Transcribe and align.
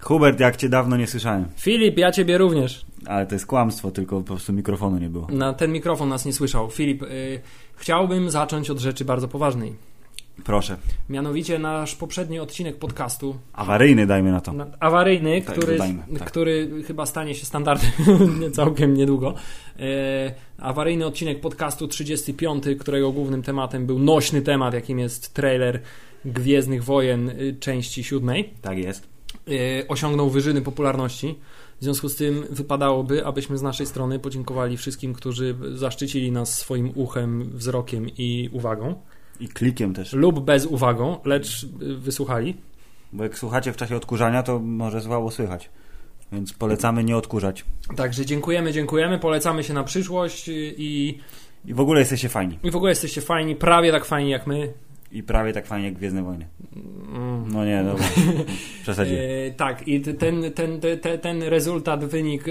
Hubert, 0.00 0.40
jak 0.40 0.56
cię 0.56 0.68
dawno 0.68 0.96
nie 0.96 1.06
słyszałem. 1.06 1.44
Filip, 1.56 1.98
ja 1.98 2.12
ciebie 2.12 2.38
również. 2.38 2.84
Ale 3.06 3.26
to 3.26 3.34
jest 3.34 3.46
kłamstwo, 3.46 3.90
tylko 3.90 4.16
po 4.16 4.22
prostu 4.22 4.52
mikrofonu 4.52 4.98
nie 4.98 5.08
było. 5.08 5.26
Na 5.30 5.52
ten 5.52 5.72
mikrofon 5.72 6.08
nas 6.08 6.24
nie 6.24 6.32
słyszał. 6.32 6.70
Filip, 6.70 7.02
y, 7.02 7.40
chciałbym 7.76 8.30
zacząć 8.30 8.70
od 8.70 8.78
rzeczy 8.78 9.04
bardzo 9.04 9.28
poważnej. 9.28 9.74
Proszę. 10.44 10.76
Mianowicie 11.08 11.58
nasz 11.58 11.94
poprzedni 11.94 12.38
odcinek 12.38 12.78
podcastu. 12.78 13.36
Awaryjny 13.52 14.06
dajmy 14.06 14.30
na 14.32 14.40
to. 14.40 14.52
Na, 14.52 14.66
awaryjny, 14.80 15.42
Tak, 15.42 15.56
który, 15.56 15.72
dodajmy, 15.72 16.02
tak. 16.18 16.28
który 16.30 16.82
chyba 16.86 17.06
stanie 17.06 17.34
się 17.34 17.46
standardem 17.46 17.90
całkiem 18.52 18.94
niedługo. 18.94 19.34
E, 19.78 20.34
awaryjny 20.58 21.06
odcinek 21.06 21.40
podcastu 21.40 21.88
35, 21.88 22.64
którego 22.80 23.12
głównym 23.12 23.42
tematem 23.42 23.86
był 23.86 23.98
nośny 23.98 24.42
temat, 24.42 24.74
jakim 24.74 24.98
jest 24.98 25.34
trailer 25.34 25.80
Gwiezdnych 26.24 26.84
Wojen 26.84 27.28
y, 27.28 27.56
części 27.60 28.04
siódmej. 28.04 28.50
Tak 28.62 28.78
jest. 28.78 29.08
e, 29.48 29.88
osiągnął 29.88 30.30
wyżyny 30.30 30.62
popularności. 30.62 31.38
W 31.80 31.84
związku 31.84 32.08
z 32.08 32.16
tym 32.16 32.44
wypadałoby, 32.50 33.26
abyśmy 33.26 33.58
z 33.58 33.62
naszej 33.62 33.86
strony 33.86 34.18
podziękowali 34.18 34.76
wszystkim, 34.76 35.14
którzy 35.14 35.54
zaszczycili 35.74 36.32
nas 36.32 36.54
swoim 36.58 36.92
uchem, 36.94 37.50
wzrokiem 37.54 38.06
i 38.18 38.48
uwagą. 38.52 38.94
I 39.40 39.48
klikiem 39.48 39.94
też. 39.94 40.12
Lub 40.12 40.40
bez 40.44 40.66
uwagą, 40.66 41.18
lecz 41.24 41.62
y, 41.64 41.96
wysłuchali. 41.96 42.56
Bo 43.12 43.22
jak 43.24 43.38
słuchacie 43.38 43.72
w 43.72 43.76
czasie 43.76 43.96
odkurzania, 43.96 44.42
to 44.42 44.58
może 44.58 45.00
słabo 45.00 45.30
słychać. 45.30 45.70
Więc 46.32 46.52
polecamy 46.52 47.04
nie 47.04 47.16
odkurzać. 47.16 47.64
Także 47.96 48.26
dziękujemy, 48.26 48.72
dziękujemy, 48.72 49.18
polecamy 49.18 49.64
się 49.64 49.74
na 49.74 49.84
przyszłość 49.84 50.48
i, 50.48 51.18
I 51.64 51.74
w 51.74 51.80
ogóle 51.80 52.00
jesteście 52.00 52.28
fajni. 52.28 52.58
i 52.62 52.70
w 52.70 52.76
ogóle 52.76 52.90
jesteście 52.92 53.20
fajni, 53.20 53.56
prawie 53.56 53.92
tak 53.92 54.04
fajni 54.04 54.30
jak 54.30 54.46
my. 54.46 54.72
I 55.12 55.22
prawie 55.22 55.52
tak 55.52 55.66
fajnie 55.66 55.86
jak 55.86 55.94
Gwiezdne 55.94 56.22
Wojny. 56.22 56.46
Mm. 57.14 57.44
No 57.52 57.64
nie, 57.64 57.84
dobra. 57.90 58.04
Przesadziłem. 58.82 59.22
E, 59.48 59.50
tak, 59.50 59.88
i 59.88 60.00
ten, 60.00 60.52
ten, 60.54 60.80
ten, 60.80 61.18
ten 61.18 61.42
rezultat, 61.42 62.04
wynik 62.04 62.44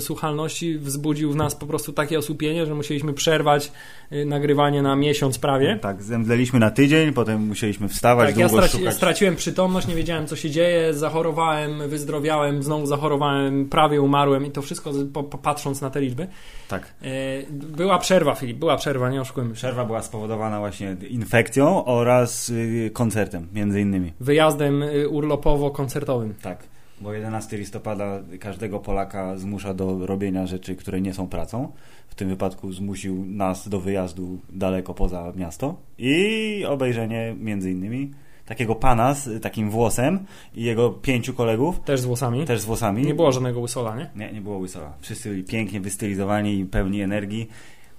słuchalności 0.00 0.78
wzbudził 0.78 1.32
w 1.32 1.36
nas 1.36 1.54
po 1.54 1.66
prostu 1.66 1.92
takie 1.92 2.18
osłupienie, 2.18 2.66
że 2.66 2.74
musieliśmy 2.74 3.12
przerwać 3.12 3.72
y, 4.12 4.24
nagrywanie 4.24 4.82
na 4.82 4.96
miesiąc 4.96 5.38
prawie. 5.38 5.78
Tak, 5.82 6.02
zemdleliśmy 6.02 6.58
na 6.58 6.70
tydzień, 6.70 7.12
potem 7.12 7.46
musieliśmy 7.46 7.88
wstawać, 7.88 8.28
Tak, 8.28 8.36
ja 8.36 8.48
długo 8.48 8.62
straci- 8.62 8.78
szukać. 8.78 8.94
straciłem 8.94 9.36
przytomność, 9.36 9.86
nie 9.86 9.94
wiedziałem 9.94 10.26
co 10.26 10.36
się 10.36 10.50
dzieje, 10.50 10.94
zachorowałem, 10.94 11.88
wyzdrowiałem, 11.88 12.62
znowu 12.62 12.86
zachorowałem, 12.86 13.68
prawie 13.68 14.00
umarłem 14.00 14.46
i 14.46 14.50
to 14.50 14.62
wszystko 14.62 14.90
po, 15.12 15.24
patrząc 15.24 15.80
na 15.80 15.90
te 15.90 16.00
liczby. 16.00 16.26
Tak. 16.68 16.82
E, 17.02 17.06
była 17.52 17.98
przerwa, 17.98 18.34
Filip, 18.34 18.56
była 18.58 18.76
przerwa, 18.76 19.10
nie 19.10 19.20
oszukujmy. 19.20 19.54
Przerwa 19.54 19.84
była 19.84 20.02
spowodowana 20.02 20.58
właśnie 20.58 20.96
infekcją 21.08 21.84
oraz 21.84 22.03
y, 22.50 22.90
koncertem, 22.92 23.48
między 23.54 23.80
innymi. 23.80 24.12
Wyjazdem 24.20 24.82
y, 24.82 25.08
urlopowo-koncertowym. 25.08 26.34
Tak, 26.42 26.58
bo 27.00 27.12
11 27.12 27.56
listopada 27.58 28.20
każdego 28.40 28.78
Polaka 28.78 29.36
zmusza 29.36 29.74
do 29.74 30.06
robienia 30.06 30.46
rzeczy, 30.46 30.76
które 30.76 31.00
nie 31.00 31.14
są 31.14 31.28
pracą. 31.28 31.72
W 32.08 32.14
tym 32.14 32.28
wypadku 32.28 32.72
zmusił 32.72 33.24
nas 33.26 33.68
do 33.68 33.80
wyjazdu 33.80 34.38
daleko 34.50 34.94
poza 34.94 35.32
miasto 35.36 35.76
i 35.98 36.64
obejrzenie 36.68 37.34
między 37.40 37.70
innymi 37.70 38.10
takiego 38.46 38.74
pana 38.74 39.14
z 39.14 39.42
takim 39.42 39.70
włosem 39.70 40.18
i 40.54 40.62
jego 40.62 40.90
pięciu 40.90 41.34
kolegów, 41.34 41.80
Też 41.80 42.00
z 42.00 42.04
włosami. 42.04 42.44
też 42.44 42.60
z 42.60 42.64
włosami. 42.64 43.02
Nie 43.06 43.14
było 43.14 43.32
żadnego 43.32 43.60
łysola, 43.60 43.96
nie? 43.96 44.10
Nie, 44.16 44.32
nie 44.32 44.40
było 44.40 44.58
Łysola. 44.58 44.92
Wszyscy 45.00 45.28
byli 45.28 45.44
pięknie 45.44 45.80
wystylizowani 45.80 46.58
i 46.58 46.64
pełni 46.64 47.00
energii. 47.02 47.48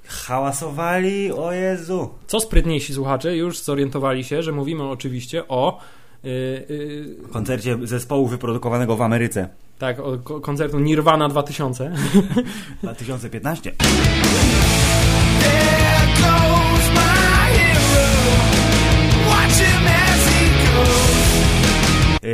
Hałasowali, 0.08 1.32
o 1.32 1.52
Jezu! 1.52 2.10
Co 2.28 2.40
sprytniejsi 2.40 2.94
słuchacze 2.94 3.38
już 3.38 3.60
zorientowali 3.60 4.24
się, 4.24 4.44
że 4.44 4.52
mówimy 4.52 4.84
oczywiście 4.84 5.48
o 5.48 5.80
y, 6.26 6.30
y, 6.30 7.16
W 7.28 7.32
koncercie 7.32 7.78
zespołu 7.84 8.28
wyprodukowanego 8.28 8.96
w 8.96 9.02
Ameryce. 9.02 9.50
tak, 9.80 10.00
o 10.00 10.18
ko- 10.24 10.42
koncertu 10.42 10.80
Nirvana 10.80 11.30
2000. 11.30 11.92
2015. 12.84 13.72
There 13.72 13.82
goes 16.22 16.90
my 16.96 17.02
hero. 17.58 18.06
Watch 19.30 19.58
him 19.58 19.88
as 19.88 20.28
he 20.28 20.46
goes. 20.76 21.16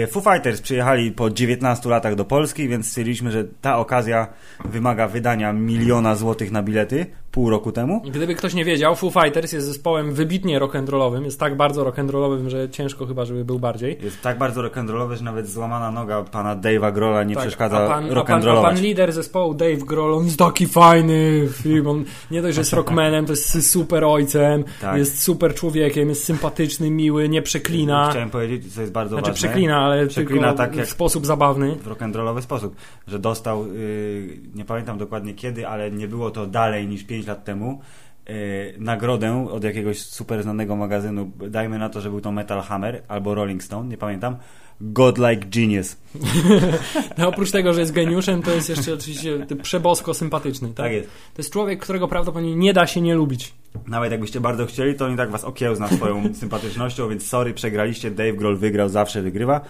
E, 0.04 0.08
Foo 0.08 0.22
Fighters 0.22 0.62
przyjechali 0.62 1.12
po 1.12 1.30
19 1.30 1.90
latach 1.90 2.16
do 2.16 2.26
Polski, 2.26 2.68
więc 2.68 2.88
stwierdziliśmy, 2.90 3.32
że 3.32 3.44
ta 3.62 3.78
okazja 3.78 4.28
wymaga 4.66 5.08
wydania 5.08 5.54
miliona 5.54 6.16
złotych 6.16 6.52
na 6.52 6.64
bilety 6.64 7.06
pół 7.32 7.50
roku 7.50 7.72
temu. 7.72 8.02
Gdyby 8.12 8.36
ktoś 8.36 8.54
nie 8.54 8.66
wiedział, 8.66 8.96
Foo 8.96 9.10
Fighters 9.10 9.52
jest 9.54 9.68
zespołem 9.68 10.14
wybitnie 10.14 10.60
rock'n'rollowym, 10.60 11.24
jest 11.24 11.40
tak 11.40 11.58
bardzo 11.58 11.86
rock'n'rollowym, 11.86 12.48
że 12.50 12.70
ciężko 12.70 13.06
chyba, 13.06 13.26
żeby 13.26 13.46
był 13.46 13.60
bardziej. 13.60 13.98
Jest 14.04 14.22
tak 14.22 14.38
bardzo 14.38 14.62
rock'n'rollowy, 14.62 15.16
że 15.16 15.24
nawet 15.24 15.50
złamana 15.50 15.92
noga 15.92 16.24
pana 16.24 16.56
Dave'a 16.56 16.94
Grola 16.94 17.24
nie 17.24 17.36
Tak, 17.36 17.44
przeszkadza 17.44 17.88
pan, 17.88 18.12
a, 18.12 18.24
pan, 18.24 18.42
rock'n'rollować. 18.42 18.82
lider 18.82 19.12
zespołu 19.14 19.54
Dave 19.54 19.78
Grohl, 19.86 20.14
on 20.14 20.26
jest 20.26 20.40
taki 20.40 20.68
fajny 20.68 21.48
film, 21.52 21.88
on 21.88 22.06
nie 22.32 22.42
dość, 22.42 22.56
że 22.56 22.62
jest 22.62 22.74
rockmanem, 22.82 23.26
to 23.26 23.32
jest 23.34 23.72
super 23.72 24.04
ojcem, 24.04 24.64
Tak. 24.82 24.98
jest 24.98 25.22
super 25.22 25.56
człowiekiem, 25.56 26.10
jest 26.10 26.24
sympatyczny, 26.24 26.90
miły, 26.92 27.30
nie 27.30 27.42
przeklina. 27.42 28.08
Chciałem 28.10 28.30
powiedzieć, 28.30 28.74
co 28.74 28.82
jest 28.82 28.94
bardzo 28.94 29.16
Znaczy 29.16 29.32
ważne. 29.32 29.48
przeklina, 29.48 29.78
ale 29.80 30.08
Przeklina 30.08 30.42
tylko 30.48 30.58
tak 30.58 30.76
jak- 30.76 30.86
w 30.88 30.90
sposób 30.90 31.26
zabawny. 31.26 31.76
w 31.76 31.88
rock'n'rollowy 31.88 32.42
sposób, 32.42 32.76
że 33.08 33.20
dostał, 33.20 33.68
yy, 33.68 34.40
nie 34.56 34.66
pamiętam 34.66 34.98
dokładnie 34.98 35.34
kiedy, 35.34 35.68
ale 35.68 35.92
nie 35.92 36.08
było 36.08 36.32
to 36.32 36.46
dalej 36.48 36.88
niż 36.88 37.04
5 37.04 37.21
lat 37.28 37.44
temu, 37.44 37.82
yy, 38.28 38.36
nagrodę 38.78 39.48
od 39.52 39.64
jakiegoś 39.64 40.02
super 40.02 40.44
znanego 40.44 40.76
magazynu, 40.76 41.32
dajmy 41.50 41.80
na 41.80 41.90
to, 41.90 42.02
że 42.02 42.10
był 42.10 42.22
to 42.22 42.32
Metal 42.32 42.62
Hammer 42.62 43.04
albo 43.08 43.36
Rolling 43.36 43.64
Stone, 43.64 43.90
nie 43.90 43.98
pamiętam, 43.98 44.38
Godlike 44.82 45.46
Genius. 45.46 45.96
No, 47.18 47.28
oprócz 47.28 47.52
tego, 47.52 47.74
że 47.74 47.80
jest 47.80 47.92
geniuszem, 47.92 48.44
to 48.44 48.52
jest 48.52 48.70
jeszcze 48.70 48.94
oczywiście 48.94 49.46
przebosko 49.64 50.14
sympatyczny. 50.14 50.68
Tak? 50.68 50.76
Tak 50.76 50.92
jest. 50.92 51.08
To 51.08 51.42
jest 51.42 51.54
człowiek, 51.54 51.80
którego 51.80 52.08
prawdopodobnie 52.08 52.56
nie 52.56 52.74
da 52.74 52.88
się 52.88 53.02
nie 53.02 53.16
lubić. 53.16 53.54
Nawet 53.88 54.12
jakbyście 54.12 54.42
bardzo 54.42 54.66
chcieli, 54.66 54.96
to 54.96 55.06
on 55.06 55.14
i 55.14 55.18
tak 55.18 55.32
was 55.32 55.44
okiełzna 55.44 55.88
swoją 55.88 56.24
sympatycznością, 56.34 57.10
więc 57.10 57.28
sorry, 57.28 57.54
przegraliście, 57.54 58.12
Dave 58.12 58.34
Grohl 58.34 58.58
wygrał, 58.58 58.90
zawsze 58.90 59.22
wygrywa. 59.22 59.62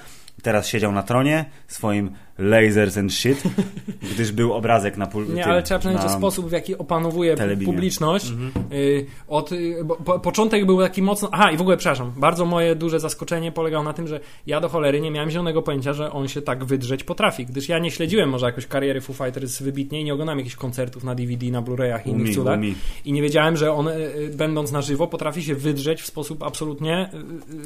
Teraz 0.41 0.67
siedział 0.67 0.91
na 0.91 1.03
tronie 1.03 1.45
swoim 1.67 2.11
lasers 2.37 2.97
and 2.97 3.13
shit, 3.13 3.43
gdyż 4.13 4.31
był 4.31 4.53
obrazek 4.53 4.97
na 4.97 5.07
pól... 5.07 5.33
Nie, 5.33 5.45
ale 5.45 5.63
trzeba 5.63 5.79
powiedzieć 5.79 6.03
na- 6.05 6.15
o 6.15 6.17
sposób, 6.17 6.49
w 6.49 6.51
jaki 6.51 6.77
opanowuje 6.77 7.35
telebinie. 7.35 7.73
publiczność. 7.73 8.33
Y, 8.73 9.05
od, 9.27 9.51
y, 9.51 9.83
bo, 9.85 9.95
po, 9.95 10.19
początek 10.19 10.65
był 10.65 10.81
taki 10.81 11.01
mocno... 11.01 11.29
Aha, 11.31 11.51
i 11.51 11.57
w 11.57 11.61
ogóle, 11.61 11.77
przepraszam, 11.77 12.11
bardzo 12.17 12.45
moje 12.45 12.75
duże 12.75 12.99
zaskoczenie 12.99 13.51
polegało 13.51 13.83
na 13.83 13.93
tym, 13.93 14.07
że 14.07 14.19
ja 14.47 14.59
do 14.61 14.69
cholery 14.69 15.01
nie 15.01 15.11
miałem 15.11 15.29
zielonego 15.29 15.61
pojęcia, 15.61 15.93
że 15.93 16.11
on 16.11 16.27
się 16.27 16.41
tak 16.41 16.65
wydrzeć 16.65 17.03
potrafi, 17.03 17.45
gdyż 17.45 17.69
ja 17.69 17.79
nie 17.79 17.91
śledziłem 17.91 18.29
może 18.29 18.45
jakoś 18.45 18.67
kariery 18.67 19.01
Foo 19.01 19.13
Fighters 19.13 19.61
wybitnie 19.61 20.01
i 20.01 20.03
nie 20.03 20.13
oglądałem 20.13 20.39
jakichś 20.39 20.55
koncertów 20.55 21.03
na 21.03 21.15
DVD, 21.15 21.45
na 21.45 21.61
Blu-rayach 21.61 22.05
i 22.05 22.09
innych 22.09 22.25
Umi, 22.25 22.35
cudach. 22.35 22.57
umi. 22.57 22.75
I 23.05 23.13
nie 23.13 23.21
wiedziałem, 23.21 23.57
że 23.57 23.73
on, 23.73 23.87
y, 23.87 24.31
będąc 24.35 24.71
na 24.71 24.81
żywo, 24.81 25.07
potrafi 25.07 25.43
się 25.43 25.55
wydrzeć 25.55 26.01
w 26.01 26.05
sposób 26.05 26.43
absolutnie 26.43 27.09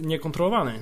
niekontrolowany. 0.02 0.74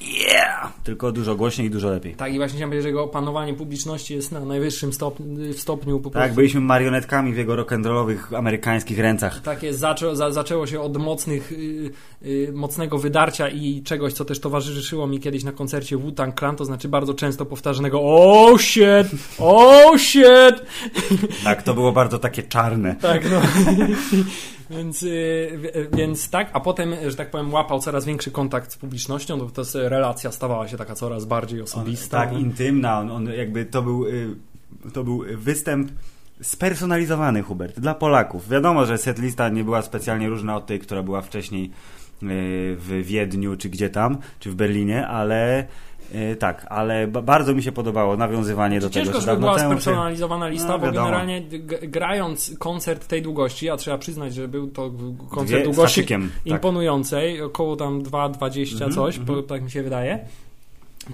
Yeah! 0.00 0.72
Tylko 0.84 1.12
dużo 1.12 1.36
głośniej 1.36 1.66
i 1.66 1.70
dużo 1.70 1.90
lepiej. 1.90 2.14
Tak, 2.14 2.34
i 2.34 2.36
właśnie 2.36 2.56
chciałem 2.56 2.70
powiedzieć, 2.70 2.82
że 2.82 2.88
jego 2.88 3.02
opanowanie 3.04 3.54
publiczności 3.54 4.14
jest 4.14 4.32
na 4.32 4.40
najwyższym 4.40 4.92
stopniu, 4.92 5.26
w 5.54 5.60
stopniu 5.60 6.00
po 6.00 6.10
Tak, 6.10 6.12
prostu. 6.22 6.36
byliśmy 6.36 6.60
marionetkami 6.60 7.32
w 7.32 7.36
jego 7.36 7.54
rock'n'rollowych 7.56 8.36
amerykańskich 8.36 8.98
ręcach. 8.98 9.40
Takie 9.42 9.74
zaczę, 9.74 10.16
za, 10.16 10.30
zaczęło 10.30 10.66
się 10.66 10.80
od 10.80 10.96
mocnych, 10.96 11.52
y, 11.52 11.90
y, 12.22 12.50
mocnego 12.54 12.98
wydarcia 12.98 13.48
i 13.48 13.82
czegoś, 13.82 14.12
co 14.12 14.24
też 14.24 14.40
towarzyszyło 14.40 15.06
mi 15.06 15.20
kiedyś 15.20 15.44
na 15.44 15.52
koncercie 15.52 15.96
Wu-Tang 15.96 16.38
Clan, 16.38 16.56
to 16.56 16.64
znaczy 16.64 16.88
bardzo 16.88 17.14
często 17.14 17.46
powtarzanego 17.46 18.00
oh 18.02 18.58
shit, 18.58 19.06
oh 19.38 19.98
shit. 19.98 20.62
Tak, 21.44 21.62
to 21.62 21.74
było 21.74 21.92
bardzo 21.92 22.18
takie 22.18 22.42
czarne. 22.42 22.96
Tak, 22.96 23.30
no. 23.30 23.40
więc, 24.70 25.02
y, 25.02 25.58
w- 25.92 25.96
więc 25.96 26.30
tak, 26.30 26.50
a 26.52 26.60
potem, 26.60 26.94
że 27.08 27.16
tak 27.16 27.30
powiem, 27.30 27.52
łapał 27.52 27.80
coraz 27.80 28.04
większy 28.04 28.30
kontakt 28.30 28.72
z 28.72 28.76
publicznością, 28.76 29.38
to, 29.50 29.64
to 29.64 29.88
relacja 29.88 30.32
stawała 30.32 30.68
się 30.68 30.76
taka 30.76 30.94
coraz 30.94 31.24
bardziej 31.24 31.62
osobista. 31.62 32.18
Tak, 32.18 32.32
intymna. 32.32 32.98
On, 33.00 33.10
on 33.10 33.26
jakby 33.26 33.64
to 33.64 33.82
był, 33.82 34.06
y, 34.06 34.36
to 34.92 35.04
był 35.04 35.22
występ 35.36 35.90
spersonalizowany, 36.42 37.42
Hubert, 37.42 37.80
dla 37.80 37.94
Polaków. 37.94 38.48
Wiadomo, 38.48 38.86
że 38.86 38.98
setlista 38.98 39.48
nie 39.48 39.64
była 39.64 39.82
specjalnie 39.82 40.28
różna 40.28 40.56
od 40.56 40.66
tej, 40.66 40.78
która 40.78 41.02
była 41.02 41.22
wcześniej 41.22 41.64
y, 41.64 41.70
w 42.78 43.02
Wiedniu, 43.04 43.56
czy 43.56 43.68
gdzie 43.68 43.90
tam, 43.90 44.18
czy 44.38 44.50
w 44.50 44.54
Berlinie, 44.54 45.06
ale 45.06 45.66
y, 46.14 46.36
tak, 46.36 46.66
ale 46.68 47.06
ba- 47.06 47.22
bardzo 47.22 47.54
mi 47.54 47.62
się 47.62 47.72
podobało 47.72 48.16
nawiązywanie 48.16 48.80
do 48.80 48.90
tego, 48.90 49.04
Ciężko, 49.04 49.20
że 49.20 49.26
żeby 49.26 49.40
była 49.40 49.58
spersonalizowana 49.58 50.48
lista, 50.48 50.68
No, 50.68 50.78
bo 50.78 50.86
wiadomo. 50.86 51.06
generalnie 51.06 51.42
grając 51.82 52.52
koncert 52.58 53.06
tej 53.06 53.22
długości, 53.22 53.70
a 53.70 53.76
trzeba 53.76 53.98
przyznać, 53.98 54.34
że 54.34 54.48
był 54.48 54.66
to 54.68 54.90
koncert 55.30 55.60
Dwie- 55.60 55.64
długości 55.64 56.00
haczykiem, 56.00 56.30
tak. 56.44 56.46
imponującej, 56.46 57.42
około 57.42 57.76
tam 57.76 58.02
2,20 58.02 58.72
Mhm, 58.72 58.92
coś, 58.92 59.18
mhm. 59.18 59.36
bo 59.36 59.42
tak 59.42 59.62
mi 59.62 59.70
się 59.70 59.82
wydaje, 59.82 60.18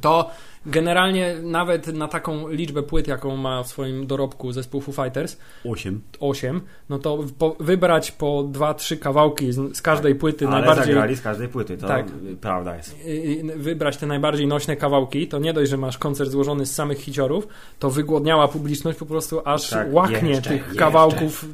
to 0.01 0.31
Generalnie 0.67 1.35
nawet 1.43 1.87
na 1.87 2.09
taką 2.09 2.49
liczbę 2.49 2.83
płyt, 2.83 3.09
jaką 3.09 3.37
ma 3.37 3.63
w 3.63 3.67
swoim 3.69 4.07
dorobku 4.07 4.53
zespół 4.53 4.81
Foo 4.81 4.93
Fighters, 4.93 5.37
8. 5.65 6.01
8, 6.21 6.61
no 6.89 6.99
to 6.99 7.19
po, 7.39 7.57
wybrać 7.61 8.13
po 8.13 8.45
2-3 8.53 8.99
kawałki 8.99 9.53
z, 9.53 9.77
z 9.77 9.83
każdej 9.83 10.15
płyty 10.15 10.47
Ale 10.47 10.57
najbardziej... 10.57 10.85
zagrali 10.87 11.17
z 11.17 11.21
każdej 11.23 11.49
płyty, 11.49 11.79
to 11.79 11.87
Tak. 11.89 12.07
prawda 12.41 12.77
jest. 12.77 12.97
wybrać 13.57 13.97
te 13.97 14.07
najbardziej 14.07 14.47
nośne 14.47 14.77
kawałki, 14.77 15.29
to 15.29 15.39
nie 15.39 15.53
dość, 15.53 15.71
że 15.71 15.77
masz 15.77 15.99
koncert 15.99 16.31
złożony 16.31 16.67
z 16.67 16.75
samych 16.75 16.99
hiciorów, 16.99 17.49
to 17.79 17.91
wygłodniała 17.91 18.49
publiczność 18.49 18.99
po 18.99 19.07
prostu 19.07 19.41
aż 19.45 19.71
Tak, 19.71 19.93
łaknie 19.93 20.31
jeszcze, 20.31 20.51
tych 20.51 20.63
jeszcze. 20.63 20.79
kawałków 20.79 21.45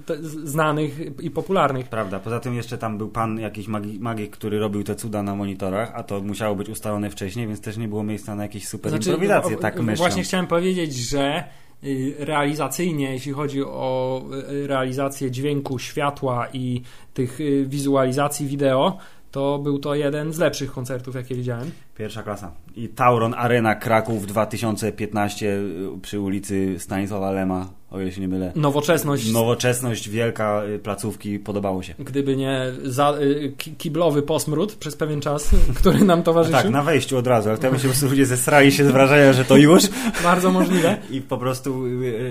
znanych 0.44 1.20
i 1.22 1.30
popularnych. 1.30 1.88
Prawda, 1.88 2.18
poza 2.20 2.40
tym 2.40 2.54
jeszcze 2.54 2.78
tam 2.78 2.98
był 2.98 3.08
pan, 3.08 3.38
jakiś 3.38 3.68
magi, 3.68 3.98
magik, 4.00 4.30
który 4.30 4.58
robił 4.58 4.84
te 4.84 4.94
cuda 4.94 5.22
na 5.22 5.34
monitorach, 5.34 5.92
a 5.94 6.02
to 6.02 6.20
musiało 6.20 6.56
być 6.56 6.68
ustalone 6.68 7.10
wcześniej, 7.10 7.46
więc 7.46 7.60
też 7.60 7.76
nie 7.76 7.88
było 7.88 8.02
miejsca 8.02 8.34
na 8.34 8.42
jakieś 8.42 8.68
super 8.68 8.92
improwizacje, 9.10 9.56
w- 9.56 9.60
tak 9.60 9.80
myślę. 9.80 9.96
Właśnie 9.96 10.22
chciałem 10.22 10.46
powiedzieć, 10.46 10.94
że 10.94 11.44
y, 11.84 12.14
realizacyjnie, 12.18 13.12
jeśli 13.12 13.32
chodzi 13.32 13.62
o 13.64 14.22
y, 14.52 14.66
realizację 14.66 15.30
dźwięku, 15.30 15.78
światła 15.78 16.48
i 16.52 16.82
tych 17.14 17.40
y, 17.40 17.64
wizualizacji 17.68 18.46
wideo, 18.46 18.98
to 19.30 19.58
był 19.58 19.78
to 19.78 19.94
jeden 19.94 20.32
z 20.32 20.38
lepszych 20.38 20.72
koncertów, 20.72 21.14
jakie 21.14 21.34
widziałem. 21.34 21.70
Pierwsza 21.98 22.22
klasa. 22.22 22.52
I 22.76 22.88
Tauron 22.88 23.34
Arena 23.34 23.74
Kraków 23.74 24.26
2015 24.26 25.46
y, 25.46 25.62
przy 26.02 26.20
ulicy 26.20 26.74
Stanisława 26.78 27.30
Lema, 27.30 27.66
o 27.90 28.00
ile 28.00 28.12
się 28.12 28.20
nie 28.20 28.28
mylę. 28.28 28.52
Nowoczesność, 28.56 29.32
Nowoczesność, 29.32 30.08
wielka 30.08 30.62
y, 30.64 30.78
placówki, 30.78 31.38
podobało 31.38 31.82
się. 31.82 31.94
gdyby 31.98 32.36
nie 32.36 32.60
za, 32.84 33.14
y, 33.20 33.52
ki- 33.58 33.74
kiblowy 33.76 34.22
posmród 34.22 34.74
przez 34.74 34.96
pewien 34.96 35.20
czas, 35.20 35.50
który 35.80 36.04
nam 36.04 36.22
towarzyszył. 36.22 36.62
Tak, 36.62 36.70
na 36.70 36.82
wejściu 36.82 37.18
od 37.18 37.26
razu, 37.26 37.48
ale 37.48 37.58
tam 37.58 37.72
się 37.74 37.78
po 37.78 37.88
prostu 37.88 38.08
ludzie 38.08 38.26
zesrali 38.26 38.72
się 38.72 38.84
z 38.84 38.90
wrażenia, 38.90 39.32
że 39.32 39.44
to 39.44 39.56
już 39.56 39.82
Bardzo 40.24 40.50
możliwe. 40.50 40.96
i 41.10 41.20
po 41.20 41.38
prostu 41.38 41.82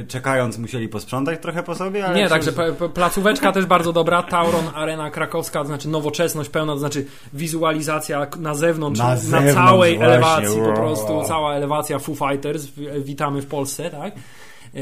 czekając 0.08 0.58
musieli 0.58 0.90
posprzątać 0.90 1.42
trochę 1.42 1.64
po 1.64 1.76
sobie, 1.76 2.06
ale 2.06 2.16
Nie, 2.18 2.30
także 2.30 2.52
placóweczka 2.94 3.52
też 3.52 3.66
bardzo 3.66 3.94
dobra. 3.94 4.24
Tauron 4.24 4.66
Arena 4.76 5.12
Krakowska, 5.12 5.60
to 5.62 5.66
znaczy 5.68 5.90
nowoczesność 5.90 6.50
pełna, 6.50 6.74
to 6.74 6.80
znaczy 6.80 7.06
wizualizacja 7.34 8.28
na 8.40 8.56
zewnątrz, 8.56 9.00
Na 9.00 9.08
na, 9.08 9.18
zewnątrz 9.54 9.72
całej 9.72 9.98
właśnie, 9.98 10.14
elewacji, 10.14 10.60
po 10.60 10.66
wow. 10.66 10.74
prostu 10.74 11.24
cała 11.28 11.56
elewacja 11.56 12.00
Foo 12.00 12.16
Fighters, 12.16 12.68
witamy 13.00 13.42
w 13.42 13.46
Polsce, 13.46 13.90
tak? 13.90 14.14
E, 14.76 14.80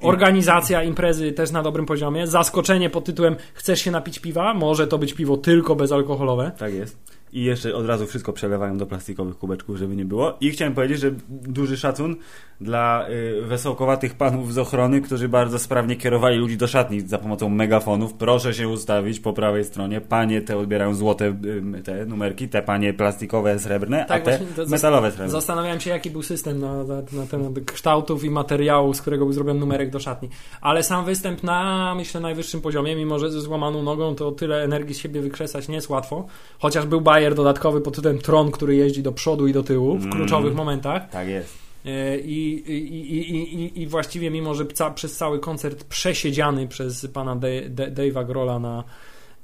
organizacja 0.00 0.82
imprezy 0.82 1.32
też 1.32 1.50
na 1.50 1.62
dobrym 1.62 1.86
poziomie. 1.86 2.26
Zaskoczenie 2.26 2.90
pod 2.90 3.04
tytułem 3.04 3.36
Chcesz 3.54 3.80
się 3.80 3.90
napić 3.90 4.18
piwa? 4.18 4.54
Może 4.54 4.86
to 4.86 4.98
być 4.98 5.14
piwo 5.14 5.36
tylko 5.36 5.76
bezalkoholowe. 5.76 6.52
Tak 6.58 6.74
jest. 6.74 7.15
I 7.32 7.44
jeszcze 7.44 7.74
od 7.74 7.86
razu 7.86 8.06
wszystko 8.06 8.32
przelewają 8.32 8.78
do 8.78 8.86
plastikowych 8.86 9.38
kubeczków, 9.38 9.76
żeby 9.76 9.96
nie 9.96 10.04
było. 10.04 10.36
I 10.40 10.50
chciałem 10.50 10.74
powiedzieć, 10.74 11.00
że 11.00 11.10
duży 11.28 11.76
szacun 11.76 12.16
dla 12.60 13.08
y, 13.08 13.42
wesołkowatych 13.42 14.14
panów 14.14 14.54
z 14.54 14.58
ochrony, 14.58 15.00
którzy 15.00 15.28
bardzo 15.28 15.58
sprawnie 15.58 15.96
kierowali 15.96 16.38
ludzi 16.38 16.56
do 16.56 16.66
szatni 16.66 17.00
za 17.00 17.18
pomocą 17.18 17.48
megafonów. 17.48 18.14
Proszę 18.14 18.54
się 18.54 18.68
ustawić 18.68 19.20
po 19.20 19.32
prawej 19.32 19.64
stronie. 19.64 20.00
Panie 20.00 20.42
te 20.42 20.56
odbierają 20.56 20.94
złote 20.94 21.36
y, 21.78 21.82
te 21.82 22.06
numerki, 22.06 22.48
te 22.48 22.62
panie 22.62 22.94
plastikowe, 22.94 23.58
srebrne, 23.58 24.04
Tak, 24.08 24.22
a 24.22 24.24
te 24.24 24.40
metalowe, 24.68 25.10
srebrne. 25.10 25.30
Zastanawiałem 25.30 25.80
się, 25.80 25.90
jaki 25.90 26.10
był 26.10 26.22
system 26.22 26.60
na, 26.60 26.84
na, 26.84 26.94
na 27.12 27.26
temat 27.30 27.52
kształtów 27.66 28.24
i 28.24 28.30
materiału, 28.30 28.94
z 28.94 29.00
którego 29.00 29.24
był 29.24 29.32
zrobiony 29.32 29.60
numerek 29.60 29.90
do 29.90 30.00
szatni. 30.00 30.28
Ale 30.60 30.82
sam 30.82 31.04
występ 31.04 31.42
na, 31.42 31.94
myślę, 31.96 32.20
najwyższym 32.20 32.60
poziomie, 32.60 32.96
mimo 32.96 33.18
że 33.18 33.30
ze 33.30 33.40
złamaną 33.40 33.82
nogą, 33.82 34.14
to 34.14 34.32
tyle 34.32 34.62
energii 34.62 34.94
z 34.94 34.98
siebie 34.98 35.20
wykrzesać 35.20 35.68
nie 35.68 35.74
jest 35.74 35.88
łatwo. 35.88 36.26
Chociaż 36.58 36.86
był 36.86 37.00
dodatkowy 37.34 37.80
pod 37.80 37.94
tytułem 37.96 38.18
Tron, 38.18 38.50
który 38.50 38.76
jeździ 38.76 39.02
do 39.02 39.12
przodu 39.12 39.46
i 39.46 39.52
do 39.52 39.62
tyłu 39.62 39.98
w 39.98 40.00
Mm. 40.04 40.12
kluczowych 40.12 40.54
momentach. 40.54 41.10
Tak 41.10 41.28
jest. 41.28 41.58
E, 41.84 42.18
I, 42.18 42.54
i, 42.72 43.36
i, 43.36 43.82
i, 43.82 43.86
właściwie, 43.86 44.30
mimo 44.30 44.54
że 44.54 44.66
ca, 44.66 44.90
przez 44.90 45.16
cały 45.16 45.38
koncert 45.40 45.84
przesiedziany 45.84 46.68
przez 46.68 47.06
pana 47.12 47.36
Dave'a 47.36 48.26
Grola 48.26 48.58
na. 48.58 48.84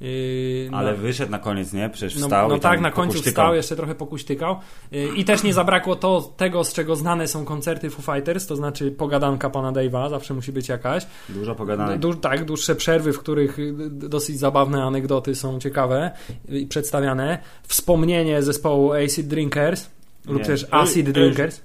Yy, 0.02 0.70
Ale 0.72 0.92
na, 0.92 0.98
wyszedł 0.98 1.30
na 1.30 1.38
koniec, 1.38 1.72
nie? 1.72 1.90
Przecież 1.90 2.20
no, 2.20 2.26
wstał 2.26 2.48
no 2.48 2.58
tam 2.58 2.72
tak, 2.72 2.80
na 2.80 2.90
końcu 2.90 3.12
pokuśtykał. 3.12 3.44
wstał, 3.44 3.54
jeszcze 3.54 3.76
trochę 3.76 3.94
pokuśtykał. 3.94 4.56
Yy, 4.90 5.08
I 5.16 5.24
też 5.24 5.42
nie 5.42 5.54
zabrakło 5.54 5.96
to, 5.96 6.32
tego, 6.36 6.64
z 6.64 6.72
czego 6.72 6.96
znane 6.96 7.28
są 7.28 7.44
koncerty 7.44 7.90
Foo 7.90 8.14
Fighters, 8.14 8.46
to 8.46 8.56
znaczy 8.56 8.90
pogadanka 8.90 9.50
pana 9.50 9.72
Dave'a, 9.72 10.10
zawsze 10.10 10.34
musi 10.34 10.52
być 10.52 10.68
jakaś. 10.68 11.06
Dużo 11.28 11.54
pogadane. 11.54 11.98
Du, 11.98 12.14
tak, 12.14 12.44
dłuższe 12.44 12.74
przerwy, 12.74 13.12
w 13.12 13.18
których 13.18 13.58
y, 13.58 13.74
dosyć 13.90 14.38
zabawne 14.38 14.82
anegdoty 14.82 15.34
są 15.34 15.58
ciekawe 15.58 16.10
i 16.48 16.66
przedstawiane. 16.66 17.38
Wspomnienie 17.62 18.42
zespołu 18.42 18.92
Acid 18.92 19.26
Drinkers 19.26 19.90
lub 20.26 20.38
Nie. 20.38 20.44
też 20.44 20.66
Acid 20.70 21.10
Drinkers. 21.10 21.60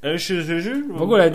W 0.98 1.02
ogóle, 1.02 1.32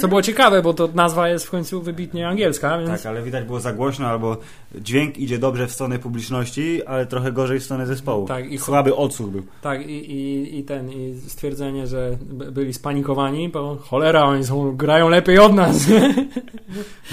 co 0.00 0.08
było 0.08 0.22
ciekawe, 0.22 0.62
bo 0.62 0.74
to 0.74 0.88
nazwa 0.94 1.28
jest 1.28 1.46
w 1.46 1.50
końcu 1.50 1.82
wybitnie 1.82 2.28
angielska, 2.28 2.78
więc 2.78 2.90
Tak, 2.90 3.06
ale 3.06 3.22
widać 3.22 3.44
było 3.44 3.60
za 3.60 3.72
głośno, 3.72 4.06
albo 4.06 4.36
dźwięk 4.74 5.18
idzie 5.18 5.38
dobrze 5.38 5.66
w 5.66 5.72
stronę 5.72 5.98
publiczności, 5.98 6.84
ale 6.84 7.06
trochę 7.06 7.32
gorzej 7.32 7.60
w 7.60 7.64
stronę 7.64 7.86
zespołu. 7.86 8.26
Tak, 8.26 8.52
i 8.52 8.58
Słaby 8.58 8.94
odsłuch 8.94 9.30
był. 9.30 9.42
Tak, 9.62 9.86
i, 9.86 10.12
i, 10.12 10.58
i 10.58 10.64
ten, 10.64 10.92
i 10.92 11.14
stwierdzenie, 11.28 11.86
że 11.86 12.16
byli 12.52 12.74
spanikowani, 12.74 13.48
bo 13.48 13.76
cholera, 13.76 14.24
oni 14.24 14.44
są, 14.44 14.76
grają 14.76 15.08
lepiej 15.08 15.38
od 15.38 15.54
nas. 15.54 15.86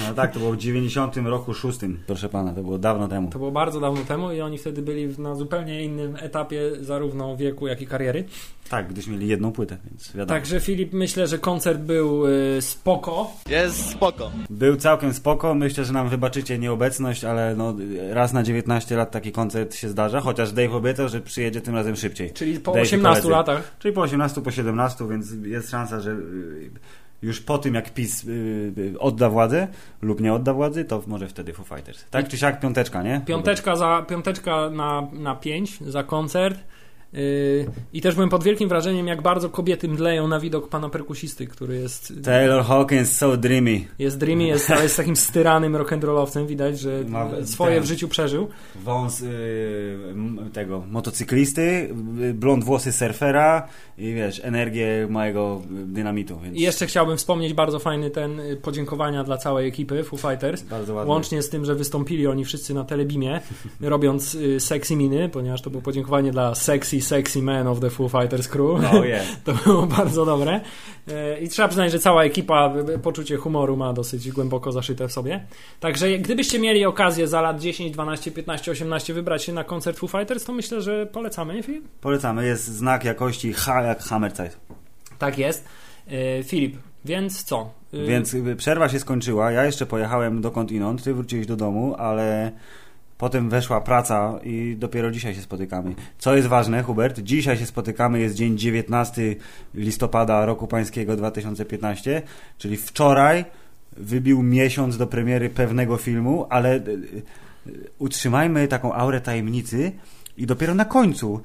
No 0.08 0.14
tak, 0.14 0.32
to 0.34 0.40
było 0.40 0.52
w 0.52 0.58
90 0.58 1.18
roku 1.18 1.54
szóstym, 1.54 2.00
proszę 2.08 2.30
pana, 2.30 2.54
to 2.54 2.62
było 2.62 2.78
dawno 2.78 3.08
temu. 3.08 3.30
To 3.30 3.40
było 3.40 3.52
bardzo 3.52 3.80
dawno 3.80 4.02
temu 4.06 4.32
i 4.32 4.42
oni 4.42 4.58
wtedy 4.58 4.82
byli 4.82 5.08
na 5.18 5.36
zupełnie 5.36 5.84
innym 5.84 6.16
etapie 6.20 6.62
zarówno 6.82 7.38
wieku, 7.38 7.68
jak 7.68 7.82
i 7.82 7.88
kariery. 7.88 8.24
Tak, 8.70 8.88
gdyś 8.88 9.08
mieli 9.08 9.28
jedną 9.44 9.56
płytę, 9.56 9.78
więc 9.86 10.12
wiadomo. 10.16 10.40
Także 10.40 10.60
Filip, 10.60 10.94
myślę, 10.94 11.28
że 11.28 11.38
koncert 11.38 11.80
był 11.80 12.28
y, 12.28 12.62
spoko. 12.62 13.32
Jest 13.50 13.90
spoko. 13.90 14.32
Był 14.50 14.76
całkiem 14.76 15.14
spoko, 15.14 15.56
myślę, 15.56 15.86
że 15.86 15.94
nam 15.94 16.10
wybaczycie 16.10 16.60
nieobecność, 16.60 17.24
ale 17.24 17.56
no, 17.56 17.76
raz 18.10 18.34
na 18.34 18.44
19 18.44 18.96
lat 18.96 19.12
taki 19.12 19.32
koncert 19.32 19.76
się 19.76 19.90
zdarza, 19.90 20.22
chociaż 20.22 20.52
Dave 20.52 20.76
obiecał, 20.76 21.10
że 21.10 21.22
przyjedzie 21.22 21.62
tym 21.62 21.76
razem 21.76 21.96
szybciej. 21.96 22.32
Czyli 22.32 22.60
po 22.60 22.72
Dave 22.72 22.84
i 22.84 22.88
18 22.88 23.22
koledzy. 23.22 23.30
latach. 23.30 23.76
Czyli 23.80 23.94
po 23.94 24.02
18, 24.02 24.42
po 24.42 24.52
17, 24.52 25.10
więc 25.10 25.32
jest 25.46 25.70
szansa, 25.70 26.00
że 26.00 26.12
y, 26.12 26.72
już 27.22 27.42
po 27.42 27.58
tym 27.58 27.74
jak 27.74 27.94
PiS 27.94 28.24
y, 28.24 28.74
y, 28.78 29.00
odda 29.00 29.30
władzę 29.30 29.68
lub 30.02 30.22
nie 30.22 30.34
odda 30.34 30.54
władzy, 30.54 30.86
to 30.86 31.04
może 31.08 31.28
wtedy 31.28 31.54
Foo 31.54 31.64
Fighters. 31.64 32.06
Tak 32.10 32.28
czy 32.28 32.38
siak 32.38 32.60
piąteczka, 32.60 33.04
nie? 33.04 33.22
Piąteczka, 33.26 33.76
za, 33.76 34.06
piąteczka 34.10 34.70
na, 34.70 35.08
na 35.14 35.36
5 35.36 35.80
za 35.82 36.04
koncert. 36.04 36.60
Yy, 37.14 37.66
I 37.94 38.02
też 38.02 38.16
byłem 38.16 38.30
pod 38.30 38.44
wielkim 38.44 38.70
wrażeniem, 38.70 39.08
jak 39.08 39.22
bardzo 39.22 39.50
kobiety 39.50 39.88
mdleją 39.88 40.28
na 40.28 40.40
widok 40.40 40.70
pana 40.70 40.90
perkusisty, 40.90 41.48
który 41.48 41.76
jest, 41.76 42.14
Taylor 42.24 42.64
Hawkins, 42.64 43.12
so 43.18 43.38
dreamy. 43.38 43.82
jest 44.00 44.18
dreamy, 44.18 44.44
jest, 44.44 44.70
jest 44.84 44.98
takim 44.98 45.16
styranym 45.16 45.74
rock'n'rollowcem. 45.74 46.48
Widać, 46.48 46.80
że 46.80 47.04
Ma- 47.08 47.30
swoje 47.46 47.76
ten- 47.76 47.84
w 47.84 47.88
życiu 47.88 48.08
przeżył. 48.08 48.48
Wąs 48.84 49.22
y, 49.22 49.98
tego 50.54 50.84
motocyklisty, 50.90 51.90
blond 52.34 52.64
włosy 52.64 52.92
surfera 52.92 53.68
i 53.98 54.14
wiesz, 54.14 54.42
energię 54.44 55.08
mojego 55.10 55.62
dynamitu. 55.70 56.40
Więc 56.44 56.58
I 56.58 56.62
jeszcze 56.62 56.88
chciałbym 56.88 57.18
wspomnieć 57.18 57.54
bardzo 57.54 57.80
fajny 57.80 58.10
ten 58.10 58.40
y, 58.40 58.56
podziękowania 58.56 59.24
dla 59.24 59.38
całej 59.38 59.68
ekipy 59.68 60.04
Foo 60.04 60.18
Fighters. 60.18 60.62
bardzo 60.64 60.94
ładnie. 60.94 61.10
Łącznie 61.14 61.42
z 61.42 61.50
tym, 61.50 61.66
że 61.66 61.76
wystąpili 61.76 62.28
oni 62.28 62.46
wszyscy 62.46 62.74
na 62.74 62.84
telebimie, 62.84 63.42
robiąc 63.82 64.36
y, 64.36 64.60
sexy 64.60 64.96
miny, 64.96 65.30
ponieważ 65.30 65.62
to 65.62 65.70
było 65.70 65.82
podziękowanie 65.84 66.32
dla 66.32 66.56
sexy, 66.56 67.03
sexy 67.04 67.42
man 67.42 67.68
of 67.68 67.80
the 67.80 67.90
Foo 67.90 68.10
Fighters 68.10 68.48
crew. 68.48 68.82
No 68.82 69.04
je. 69.06 69.24
To 69.44 69.54
było 69.54 69.88
bardzo 69.88 70.26
dobre. 70.26 70.62
E, 71.08 71.40
I 71.40 71.50
trzeba 71.50 71.68
przyznać, 71.68 71.92
że 71.92 72.00
cała 72.00 72.24
ekipa 72.24 72.74
e, 72.96 73.00
poczucie 73.00 73.38
humoru 73.38 73.78
ma 73.78 73.94
dosyć 73.94 74.32
głęboko 74.32 74.72
zaszyte 74.72 75.08
w 75.08 75.12
sobie. 75.12 75.46
Także 75.80 76.18
gdybyście 76.18 76.60
mieli 76.60 76.86
okazję 76.86 77.28
za 77.28 77.42
lat 77.42 77.60
10, 77.60 77.92
12, 77.92 78.32
15, 78.32 78.72
18 78.72 79.14
wybrać 79.14 79.44
się 79.44 79.54
na 79.54 79.64
koncert 79.64 79.98
Foo 80.00 80.08
Fighters, 80.08 80.44
to 80.46 80.54
myślę, 80.54 80.82
że 80.82 81.06
polecamy, 81.06 81.54
nie 81.54 81.64
Filip? 81.64 81.88
Polecamy, 82.02 82.46
jest 82.46 82.66
znak 82.66 83.04
jakości 83.04 83.54
H 83.54 83.82
jak 83.82 84.04
Hammerzeit. 84.04 84.58
Tak 85.20 85.38
jest. 85.38 85.66
E, 86.08 86.44
Filip, 86.44 86.78
więc 87.06 87.44
co? 87.44 87.70
E, 87.94 88.06
Więc 88.06 88.34
y, 88.34 88.56
przerwa 88.56 88.90
się 88.90 89.00
skończyła, 89.00 89.52
ja 89.52 89.66
jeszcze 89.66 89.86
pojechałem 89.86 90.42
dokąd 90.42 90.72
inąd, 90.72 91.04
ty 91.04 91.14
wróciłeś 91.14 91.46
do 91.46 91.56
domu, 91.56 91.96
ale 91.98 92.52
potem 93.18 93.50
weszła 93.50 93.82
praca 93.82 94.40
i 94.44 94.76
dopiero 94.80 95.12
dzisiaj 95.12 95.36
się 95.36 95.42
spotykamy. 95.42 95.96
Co 96.18 96.36
jest 96.36 96.48
ważne, 96.48 96.84
Hubert, 96.84 97.20
dzisiaj 97.20 97.58
się 97.58 97.66
spotykamy, 97.66 98.20
jest 98.20 98.36
dzień 98.36 98.58
19 98.58 99.36
listopada 99.76 100.46
roku 100.46 100.68
pańskiego 100.68 101.16
2015, 101.16 102.22
czyli 102.58 102.78
wczoraj 102.78 103.46
wybił 103.98 104.44
miesiąc 104.44 104.98
do 104.98 105.08
premiery 105.08 105.50
pewnego 105.50 105.98
filmu, 105.98 106.46
ale 106.50 106.76
y, 106.76 106.80
y, 107.68 107.90
utrzymajmy 108.00 108.68
taką 108.68 108.94
aurę 108.94 109.22
tajemnicy 109.22 109.92
i 110.38 110.46
dopiero 110.46 110.74
na 110.74 110.86
końcu 110.86 111.42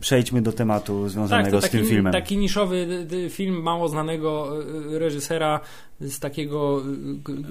przejdźmy 0.00 0.42
do 0.42 0.52
tematu 0.52 1.02
tak, 1.02 1.10
związanego 1.10 1.50
to 1.50 1.60
z 1.60 1.62
taki, 1.64 1.78
tym 1.78 1.86
filmem. 1.86 2.12
taki 2.12 2.38
niszowy 2.38 2.76
y, 3.12 3.14
y, 3.16 3.30
film 3.30 3.62
mało 3.62 3.88
znanego 3.88 4.52
y, 4.94 4.98
reżysera 4.98 5.60
z 6.00 6.18
takiego 6.20 6.82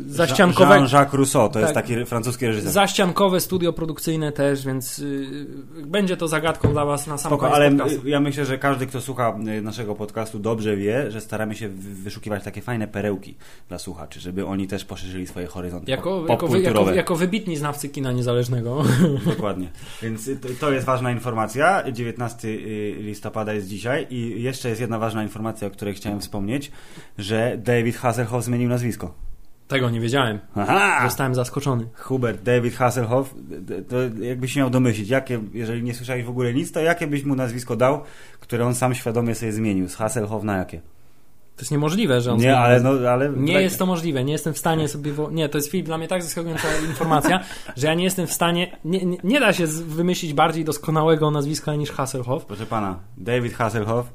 y, 0.08 0.12
zaściankowego... 0.14 0.86
Jean-Jacques 0.86 1.14
Rousseau, 1.18 1.50
to 1.50 1.60
jest 1.60 1.74
Tak. 1.74 1.86
taki 1.88 2.06
francuski 2.06 2.48
reżyser. 2.48 2.72
Zaściankowe 2.72 3.40
studio 3.40 3.74
produkcyjne 3.74 4.32
też, 4.32 4.66
więc 4.66 5.00
y, 5.00 5.46
będzie 5.86 6.18
to 6.18 6.28
zagadką 6.28 6.72
dla 6.72 6.86
Was 6.86 7.08
na 7.08 7.18
sam 7.18 7.30
Spoko, 7.30 7.42
koniec 7.42 7.56
ale 7.56 7.72
podcastu. 7.72 8.08
y, 8.08 8.10
ja 8.10 8.20
myślę, 8.20 8.46
że 8.46 8.58
każdy, 8.58 8.88
kto 8.88 9.02
słucha 9.02 9.38
y, 9.58 9.62
naszego 9.62 9.96
podcastu 9.96 10.40
dobrze 10.40 10.78
wie, 10.78 11.12
że 11.12 11.22
staramy 11.22 11.56
się 11.56 11.70
wy- 11.70 11.94
wyszukiwać 11.96 12.44
takie 12.44 12.62
fajne 12.62 12.88
perełki 12.88 13.36
dla 13.70 13.80
słuchaczy, 13.80 14.20
żeby 14.20 14.46
oni 14.46 14.68
też 14.68 14.86
poszerzyli 14.86 15.28
swoje 15.28 15.48
horyzonty 15.48 15.92
Jako, 15.92 16.22
pop- 16.22 16.30
jako, 16.30 16.58
jako, 16.58 16.94
jako 16.94 17.16
wybitni 17.16 17.58
znawcy 17.58 17.90
kina 17.90 18.12
niezależnego. 18.12 18.84
Dokładnie. 19.26 19.70
Więc 20.02 20.28
y, 20.28 20.36
to, 20.36 20.48
to 20.60 20.72
jest 20.72 20.86
ważna 20.86 21.12
informacja. 21.12 21.84
19 21.92 22.15
y, 22.46 22.96
listopada 23.00 23.54
jest 23.54 23.68
dzisiaj 23.68 24.08
i 24.10 24.44
jeszcze 24.44 24.70
jest 24.70 24.82
jedna 24.82 25.00
ważna 25.00 25.24
informacja, 25.24 25.68
o 25.68 25.72
której 25.72 25.94
chciałem 25.94 26.20
wspomnieć, 26.20 26.72
że 27.18 27.58
David 27.58 27.98
Hasselhoff 27.98 28.46
zmienił 28.46 28.70
nazwisko. 28.70 29.14
Tego 29.68 29.90
nie 29.90 30.00
wiedziałem. 30.00 30.40
Aha! 30.56 31.00
Zostałem 31.04 31.36
zaskoczony. 31.36 31.88
Hubert, 31.94 32.44
David 32.44 32.76
Hasselhoff, 32.76 33.36
to 33.90 34.24
jakbyś 34.24 34.56
miał 34.56 34.70
domyślić, 34.70 35.10
jakie, 35.10 35.42
jeżeli 35.54 35.84
nie 35.84 35.94
słyszałeś 35.94 36.24
w 36.24 36.30
ogóle 36.30 36.54
nic, 36.54 36.72
to 36.72 36.80
jakie 36.80 37.08
byś 37.08 37.24
mu 37.24 37.36
nazwisko 37.36 37.76
dał, 37.76 38.02
które 38.40 38.66
on 38.66 38.76
sam 38.76 38.96
świadomie 38.96 39.36
sobie 39.36 39.52
zmienił? 39.52 39.90
Z 39.90 39.96
Hasselhoff 39.96 40.44
na 40.44 40.58
jakie? 40.58 40.82
To 41.56 41.62
jest 41.62 41.72
niemożliwe, 41.72 42.22
że 42.22 42.32
on 42.32 42.40
Nie, 42.40 42.58
ale 42.58 42.82
no, 42.82 43.10
ale... 43.10 43.30
Nie 43.30 43.62
jest 43.62 43.80
to 43.80 43.86
możliwe, 43.86 44.24
nie 44.24 44.34
jestem 44.34 44.54
w 44.54 44.58
stanie 44.58 44.88
sobie. 44.88 45.12
Nie, 45.32 45.50
to 45.50 45.58
jest 45.58 45.72
Filip 45.72 45.86
dla 45.86 45.98
mnie 45.98 46.08
tak 46.08 46.24
zaskakująca 46.24 46.68
informacja, 46.90 47.40
że 47.78 47.88
ja 47.88 47.94
nie 47.94 48.04
jestem 48.04 48.28
w 48.28 48.34
stanie. 48.34 48.78
Nie, 48.86 49.06
nie, 49.06 49.18
nie 49.24 49.40
da 49.40 49.54
się 49.54 49.68
wymyślić 49.68 50.34
bardziej 50.34 50.66
doskonałego 50.66 51.32
nazwiska 51.32 51.76
niż 51.76 51.92
Hasselhoff. 51.92 52.46
Proszę 52.46 52.66
pana, 52.66 53.00
David 53.18 53.54
Hasselhoff 53.54 54.08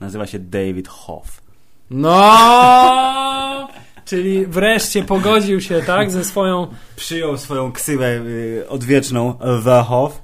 nazywa 0.00 0.26
się 0.26 0.38
David 0.38 0.88
Hoff. 0.88 1.42
No! 1.90 3.68
Czyli 4.04 4.46
wreszcie 4.46 5.02
pogodził 5.02 5.60
się, 5.60 5.82
tak, 5.86 6.10
ze 6.10 6.24
swoją. 6.24 6.66
Przyjął 6.96 7.38
swoją 7.38 7.72
ksywę 7.72 8.06
y, 8.06 8.64
odwieczną 8.68 9.38
The 9.64 9.82
Hoff 9.82 10.22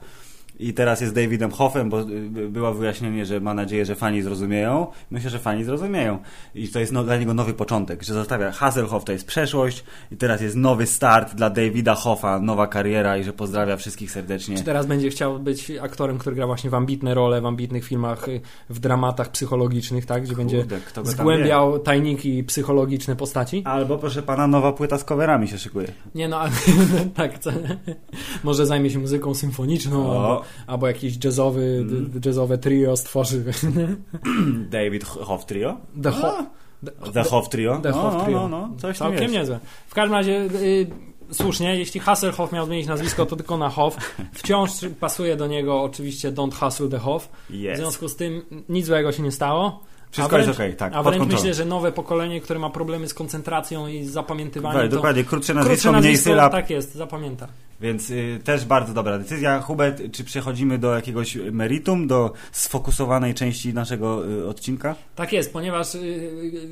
i 0.61 0.75
teraz 0.75 1.00
jest 1.00 1.14
Davidem 1.14 1.50
Hoffem, 1.50 1.90
bo 1.90 2.00
y, 2.00 2.05
było 2.49 2.75
wyjaśnienie, 2.75 3.26
że 3.26 3.40
ma 3.40 3.55
nadzieję, 3.55 3.85
że 3.85 3.95
fani 3.95 4.23
zrozumieją. 4.23 4.87
Myślę, 5.11 5.31
że 5.31 5.38
fani 5.38 5.64
zrozumieją. 5.64 6.19
I 6.55 6.69
to 6.69 6.81
jest 6.81 6.93
no, 6.93 7.05
dla 7.05 7.17
niego 7.17 7.35
nowy 7.35 7.55
początek, 7.55 8.02
że 8.02 8.14
zostawia 8.14 8.50
Hasselhoff 8.50 9.05
to 9.05 9.12
jest 9.12 9.26
przeszłość 9.26 9.85
i 10.12 10.17
teraz 10.17 10.40
jest 10.40 10.57
nowy 10.57 10.87
start 10.87 11.35
dla 11.35 11.50
Davida 11.50 11.95
Hoffa, 11.95 12.40
nowa 12.40 12.67
kariera 12.67 13.19
i 13.19 13.25
że 13.25 13.33
pozdrawia 13.33 13.76
wszystkich 13.76 14.11
serdecznie. 14.11 14.57
Czy 14.57 14.64
teraz 14.64 14.87
będzie 14.87 15.11
chciał 15.11 15.38
być 15.38 15.73
aktorem, 15.83 16.19
który 16.19 16.37
gra 16.37 16.47
właśnie 16.47 16.71
w 16.71 16.75
ambitne 16.75 17.14
role, 17.14 17.40
w 17.40 17.47
ambitnych 17.47 17.85
filmach, 17.85 18.29
y, 18.29 18.40
w 18.71 18.79
dramatach 18.79 19.31
psychologicznych, 19.31 20.07
tak, 20.07 20.23
gdzie 20.23 20.37
będzie 20.37 20.59
Kurde, 20.59 20.81
tam 20.95 21.07
zgłębiał 21.07 21.79
tajniki 21.79 22.45
psychologiczne 22.45 23.17
postaci? 23.17 23.62
Albo 23.64 23.99
proszę 23.99 24.23
pana, 24.23 24.47
nowa 24.47 24.73
płyta 24.73 24.99
z 24.99 25.05
coverami 25.05 25.49
się 25.49 25.59
szykuje. 25.59 25.93
Nie 26.14 26.29
no, 26.29 26.40
ale 26.40 26.50
tak, 27.14 27.33
może 28.45 28.67
zajmie 28.67 28.90
się 28.90 28.99
muzyką 28.99 29.35
symfoniczną, 29.35 30.11
O. 30.11 30.43
albo, 30.66 30.87
jakiś 30.88 31.25
jazzowy, 31.25 31.85
d- 31.88 32.21
jazzowe 32.28 32.59
trio 32.59 32.97
stworzy. 32.97 33.45
David 34.71 35.04
Hoff 35.04 35.47
Trio? 35.47 35.76
The, 36.02 36.11
Ho- 36.11 36.47
The 37.12 37.23
Hoff 37.23 37.49
Trio? 37.49 37.76
The 37.83 37.92
Hoff 37.92 38.14
no, 38.14 38.25
Trio. 38.25 38.49
No, 38.49 38.69
no, 38.69 38.76
coś 38.78 38.99
tam 38.99 39.09
Całkiem 39.09 39.23
jest. 39.23 39.35
niezłe. 39.35 39.61
W 39.88 39.95
każdym 39.95 40.12
razie 40.14 40.40
y, 40.42 40.87
słusznie, 41.33 41.78
jeśli 41.78 42.00
Hasselhoff 42.00 42.52
miał 42.52 42.66
zmienić 42.66 42.87
nazwisko, 42.87 43.26
to 43.26 43.37
tylko 43.37 43.57
na 43.59 43.69
Hoff. 43.69 43.97
Wciąż 44.33 44.71
pasuje 45.00 45.37
do 45.37 45.47
niego 45.47 45.83
oczywiście 45.83 46.33
Don't 46.33 46.54
Hustle 46.54 46.88
the 46.88 46.99
Hoff. 46.99 47.28
W 47.50 47.54
Jest. 47.54 47.80
związku 47.80 48.09
z 48.09 48.16
tym 48.16 48.42
nic 48.69 48.87
złego 48.87 49.12
się 49.12 49.23
nie 49.23 49.33
stało. 49.33 49.83
Wszystko 50.11 50.37
wręcz- 50.37 50.47
jest 50.49 50.61
okej, 50.61 50.76
tak, 50.76 50.93
A 50.95 51.02
wręcz 51.02 51.33
myślę, 51.33 51.55
że 51.55 51.64
nowe 51.64 51.93
pokolenie, 51.93 52.40
które 52.40 52.59
ma 52.61 52.71
problemy 52.71 53.09
z 53.09 53.14
koncentracją 53.14 53.87
i 53.88 54.05
z 54.05 54.11
zapamiętywaniem, 54.11 54.88
to 54.90 54.97
dokładnie, 54.97 55.25
krótsze 55.25 55.52
krótsze 55.52 55.69
nazwisko, 55.69 55.93
mniej 55.93 56.02
nazwisko, 56.02 56.31
sylab, 56.31 56.52
tak 56.52 56.71
jest, 56.71 56.95
zapamięta. 56.95 57.49
więc 57.81 58.11
y, 58.11 58.40
też 58.45 58.64
bardzo 58.64 58.95
dobra 58.95 59.19
decyzja. 59.19 59.61
Hubert, 59.61 60.02
czy 60.12 60.25
przechodzimy 60.25 60.79
do 60.79 60.95
jakiegoś 60.95 61.37
meritum, 61.52 62.07
do 62.07 62.33
sfokusowanej 62.52 63.35
części 63.35 63.75
naszego 63.75 64.29
y, 64.31 64.47
odcinka? 64.49 64.95
Tak 65.17 65.33
jest, 65.33 65.52
ponieważ 65.52 65.95
yy, 65.95 66.00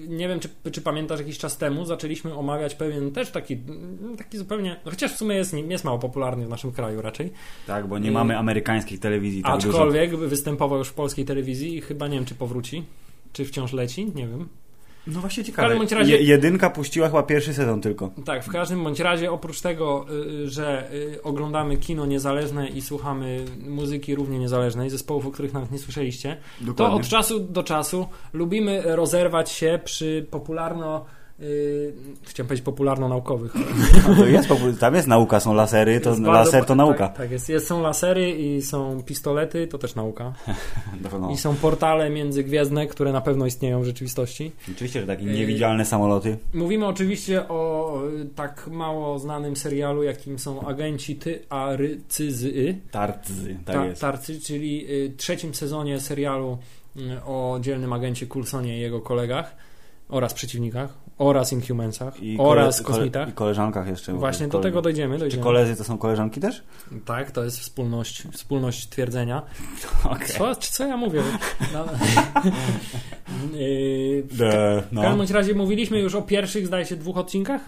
nie 0.09 0.29
wiem, 0.29 0.41
czy, 0.41 0.49
czy 0.73 0.81
pamiętasz, 0.81 1.19
jakiś 1.21 1.39
czas 1.39 1.57
temu 1.57 1.85
zaczęliśmy 1.85 2.35
omawiać 2.35 2.75
pewien 2.75 3.11
też 3.13 3.31
taki, 3.31 3.55
mm, 3.55 4.17
taki 4.17 4.39
zupełnie, 4.39 4.77
no 4.85 4.91
chociaż 4.91 5.13
w 5.13 5.17
sumie 5.17 5.37
jest, 5.37 5.55
jest 5.55 5.85
mało 5.85 5.99
popularny 5.99 6.47
w 6.47 6.49
naszym 6.49 6.73
kraju 6.73 7.03
raczej, 7.03 7.33
Tak, 7.67 7.87
bo 7.87 7.99
nie 7.99 8.09
Y, 8.09 8.13
mamy 8.13 8.39
amerykańskich 8.39 9.01
telewizji 9.01 9.43
tak 9.43 9.55
dużo. 9.55 9.69
aczkolwiek 9.69 10.17
występował 10.17 10.79
już 10.79 10.89
w 10.89 10.95
polskiej 10.95 11.25
telewizji 11.25 11.77
i 11.77 11.81
chyba 11.81 12.09
nie 12.09 12.15
wiem, 12.15 12.25
czy 12.25 12.35
powróci, 12.35 12.85
czy 13.33 13.45
wciąż 13.45 13.73
leci, 13.73 14.07
nie 14.15 14.29
wiem. 14.29 14.49
No 15.07 15.21
właśnie 15.21 15.43
W 15.43 15.47
ciekawe. 15.47 15.77
bądź 15.77 15.93
razie- 15.93 16.13
Je, 16.17 16.23
jedynka 16.23 16.71
puściła 16.71 17.07
chyba 17.07 17.23
pierwszy 17.23 17.55
sezon 17.55 17.81
tylko. 17.81 18.11
Tak, 18.25 18.45
w 18.45 18.49
każdym 18.49 18.85
bądź 18.85 19.01
razie 19.01 19.33
oprócz 19.33 19.61
tego, 19.61 20.07
y, 20.45 20.49
że 20.51 20.93
y, 20.95 21.23
oglądamy 21.23 21.77
kino 21.77 22.07
niezależne 22.07 22.69
i 22.69 22.83
słuchamy 22.83 23.45
muzyki 23.69 24.15
równie 24.15 24.39
niezależnej, 24.39 24.91
zespołów, 24.91 25.27
o 25.27 25.31
których 25.31 25.53
nawet 25.53 25.71
nie 25.73 25.79
słyszeliście, 25.79 26.37
to 26.59 26.65
Dokładnie. 26.67 26.97
od 26.97 27.09
czasu 27.09 27.41
do 27.41 27.63
czasu 27.63 28.07
lubimy 28.33 28.83
rozerwać 28.85 29.51
się 29.51 29.79
przy 29.85 30.27
popularno 30.31 31.05
Yy, 31.39 31.93
chciałem 32.23 32.49
powiedzieć 32.49 32.65
popularno-naukowych. 32.65 33.55
No 34.09 34.15
to 34.17 34.27
jest, 34.27 34.49
popul- 34.49 34.77
tam 34.79 34.95
jest 34.95 35.09
nauka, 35.09 35.41
są 35.41 35.55
lasery, 35.55 36.01
to 36.01 36.11
Jest 36.11 36.23
bardzo- 36.23 36.45
laser 36.45 36.65
to 36.65 36.75
nauka. 36.75 37.09
Tak, 37.09 37.17
tak 37.17 37.31
jest. 37.31 37.49
jest. 37.49 37.67
Są 37.67 37.83
lasery 37.83 38.31
i 38.31 38.63
są 38.63 39.03
pistolety, 39.03 39.67
to 39.67 39.79
też 39.79 39.95
nauka. 39.95 40.33
I 41.33 41.37
są 41.37 41.55
portale 41.57 42.11
międzygwiezdne, 42.11 42.87
które 42.87 43.13
na 43.13 43.21
pewno 43.21 43.47
istnieją 43.47 43.81
w 43.81 43.85
rzeczywistości. 43.85 44.53
Oczywiście, 44.75 45.01
że 45.01 45.07
takie 45.07 45.23
Y, 45.23 45.35
niewidzialne 45.35 45.85
samoloty. 45.85 46.39
Mówimy 46.55 46.87
oczywiście 46.87 47.49
o 47.49 47.93
y, 48.23 48.27
tak 48.35 48.69
mało 48.73 49.19
znanym 49.19 49.57
serialu, 49.57 50.03
jakim 50.03 50.39
są 50.39 50.67
agenci 50.67 51.17
Ty, 51.17 51.43
a 51.49 51.77
Ry, 51.77 52.01
Cy, 52.09 52.33
Z, 52.33 52.43
Y. 52.45 52.79
Tarcy, 52.91 53.59
tak 53.65 53.77
Ta- 53.77 53.87
jest. 53.87 54.01
Tarcy, 54.01 54.41
czyli 54.41 54.87
y, 54.93 55.13
trzecim 55.17 55.55
sezonie 55.55 56.01
serialu 56.01 56.59
o 57.27 57.59
dzielnym 57.61 57.93
agencie 57.93 58.27
Coulsonie 58.27 58.79
i 58.79 58.81
jego 58.81 59.01
kolegach 59.01 59.57
oraz 60.09 60.35
przeciwnikach, 60.35 60.95
oraz 61.19 61.53
Inhumansach, 61.53 62.23
I 62.23 62.37
oraz 62.39 62.83
kole- 62.83 62.85
kosmitach. 62.85 63.29
I 63.29 63.33
koleżankach 63.33 63.89
jeszcze. 63.89 64.13
Właśnie 64.13 64.49
do 64.49 64.59
tego 64.59 64.83
dojdziemy. 64.83 65.15
Czy 65.15 65.21
dojdziemy. 65.21 65.43
koledzy 65.43 65.77
to 65.77 65.85
są 65.85 65.99
koleżanki 65.99 66.41
też? 66.41 66.63
Tak, 67.05 67.31
to 67.31 67.45
jest 67.45 67.61
wspólność, 67.61 68.23
wspólność 68.33 68.89
twierdzenia. 68.89 69.43
Okej. 70.05 70.27
Co, 70.29 70.57
co 70.57 70.87
ja 70.87 70.97
mówię? 70.97 71.23
No. 71.73 71.85
W, 74.31 74.37
De, 74.39 74.51
ka- 74.51 74.89
w 74.89 74.93
no. 74.93 75.03
każdym 75.03 75.37
razie 75.37 75.55
mówiliśmy 75.55 76.01
już 76.01 76.15
o 76.15 76.23
pierwszych, 76.23 76.67
zdaje 76.67 76.85
się, 76.87 76.97
dwóch 76.97 77.17
odcinkach? 77.19 77.61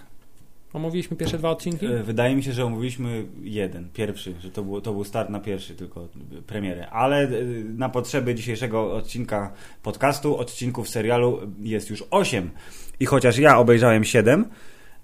Omówiliśmy 0.73 1.17
pierwsze 1.17 1.37
dwa 1.37 1.49
odcinki? 1.49 1.85
E, 1.85 2.03
Wydaje 2.03 2.35
mi 2.35 2.43
się, 2.43 2.53
że 2.53 2.65
omówiliśmy 2.65 3.25
jeden, 3.43 3.89
pierwszy, 3.93 4.33
że 4.39 4.49
to, 4.51 4.63
było, 4.63 4.81
to 4.81 4.93
był 4.93 5.03
start 5.03 5.29
na 5.29 5.39
pierwszy 5.39 5.75
tylko 5.75 6.01
e, 6.03 6.41
premierę. 6.41 6.89
Ale 6.89 7.17
e, 7.23 7.29
na 7.77 7.89
potrzeby 7.89 8.35
dzisiejszego 8.35 8.93
odcinka 8.95 9.53
podcastu, 9.83 10.37
odcinków 10.37 10.89
serialu 10.89 11.39
jest 11.61 11.89
już 11.89 12.03
osiem. 12.11 12.49
I 12.99 13.05
chociaż 13.05 13.37
ja 13.37 13.57
obejrzałem 13.57 14.03
siedem, 14.03 14.45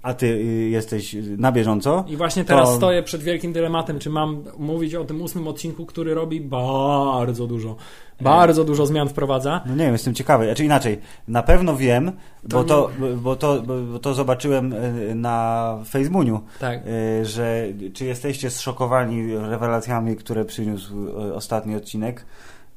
a 0.02 0.14
ty 0.14 0.26
y, 0.26 0.70
jesteś 0.70 1.16
y, 1.16 1.36
na 1.38 1.52
bieżąco, 1.52 2.06
I 2.08 2.18
właśnie 2.18 2.46
teraz 2.46 2.70
to- 2.70 2.76
stoję 2.76 3.04
przed 3.04 3.24
wielkim 3.24 3.54
dylematem, 3.54 4.00
czy 4.00 4.10
mam 4.10 4.44
mówić 4.58 4.96
o 4.96 5.04
tym 5.04 5.22
ósmym 5.22 5.48
odcinku, 5.48 5.86
który 5.86 6.14
robi 6.14 6.42
bardzo 6.42 7.48
dużo, 7.48 7.76
bardzo 8.22 8.64
dużo 8.64 8.86
zmian 8.86 9.10
wprowadza. 9.10 9.62
No 9.66 9.76
nie 9.76 9.84
wiem, 9.84 9.94
jestem 9.94 10.14
ciekawy. 10.14 10.46
Znaczy 10.46 10.66
inaczej, 10.66 11.00
na 11.28 11.44
pewno 11.44 11.76
wiem, 11.76 12.12
bo 12.44 12.62
nie- 12.62 12.68
to, 12.68 12.90
bo, 13.18 13.36
to, 13.36 13.62
bo 13.62 14.00
to 14.00 14.14
zobaczyłem 14.14 14.74
e, 14.74 15.16
na 15.16 15.78
Facebooku, 15.90 16.40
Tak. 16.60 16.80
e, 17.22 17.26
że 17.26 17.68
czy 17.94 18.06
jesteście 18.06 18.50
zszokowani 18.50 19.36
rewelacjami, 19.36 20.16
które 20.16 20.46
przyniósł 20.46 20.94
ostatni 21.34 21.76
odcinek 21.76 22.26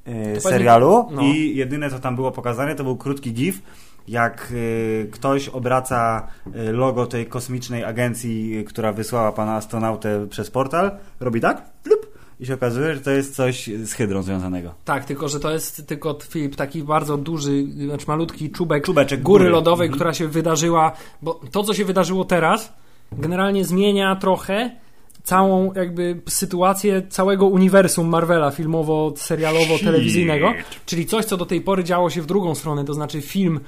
powiedz 0.04 0.42
serialu 0.42 1.08
no. 1.10 1.22
i 1.22 1.56
jedyne 1.56 1.90
co 1.90 1.98
tam 1.98 2.16
było 2.16 2.32
pokazane 2.32 2.74
to 2.74 2.84
był 2.84 2.96
krótki 2.96 3.32
gif, 3.32 3.62
jak 4.08 4.52
e, 4.52 5.06
ktoś 5.06 5.48
obraca 5.48 6.26
e, 6.54 6.72
logo 6.72 7.06
tej 7.06 7.26
kosmicznej 7.26 7.84
agencji, 7.84 8.58
e, 8.58 8.64
która 8.64 8.92
wysłała 8.92 9.32
pana 9.32 9.54
astronautę 9.54 10.26
przez 10.30 10.50
portal, 10.50 10.90
robi 11.20 11.40
tak, 11.40 11.62
plup, 11.82 12.06
i 12.40 12.46
się 12.46 12.54
okazuje, 12.54 12.94
że 12.94 13.00
to 13.00 13.10
jest 13.10 13.34
coś 13.36 13.70
z 13.84 13.92
hydrą 13.92 14.22
związanego. 14.22 14.74
Tak, 14.84 15.04
tylko 15.04 15.28
że 15.28 15.40
to 15.40 15.50
jest 15.52 15.86
tylko 15.86 16.18
Filip, 16.28 16.56
taki 16.56 16.82
bardzo 16.82 17.16
duży, 17.16 17.64
znaczy 17.86 18.04
malutki 18.08 18.50
czubek 18.50 18.84
Czubeczek 18.84 19.22
góry 19.22 19.44
góry. 19.44 19.52
lodowej, 19.52 19.86
Mhm. 19.86 19.96
która 19.96 20.14
się 20.14 20.28
wydarzyła, 20.28 20.92
bo 21.22 21.40
to, 21.52 21.62
co 21.62 21.74
się 21.74 21.84
wydarzyło 21.84 22.24
teraz, 22.24 22.72
generalnie 23.12 23.64
zmienia 23.64 24.16
trochę 24.16 24.70
całą 25.22 25.72
jakby 25.72 26.20
sytuację 26.28 27.02
całego 27.08 27.46
uniwersum 27.46 28.08
Marvela 28.08 28.50
filmowo-serialowo-telewizyjnego, 28.50 30.52
czyli 30.86 31.06
coś, 31.06 31.24
co 31.24 31.36
do 31.36 31.46
tej 31.46 31.60
pory 31.60 31.84
działo 31.84 32.10
się 32.10 32.22
w 32.22 32.26
drugą 32.26 32.54
stronę, 32.54 32.84
to 32.84 32.94
znaczy 32.94 33.20
film 33.20 33.56
y, 33.56 33.60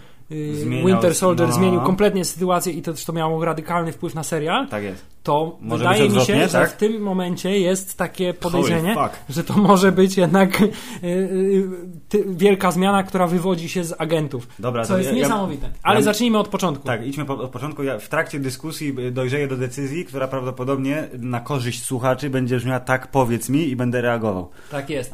Zmieniał- 0.55 0.87
Winter 0.87 1.15
Soldier 1.15 1.49
no. 1.49 1.55
zmienił 1.55 1.81
kompletnie 1.81 2.25
sytuację 2.25 2.73
i 2.73 2.83
to 2.83 2.93
to 3.07 3.12
miało 3.12 3.45
radykalny 3.45 3.93
wpływ 3.93 4.15
na 4.15 4.23
serial. 4.23 4.69
Tak 4.69 4.83
jest. 4.83 5.07
to 5.23 5.59
Może 5.61 5.79
wydaje 5.85 6.03
mi 6.03 6.09
się, 6.09 6.21
odwrotnie, 6.21 6.49
że 6.49 6.53
tak? 6.53 6.71
w 6.71 6.77
tym 6.77 7.03
momencie 7.03 7.59
jest 7.59 7.99
takie 7.99 8.35
podejrzenie, 8.35 8.97
że 9.29 9.45
to 9.45 9.55
może 9.59 9.93
być 9.93 10.17
jednak 10.17 10.61
y, 10.62 10.69
ty, 12.09 12.25
wielka 12.29 12.71
zmiana, 12.71 13.03
która 13.03 13.27
wywodzi 13.27 13.69
się 13.69 13.85
z 13.85 13.95
agentów. 13.99 14.49
Dobra, 14.59 14.85
co 14.85 14.93
to 14.93 14.99
jest 14.99 15.11
ja- 15.11 15.17
niesamowite. 15.17 15.71
Ale 15.83 15.99
ja- 15.99 16.05
zacznijmy 16.05 16.39
od 16.39 16.49
początku. 16.49 16.87
Tak, 16.87 17.07
idźmy 17.07 17.25
po, 17.25 17.35
od 17.39 17.51
początku. 17.51 17.83
Ja 17.83 17.99
w 17.99 18.09
trakcie 18.09 18.39
dyskusji 18.41 18.95
y, 18.99 19.11
dojrzeję 19.11 19.49
do 19.49 19.57
decyzji, 19.57 20.05
która 20.05 20.29
prawdopodobnie 20.29 21.09
na 21.19 21.41
korzyść 21.41 21.85
słuchaczy 21.85 22.31
będzie 22.31 22.57
brzmiała 22.57 22.81
tak, 22.81 23.11
powiedz 23.11 23.49
mi 23.49 23.69
i 23.69 23.77
będę 23.77 24.01
reagował. 24.01 24.51
Tak 24.71 24.91
jest. 24.91 25.12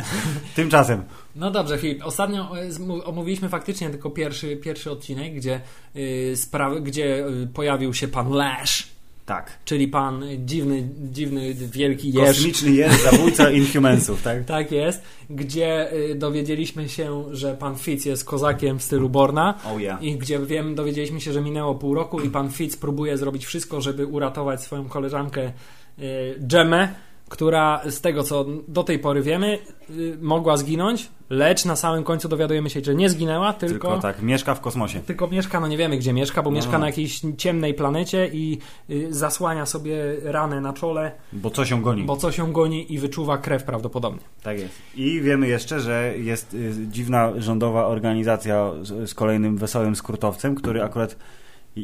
Tymczasem, 0.56 1.02
No 1.36 1.50
dobrze, 1.50 1.78
Filip. 1.78 2.06
Ostatnio 2.06 2.50
e, 2.58 3.04
omówiliśmy 3.04 3.48
faktycznie 3.48 3.90
tylko 3.90 4.10
pierwszy, 4.10 4.56
pierwszy 4.56 4.90
odcinek, 4.90 5.34
gdzie, 5.34 5.60
y, 5.96 6.32
sprawy, 6.36 6.80
gdzie 6.80 7.26
y, 7.28 7.46
pojawił 7.54 7.94
się 7.94 8.08
pan 8.08 8.32
Lash, 8.32 8.88
tak. 9.26 9.58
czyli 9.64 9.88
pan 9.88 10.24
dziwny, 10.38 10.88
dziwny, 10.98 11.54
wielki 11.54 12.12
jeż. 12.12 12.36
Kosmiczny 12.36 12.70
jest 12.70 13.10
zabójca 13.10 13.50
Inhumansów, 13.50 14.22
tak? 14.22 14.44
Tak 14.52 14.72
jest, 14.72 15.02
gdzie 15.30 15.92
y, 15.92 16.14
dowiedzieliśmy 16.14 16.88
się, 16.88 17.24
że 17.30 17.54
pan 17.54 17.76
Fitz 17.76 18.06
jest 18.06 18.24
kozakiem 18.24 18.78
w 18.78 18.82
stylu 18.82 19.08
Borna. 19.08 19.54
Oh 19.64 19.80
yeah. 19.80 20.02
I 20.02 20.16
gdzie 20.16 20.38
wiem, 20.38 20.74
dowiedzieliśmy 20.74 21.20
się, 21.20 21.32
że 21.32 21.40
minęło 21.40 21.74
pół 21.74 21.94
roku 21.94 22.20
i 22.20 22.30
pan 22.30 22.50
Fitz 22.50 22.76
próbuje 22.76 23.18
zrobić 23.18 23.46
wszystko, 23.46 23.80
żeby 23.80 24.06
uratować 24.06 24.62
swoją 24.62 24.88
koleżankę 24.88 25.52
y, 25.98 26.34
Dżemę, 26.46 26.94
która 27.32 27.80
z 27.90 28.00
tego 28.00 28.22
co 28.22 28.44
do 28.68 28.82
tej 28.84 28.98
pory 28.98 29.22
wiemy, 29.22 29.58
y, 29.90 30.18
mogła 30.20 30.56
zginąć, 30.56 31.08
lecz 31.30 31.64
na 31.64 31.76
samym 31.76 32.04
końcu 32.04 32.28
dowiadujemy 32.28 32.70
się, 32.70 32.80
że 32.84 32.94
nie 32.94 33.10
zginęła, 33.10 33.52
tylko, 33.52 33.72
Tylko 33.72 33.88
tylko, 33.88 34.02
tak, 34.02 34.22
mieszka 34.22 34.54
w 34.54 34.60
kosmosie. 34.60 35.00
mieszka, 35.30 35.60
no 35.60 35.68
nie 35.68 35.76
wiemy 35.76 35.96
gdzie 35.98 36.12
mieszka, 36.12 36.42
bo 36.42 36.50
No, 36.50 36.56
mieszka 36.56 36.72
no. 36.72 36.78
na 36.78 36.86
jakiejś 36.86 37.20
ciemnej 37.38 37.74
planecie 37.74 38.28
i 38.32 38.58
y, 38.90 39.14
zasłania 39.14 39.66
sobie 39.66 39.96
ranę 40.22 40.60
na 40.60 40.72
czole, 40.72 41.12
Bo 41.32 41.50
co 41.50 41.64
się 41.64 41.82
goni. 41.82 42.02
bo 42.04 42.16
coś 42.16 42.38
ją 42.38 42.52
goni 42.52 42.92
i 42.94 42.98
wyczuwa 42.98 43.38
krew 43.38 43.64
prawdopodobnie. 43.64 44.20
Tak 44.42 44.58
jest. 44.58 44.74
I 44.96 45.20
wiemy 45.20 45.48
jeszcze, 45.48 45.80
że 45.80 46.14
jest 46.18 46.54
y, 46.54 46.72
dziwna 46.90 47.32
rządowa 47.36 47.86
organizacja 47.86 48.70
z, 48.82 49.14
kolejnym 49.14 49.56
wesołym 49.56 49.96
skrótowcem, 49.96 50.54
który 50.54 50.82
akurat 50.82 51.16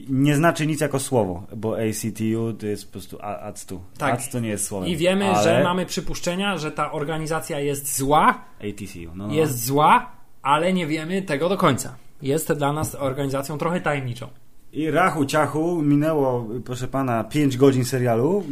nie 0.08 0.36
znaczy 0.36 0.66
nic 0.66 0.80
jako 0.80 1.00
słowo, 1.00 1.46
bo 1.56 1.76
ACTU 1.76 2.52
to 2.58 2.66
jest 2.66 2.86
po 2.86 2.92
prostu 2.92 3.18
ACTU. 3.22 3.80
Tak. 3.98 4.14
ACTU 4.14 4.38
nie 4.38 4.48
jest 4.48 4.64
słowem. 4.64 4.88
I 4.88 4.96
wiemy, 4.96 5.24
ale... 5.24 5.42
że 5.42 5.64
mamy 5.64 5.86
przypuszczenia, 5.86 6.58
że 6.58 6.72
ta 6.72 6.92
organizacja 6.92 7.60
jest 7.60 7.96
zła, 7.96 8.44
ATCU. 8.60 9.14
No, 9.14 9.26
no. 9.26 9.34
jest 9.34 9.64
zła, 9.64 10.10
ale 10.42 10.72
nie 10.72 10.86
wiemy 10.86 11.22
tego 11.22 11.48
do 11.48 11.56
końca. 11.56 11.96
Jest 12.22 12.52
dla 12.52 12.72
nas 12.72 12.94
organizacją 12.94 13.58
trochę 13.58 13.80
tajemniczą. 13.80 14.28
I 14.72 14.90
rachu 14.90 15.24
ciachu 15.24 15.82
minęło, 15.82 16.48
proszę 16.64 16.88
pana, 16.88 17.24
5 17.24 17.56
godzin 17.56 17.84
serialu, 17.84 18.44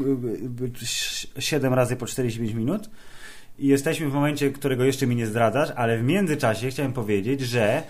7 1.39 1.75
razy 1.75 1.97
po 1.97 2.07
45 2.07 2.53
minut. 2.53 2.91
I 3.59 3.67
jesteśmy 3.67 4.09
w 4.09 4.15
momencie, 4.15 4.51
którego 4.51 4.85
jeszcze 4.85 5.07
mi 5.07 5.17
nie 5.17 5.27
zdradzasz, 5.27 5.69
ale 5.77 5.99
w 5.99 6.03
międzyczasie 6.03 6.71
chciałem 6.71 6.93
powiedzieć, 6.93 7.41
że 7.41 7.83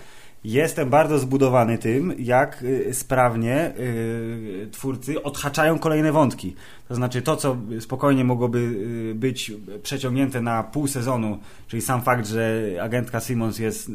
jestem 0.43 0.89
bardzo 0.89 1.19
zbudowany 1.19 1.77
tym, 1.77 2.13
jak 2.19 2.63
y, 2.63 2.93
sprawnie 2.93 3.73
y, 3.79 4.67
twórcy 4.71 5.23
odhaczają 5.23 5.79
kolejne 5.79 6.11
wątki. 6.11 6.55
To 6.87 6.95
znaczy 6.95 7.21
to, 7.21 7.35
co 7.35 7.57
spokojnie 7.79 8.23
mogłoby 8.23 8.59
y, 8.59 9.15
być 9.15 9.51
przeciągnięte 9.83 10.41
na 10.41 10.63
pół 10.63 10.87
sezonu, 10.87 11.39
czyli 11.67 11.81
sam 11.81 12.01
fakt, 12.01 12.27
że 12.27 12.63
agentka 12.81 13.19
Simmons 13.19 13.59
jest 13.59 13.91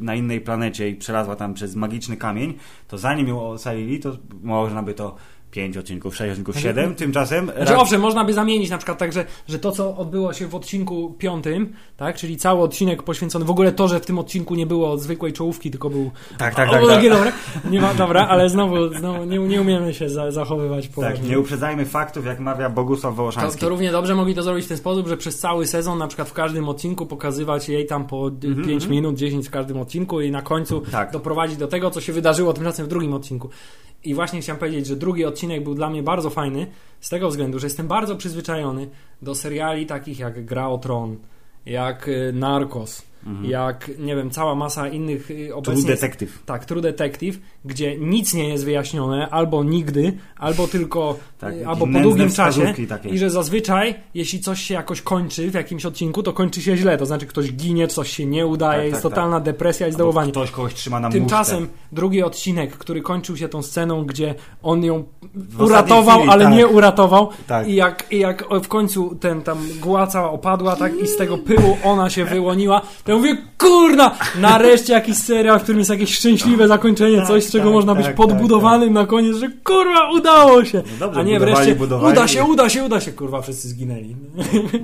na 0.00 0.14
innej 0.14 0.40
planecie 0.40 0.88
i 0.88 0.94
przelazła 0.94 1.36
tam 1.36 1.54
przez 1.54 1.74
magiczny 1.74 2.16
kamień, 2.16 2.54
to 2.88 2.98
zanim 2.98 3.28
ją 3.28 3.48
ocalili, 3.48 4.00
to 4.00 4.16
można 4.42 4.82
by 4.82 4.94
to 4.94 5.16
5 5.50 5.76
odcinków, 5.76 6.16
6 6.16 6.30
odcinków, 6.30 6.60
7. 6.60 6.94
Tymczasem... 6.94 7.44
Znaczy, 7.56 7.72
ra- 7.72 7.78
owszem, 7.78 8.00
można 8.00 8.24
by 8.24 8.32
zamienić 8.32 8.70
na 8.70 8.78
przykład 8.78 8.98
tak, 8.98 9.12
że, 9.12 9.24
że 9.48 9.58
to, 9.58 9.72
co 9.72 9.96
odbyło 9.96 10.32
się 10.32 10.46
w 10.46 10.54
odcinku 10.54 11.14
piątym, 11.18 11.72
tak, 11.96 12.16
czyli 12.16 12.36
cały 12.36 12.62
odcinek 12.62 13.02
poświęcony, 13.02 13.44
w 13.44 13.50
ogóle 13.50 13.72
to, 13.72 13.88
że 13.88 14.00
w 14.00 14.06
tym 14.06 14.18
odcinku 14.18 14.54
nie 14.54 14.66
było 14.66 14.98
zwykłej 14.98 15.32
czołówki, 15.32 15.70
tylko 15.70 15.90
był... 15.90 16.10
Tak, 16.38 16.54
tak, 16.54 16.68
o, 16.68 16.72
tak. 16.72 16.86
takie 16.86 17.08
tak. 17.10 17.18
dobre. 17.18 17.32
Nie 17.70 17.80
ma, 17.80 17.94
dobra, 17.94 18.26
ale 18.28 18.50
znowu, 18.50 18.94
znowu 18.94 19.24
nie, 19.24 19.38
nie 19.38 19.60
umiemy 19.60 19.94
się 19.94 20.08
za, 20.08 20.30
zachowywać 20.30 20.84
Tak, 20.86 20.94
poważnie. 20.94 21.28
nie 21.28 21.38
uprzedzajmy 21.38 21.84
faktów, 21.84 22.26
jak 22.26 22.40
mawia 22.40 22.70
Bogusław 22.70 23.12
To, 23.12 23.16
Wołoszański. 23.16 23.60
to 23.60 23.68
równie 23.68 23.92
dobrze 23.92 24.14
mogli 24.14 24.34
to 24.34 24.42
zrobić 24.42 24.64
w 24.64 24.68
ten 24.68 24.76
sposób, 24.78 25.08
że 25.08 25.16
przez 25.16 25.38
cały 25.38 25.66
sezon, 25.66 25.98
na 25.98 26.06
przykład 26.06 26.28
w 26.28 26.32
każdym 26.32 26.68
odcinku 26.68 27.06
pokazywać 27.06 27.68
jej 27.68 27.86
tam 27.86 28.06
po 28.06 28.30
5 28.66 28.86
minut, 28.86 29.16
10 29.16 29.46
w 29.48 29.50
każdym 29.50 29.80
odcinku 29.80 30.20
i 30.20 30.30
na 30.30 30.42
końcu 30.42 30.80
Tak. 30.92 31.10
doprowadzić 31.12 31.56
do 31.56 31.68
tego, 31.68 31.90
co 31.90 32.00
się 32.00 32.12
wydarzyło 32.12 32.52
tymczasem 32.52 32.86
w 32.86 32.88
drugim 32.88 33.14
odcinku. 33.14 33.50
I 34.06 34.14
właśnie 34.14 34.40
chciałem 34.40 34.58
powiedzieć, 34.60 34.86
że 34.86 34.96
drugi 34.96 35.24
odcinek 35.24 35.64
był 35.64 35.74
dla 35.74 35.90
mnie 35.90 36.02
bardzo 36.02 36.30
fajny 36.30 36.66
z 37.00 37.08
tego 37.08 37.28
względu, 37.28 37.58
że 37.58 37.66
jestem 37.66 37.88
bardzo 37.88 38.16
przyzwyczajony 38.16 38.88
do 39.22 39.34
seriali 39.34 39.86
takich 39.86 40.18
jak 40.18 40.44
Gra 40.44 40.68
o 40.68 40.78
Tron, 40.78 41.16
jak 41.66 42.08
y, 42.08 42.32
Narcos, 43.26 43.50
jak, 43.50 43.90
nie 43.98 44.16
wiem, 44.16 44.30
cała 44.30 44.54
masa 44.54 44.88
innych 44.88 45.30
y, 45.30 45.34
True 45.48 45.56
obecnie... 45.56 45.84
Detective. 45.88 46.42
Tak, 46.46 46.64
True 46.64 46.80
Detective, 46.82 47.38
gdzie 47.64 47.96
nic 47.98 48.34
nie 48.34 48.48
jest 48.48 48.64
wyjaśnione, 48.64 49.28
albo 49.30 49.64
nigdy, 49.64 50.12
albo 50.36 50.68
tylko, 50.68 51.16
Tak, 51.38 51.54
y, 51.54 51.66
albo 51.68 51.86
po 51.86 52.00
długim 52.00 52.30
czasie. 52.30 52.74
takie. 52.88 53.08
I 53.08 53.18
że 53.18 53.30
zazwyczaj, 53.30 53.94
jeśli 54.14 54.40
coś 54.40 54.60
się 54.62 54.74
jakoś 54.74 55.02
kończy 55.02 55.50
w 55.50 55.54
jakimś 55.54 55.86
odcinku, 55.86 56.22
to 56.22 56.32
kończy 56.32 56.62
się 56.62 56.76
źle. 56.76 56.98
To 56.98 57.06
znaczy, 57.06 57.26
ktoś 57.26 57.52
ginie, 57.52 57.88
coś 57.88 58.10
się 58.10 58.26
nie 58.26 58.46
udaje, 58.46 58.78
Tak, 58.78 58.88
jest 58.90 59.02
tak, 59.02 59.12
totalna 59.12 59.40
depresja 59.40 59.88
i 59.88 59.92
zdołowanie. 59.92 60.32
ktoś 60.32 60.50
kogoś 60.50 60.74
trzyma 60.74 61.00
na 61.00 61.10
Tymczasem 61.10 61.60
muszce. 61.60 61.76
drugi 61.92 62.22
odcinek, 62.22 62.76
który 62.76 63.02
kończył 63.02 63.36
się 63.36 63.48
tą 63.48 63.62
sceną, 63.62 64.04
gdzie 64.04 64.34
on 64.62 64.84
ją 64.84 65.04
W 65.34 65.60
uratował, 65.60 66.16
chwili, 66.18 66.32
ale 66.32 66.44
tak. 66.44 66.54
nie 66.54 66.66
uratował. 66.66 67.28
Tak. 67.46 67.68
I, 67.68 67.74
jak, 67.74 68.04
I 68.10 68.18
jak 68.18 68.44
w 68.62 68.68
końcu 68.68 69.14
ten 69.20 69.42
tam 69.42 69.58
mgła 69.76 70.06
cała 70.06 70.30
opadła, 70.30 70.76
tak 70.76 70.96
i 71.02 71.06
z 71.06 71.16
tego 71.16 71.38
pyłu 71.38 71.76
ona 71.84 72.10
się 72.10 72.24
wyłoniła, 72.24 72.80
to 73.04 73.15
ja 73.16 73.32
mówię, 73.32 73.42
kurna, 73.58 74.14
nareszcie 74.40 74.92
jakiś 74.92 75.16
serial, 75.16 75.58
w 75.58 75.62
którym 75.62 75.78
jest 75.78 75.90
jakieś 75.90 76.14
szczęśliwe 76.14 76.68
zakończenie, 76.68 77.16
Tak, 77.16 77.26
coś, 77.26 77.44
z 77.44 77.52
czego 77.52 77.64
tak, 77.64 77.72
można 77.72 77.92
tak, 77.92 77.98
być 77.98 78.06
tak, 78.06 78.16
podbudowanym 78.16 78.92
na 78.92 79.06
koniec, 79.06 79.36
że 79.36 79.48
kurwa, 79.64 80.10
udało 80.10 80.64
się. 80.64 80.82
No 80.92 81.06
dobrze, 81.06 81.20
A 81.20 81.22
nie 81.22 81.32
budowali, 81.32 81.56
wreszcie, 81.56 81.74
budowali. 81.76 82.12
uda 82.12 82.28
się, 82.28 82.44
uda 82.44 82.68
się, 82.68 82.84
uda 82.84 83.00
się, 83.00 83.12
kurwa, 83.12 83.42
wszyscy 83.42 83.68
zginęli. 83.68 84.16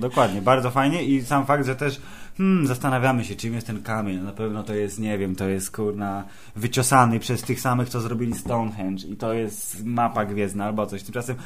Dokładnie, 0.00 0.42
bardzo 0.42 0.70
fajnie 0.70 1.04
i 1.04 1.22
sam 1.24 1.46
fakt, 1.46 1.66
że 1.66 1.76
też 1.76 2.00
hmm, 2.38 2.66
zastanawiamy 2.66 3.24
się, 3.24 3.36
czym 3.36 3.54
jest 3.54 3.66
ten 3.66 3.82
kamień. 3.82 4.20
Na 4.20 4.32
pewno 4.32 4.62
to 4.62 4.74
jest, 4.74 4.98
nie 4.98 5.18
wiem, 5.18 5.36
to 5.36 5.48
jest 5.48 5.70
kurna 5.70 6.24
wyciosany 6.56 7.20
przez 7.20 7.42
tych 7.42 7.60
samych, 7.60 7.88
co 7.88 8.00
zrobili 8.00 8.34
Stonehenge 8.34 9.08
i 9.08 9.16
to 9.16 9.32
jest 9.32 9.84
mapa 9.84 10.24
gwiezdna 10.24 10.64
albo 10.64 10.86
coś. 10.86 11.02
Tymczasem 11.02 11.36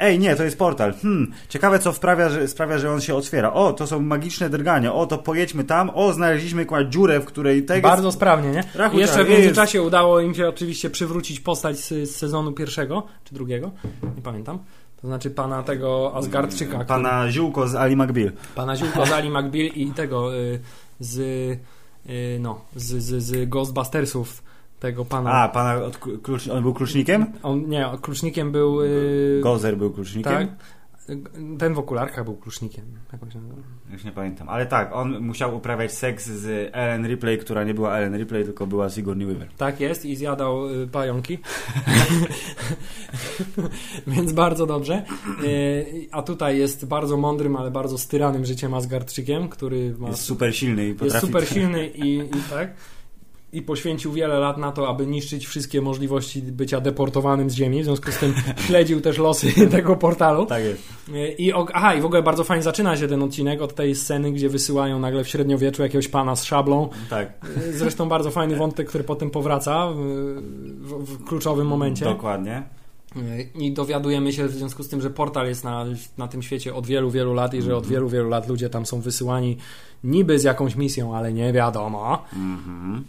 Ej, 0.00 0.18
nie, 0.18 0.36
to 0.36 0.44
jest 0.44 0.58
portal. 0.58 0.94
Hmm, 1.02 1.32
ciekawe 1.48 1.78
co 1.78 1.92
wprawia, 1.92 2.28
że, 2.28 2.48
sprawia, 2.48 2.78
że 2.78 2.92
on 2.92 3.00
się 3.00 3.14
otwiera. 3.14 3.52
O, 3.52 3.72
to 3.72 3.86
są 3.86 4.00
magiczne 4.00 4.50
drgania. 4.50 4.94
O, 4.94 5.06
to 5.06 5.18
pojedźmy 5.18 5.64
tam. 5.64 5.90
O, 5.94 6.12
znaleźliśmy 6.12 6.62
jakąś 6.62 6.86
dziurę, 6.86 7.20
w 7.20 7.24
której 7.24 7.64
tego... 7.64 7.88
Bardzo 7.88 8.12
sprawnie, 8.12 8.50
nie? 8.50 8.64
Rachu, 8.74 8.96
I 8.96 9.00
jeszcze 9.00 9.24
w 9.24 9.28
jest. 9.28 9.40
międzyczasie 9.40 9.82
udało 9.82 10.20
im 10.20 10.34
się 10.34 10.48
oczywiście 10.48 10.90
przywrócić 10.90 11.40
postać 11.40 11.78
z, 11.78 11.88
z 11.88 12.16
sezonu 12.16 12.52
pierwszego, 12.52 13.06
czy 13.24 13.34
drugiego, 13.34 13.70
nie 14.16 14.22
pamiętam. 14.22 14.58
To 15.00 15.06
znaczy 15.06 15.30
pana 15.30 15.62
tego 15.62 16.12
Asgardczyka. 16.14 16.72
który- 16.72 16.84
Pana 16.86 17.30
Ziółko 17.30 17.68
z 17.68 17.74
Ali 17.74 17.96
McBeal. 17.96 18.32
Pana 18.54 18.76
Ziółko 18.76 19.06
z 19.06 19.12
Ali 19.12 19.30
McBeal 19.30 19.66
i 19.66 19.90
tego 19.92 20.36
y, 20.36 20.60
z, 21.00 21.18
y, 21.18 21.58
no, 22.40 22.60
z, 22.76 23.02
z, 23.02 23.22
z 23.22 23.48
Ghostbustersów 23.48 24.42
tego 24.80 25.04
pana. 25.04 25.30
A, 25.32 25.48
pana 25.48 25.74
od 25.74 25.98
klucz, 26.22 26.48
on 26.48 26.62
był 26.62 26.74
klucznikiem? 26.74 27.26
On, 27.42 27.68
nie, 27.68 27.86
klucznikiem 28.02 28.52
był... 28.52 28.82
Y, 28.82 29.40
Gozer 29.42 29.76
był 29.76 29.90
klucznikiem? 29.90 30.32
tak. 30.32 30.48
Ten 31.58 31.74
w 31.74 31.78
okularkach 31.78 32.24
był 32.24 32.36
klucznikiem. 32.36 32.84
Się 33.32 33.40
nazywa? 33.40 33.62
Już 33.92 34.04
nie 34.04 34.12
pamiętam. 34.12 34.48
Ale 34.48 34.66
tak, 34.66 34.90
on 34.92 35.20
musiał 35.20 35.56
uprawiać 35.56 35.92
seks 35.92 36.26
z 36.26 36.70
Ellen 36.72 37.06
Ripley, 37.06 37.38
która 37.38 37.64
nie 37.64 37.74
była 37.74 37.96
Ellen 37.96 38.18
Ripley, 38.18 38.44
tylko 38.44 38.66
była 38.66 38.90
Sigourney 38.90 39.26
Weaver. 39.26 39.48
Tak 39.56 39.80
jest 39.80 40.04
i 40.04 40.16
zjadał 40.16 40.82
y, 40.82 40.88
pająki. 40.88 41.38
Więc 44.06 44.32
bardzo 44.32 44.66
dobrze. 44.66 45.04
Y, 45.44 46.08
a 46.12 46.22
tutaj 46.22 46.58
jest 46.58 46.86
bardzo 46.86 47.16
mądrym, 47.16 47.56
ale 47.56 47.70
bardzo 47.70 47.98
styranym 47.98 48.44
życiem 48.44 48.74
Asgardczykiem, 48.74 49.48
który 49.48 49.94
ma 49.98 50.08
Jest 50.08 50.22
super 50.22 50.56
silny 50.56 50.88
i 50.88 50.94
potrafi... 50.94 51.14
jest 51.14 51.26
super 51.26 51.48
silny 51.48 51.88
i, 51.88 52.16
i 52.18 52.42
tak. 52.50 52.70
I 53.52 53.62
poświęcił 53.62 54.12
wiele 54.12 54.38
lat 54.38 54.58
na 54.58 54.72
to, 54.72 54.88
aby 54.88 55.06
niszczyć 55.06 55.46
wszystkie 55.46 55.80
możliwości 55.80 56.42
bycia 56.42 56.80
deportowanym 56.80 57.50
z 57.50 57.54
Ziemi. 57.54 57.82
W 57.82 57.84
związku 57.84 58.12
z 58.12 58.18
tym 58.18 58.34
śledził 58.66 59.00
też 59.00 59.18
losy 59.18 59.52
tego 59.70 59.96
portalu. 59.96 60.46
Tak 60.46 60.62
jest. 60.64 60.82
I, 61.38 61.52
aha, 61.74 61.94
i 61.94 62.00
w 62.00 62.04
ogóle 62.04 62.22
bardzo 62.22 62.44
fajnie 62.44 62.62
zaczyna 62.62 62.96
się 62.96 63.08
ten 63.08 63.22
odcinek 63.22 63.62
od 63.62 63.74
tej 63.74 63.94
sceny, 63.94 64.32
gdzie 64.32 64.48
wysyłają 64.48 64.98
nagle 64.98 65.24
w 65.24 65.28
średniowieczu 65.28 65.82
jakiegoś 65.82 66.08
pana 66.08 66.36
z 66.36 66.44
szablą. 66.44 66.88
Tak, 67.10 67.32
Zresztą 67.72 68.08
bardzo 68.08 68.30
fajny 68.30 68.56
wątek, 68.56 68.88
który 68.88 69.04
potem 69.04 69.30
powraca 69.30 69.90
w, 69.90 69.96
w, 70.80 71.04
w 71.04 71.24
kluczowym 71.24 71.66
momencie. 71.66 72.04
dokładnie. 72.04 72.62
I 73.54 73.72
dowiadujemy 73.72 74.32
się 74.32 74.46
w 74.46 74.52
związku 74.52 74.82
z 74.82 74.88
tym, 74.88 75.00
że 75.00 75.10
portal 75.10 75.46
jest 75.46 75.64
na, 75.64 75.84
na 76.18 76.28
tym 76.28 76.42
świecie 76.42 76.74
od 76.74 76.86
wielu, 76.86 77.10
wielu 77.10 77.34
lat 77.34 77.54
i 77.54 77.62
że 77.62 77.76
od 77.76 77.86
wielu, 77.86 78.08
wielu 78.08 78.28
lat 78.28 78.48
ludzie 78.48 78.70
tam 78.70 78.86
są 78.86 79.00
wysyłani 79.00 79.56
niby 80.04 80.38
z 80.38 80.44
jakąś 80.44 80.76
misją, 80.76 81.16
ale 81.16 81.32
nie 81.32 81.52
wiadomo. 81.52 82.24
Mhm. 82.32 83.04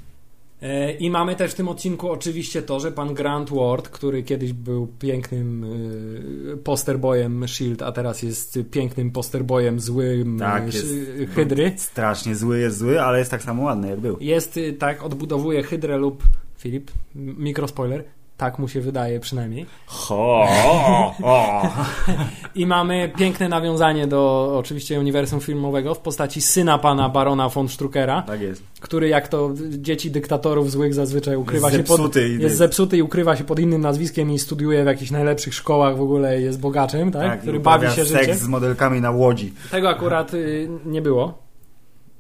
I 1.00 1.10
mamy 1.10 1.36
też 1.36 1.52
w 1.52 1.56
tym 1.56 1.68
odcinku 1.68 2.10
oczywiście 2.12 2.62
to, 2.62 2.80
że 2.80 2.92
pan 2.92 3.14
Grant 3.14 3.50
Ward, 3.50 3.90
który 3.90 4.24
kiedyś 4.24 4.54
był 4.54 4.88
pięknym 5.00 5.64
e, 6.54 6.58
posterboyem 6.58 7.48
SHIELD, 7.48 7.82
a 7.82 7.92
teraz 7.92 8.24
jest 8.24 8.60
pięknym 8.72 9.12
posterboyem 9.12 9.80
złym 9.80 10.40
Tak, 10.40 10.62
e, 10.64 10.66
jest. 10.66 10.78
sz- 10.78 11.30
Hydry, 11.36 11.74
Strasznie 11.76 12.36
zły 12.36 12.60
jest 12.60 12.78
zły, 12.78 13.02
ale 13.02 13.20
jest 13.20 13.32
tak 13.32 13.44
samo 13.44 13.64
ładny 13.64 13.90
jak 13.90 14.00
był. 14.00 14.18
jest 14.20 14.58
y, 14.58 14.74
tak, 14.74 15.04
odbudowuje 15.04 15.64
Hydrę 15.64 15.98
lub 15.98 16.24
Filip, 16.58 16.92
mikrospoiler, 17.16 18.04
tak 18.42 18.60
mu 18.60 18.68
się 18.68 18.82
wydaje 18.82 19.20
przynajmniej. 19.20 19.66
Ho, 19.88 20.48
o, 21.24 21.62
I 22.56 22.66
mamy 22.66 23.12
piękne 23.18 23.50
nawiązanie 23.50 24.08
do 24.08 24.54
oczywiście 24.60 25.00
uniwersum 25.00 25.40
filmowego 25.40 25.96
w 25.96 26.00
postaci 26.00 26.42
syna 26.42 26.78
pana 26.78 27.10
barona 27.10 27.50
von 27.50 27.70
Struckera, 27.70 28.22
Tak 28.22 28.42
jest. 28.42 28.64
który 28.80 29.08
jak 29.08 29.28
to 29.28 29.50
dzieci 29.70 30.12
dyktatorów 30.12 30.72
złych 30.72 30.94
zazwyczaj 30.94 31.36
ukrywa 31.36 31.68
Jest 31.72 31.78
się 31.90 31.98
pod, 31.98 32.16
i- 32.16 32.40
jest 32.42 32.58
zepsuty 32.58 32.98
i 32.98 33.02
ukrywa 33.02 33.36
się 33.36 33.44
pod 33.44 33.60
innym 33.60 33.82
nazwiskiem 33.82 34.32
i 34.32 34.40
studiuje 34.40 34.84
w 34.84 34.88
jakichś 34.88 35.12
najlepszych 35.12 35.54
szkołach 35.54 35.98
w 35.98 36.02
ogóle 36.02 36.42
jest 36.42 36.60
bogaczem, 36.60 37.12
tak? 37.12 37.22
Tak, 37.22 37.42
który 37.42 37.60
bawi 37.60 37.88
się 37.88 38.06
seks 38.06 38.10
życiem. 38.22 38.36
z 38.38 38.48
modelkami 38.48 39.02
na 39.02 39.12
łodzi. 39.12 39.54
Tego 39.72 39.90
akurat 39.90 40.34
y, 40.34 40.70
nie 40.86 41.02
było. 41.02 41.51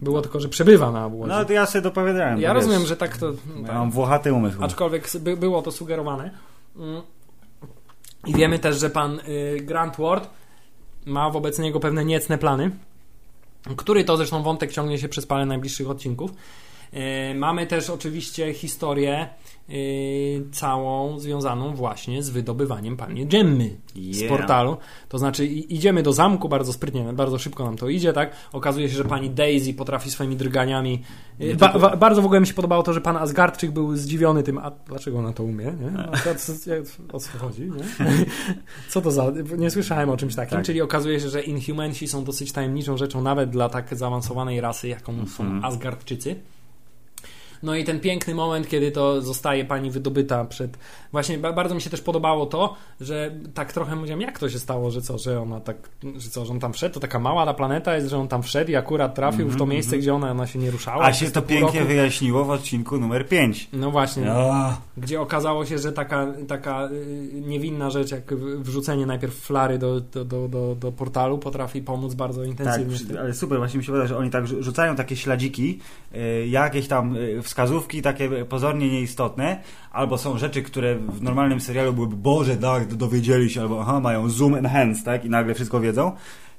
Było 0.01 0.21
tylko, 0.21 0.39
że 0.39 0.49
przebywa 0.49 0.91
na 0.91 1.07
łodzi. 1.07 1.29
No 1.29 1.45
to 1.45 1.53
ja 1.53 1.65
sobie 1.65 1.81
dopowiadałem. 1.81 2.41
ja 2.41 2.53
rozumiem, 2.53 2.79
wiesz, 2.79 2.89
że 2.89 2.97
tak 2.97 3.17
to... 3.17 3.31
Tak. 3.31 3.75
mam 3.75 3.91
włochaty 3.91 4.33
umysł. 4.33 4.63
Aczkolwiek 4.63 5.09
by, 5.19 5.37
było 5.37 5.61
to 5.61 5.71
sugerowane. 5.71 6.31
Mm. 6.77 7.01
I 8.27 8.33
wiemy 8.33 8.59
też, 8.59 8.79
że 8.79 8.89
pan 8.89 9.19
y, 9.19 9.57
Grant 9.61 9.97
Ward 9.97 10.29
ma 11.05 11.29
wobec 11.29 11.59
niego 11.59 11.79
pewne 11.79 12.05
niecne 12.05 12.37
plany, 12.37 12.71
który 13.77 14.03
to 14.03 14.17
zresztą 14.17 14.43
wątek 14.43 14.71
ciągnie 14.71 14.97
się 14.97 15.09
przez 15.09 15.25
parę 15.25 15.45
najbliższych 15.45 15.89
odcinków. 15.89 16.31
Y, 17.31 17.35
mamy 17.35 17.67
też 17.67 17.89
oczywiście 17.89 18.53
historię 18.53 19.29
całą 20.51 21.19
związaną 21.19 21.75
właśnie 21.75 22.23
z 22.23 22.29
wydobywaniem 22.29 22.97
pani 22.97 23.25
Gemmy 23.27 23.77
z 23.95 24.19
Yeah. 24.21 24.37
portalu. 24.37 24.77
To 25.09 25.17
znaczy 25.17 25.45
idziemy 25.45 26.03
do 26.03 26.13
zamku 26.13 26.49
bardzo 26.49 26.73
sprytnie, 26.73 27.13
bardzo 27.13 27.37
szybko 27.39 27.65
nam 27.65 27.77
to 27.77 27.89
idzie, 27.89 28.13
tak? 28.13 28.31
Okazuje 28.53 28.89
się, 28.89 28.95
że 28.95 29.05
pani 29.05 29.29
Daisy 29.29 29.73
potrafi 29.73 30.11
swoimi 30.11 30.35
drganiami. 30.35 31.01
y, 31.41 31.55
Ba, 31.55 31.79
ba, 31.79 31.97
bardzo 31.97 32.21
w 32.21 32.25
ogóle 32.25 32.39
mi 32.39 32.47
się 32.47 32.53
podobało 32.53 32.83
to, 32.83 32.93
że 32.93 33.01
pan 33.01 33.17
Asgardczyk 33.17 33.71
był 33.71 33.95
zdziwiony 33.95 34.43
tym, 34.43 34.57
a 34.57 34.71
dlaczego 34.87 35.19
ona 35.19 35.33
to 35.33 35.43
umie? 35.43 35.65
Nie? 35.65 35.91
Jak- 36.25 36.87
O 37.13 37.19
co 37.19 37.37
chodzi? 37.37 37.61
Nie? 37.61 38.05
Co 38.89 39.01
to 39.01 39.11
za. 39.11 39.31
Nie 39.57 39.71
słyszałem 39.71 40.09
o 40.09 40.17
czymś 40.17 40.35
takim. 40.35 40.57
Tak. 40.57 40.65
Czyli 40.65 40.81
okazuje 40.81 41.19
się, 41.19 41.29
że 41.29 41.41
Inhumansi 41.41 42.07
są 42.07 42.23
dosyć 42.23 42.51
tajemniczą 42.51 42.97
rzeczą, 42.97 43.21
nawet 43.21 43.49
dla 43.49 43.69
tak 43.69 43.95
zaawansowanej 43.95 44.61
rasy, 44.61 44.87
jaką 44.87 45.13
są 45.27 45.43
Mhm. 45.43 45.65
Asgardczycy. 45.65 46.35
No 47.63 47.75
i 47.75 47.83
ten 47.83 47.99
piękny 47.99 48.35
moment, 48.35 48.67
kiedy 48.67 48.91
to 48.91 49.21
zostaje 49.21 49.65
pani 49.65 49.91
wydobyta 49.91 50.45
przed. 50.45 50.77
Właśnie 51.11 51.37
ba- 51.37 51.53
bardzo 51.53 51.75
mi 51.75 51.81
się 51.81 51.89
też 51.89 52.01
podobało 52.01 52.45
to, 52.45 52.75
że 53.01 53.31
tak 53.53 53.73
trochę 53.73 53.95
mówiłem, 53.95 54.21
jak 54.21 54.39
to 54.39 54.49
się 54.49 54.59
stało, 54.59 54.91
że 54.91 55.01
co, 55.01 55.17
że 55.17 55.41
ona 55.41 55.59
tak, 55.59 55.75
że 56.17 56.29
co, 56.29 56.45
że 56.45 56.51
on 56.51 56.59
tam 56.59 56.73
wszedł, 56.73 56.93
to 56.93 56.99
taka 56.99 57.19
mała 57.19 57.45
ta 57.45 57.53
planeta 57.53 57.95
jest, 57.95 58.07
że 58.09 58.17
on 58.17 58.27
tam 58.27 58.43
wszedł 58.43 58.71
i 58.71 58.75
akurat 58.75 59.15
trafił 59.15 59.47
w 59.49 59.57
to 59.57 59.65
miejsce, 59.65 59.97
gdzie 59.97 60.13
ona, 60.13 60.31
ona 60.31 60.47
się 60.47 60.59
nie 60.59 60.71
ruszała. 60.71 60.97
Mhm, 60.97 61.11
A 61.11 61.17
się 61.17 61.31
to 61.31 61.41
pięknie 61.41 61.79
roku. 61.79 61.87
wyjaśniło 61.87 62.45
w 62.45 62.49
odcinku 62.49 62.97
numer 62.99 63.27
5. 63.27 63.69
No 63.73 63.91
właśnie, 63.91 64.23
No. 64.25 64.77
gdzie 64.97 65.21
okazało 65.21 65.65
się, 65.65 65.77
że 65.77 65.91
taka, 65.91 66.27
taka 66.47 66.89
y, 66.91 67.41
niewinna 67.41 67.89
rzecz, 67.89 68.11
jak 68.11 68.33
w- 68.33 68.63
wrzucenie 68.63 69.05
najpierw 69.05 69.35
flary 69.35 69.77
do, 69.77 69.99
do, 70.01 70.25
do, 70.25 70.47
do, 70.47 70.75
do 70.75 70.91
portalu, 70.91 71.37
potrafi 71.37 71.81
pomóc 71.81 72.13
bardzo 72.13 72.41
Tak, 72.41 72.49
intensywnie. 72.49 72.95
w 72.95 73.05
przy- 73.07 73.19
ale 73.19 73.33
super, 73.33 73.57
właśnie 73.57 73.77
mi 73.77 73.83
się 73.83 73.91
wydaje, 73.91 74.07
że 74.07 74.17
oni 74.17 74.29
tak 74.29 74.43
rzu- 74.45 74.61
rzucają 74.63 74.95
takie 74.95 75.15
śladziki, 75.15 75.79
y, 76.15 76.47
jakieś 76.47 76.87
tam 76.87 77.15
y, 77.15 77.41
wskazówki 77.51 78.01
takie 78.01 78.45
pozornie 78.45 78.91
nieistotne, 78.91 79.61
albo 79.91 80.17
są 80.17 80.37
rzeczy, 80.37 80.61
które 80.61 80.95
w 80.95 81.21
normalnym 81.21 81.61
serialu 81.61 81.93
byłyby, 81.93 82.15
Boże, 82.15 82.57
tak, 82.57 82.93
dowiedzieli 82.93 83.49
się, 83.49 83.61
albo 83.61 83.81
aha, 83.81 83.99
mają 83.99 84.29
zoom 84.29 84.55
enhance, 84.55 85.03
tak, 85.03 85.25
i 85.25 85.29
nagle 85.29 85.53
wszystko 85.53 85.79
wiedzą. 85.79 86.11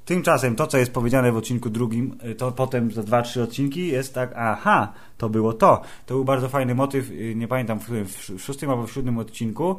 Tymczasem 0.05 0.55
to, 0.55 0.67
co 0.67 0.77
jest 0.77 0.93
powiedziane 0.93 1.31
w 1.31 1.37
odcinku 1.37 1.69
drugim, 1.69 2.17
y, 2.31 2.35
to 2.35 2.51
potem 2.51 2.91
za 2.91 3.03
dwa, 3.03 3.21
trzy 3.21 3.43
odcinki 3.43 3.87
jest 3.87 4.13
tak, 4.13 4.33
aha, 4.35 4.93
to 5.17 5.29
było 5.29 5.53
to. 5.53 5.81
To 6.05 6.13
był 6.13 6.25
bardzo 6.25 6.49
fajny 6.49 6.75
motyw, 6.75 7.11
y, 7.11 7.33
nie 7.35 7.47
pamiętam 7.47 7.79
w 7.79 7.83
którym, 7.83 8.05
w 8.05 8.09
sz- 8.15 8.39
w 8.39 8.43
szóstym 8.43 8.69
albo 8.69 8.87
w 8.87 8.91
siódmym 8.91 9.17
odcinku, 9.17 9.75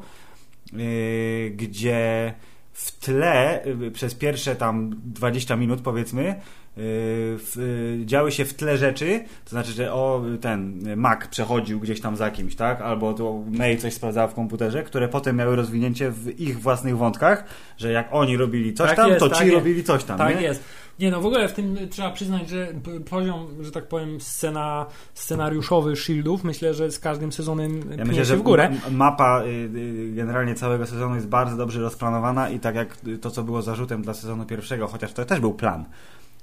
y, 0.72 1.52
gdzie 1.56 2.34
w 2.74 2.98
tle 2.98 3.64
y, 3.66 3.90
przez 3.90 4.14
pierwsze 4.14 4.56
tam 4.56 4.90
20 5.04 5.56
minut 5.56 5.80
powiedzmy 5.80 6.28
y, 6.28 6.34
w, 6.76 7.98
y, 8.02 8.06
działy 8.06 8.32
się 8.32 8.44
w 8.44 8.54
tle 8.54 8.78
rzeczy, 8.78 9.24
to 9.44 9.50
znaczy, 9.50 9.72
że 9.72 9.92
o 9.92 10.22
ten 10.40 10.80
Mac 10.96 11.28
przechodził 11.28 11.80
gdzieś 11.80 12.00
tam 12.00 12.16
za 12.16 12.30
kimś, 12.30 12.56
tak? 12.56 12.80
Albo 12.80 13.14
to 13.14 13.42
May 13.50 13.76
coś 13.78 13.94
sprawdzała 13.94 14.28
w 14.28 14.34
komputerze, 14.34 14.82
które 14.82 15.08
potem 15.08 15.36
miały 15.36 15.56
rozwinięcie 15.56 16.10
w 16.10 16.40
ich 16.40 16.60
własnych 16.60 16.96
wątkach, 16.96 17.44
że 17.78 17.92
jak 17.92 18.08
oni 18.10 18.36
robili 18.36 18.74
coś 18.74 18.88
Tak 18.88 18.96
tam, 18.96 19.08
jest, 19.08 19.20
to 19.20 19.28
tak 19.28 19.38
ci 19.38 19.44
jest. 19.44 19.54
robili 19.54 19.84
coś 19.84 20.04
tam, 20.04 20.18
Tak 20.18 20.36
nie? 20.36 20.42
jest. 20.42 20.64
Nie 20.98 21.10
no, 21.10 21.20
w 21.20 21.26
ogóle 21.26 21.48
w 21.48 21.52
tym 21.52 21.76
trzeba 21.90 22.10
przyznać, 22.10 22.48
że 22.48 22.68
poziom, 23.10 23.46
że 23.60 23.70
tak 23.70 23.88
powiem, 23.88 24.20
scena, 24.20 24.86
scenariuszowy 25.14 25.96
Shieldów, 25.96 26.44
myślę, 26.44 26.74
że 26.74 26.90
z 26.90 26.98
każdym 26.98 27.32
sezonem 27.32 27.76
Ja 27.76 27.96
pnie 27.96 28.04
myślę, 28.04 28.24
się 28.24 28.36
w 28.36 28.42
górę. 28.42 28.70
mapa 28.90 29.42
y, 29.42 29.46
y, 29.48 30.12
generalnie 30.14 30.54
całego 30.54 30.86
sezonu 30.86 31.14
jest 31.14 31.28
bardzo 31.28 31.56
dobrze 31.56 31.80
rozplanowana 31.80 32.50
i 32.50 32.60
tak 32.60 32.74
jak 32.74 32.96
to, 33.20 33.30
co 33.30 33.42
było 33.42 33.62
zarzutem 33.62 34.02
dla 34.02 34.14
sezonu 34.14 34.44
pierwszego, 34.44 34.86
chociaż 34.86 35.12
to 35.12 35.24
też 35.24 35.40
był 35.40 35.54
plan, 35.54 35.84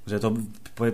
że 0.08 0.20
to 0.20 0.32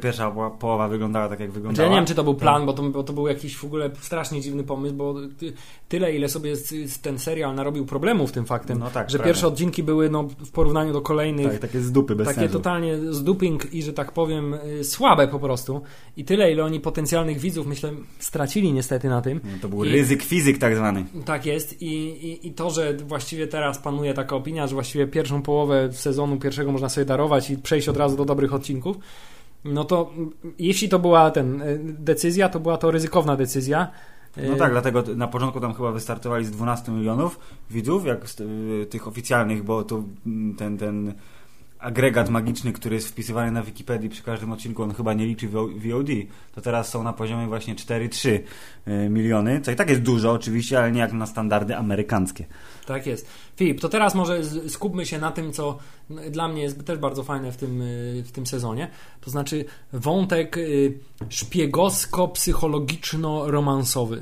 pierwsza 0.01 0.31
po- 0.31 0.51
połowa 0.51 0.87
wyglądała 0.87 1.29
tak, 1.29 1.39
jak 1.39 1.49
Znaczy, 1.49 1.59
wyglądała. 1.59 1.85
ja 1.87 1.91
nie 1.93 1.99
wiem, 1.99 2.05
czy 2.05 2.15
to 2.15 2.23
był 2.23 2.35
plan, 2.35 2.65
bo 2.65 2.73
to, 2.73 2.83
bo 2.83 3.03
to 3.03 3.13
był 3.13 3.27
jakiś 3.27 3.57
w 3.57 3.63
ogóle 3.65 3.89
strasznie 4.01 4.41
dziwny 4.41 4.63
pomysł, 4.63 4.95
bo 4.95 5.15
ty, 5.39 5.53
tyle, 5.89 6.15
ile 6.15 6.29
sobie 6.29 6.53
ten 7.01 7.19
serial 7.19 7.55
narobił 7.55 7.85
problemów 7.85 8.31
tym 8.31 8.45
faktem, 8.45 8.79
No 8.79 8.89
tak, 8.89 9.09
że 9.09 9.17
prawda. 9.17 9.29
pierwsze 9.29 9.47
odcinki 9.47 9.83
były 9.83 10.09
no, 10.09 10.23
w 10.23 10.51
porównaniu 10.51 10.93
do 10.93 11.01
kolejnych 11.01 11.51
Tak, 11.51 11.59
takie 11.59 11.81
z 11.81 11.91
dupy, 11.91 12.15
bez 12.15 12.27
takie 12.27 12.39
sensu. 12.39 12.53
totalnie 12.53 12.97
z 13.13 13.23
duping 13.23 13.73
i, 13.73 13.83
że 13.83 13.93
tak 13.93 14.11
powiem, 14.11 14.53
y, 14.53 14.83
słabe 14.83 15.27
po 15.27 15.39
prostu. 15.39 15.81
I 16.17 16.25
tyle, 16.25 16.51
ile 16.51 16.63
oni 16.63 16.79
potencjalnych 16.79 17.39
widzów, 17.39 17.67
myślę, 17.67 17.91
stracili 18.19 18.73
niestety 18.73 19.09
na 19.09 19.21
tym. 19.21 19.39
No, 19.43 19.49
to 19.61 19.69
był 19.69 19.85
I- 19.85 19.89
ryzyk 19.89 20.23
fizyk 20.23 20.57
tak 20.57 20.75
zwany. 20.75 21.05
Tak 21.25 21.45
jest 21.45 21.81
I, 21.81 21.87
i, 22.07 22.47
i 22.47 22.51
to, 22.53 22.69
że 22.69 22.93
właściwie 22.93 23.47
teraz 23.47 23.77
panuje 23.79 24.13
taka 24.13 24.35
opinia, 24.35 24.67
że 24.67 24.73
właściwie 24.73 25.07
pierwszą 25.07 25.41
połowę 25.41 25.89
sezonu 25.93 26.37
pierwszego 26.37 26.71
można 26.71 26.89
sobie 26.89 27.05
darować 27.05 27.49
i 27.49 27.57
przejść 27.57 27.89
od 27.89 27.97
razu 27.97 28.17
do 28.17 28.25
dobrych 28.25 28.53
odcinków, 28.53 28.96
no 29.65 29.83
to 29.83 30.11
jeśli 30.59 30.89
to 30.89 30.99
była 30.99 31.31
ten 31.31 31.61
y, 31.61 31.79
decyzja, 31.99 32.49
to 32.49 32.59
była 32.59 32.77
to 32.77 32.91
ryzykowna 32.91 33.35
decyzja. 33.35 33.87
No 34.49 34.55
tak, 34.55 34.71
dlatego 34.71 35.03
t- 35.03 35.15
na 35.15 35.27
początku 35.27 35.59
tam 35.59 35.73
chyba 35.73 35.91
wystartowali 35.91 36.45
z 36.45 36.51
12 36.51 36.91
milionów 36.91 37.39
widzów, 37.71 38.05
jak 38.05 38.29
z, 38.29 38.39
y, 38.39 38.87
tych 38.89 39.07
oficjalnych, 39.07 39.63
bo 39.63 39.83
to 39.83 40.03
mm, 40.25 40.55
ten, 40.55 40.77
ten 40.77 41.13
agregat 41.79 42.29
magiczny, 42.29 42.73
który 42.73 42.95
jest 42.95 43.07
wpisywany 43.07 43.51
na 43.51 43.63
Wikipedii 43.63 44.09
przy 44.09 44.23
każdym 44.23 44.51
odcinku, 44.51 44.83
on 44.83 44.93
chyba 44.93 45.13
nie 45.13 45.25
liczy 45.25 45.49
VO- 45.49 45.69
VOD, 45.91 46.07
to 46.55 46.61
teraz 46.61 46.89
są 46.89 47.03
na 47.03 47.13
poziomie 47.13 47.47
właśnie 47.47 47.75
4-3 47.75 48.39
y, 48.87 49.09
miliony, 49.09 49.61
co 49.61 49.71
i 49.71 49.75
tak 49.75 49.89
jest 49.89 50.01
dużo 50.01 50.31
oczywiście, 50.31 50.79
ale 50.79 50.91
nie 50.91 50.99
jak 50.99 51.13
na 51.13 51.25
standardy 51.25 51.75
amerykańskie. 51.75 52.45
Tak 52.85 53.07
jest. 53.07 53.27
Filip, 53.55 53.81
to 53.81 53.89
teraz 53.89 54.15
może 54.15 54.41
skupmy 54.69 55.05
się 55.05 55.19
na 55.19 55.31
tym, 55.31 55.53
co 55.53 55.77
dla 56.31 56.47
mnie 56.47 56.61
jest 56.61 56.85
też 56.85 56.99
bardzo 56.99 57.23
fajne 57.23 57.51
w 57.51 57.57
tym, 57.57 57.81
y, 57.81 58.23
w 58.27 58.31
tym 58.31 58.47
sezonie. 58.47 58.87
To 59.21 59.31
znaczy 59.31 59.65
wątek 59.93 60.57
y, 60.57 60.99
szpiegowsko-psychologiczno-romansowy. 61.29 64.21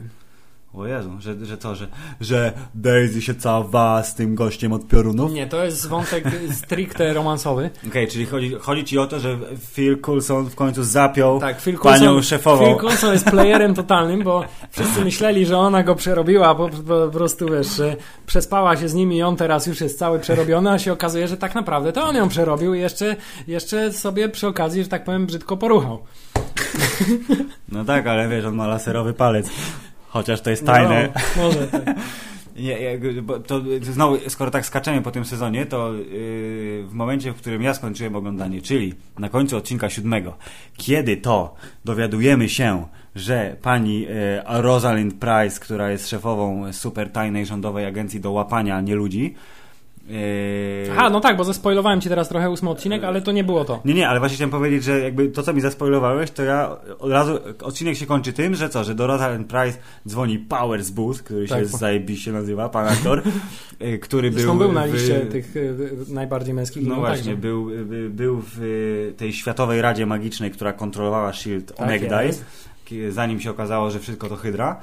O 0.78 0.88
Jezu, 0.88 1.10
że, 1.20 1.46
że 1.46 1.58
to, 1.58 1.76
że, 1.76 1.88
że 2.22 2.54
Daisy 2.76 3.22
się 3.22 3.36
cała 3.36 4.04
z 4.04 4.16
tym 4.16 4.36
gościem 4.36 4.74
od 4.74 4.88
piorunów? 4.88 5.32
Nie, 5.32 5.48
to 5.48 5.66
jest 5.66 5.88
wątek 5.88 6.26
stricte 6.52 7.14
romansowy. 7.14 7.70
Okej, 7.88 8.08
czyli 8.08 8.26
chodzi, 8.26 8.56
chodzi 8.60 8.84
ci 8.84 8.98
o 9.00 9.08
to, 9.08 9.20
że 9.20 9.38
Phil 9.74 10.02
Coulson 10.02 10.50
w 10.50 10.56
końcu 10.56 10.84
zapiął 10.84 11.40
Tak, 11.40 11.62
Phil 11.62 11.78
panią 11.78 12.06
Coulson, 12.06 12.24
szefową. 12.24 12.66
Phil 12.66 12.76
Coulson 12.76 13.14
jest 13.14 13.26
playerem 13.26 13.74
totalnym, 13.74 14.24
bo 14.24 14.44
wszyscy 14.72 15.02
myśleli, 15.02 15.46
że 15.46 15.58
ona 15.58 15.84
go 15.84 15.96
przerobiła, 15.96 16.56
po, 16.56 16.70
po 16.70 17.08
prostu 17.14 17.46
wiesz, 17.52 17.76
że 17.76 17.96
przespała 18.26 18.78
się 18.78 18.90
z 18.90 18.94
nim 18.94 19.14
i 19.14 19.24
on 19.24 19.36
teraz 19.36 19.68
już 19.68 19.82
jest 19.82 20.00
cały 20.00 20.20
przerobiony, 20.20 20.72
a 20.72 20.80
się 20.80 20.94
okazuje, 20.94 21.28
że 21.28 21.38
tak 21.38 21.56
naprawdę 21.56 21.94
to 21.94 22.04
on 22.04 22.16
ją 22.16 22.30
przerobił 22.30 22.74
i 22.74 22.80
jeszcze, 22.80 23.16
jeszcze 23.48 23.94
sobie 23.94 24.30
przy 24.30 24.48
okazji, 24.48 24.84
że 24.84 24.90
tak 24.90 25.04
powiem, 25.04 25.26
brzydko 25.26 25.58
poruchał. 25.58 26.00
No 27.72 27.86
tak, 27.86 28.08
ale 28.08 28.28
wiesz, 28.28 28.46
on 28.46 28.56
ma 28.56 28.68
laserowy 28.68 29.14
palec. 29.14 29.50
Chociaż 30.16 30.42
to 30.42 30.50
jest 30.50 30.66
tajne. 30.66 31.10
No, 31.38 31.44
może 31.44 31.68
tak. 31.68 31.84
Nie, 32.56 32.80
nie, 32.80 33.22
bo 33.22 33.40
to 33.40 33.62
znowu, 33.82 34.18
skoro 34.30 34.52
tak 34.52 34.66
skaczemy 34.66 35.02
po 35.02 35.12
tym 35.12 35.26
sezonie, 35.26 35.66
to 35.66 35.94
yy, 35.94 36.04
w 36.88 36.94
momencie, 36.94 37.32
w 37.32 37.36
którym 37.36 37.62
ja 37.62 37.74
skończyłem 37.74 38.16
oglądanie, 38.16 38.62
czyli 38.62 38.94
na 39.20 39.30
końcu 39.30 39.58
odcinka 39.58 39.90
siódmego, 39.90 40.38
kiedy 40.78 41.18
to 41.18 41.56
dowiadujemy 41.86 42.50
się, 42.50 42.88
że 43.16 43.56
pani 43.62 44.02
yy, 44.02 44.08
Rosalind 44.46 45.16
Price, 45.16 45.60
która 45.60 45.92
jest 45.92 46.10
szefową 46.10 46.74
super 46.74 47.12
tajnej 47.12 47.46
rządowej 47.46 47.86
agencji 47.86 48.20
do 48.20 48.32
łapania 48.32 48.82
nieludzi, 48.82 49.36
Yy, 50.10 50.92
Aha, 50.92 51.10
no 51.10 51.20
tak, 51.20 51.38
bo 51.38 51.44
zaspoilowałem 51.44 52.02
ci 52.02 52.10
teraz 52.10 52.30
trochę 52.30 52.50
ósmy 52.50 52.70
odcinek, 52.70 53.04
ale 53.04 53.22
to 53.22 53.32
nie 53.32 53.44
było 53.44 53.66
to. 53.66 53.82
Nie, 53.86 53.94
nie, 53.94 54.10
ale 54.10 54.20
właśnie 54.20 54.36
chciałem 54.36 54.52
powiedzieć, 54.52 54.84
że 54.84 55.00
jakby 55.00 55.28
to, 55.28 55.44
co 55.44 55.54
mi 55.54 55.62
zaspoilowałeś, 55.62 56.32
to 56.32 56.44
ja 56.44 56.78
od 57.00 57.12
razu, 57.12 57.40
odcinek 57.62 57.98
się 57.98 58.06
kończy 58.06 58.34
tym, 58.34 58.56
że 58.56 58.70
co, 58.70 58.84
że 58.84 58.96
do 58.96 59.08
Rosalind 59.08 59.48
Price 59.48 59.78
dzwoni 60.08 60.40
Powers 60.40 60.90
Booth, 60.90 61.18
który 61.24 61.48
Tak, 61.48 61.60
się 61.60 61.66
zajebiście 61.66 62.32
nazywa, 62.32 62.70
pan 62.70 62.88
aktor, 62.88 63.22
y, 63.82 64.00
który 64.00 64.32
Zresztą 64.32 64.58
był... 64.58 64.68
był 64.68 64.76
na 64.76 64.88
w- 64.88 64.94
liście 64.94 65.20
tych 65.20 65.56
y, 65.56 65.78
najbardziej 66.10 66.54
męskich. 66.54 66.88
No 66.88 66.96
właśnie, 66.96 67.18
także. 67.18 67.38
był, 67.38 67.70
y, 67.72 68.10
był 68.10 68.42
w 68.56 68.62
y, 68.62 69.14
tej 69.18 69.34
światowej 69.34 69.82
radzie 69.82 70.06
magicznej, 70.06 70.52
która 70.52 70.74
kontrolowała 70.74 71.30
S.H.I.E.L.D. 71.30 72.10
Tak 72.10 72.36
k- 72.90 72.96
zanim 73.10 73.40
się 73.40 73.52
okazało, 73.52 73.92
że 73.92 74.00
wszystko 74.00 74.30
to 74.30 74.36
Hydra. 74.36 74.82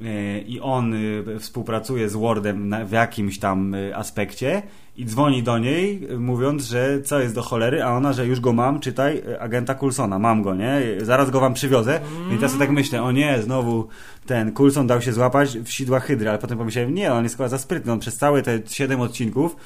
Y, 0.00 0.44
I 0.46 0.60
on 0.60 0.94
y, 0.94 1.38
współpracuje 1.38 2.08
z 2.08 2.16
Wardem 2.16 2.74
w 2.86 2.90
jakimś 2.90 3.38
tam 3.38 3.74
y, 3.74 3.96
aspekcie 3.96 4.62
i 4.96 5.04
dzwoni 5.04 5.42
do 5.42 5.58
niej, 5.58 6.08
y, 6.10 6.18
mówiąc, 6.18 6.64
że 6.64 7.02
co 7.02 7.20
jest 7.20 7.34
do 7.34 7.42
cholery, 7.42 7.82
a 7.82 7.92
ona, 7.92 8.12
że 8.12 8.26
już 8.26 8.40
go 8.40 8.52
mam, 8.52 8.80
czytaj, 8.80 9.22
agenta 9.40 9.74
Coulsona, 9.74 10.18
mam 10.18 10.42
go, 10.42 10.54
nie? 10.54 10.80
Zaraz 11.02 11.30
go 11.30 11.40
wam 11.40 11.54
przywiozę. 11.54 12.00
I 12.34 12.36
teraz 12.36 12.58
tak 12.58 12.70
myślę, 12.70 13.02
o 13.02 13.12
nie, 13.12 13.42
znowu 13.42 13.88
ten 14.26 14.52
Coulson 14.52 14.86
dał 14.86 15.02
się 15.02 15.12
złapać 15.12 15.58
w 15.58 15.68
sidła 15.68 16.00
Hydry, 16.00 16.28
ale 16.28 16.38
potem 16.38 16.58
pomyślałem, 16.58 16.94
nie, 16.94 17.12
on 17.12 17.24
jest 17.24 17.36
chyba 17.36 17.48
za 17.48 17.58
sprytny, 17.58 17.92
on 17.92 17.98
przez 17.98 18.16
całe 18.16 18.42
te 18.42 18.58
7 18.66 19.00
odcinków 19.00 19.56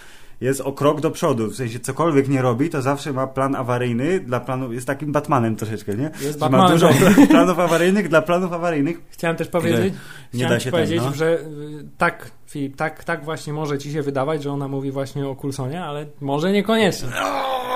jest 0.41 0.61
o 0.61 0.73
krok 0.73 1.01
do 1.01 1.11
przodu, 1.11 1.51
w 1.51 1.57
sensie 1.57 1.81
cokolwiek 1.81 2.29
nie 2.29 2.43
robi, 2.43 2.71
to 2.71 2.83
zawsze 2.83 3.13
ma 3.13 3.27
plan 3.27 3.55
awaryjny 3.55 4.21
dla 4.21 4.41
planu, 4.41 4.73
jest 4.73 4.87
takim 4.87 5.13
Batmanem 5.13 5.57
troszeczkę, 5.57 5.95
nie? 5.95 6.11
Jest 6.21 6.23
Że 6.23 6.29
ma 6.39 6.49
Batmanem, 6.49 6.73
dużo 6.73 6.89
tak. 6.89 6.97
pla- 6.99 7.27
planów 7.37 7.59
awaryjnych 7.59 8.09
dla 8.09 8.23
planów 8.23 8.53
awaryjnych. 8.53 8.97
Chciałem 9.11 9.37
też 9.37 9.49
powiedzieć, 9.49 9.95
nie 10.35 10.41
chciałem 10.41 10.59
da 10.59 10.61
się 10.61 10.71
powiedzieć, 10.71 11.03
ten, 11.03 11.11
no. 11.11 11.17
że 11.17 11.41
y, 11.41 11.45
tak, 11.99 12.31
Filip, 12.55 12.77
tak, 12.77 13.05
tak 13.05 13.25
właśnie 13.25 13.53
może 13.53 13.79
ci 13.79 13.93
się 13.93 14.03
wydawać, 14.03 14.43
że 14.43 14.53
ona 14.53 14.69
mówi 14.69 14.91
właśnie 14.91 15.29
o 15.29 15.37
Coulsonie, 15.37 15.85
ale 15.85 16.07
może 16.21 16.53
niekoniecznie. 16.53 17.09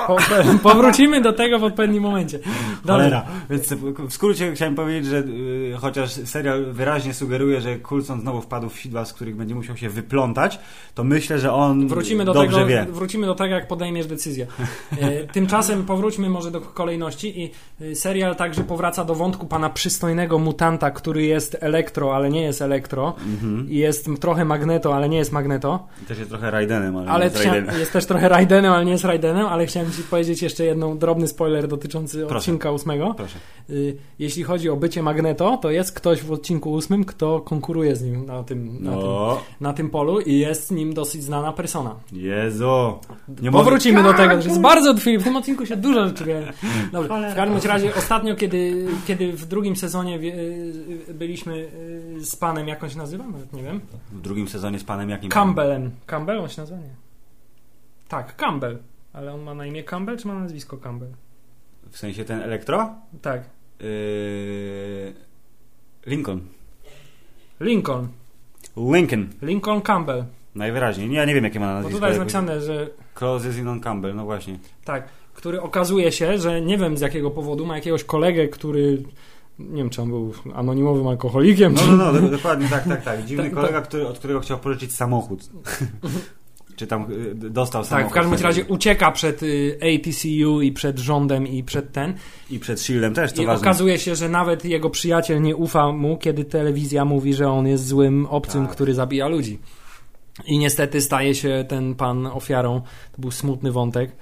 Po, 0.06 0.16
powrócimy 0.70 1.20
do 1.20 1.32
tego 1.32 1.58
w 1.58 1.64
odpowiednim 1.64 2.02
momencie. 2.02 2.38
Dobra. 2.84 2.94
Cholera. 2.94 3.26
Więc 3.50 3.72
w 4.08 4.12
skrócie 4.12 4.52
chciałem 4.52 4.74
powiedzieć, 4.74 5.06
że 5.06 5.18
y, 5.18 5.74
chociaż 5.80 6.10
serial 6.10 6.64
wyraźnie 6.72 7.14
sugeruje, 7.14 7.60
że 7.60 7.78
Coulson 7.78 8.20
znowu 8.20 8.40
wpadł 8.40 8.68
w 8.68 8.78
sidła, 8.78 9.04
z 9.04 9.12
których 9.12 9.36
będzie 9.36 9.54
musiał 9.54 9.76
się 9.76 9.88
wyplątać, 9.88 10.58
to 10.94 11.04
myślę, 11.04 11.38
że 11.38 11.52
on 11.52 11.88
Wrócimy 11.88 12.24
do, 12.24 12.34
dobrze 12.34 12.56
tego, 12.56 12.66
wie. 12.66 12.86
wrócimy 12.90 13.26
do 13.26 13.34
tego, 13.34 13.54
jak 13.54 13.68
podejmiesz 13.68 14.06
decyzję. 14.06 14.46
E, 15.00 15.24
Tymczasem 15.26 15.84
powróćmy 15.84 16.28
może 16.30 16.50
do 16.50 16.60
kolejności 16.60 17.40
i 17.42 17.50
e, 17.80 17.94
serial 17.94 18.36
także 18.36 18.64
powraca 18.64 19.04
do 19.04 19.14
wątku 19.14 19.46
pana 19.46 19.70
przystojnego 19.70 20.38
mutanta, 20.38 20.90
który 20.90 21.22
jest 21.24 21.56
elektro, 21.60 22.16
ale 22.16 22.30
nie 22.30 22.42
jest 22.42 22.62
elektro 22.62 23.14
Mhm. 23.26 23.70
i 23.70 23.76
jest 23.76 24.08
trochę 24.20 24.44
magneto, 24.68 24.94
ale 24.96 25.09
nie 25.09 25.16
jest 25.18 25.33
magneto, 25.33 25.87
Też 26.09 26.18
jest 26.18 26.31
trochę 26.31 26.50
Raidenem, 26.50 26.96
ale, 26.96 27.11
ale 27.11 27.24
nie 27.24 27.31
jest 27.31 27.44
Raidenem. 27.44 27.81
jest 27.81 27.92
też 27.92 28.07
trochę 28.07 28.28
Raidenem, 28.28 28.72
ale 28.72 28.85
nie 28.85 28.92
jest 28.92 29.04
Raidenem, 29.04 29.46
ale 29.46 29.66
chciałem 29.66 29.92
ci 29.92 30.02
powiedzieć 30.02 30.42
jeszcze 30.42 30.64
jedną 30.64 30.98
drobny 30.98 31.28
spoiler 31.28 31.68
dotyczący 31.68 32.18
Proszę. 32.20 32.37
odcinka 32.37 32.70
ósmego. 32.70 33.14
Proszę. 33.16 33.38
Y, 33.70 33.96
Jeśli 34.18 34.42
chodzi 34.42 34.70
o 34.70 34.76
bycie 34.76 35.02
magneto, 35.02 35.57
to 35.62 35.70
jest 35.70 35.92
ktoś 35.92 36.22
w 36.22 36.33
odcinku 36.33 36.72
ósmym, 36.72 37.04
kto 37.04 37.40
konkuruje 37.40 37.96
z 37.96 38.02
nim 38.02 38.26
na 38.26 38.42
tym, 38.42 38.66
na 38.85 38.90
tym, 38.90 39.00
No, 39.00 39.40
na 39.61 39.72
tym 39.72 39.90
polu 39.90 40.20
i 40.20 40.38
jest 40.38 40.66
z 40.66 40.70
nim 40.70 40.94
dosyć 40.94 41.22
znana 41.22 41.52
persona. 41.52 41.94
Jezu. 42.12 42.98
Nie 43.42 43.50
Powrócimy 43.50 44.02
mogę- 44.02 44.12
do 44.12 44.18
tego. 44.18 44.42
To 44.42 44.48
jest 44.48 44.61
bardzo 44.61 44.96
Filip, 44.96 45.20
w 45.20 45.24
tym 45.24 45.37
odcinku 45.37 45.66
się 45.66 45.76
dużo 45.76 46.09
rzeczy 46.09 46.24
wie. 46.24 46.52
Dobrze. 46.92 47.31
W 47.33 47.37
każdym 47.37 47.70
razie 47.70 47.94
ostatnio, 47.94 48.35
kiedy, 48.37 48.87
kiedy 49.07 49.33
w 49.33 49.46
drugim 49.46 49.76
sezonie 49.76 50.18
byliśmy 51.14 51.54
y, 52.18 52.24
z 52.24 52.37
panem, 52.37 52.68
jak 52.68 52.85
on 52.85 52.90
się 52.90 52.98
nazywa? 52.98 53.24
Nawet 53.26 53.52
nie 53.52 53.62
wiem. 53.62 53.81
W 54.12 54.20
drugim 54.20 54.48
sezonie 54.48 54.58
z 54.59 54.85
panem 54.85 55.11
jakim? 55.11 55.31
Campbellem. 55.31 55.90
Campbell 56.07 56.38
on 56.38 56.49
się 56.49 56.62
nazywa? 56.62 56.81
Nie. 56.81 56.94
Tak, 58.09 58.37
Campbell. 58.37 58.79
Ale 59.12 59.35
on 59.35 59.42
ma 59.42 59.55
na 59.55 59.66
imię 59.66 59.85
Campbell, 59.85 60.18
czy 60.18 60.29
ma 60.29 60.35
nazwisko 60.35 60.77
Campbell? 60.77 61.12
W 61.90 61.99
sensie 61.99 62.25
ten 62.25 62.40
elektro? 62.42 62.94
Tak. 63.23 63.42
Yy... 63.81 65.14
Lincoln. 66.07 66.40
Lincoln. 67.61 68.09
Lincoln. 68.77 69.29
Lincoln 69.42 69.81
Campbell. 69.83 70.25
Najwyraźniej. 70.55 71.09
Nie, 71.09 71.16
ja 71.16 71.25
nie 71.25 71.35
wiem, 71.35 71.44
jakie 71.44 71.61
ma 71.61 71.66
Bo 71.66 71.73
nazwisko. 71.73 71.97
tutaj 71.97 72.11
jest 72.11 72.18
napisane, 72.18 72.61
że 72.61 72.90
Closes 73.14 73.57
in 73.57 73.68
on 73.68 73.81
Campbell, 73.81 74.14
no 74.14 74.25
właśnie. 74.25 74.59
tak, 74.85 75.09
który 75.35 75.61
okazuje 75.61 76.12
się, 76.12 76.38
że 76.38 76.61
nie 76.61 76.79
wiem 76.79 76.97
z 76.97 77.01
jakiego 77.01 77.31
powodu 77.31 77.66
ma 77.66 77.77
jakiegoś 77.77 78.05
kolegę, 78.05 78.49
który 78.49 79.03
nie 79.59 79.77
wiem, 79.77 79.90
czy 79.90 80.03
on 80.03 80.09
był 80.09 80.33
anonimowym 80.55 81.07
alkoholikiem, 81.09 81.75
No, 81.75 81.97
no, 81.97 82.12
no, 82.12 82.21
do- 82.21 82.29
dokładnie, 82.29 82.68
tak, 82.68 82.88
tak, 82.88 83.05
tak. 83.05 83.25
Dziwny 83.25 83.44
Tak, 83.44 83.55
kolega, 83.55 83.81
który, 83.81 84.07
od 84.09 84.18
którego 84.18 84.40
chciał 84.40 84.59
pożyczyć 84.59 84.92
samochód. 84.94 85.40
Czy 86.77 86.87
tam 86.87 87.07
y, 87.12 87.35
dostał 87.51 87.83
Tak, 87.83 87.88
samochód. 87.90 88.11
w 88.11 88.14
każdym 88.14 88.38
razie 88.40 88.64
ucieka 88.64 89.12
przed 89.12 89.42
y, 89.42 89.79
ATCU 89.83 90.61
i 90.62 90.73
przed 90.73 90.99
rządem 90.99 91.47
i 91.47 91.64
przed 91.64 91.92
ten. 91.92 92.14
I 92.51 92.59
przed 92.59 92.81
Shieldem 92.81 93.14
też, 93.14 93.33
to 93.33 93.42
I 93.42 93.47
ważne. 93.47 93.61
okazuje 93.66 93.99
się, 93.99 94.14
że 94.16 94.29
nawet 94.29 94.64
jego 94.64 94.90
przyjaciel 94.90 95.42
nie 95.42 95.57
ufa 95.57 95.92
mu, 95.92 96.16
kiedy 96.16 96.44
telewizja 96.44 97.05
mówi, 97.05 97.35
że 97.35 97.49
on 97.51 97.66
jest 97.66 97.87
złym 97.87 98.27
obcym, 98.27 98.66
Tak. 98.66 98.75
który 98.75 98.94
zabija 98.94 99.29
ludzi. 99.29 99.59
I 100.47 100.59
niestety 100.59 101.01
staje 101.01 101.35
się 101.35 101.64
ten 101.68 101.94
pan 101.94 102.27
ofiarą. 102.27 102.81
To 103.12 103.21
był 103.21 103.31
smutny 103.31 103.73
wątek. 103.73 104.12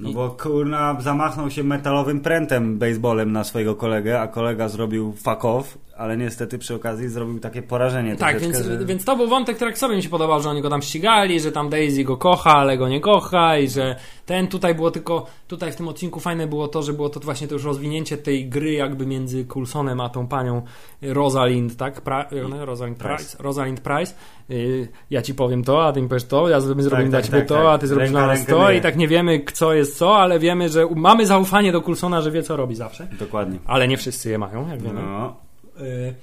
No 0.00 0.12
bo 0.12 0.30
kurna 0.30 0.96
zamachnął 1.00 1.50
się 1.50 1.64
metalowym 1.64 2.20
prętem 2.20 2.78
baseballem 2.78 3.32
na 3.32 3.44
swojego 3.44 3.74
kolegę, 3.74 4.20
a 4.20 4.28
kolega 4.28 4.68
zrobił 4.68 5.12
fuck 5.12 5.44
off, 5.44 5.78
ale 5.96 6.16
niestety 6.16 6.58
przy 6.58 6.74
okazji 6.74 7.08
zrobił 7.08 7.40
takie 7.40 7.62
porażenie 7.62 8.16
Tak, 8.16 8.40
więc, 8.40 8.58
że... 8.58 8.84
więc 8.84 9.04
to 9.04 9.16
był 9.16 9.28
wątek, 9.28 9.56
który 9.56 9.76
sobie 9.76 9.96
mi 9.96 10.02
się 10.02 10.08
podobał, 10.08 10.42
że 10.42 10.50
oni 10.50 10.62
go 10.62 10.70
tam 10.70 10.82
ścigali, 10.82 11.40
że 11.40 11.52
tam 11.52 11.70
Daisy 11.70 12.04
go 12.04 12.16
kocha, 12.16 12.54
ale 12.54 12.78
go 12.78 12.88
nie 12.88 13.00
kocha 13.00 13.58
i 13.58 13.68
że 13.68 13.96
ten 14.32 14.48
tutaj 14.48 14.74
było 14.74 14.90
tylko, 14.90 15.26
tutaj 15.48 15.72
w 15.72 15.76
tym 15.76 15.88
odcinku 15.88 16.20
fajne 16.20 16.46
było 16.46 16.68
to, 16.68 16.82
że 16.82 16.92
było 16.92 17.08
to 17.08 17.20
właśnie 17.20 17.48
to 17.48 17.54
już 17.54 17.64
rozwinięcie 17.64 18.16
tej 18.16 18.48
gry 18.48 18.72
jakby 18.72 19.06
między 19.06 19.44
Coulsonem 19.44 20.00
a 20.00 20.08
tą 20.08 20.26
panią 20.26 20.62
Rosalind, 21.02 21.76
tak? 21.76 22.04
Pra- 22.04 22.44
ona? 22.44 22.64
Rosalind 22.64 22.98
Price. 22.98 23.16
Price. 23.16 23.42
Rosalind 23.42 23.80
Price. 23.80 24.14
Y, 24.50 24.88
ja 25.10 25.22
ci 25.22 25.34
powiem 25.34 25.64
to, 25.64 25.86
a 25.86 25.92
ty 25.92 26.02
mi 26.02 26.08
powiesz 26.08 26.24
to, 26.24 26.48
ja 26.48 26.60
zrobię, 26.60 26.90
tak, 26.90 27.08
dla 27.08 27.22
ciebie 27.22 27.38
tak, 27.38 27.48
to, 27.48 27.54
tak. 27.54 27.66
a 27.66 27.78
ty 27.78 27.86
zrobisz 27.86 28.10
dla 28.10 28.26
nas 28.26 28.46
to 28.46 28.70
i 28.70 28.80
tak 28.80 28.96
nie 28.96 29.08
wiemy 29.08 29.44
co 29.52 29.74
jest 29.74 29.98
co, 29.98 30.16
ale 30.16 30.38
wiemy, 30.38 30.68
że 30.68 30.86
mamy 30.96 31.26
zaufanie 31.26 31.72
do 31.72 31.80
Coulsona, 31.80 32.20
że 32.20 32.30
wie 32.30 32.42
co 32.42 32.56
robi 32.56 32.74
zawsze. 32.74 33.08
Dokładnie. 33.18 33.58
Ale 33.66 33.88
nie 33.88 33.96
wszyscy 33.96 34.30
je 34.30 34.38
mają, 34.38 34.68
jak 34.68 34.82
wiemy. 34.82 35.02
No. 35.02 35.36
Y, 35.80 36.14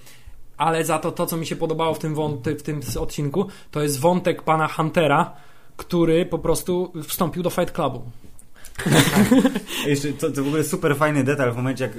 Ale 0.58 0.84
za 0.84 1.00
to, 1.00 1.12
to 1.12 1.26
co 1.26 1.38
mi 1.38 1.46
się 1.46 1.56
podobało 1.56 1.94
w 1.94 2.00
tym, 2.00 2.16
wąty, 2.16 2.56
w 2.56 2.64
tym 2.64 2.82
odcinku, 3.00 3.48
to 3.72 3.82
jest 3.82 4.00
wątek 4.00 4.42
pana 4.42 4.68
Huntera, 4.68 5.32
który 5.80 6.26
po 6.26 6.40
prostu 6.40 6.94
wstąpił 7.08 7.44
do 7.44 7.50
Fight 7.50 7.72
Clubu. 7.72 8.02
Jeszcze 9.88 10.14
to, 10.14 10.32
to 10.32 10.44
w 10.44 10.48
ogóle 10.48 10.64
super 10.64 10.96
fajny 10.96 11.24
detal 11.24 11.52
w 11.52 11.56
momencie, 11.56 11.84
jak, 11.84 11.96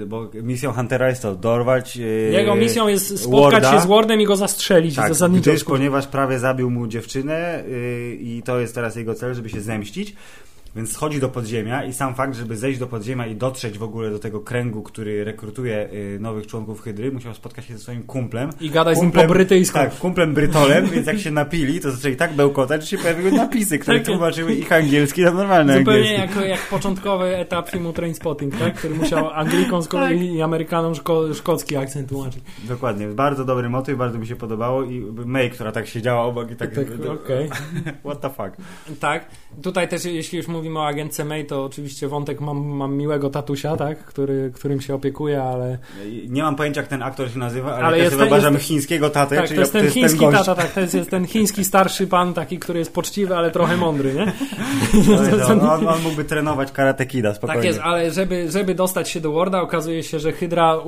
y, 0.00 0.06
bo 0.06 0.30
misją 0.42 0.72
Huntera 0.72 1.08
jest 1.08 1.22
to 1.22 1.34
dorwać 1.34 1.96
y, 1.96 2.30
Jego 2.32 2.54
misją 2.54 2.88
jest 2.88 3.24
spotkać 3.24 3.62
Warda. 3.62 3.72
się 3.72 3.80
z 3.80 3.86
Wardem 3.86 4.20
i 4.20 4.24
go 4.24 4.36
zastrzelić 4.36 4.96
Tak, 4.96 5.08
zasadniczo. 5.08 5.50
gdyż 5.50 5.64
ponieważ 5.64 6.06
prawie 6.06 6.38
zabił 6.38 6.70
mu 6.70 6.86
dziewczynę 6.86 7.64
yy, 7.68 8.14
i 8.20 8.42
to 8.44 8.60
jest 8.60 8.74
teraz 8.74 8.96
jego 8.96 9.14
cel, 9.14 9.34
żeby 9.34 9.50
się 9.50 9.60
zemścić. 9.60 10.14
Więc 10.76 10.92
schodzi 10.92 11.20
do 11.20 11.28
podziemia 11.28 11.84
i 11.84 11.92
sam 11.92 12.14
fakt, 12.14 12.36
żeby 12.36 12.56
zejść 12.56 12.78
do 12.80 12.86
podziemia 12.86 13.26
i 13.26 13.36
dotrzeć 13.36 13.78
w 13.78 13.82
ogóle 13.82 14.10
do 14.10 14.18
tego 14.18 14.40
kręgu, 14.40 14.82
który 14.82 15.24
rekrutuje 15.24 15.88
y, 15.92 16.18
nowych 16.20 16.46
członków 16.46 16.80
Hydry, 16.80 17.12
musiał 17.12 17.34
spotkać 17.34 17.64
się 17.64 17.72
ze 17.74 17.78
swoim 17.80 18.02
kumplem. 18.02 18.50
I 18.60 18.70
gadać 18.70 18.98
z 18.98 19.00
nim 19.02 19.10
Kumplem- 19.10 19.26
po 19.26 19.32
brytyjsku. 19.32 19.78
Tak, 19.78 19.98
kumplem 19.98 20.34
Brytolem, 20.34 20.90
więc 20.90 21.06
jak 21.06 21.18
się 21.18 21.30
napili, 21.30 21.80
to 21.80 21.90
zaczęli 21.90 22.16
tak 22.16 22.34
bełkotać, 22.34 22.82
że 22.82 22.88
się 22.88 22.98
pojawiły 22.98 23.32
napisy, 23.32 23.78
które 23.78 23.98
Tak. 24.00 24.06
tłumaczyły 24.06 24.52
ich 24.54 24.72
angielski 24.72 25.22
na 25.22 25.30
normalny 25.30 25.78
Zupełnie 25.78 26.00
angielski. 26.22 26.38
jak, 26.40 26.48
jak 26.48 26.68
początkowy 26.68 27.36
etap 27.36 27.70
filmu 27.70 27.92
Trainspotting, 27.92 28.58
tak? 28.58 28.74
który 28.74 28.94
musiał 28.94 29.30
Anglikom 29.30 29.82
z 29.82 29.88
kolei 29.88 30.34
i 30.34 30.42
Amerykanom 30.42 30.94
szko, 30.94 31.34
szkocki 31.34 31.76
akcent 31.76 32.08
tłumaczyć. 32.08 32.42
Dokładnie, 32.68 33.06
bardzo 33.06 33.44
dobry 33.44 33.68
motyw, 33.68 33.98
bardzo 33.98 34.18
mi 34.18 34.26
się 34.26 34.36
podobało 34.36 34.82
i 34.84 35.00
May, 35.26 35.50
która 35.50 35.72
tak 35.72 35.86
siedziała 35.86 36.22
obok 36.22 36.50
i 36.50 36.56
tak... 36.56 36.74
Tak, 36.74 36.86
okej. 37.24 37.48
What 38.06 38.20
the 38.20 38.30
fuck. 38.30 38.56
Tak. 39.00 39.26
Tutaj 39.62 39.88
też, 39.88 40.04
jeśli 40.04 40.38
już 40.38 40.48
mówimy 40.62 40.78
o 40.78 40.86
agentce 40.86 41.24
May, 41.24 41.44
to 41.44 41.64
oczywiście 41.64 42.08
wątek 42.08 42.40
mam, 42.40 42.64
mam 42.66 42.94
miłego 42.96 43.30
tatusia, 43.30 43.76
tak? 43.76 43.98
Który, 44.04 44.50
którym 44.54 44.80
się 44.80 44.94
opiekuje, 44.94 45.42
ale 45.42 45.78
Nie 46.28 46.42
mam 46.42 46.56
pojęcia, 46.56 46.80
jak 46.80 46.88
ten 46.90 47.02
aktor 47.02 47.30
się 47.30 47.38
nazywa, 47.38 47.74
ale, 47.74 47.84
Ale 47.84 47.98
ja 47.98 48.04
jest 48.04 48.14
sobie 48.14 48.20
ten- 48.24 48.28
wyobrażam 48.30 48.54
jest- 48.54 48.66
chińskiego 48.66 49.10
tatę, 49.10 49.36
Tak, 49.36 49.44
czyli 49.44 49.56
to 49.56 49.60
jest 49.60 49.72
ten 49.72 49.90
chiński 49.90 50.18
gość. 50.18 50.38
tata, 50.38 50.54
tak, 50.62 50.72
to 50.72 50.80
jest, 50.80 50.94
jest 50.94 51.10
ten 51.10 51.26
chiński 51.26 51.64
starszy 51.64 52.06
pan, 52.06 52.34
taki, 52.34 52.58
który 52.58 52.78
jest 52.78 52.94
poczciwy, 52.94 53.36
ale 53.36 53.50
trochę 53.50 53.76
mądry, 53.76 54.14
nie? 54.14 54.32
To 55.06 55.36
jest 55.36 55.50
on, 55.50 55.60
on, 55.88 56.02
mógłby 56.02 56.24
trenować 56.24 56.72
karate 56.72 57.06
kida 57.06 57.34
spokojnie. 57.34 57.60
Tak 57.60 57.64
jest, 57.64 57.80
ale 57.80 58.10
żeby, 58.10 58.50
żeby 58.50 58.74
dostać 58.74 59.08
się 59.10 59.20
do 59.20 59.32
Warda, 59.32 59.60
okazuje 59.62 60.02
się, 60.02 60.18
że 60.18 60.32
Hydra 60.32 60.78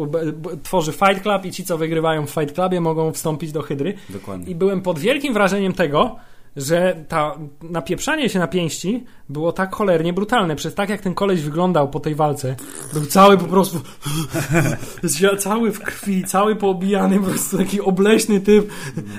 tworzy 0.63 0.93
Fight 0.93 1.23
Club 1.23 1.45
i 1.45 1.51
ci, 1.51 1.65
co 1.65 1.79
wygrywają 1.79 2.27
w 2.27 2.31
Fight 2.31 2.55
Clubie, 2.55 2.81
mogą 2.81 3.13
wstąpić 3.13 3.53
do 3.53 3.63
Hydry. 3.63 3.95
Dokładnie. 4.09 4.47
I 4.47 4.55
byłem 4.55 4.81
pod 4.81 4.99
wielkim 4.99 5.35
wrażeniem 5.35 5.73
tego, 5.73 6.17
że 6.57 7.05
ta 7.09 7.39
napieprzanie 7.63 8.29
się 8.29 8.39
na 8.39 8.47
pięści 8.47 9.05
było 9.29 9.53
tak 9.53 9.75
cholernie 9.75 10.13
brutalne. 10.13 10.57
Przez 10.57 10.75
tak 10.75 10.89
jak 10.89 11.01
ten 11.01 11.15
koleś 11.15 11.43
wyglądał 11.43 11.91
po 11.91 12.01
tej 12.01 12.15
walce, 12.15 12.57
był 12.93 13.07
cały 13.07 13.39
po 13.39 13.45
prostu 13.45 13.81
cały 15.39 15.73
w 15.73 15.81
krwi, 15.81 16.25
cały 16.25 16.57
poobijany, 16.57 17.21
po 17.21 17.27
prostu 17.27 17.59
taki 17.59 17.81
obleśny 17.81 18.41
typ. 18.41 18.71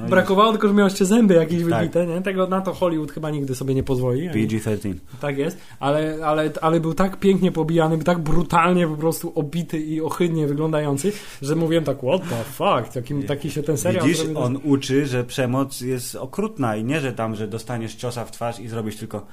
No 0.02 0.08
Brakowało 0.08 0.52
tylko, 0.52 0.68
że 0.68 0.74
miał 0.74 0.88
jeszcze 0.88 1.06
zęby 1.06 1.34
jakieś 1.34 1.64
Tak. 1.70 1.80
wybite, 1.82 2.08
nie? 2.08 2.22
Tego 2.22 2.48
na 2.48 2.62
to 2.62 2.74
Hollywood 2.74 3.12
chyba 3.12 3.30
nigdy 3.30 3.56
sobie 3.56 3.76
nie 3.76 3.84
pozwoli. 3.84 4.30
PG-13. 4.30 4.94
Tak 5.22 5.38
jest, 5.38 5.58
ale, 5.80 6.18
ale, 6.26 6.52
ale 6.62 6.80
był 6.80 6.94
tak 6.94 7.18
pięknie 7.18 7.52
pobijany, 7.52 7.98
tak 7.98 8.20
brutalnie 8.20 8.88
po 8.88 8.96
prostu 8.96 9.32
obity 9.36 9.80
i 9.80 10.02
ohydnie 10.02 10.48
wyglądający, 10.48 11.12
że 11.42 11.56
mówiłem 11.56 11.84
tak, 11.84 11.98
what 11.98 12.22
the 12.30 12.44
fuck, 12.44 12.94
taki, 12.94 13.24
taki 13.24 13.52
się 13.52 13.64
ten 13.64 13.78
serial 13.78 14.08
Widzisz, 14.08 14.26
on 14.36 14.60
uczy, 14.64 15.06
że 15.06 15.24
przemoc 15.24 15.82
jest 15.82 16.16
okrutna 16.16 16.76
i 16.76 16.84
nie, 16.84 17.00
że 17.00 17.14
tam, 17.26 17.36
że 17.36 17.48
dostaniesz 17.48 17.96
ciosa 17.96 18.26
w 18.26 18.32
twarz 18.32 18.60
i 18.60 18.68
zrobisz 18.68 18.98
tylko 18.98 19.26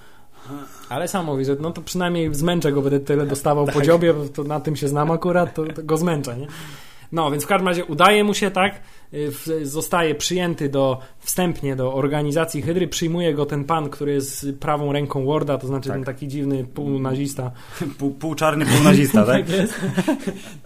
Ale 0.89 1.09
sam 1.09 1.27
mówi, 1.27 1.45
że 1.45 1.57
no 1.61 1.71
to 1.71 1.83
przynajmniej 1.83 2.35
zmęczę 2.35 2.73
go, 2.73 2.83
będę 2.83 3.01
tyle 3.01 3.27
dostawał 3.27 3.67
Tak. 3.67 3.75
po 3.75 3.83
dziobie, 3.83 4.15
bo 4.15 4.29
to 4.29 4.45
na 4.45 4.61
tym 4.61 4.77
się 4.77 4.89
znam 4.89 5.11
akurat, 5.11 5.55
to, 5.55 5.65
to 5.67 5.83
go 5.83 5.97
zmęczę, 5.97 6.37
nie? 6.37 6.47
No, 7.13 7.31
więc 7.31 7.45
w 7.45 7.47
każdym 7.47 7.69
razie 7.69 7.85
udaje 7.85 8.25
mu 8.25 8.35
się 8.35 8.51
tak, 8.51 8.81
y, 9.15 9.67
zostaje 9.67 10.15
przyjęty 10.15 10.69
do, 10.69 10.99
wstępnie 11.19 11.77
do 11.77 11.95
organizacji 11.95 12.63
Hydry, 12.63 12.89
przyjmuje 12.89 13.35
go 13.35 13.47
ten 13.47 13.65
pan, 13.65 13.91
który 13.91 14.13
jest 14.13 14.47
prawą 14.61 14.93
ręką 14.93 15.27
Warda, 15.27 15.59
to 15.59 15.67
znaczy 15.67 15.89
Tak. 15.89 15.97
ten 15.97 16.05
taki 16.05 16.29
dziwny 16.29 16.65
półnazista. 16.65 17.51
pół, 17.99 18.11
pół 18.11 18.35
czarny, 18.35 18.67
pół 18.67 18.85
nazista, 18.85 19.25
tak? 19.33 19.49
jest. 19.49 19.81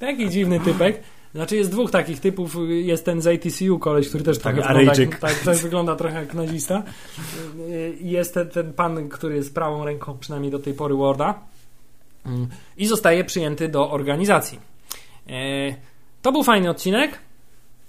Taki 0.01 0.31
dziwny 0.31 0.61
typek. 0.61 1.03
Znaczy 1.37 1.57
jest 1.57 1.71
dwóch 1.71 1.91
takich 1.91 2.21
typów. 2.21 2.57
Jest 2.69 3.05
ten 3.05 3.23
z 3.23 3.27
ATCU 3.27 3.79
koleś, 3.79 4.09
który 4.09 4.25
też 4.25 4.39
Tak, 4.39 4.57
wygląda, 4.57 5.03
jak, 5.03 5.19
tak, 5.19 5.35
też 5.39 5.63
wygląda 5.63 5.97
trochę 5.97 6.21
jak 6.21 6.35
nazista. 6.35 6.83
Jest 8.01 8.35
ten, 8.35 8.49
ten 8.49 8.73
pan, 8.73 9.09
który 9.09 9.37
jest 9.37 9.55
prawą 9.55 9.85
ręką 9.85 10.19
przynajmniej 10.19 10.53
do 10.53 10.59
tej 10.59 10.75
pory 10.75 10.95
Warda. 10.97 11.35
I 12.77 12.87
zostaje 12.87 13.25
przyjęty 13.25 13.69
do 13.69 13.91
organizacji. 13.91 14.59
E, 15.29 15.75
To 16.23 16.33
był 16.33 16.43
fajny 16.43 16.71
odcinek. 16.71 17.19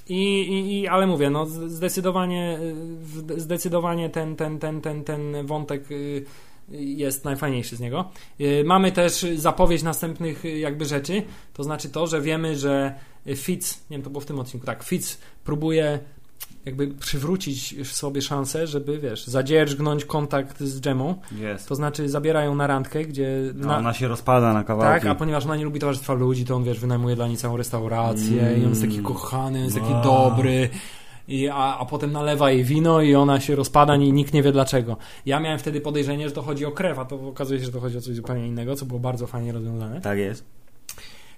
I, 0.10 0.42
i, 0.42 0.80
i, 0.80 0.88
ale 0.88 1.08
mówię, 1.08 1.30
no 1.30 1.46
zdecydowanie, 1.46 2.60
zdecydowanie 3.38 4.10
ten, 4.10 4.36
ten, 4.36 4.60
ten, 4.60 4.82
ten, 4.82 5.04
ten 5.04 5.46
wątek 5.46 5.92
y, 5.92 6.26
jest 6.70 7.26
najfajniejszy 7.26 7.76
z 7.76 7.80
niego. 7.80 8.10
Y, 8.42 8.64
Mamy 8.66 8.92
też 8.92 9.26
zapowiedź 9.36 9.84
następnych 9.84 10.46
y, 10.46 10.58
jakby 10.60 10.86
rzeczy, 10.86 11.24
to 11.54 11.64
znaczy 11.64 11.90
to, 11.90 12.08
że 12.08 12.22
wiemy, 12.22 12.56
że 12.58 12.94
Fitz, 13.36 13.84
nie 13.90 13.98
wiem, 13.98 14.04
to 14.04 14.10
było 14.10 14.22
w 14.22 14.26
tym 14.26 14.40
odcinku, 14.40 14.66
tak, 14.66 14.84
Fitz 14.84 15.18
próbuje 15.44 16.00
jakby 16.66 16.88
przywrócić 16.88 17.88
sobie 17.88 18.22
szansę, 18.22 18.68
żeby, 18.68 19.00
wiesz, 19.00 19.28
zadzierżgnąć 19.28 20.06
kontakt 20.06 20.60
z 20.64 20.80
Gemą, 20.80 21.16
Jest. 21.40 21.68
to 21.70 21.76
znaczy 21.76 22.10
zabierają 22.10 22.56
na 22.56 22.68
randkę, 22.68 23.06
gdzie... 23.06 23.30
No, 23.56 23.68
Na, 23.68 23.78
ona 23.78 23.94
się 23.94 24.08
rozpada 24.08 24.54
na 24.54 24.64
kawałki. 24.64 25.02
tak, 25.02 25.06
a 25.12 25.16
ponieważ 25.16 25.46
ona 25.46 25.56
nie 25.56 25.64
lubi 25.66 25.80
towarzystwa 25.80 26.14
ludzi, 26.14 26.46
to 26.46 26.56
on, 26.56 26.64
wiesz, 26.64 26.80
wynajmuje 26.80 27.16
dla 27.16 27.28
niej 27.28 27.38
całą 27.38 27.58
restaurację 27.58 28.58
i 28.62 28.64
on 28.64 28.70
jest 28.70 28.82
taki 28.82 28.94
Mm. 28.94 29.06
kochany, 29.06 29.60
on 29.60 29.66
jest 29.66 29.78
taki 29.78 29.94
Wow. 29.94 30.04
dobry. 30.04 30.70
I, 31.28 31.50
a, 31.50 31.78
a 31.80 31.86
potem 31.86 32.12
nalewa 32.12 32.52
jej 32.52 32.64
wino 32.64 33.02
i 33.02 33.16
ona 33.16 33.40
się 33.40 33.56
rozpada 33.56 33.96
i 33.96 34.14
nikt 34.14 34.34
nie 34.34 34.44
wie 34.44 34.52
dlaczego. 34.52 34.98
Ja 35.26 35.40
miałem 35.40 35.60
wtedy 35.60 35.82
podejrzenie, 35.82 36.30
że 36.30 36.36
to 36.36 36.42
chodzi 36.42 36.66
o 36.66 36.72
krew, 36.72 37.00
a 37.00 37.06
to 37.06 37.28
okazuje 37.28 37.60
się, 37.60 37.66
że 37.66 37.72
to 37.72 37.80
chodzi 37.80 37.98
o 37.98 38.02
coś 38.02 38.16
zupełnie 38.16 38.48
innego, 38.48 38.76
co 38.76 38.86
było 38.86 39.00
bardzo 39.00 39.28
fajnie 39.28 39.52
rozwiązane. 39.52 40.02
Tak 40.02 40.18
jest. 40.18 40.46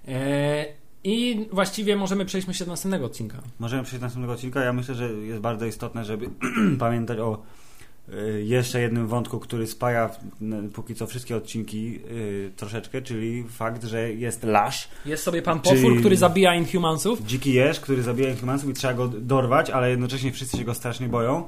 E, 0.07 0.65
I 1.03 1.47
właściwie 1.51 1.95
możemy 1.95 2.25
przejść 2.25 2.47
myślę 2.47 2.65
do 2.65 2.71
następnego 2.71 3.05
odcinka. 3.05 3.41
Możemy 3.59 3.83
przejść 3.83 3.99
do 3.99 4.05
następnego 4.05 4.33
odcinka. 4.33 4.63
Ja 4.63 4.73
myślę, 4.73 4.95
że 4.95 5.13
jest 5.13 5.41
bardzo 5.41 5.65
istotne, 5.65 6.05
żeby 6.05 6.29
pamiętać 6.79 7.19
o 7.19 7.41
jeszcze 8.43 8.81
jednym 8.81 9.07
wątku, 9.07 9.39
który 9.39 9.67
spaja 9.67 10.09
póki 10.73 10.95
co 10.95 11.07
wszystkie 11.07 11.35
odcinki 11.35 11.99
y, 12.11 12.51
troszeczkę, 12.55 13.01
czyli 13.01 13.43
fakt, 13.49 13.83
że 13.83 14.13
jest 14.13 14.43
Lash, 14.43 14.87
Jest 15.05 15.23
sobie 15.23 15.41
pan 15.41 15.59
potwór, 15.59 15.99
który 15.99 16.17
zabija 16.17 16.55
Inhumansów. 16.55 17.21
dziki 17.25 17.53
jeż, 17.53 17.79
który 17.79 18.03
zabija 18.03 18.29
Inhumansów 18.29 18.69
i 18.69 18.73
trzeba 18.73 18.93
go 18.93 19.07
dorwać, 19.07 19.69
ale 19.69 19.89
jednocześnie 19.89 20.31
wszyscy 20.31 20.57
się 20.57 20.63
go 20.63 20.73
strasznie 20.73 21.07
boją. 21.09 21.47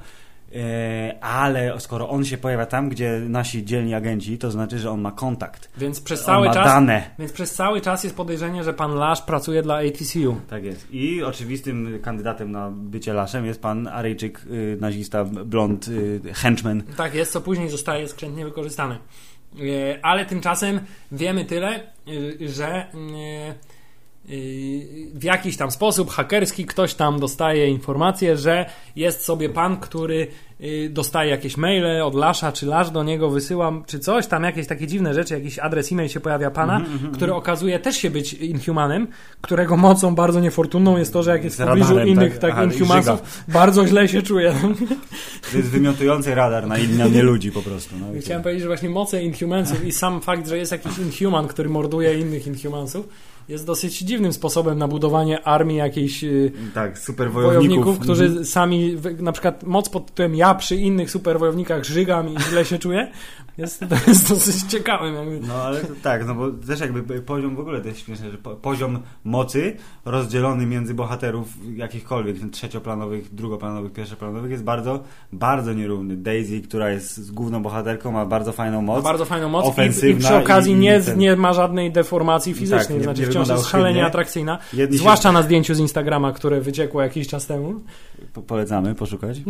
E, 0.55 1.23
ale 1.23 1.79
skoro 1.79 2.09
on 2.09 2.25
się 2.25 2.37
pojawia 2.37 2.65
tam, 2.65 2.89
gdzie 2.89 3.21
nasi 3.29 3.65
dzielni 3.65 3.93
agenci, 3.93 4.37
to 4.37 4.51
znaczy, 4.51 4.79
że 4.79 4.91
on 4.91 5.01
ma 5.01 5.11
kontakt. 5.11 5.69
Więc 5.77 6.01
przez 6.01 6.19
on 6.19 6.25
cały 6.25 6.47
ma 6.47 6.53
czas 6.53 6.65
dane. 6.65 7.09
Więc 7.19 7.31
przez 7.31 7.53
cały 7.53 7.81
czas 7.81 8.03
jest 8.03 8.15
podejrzenie, 8.15 8.63
że 8.63 8.73
pan 8.73 8.95
Lash 8.95 9.21
pracuje 9.21 9.61
dla 9.61 9.75
ATCU. 9.75 10.35
Tak 10.49 10.63
jest. 10.63 10.87
I 10.91 11.23
oczywistym 11.23 11.99
kandydatem 12.01 12.51
na 12.51 12.71
bycie 12.71 13.13
Laszem 13.13 13.45
jest 13.45 13.61
pan 13.61 13.87
Aryjczyk, 13.87 14.41
y, 14.51 14.77
nazista, 14.81 15.25
blond, 15.25 15.87
y, 15.87 16.21
henchman. 16.33 16.83
Tak 16.97 17.13
jest, 17.13 17.31
co 17.31 17.41
później 17.41 17.69
zostaje 17.69 18.07
skrzętnie 18.07 18.45
wykorzystane. 18.45 18.97
E, 19.59 20.05
Ale 20.05 20.25
tymczasem 20.25 20.79
wiemy 21.11 21.45
tyle, 21.45 21.79
y, 22.07 22.49
że 22.49 22.85
w 25.13 25.23
jakiś 25.23 25.57
tam 25.57 25.71
sposób 25.71 26.09
hakerski 26.09 26.65
ktoś 26.65 26.93
tam 26.93 27.19
dostaje 27.19 27.67
informację, 27.67 28.37
że 28.37 28.65
jest 28.95 29.25
sobie 29.25 29.49
pan, 29.49 29.77
który 29.77 30.27
y, 30.61 30.89
dostaje 30.89 31.29
jakieś 31.29 31.57
maile 31.57 32.01
od 32.03 32.15
Lasza, 32.15 32.51
czy 32.51 32.65
Lasz 32.65 32.91
do 32.91 33.03
niego 33.03 33.29
wysyła, 33.29 33.73
czy 33.87 33.99
coś, 33.99 34.27
tam 34.27 34.43
jakieś 34.43 34.67
takie 34.67 34.87
dziwne 34.87 35.13
rzeczy, 35.13 35.33
jakiś 35.33 35.59
adres 35.59 35.91
e-mail 35.91 36.09
się 36.09 36.19
pojawia 36.19 36.51
pana, 36.51 36.77
Mhm, 36.77 37.13
który 37.13 37.33
okazuje 37.33 37.79
też 37.79 37.97
się 37.97 38.09
być 38.09 38.33
Inhumanem, 38.33 39.07
którego 39.41 39.77
mocą 39.77 40.15
bardzo 40.15 40.39
niefortunną 40.39 40.97
jest 40.97 41.13
to, 41.13 41.23
że 41.23 41.31
jak 41.31 41.43
jest 41.43 41.61
w 41.61 41.65
pobliżu 41.65 41.89
radarem, 41.89 42.09
innych 42.09 42.37
tak? 42.37 42.55
tak, 42.55 42.73
Inhumansów, 42.73 43.43
bardzo 43.47 43.87
źle 43.87 44.07
się 44.07 44.21
czuje. 44.21 44.53
To 45.51 45.57
jest 45.57 45.69
wymiotujący 45.69 46.35
radar 46.35 46.67
na 46.67 46.77
inne 46.77 47.21
ludzi 47.21 47.51
po 47.51 47.61
prostu. 47.61 47.95
No, 47.99 48.05
Chciałem 48.21 48.43
powiedzieć, 48.43 48.61
że 48.61 48.67
właśnie 48.67 48.89
moce 48.89 49.23
Inhumansów 49.23 49.85
i 49.85 49.91
sam 49.91 50.21
fakt, 50.21 50.47
że 50.47 50.57
jest 50.57 50.71
jakiś 50.71 50.97
Inhuman, 50.97 51.47
który 51.47 51.69
morduje 51.69 52.19
innych 52.19 52.47
Inhumansów, 52.47 53.07
jest 53.51 53.65
dosyć 53.65 53.97
dziwnym 53.99 54.33
sposobem 54.33 54.77
na 54.77 54.87
budowanie 54.87 55.43
armii 55.43 55.77
jakiejś 55.77 56.23
y, 56.23 56.51
Tak, 56.73 56.99
super 56.99 57.31
wojowników, 57.31 57.69
wojowników. 57.69 57.99
którzy 57.99 58.25
Mhm. 58.25 58.45
sami, 58.45 58.97
na 59.19 59.31
przykład 59.31 59.63
moc 59.63 59.89
pod 59.89 60.05
tytułem 60.05 60.35
ja 60.35 60.55
przy 60.55 60.75
innych 60.75 61.11
superwojownikach 61.11 61.83
żygam 61.83 62.33
i 62.33 62.39
źle 62.39 62.65
się 62.65 62.79
czuję, 62.79 63.11
jest, 63.57 63.79
to 63.79 63.95
jest 64.07 64.29
dosyć 64.29 64.63
ciekawym. 64.71 65.15
Jakby. 65.15 65.39
No 65.47 65.53
ale 65.53 65.81
to, 65.81 65.87
tak, 66.03 66.27
no 66.27 66.35
bo 66.35 66.51
też 66.51 66.79
jakby 66.79 67.21
poziom 67.21 67.55
w 67.55 67.59
ogóle 67.59 67.81
to 67.81 67.87
jest 67.87 67.99
śmieszne, 67.99 68.31
że 68.31 68.37
po, 68.37 68.49
poziom 68.55 68.99
mocy 69.23 69.75
rozdzielony 70.05 70.65
między 70.65 70.93
bohaterów 70.93 71.47
jakichkolwiek, 71.75 72.37
trzecioplanowych, 72.51 73.35
drugoplanowych, 73.35 73.91
pierwszoplanowych 73.93 74.51
jest 74.51 74.63
bardzo, 74.63 75.03
bardzo 75.33 75.73
nierówny. 75.73 76.17
Daisy, 76.17 76.61
która 76.61 76.89
jest 76.89 77.33
główną 77.33 77.63
bohaterką, 77.63 78.11
ma 78.11 78.25
bardzo 78.25 78.51
fajną 78.51 78.81
moc. 78.81 78.97
Ma 78.97 79.01
bardzo 79.03 79.25
fajną 79.25 79.49
moc 79.49 79.65
i, 79.65 79.67
i 79.67 79.71
ofensywna 79.71 80.29
przy 80.29 80.37
okazji 80.37 80.73
i- 80.73 80.75
i 80.75 80.79
nie, 80.79 81.01
ten- 81.01 81.19
nie 81.19 81.35
ma 81.35 81.53
żadnej 81.53 81.91
deformacji 81.91 82.53
fizycznej, 82.53 82.87
Tak, 82.87 82.97
nie- 82.97 83.03
znaczy 83.03 83.21
nie 83.21 83.27
wciąż 83.27 83.49
jest 83.49 83.65
szalenie 83.65 84.05
atrakcyjna, 84.05 84.57
Jedni 84.73 84.97
się- 84.97 84.99
zwłaszcza 84.99 85.31
na 85.31 85.41
zdjęciu 85.43 85.73
z 85.75 85.79
Instagrama, 85.79 86.31
które 86.33 86.61
wyciekło 86.61 87.01
jakiś 87.01 87.27
czas 87.27 87.47
temu. 87.47 87.73
Po, 88.33 88.41
polecamy 88.41 88.95
poszukać. 88.95 89.37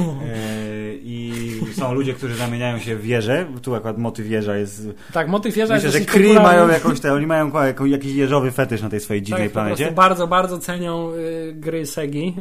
E, 0.00 0.94
I 1.02 1.32
są 1.72 1.94
ludzie, 1.94 2.14
którzy 2.14 2.34
zamieniają 2.36 2.78
się 2.78 2.96
w 2.96 3.02
wieże. 3.02 3.45
Tu 3.62 3.74
akurat 3.74 3.98
motyw 3.98 4.26
wieża 4.26 4.56
jest. 4.56 4.88
Tak, 5.12 5.28
motyw 5.28 5.54
wieża 5.54 5.74
Myślę, 5.74 5.88
jest 5.88 5.98
że 5.98 6.04
Kree 6.04 6.34
mają 6.34 6.68
jakąś 6.68 7.00
tę, 7.00 7.12
oni 7.12 7.26
mają 7.26 7.50
jakiś 7.84 8.14
jeżowy 8.14 8.50
fetysz 8.50 8.82
na 8.82 8.88
tej 8.88 9.00
swojej 9.00 9.22
dziwnej 9.22 9.48
tak, 9.48 9.52
po 9.52 9.60
prostu 9.60 9.76
planecie. 9.76 9.96
bardzo, 9.96 10.26
bardzo 10.26 10.58
cenią 10.58 11.12
y, 11.12 11.52
gry 11.54 11.86
Segi 11.86 12.36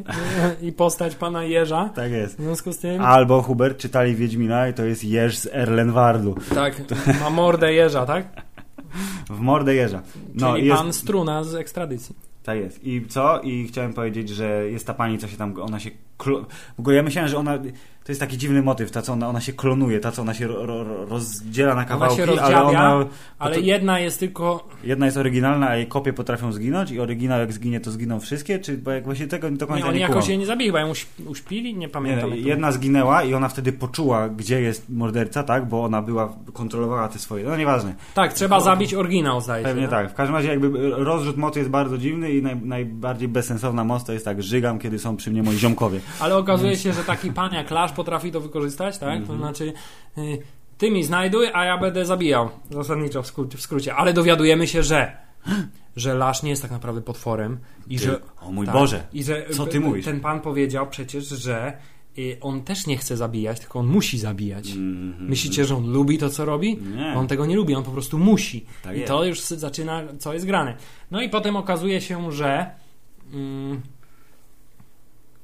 i 0.62 0.72
postać 0.72 1.16
pana 1.16 1.44
Jeża. 1.44 1.90
Tak 1.96 2.12
jest. 2.12 2.38
W 2.38 2.44
związku 2.44 2.74
z 2.74 2.78
tym, 2.78 3.02
Albo 3.02 3.42
Hubert 3.42 3.78
czytali 3.78 4.16
Wiedźmina 4.16 4.68
i 4.68 4.74
to 4.74 4.86
jest 4.86 5.04
jeż 5.04 5.38
z 5.38 5.50
Erlenwardu. 5.52 6.36
tak, 6.56 6.82
ma 7.22 7.30
mordę 7.30 7.74
Jeża, 7.74 8.06
tak? 8.06 8.46
W 9.30 9.40
mordę 9.40 9.76
jeża. 9.76 10.02
No 10.34 10.54
Czyli 10.54 10.68
jest, 10.68 10.82
pan 10.82 10.94
Struna 10.94 11.44
z 11.44 11.56
ekstradycji. 11.56 12.16
Tak 12.44 12.58
jest. 12.58 12.84
I 12.84 13.06
co? 13.08 13.42
I 13.42 13.68
chciałem 13.68 13.94
powiedzieć, 13.94 14.30
że 14.30 14.70
jest 14.70 14.88
ta 14.88 14.94
pani, 14.94 15.18
co 15.18 15.28
się 15.28 15.38
tam, 15.38 15.62
ona 15.62 15.80
się... 15.80 15.90
W 16.76 16.80
ogóle 16.80 16.96
ja 16.96 17.04
myślałem, 17.04 17.30
że 17.30 17.38
ona... 17.38 17.60
To 18.06 18.12
jest 18.12 18.20
taki 18.20 18.38
dziwny 18.38 18.62
motyw, 18.62 18.92
ta 18.92 19.02
co 19.02 19.14
ona, 19.14 19.30
ona 19.30 19.42
się 19.42 19.54
klonuje, 19.54 20.00
ta 20.00 20.12
co 20.12 20.22
ona 20.22 20.34
się 20.34 20.48
ro, 20.48 20.66
ro, 20.66 21.06
rozdziela 21.06 21.76
na 21.76 21.86
kawałki, 21.86 22.16
się 22.16 22.24
ale 22.24 22.32
rozdziabia, 22.32 22.64
ona... 22.64 23.06
Ale 23.40 23.60
jedna 23.60 24.00
jest 24.00 24.20
tylko... 24.20 24.68
Jedna 24.84 25.06
jest 25.06 25.18
oryginalna, 25.18 25.70
a 25.70 25.76
jej 25.76 25.88
kopie 25.88 26.14
potrafią 26.14 26.52
zginąć 26.52 26.92
i 26.92 27.00
oryginał 27.00 27.40
jak 27.40 27.54
zginie, 27.54 27.80
to 27.80 27.92
zginą 27.92 28.20
wszystkie? 28.20 28.60
Czy 28.60 28.78
bo 28.78 28.92
jak 28.92 29.04
właśnie 29.06 29.28
tego 29.28 29.48
do 29.52 29.66
Nie, 29.66 29.68
końca 29.72 29.88
oni 29.88 29.96
nie, 29.96 30.02
jakoś 30.02 30.16
kumam. 30.16 30.30
jej 30.30 30.38
nie 30.38 30.46
zabili, 30.46 30.70
chyba 30.70 30.80
ją 30.80 30.92
uśp- 30.92 31.28
uśpili? 31.28 31.74
Nie 31.74 31.80
Nie, 31.80 31.90
pamiętam. 31.90 32.30
to 32.30 32.36
jedna 32.36 32.72
zginęła 32.72 33.24
i 33.24 33.34
ona 33.34 33.50
wtedy 33.50 33.72
poczuła, 33.72 34.30
gdzie 34.30 34.62
jest 34.62 34.90
morderca, 34.90 35.44
tak? 35.44 35.68
Bo 35.68 35.84
ona 35.84 36.02
była, 36.02 36.34
kontrolowała 36.54 37.08
te 37.08 37.20
swoje... 37.20 37.44
No 37.44 37.58
nieważne. 37.58 37.96
Tak, 38.14 38.34
trzeba 38.34 38.60
zabić 38.60 38.94
oryginał, 38.94 39.42
zdaje 39.42 39.64
się. 39.64 39.70
Pewnie 39.70 39.88
tak. 39.88 40.12
W 40.12 40.14
każdym 40.14 40.36
razie 40.36 40.48
jakby 40.50 40.90
rozrzut 40.90 41.38
mocy 41.38 41.60
jest 41.60 41.72
bardzo 41.72 41.98
dziwny 41.98 42.32
i 42.32 42.42
naj, 42.42 42.56
najbardziej 42.56 43.28
bezsensowna 43.28 43.84
moc 43.84 44.04
to 44.04 44.14
jest 44.14 44.26
tak, 44.26 44.44
żygam, 44.44 44.80
kiedy 44.80 45.00
są 45.00 45.18
przy 45.18 45.32
mnie 45.32 45.44
moi 45.44 45.58
ziomkowie. 45.58 46.00
Ale 46.20 46.38
okazuje 46.38 46.78
się, 46.78 46.94
że 46.94 47.04
taki 47.04 47.32
pan 47.32 47.54
jak 47.54 47.72
Lasz 47.72 47.95
potrafi 47.96 48.32
to 48.32 48.42
wykorzystać, 48.42 48.98
tak? 48.98 49.10
Mhm. 49.20 49.28
To 49.28 49.38
znaczy, 49.38 49.74
y, 50.18 50.42
ty 50.78 50.92
mi 50.92 51.04
znajduj, 51.04 51.48
a 51.54 51.66
ja 51.66 51.78
będę 51.78 52.06
zabijał. 52.06 52.50
Zasadniczo 52.70 53.24
w 53.24 53.28
skrócie. 53.28 53.58
W 53.58 53.62
skrócie. 53.62 53.96
Ale 53.96 54.14
dowiadujemy 54.14 54.68
się, 54.68 54.84
że 54.84 55.18
że 55.96 56.14
Lasz 56.14 56.44
nie 56.44 56.50
jest 56.50 56.62
tak 56.62 56.72
naprawdę 56.72 57.02
potworem 57.02 57.60
i 57.88 57.98
Ty, 57.98 58.04
że 58.06 58.20
o 58.42 58.52
mój 58.52 58.66
tak, 58.66 58.76
Boże, 58.76 59.08
i 59.14 59.24
że 59.24 59.46
co 59.52 59.66
ty 59.66 59.80
mówisz? 59.80 60.06
ten 60.06 60.20
pan 60.20 60.42
powiedział 60.42 60.88
przecież, 60.90 61.28
że 61.28 61.78
y, 62.18 62.38
on 62.42 62.64
też 62.64 62.88
nie 62.88 62.98
chce 62.98 63.18
zabijać, 63.18 63.60
tylko 63.60 63.80
on 63.80 63.88
musi 63.88 64.20
zabijać. 64.20 64.72
Mhm. 64.72 65.30
Myślicie, 65.30 65.66
że 65.66 65.76
on 65.76 65.92
lubi 65.92 66.18
to, 66.18 66.30
co 66.30 66.46
robi? 66.46 66.78
Nie. 66.96 67.14
On 67.18 67.28
tego 67.28 67.46
nie 67.46 67.56
lubi, 67.56 67.76
on 67.76 67.84
po 67.84 67.92
prostu 67.92 68.18
musi. 68.20 68.66
Tak 68.84 68.96
I 68.96 69.00
jest. 69.00 69.08
to 69.12 69.26
już 69.26 69.42
zaczyna, 69.42 70.04
co 70.20 70.34
jest 70.34 70.46
grane. 70.46 70.78
No 71.12 71.22
i 71.22 71.30
potem 71.30 71.56
okazuje 71.56 72.02
się, 72.02 72.32
że... 72.32 72.72
Mm, 73.34 73.82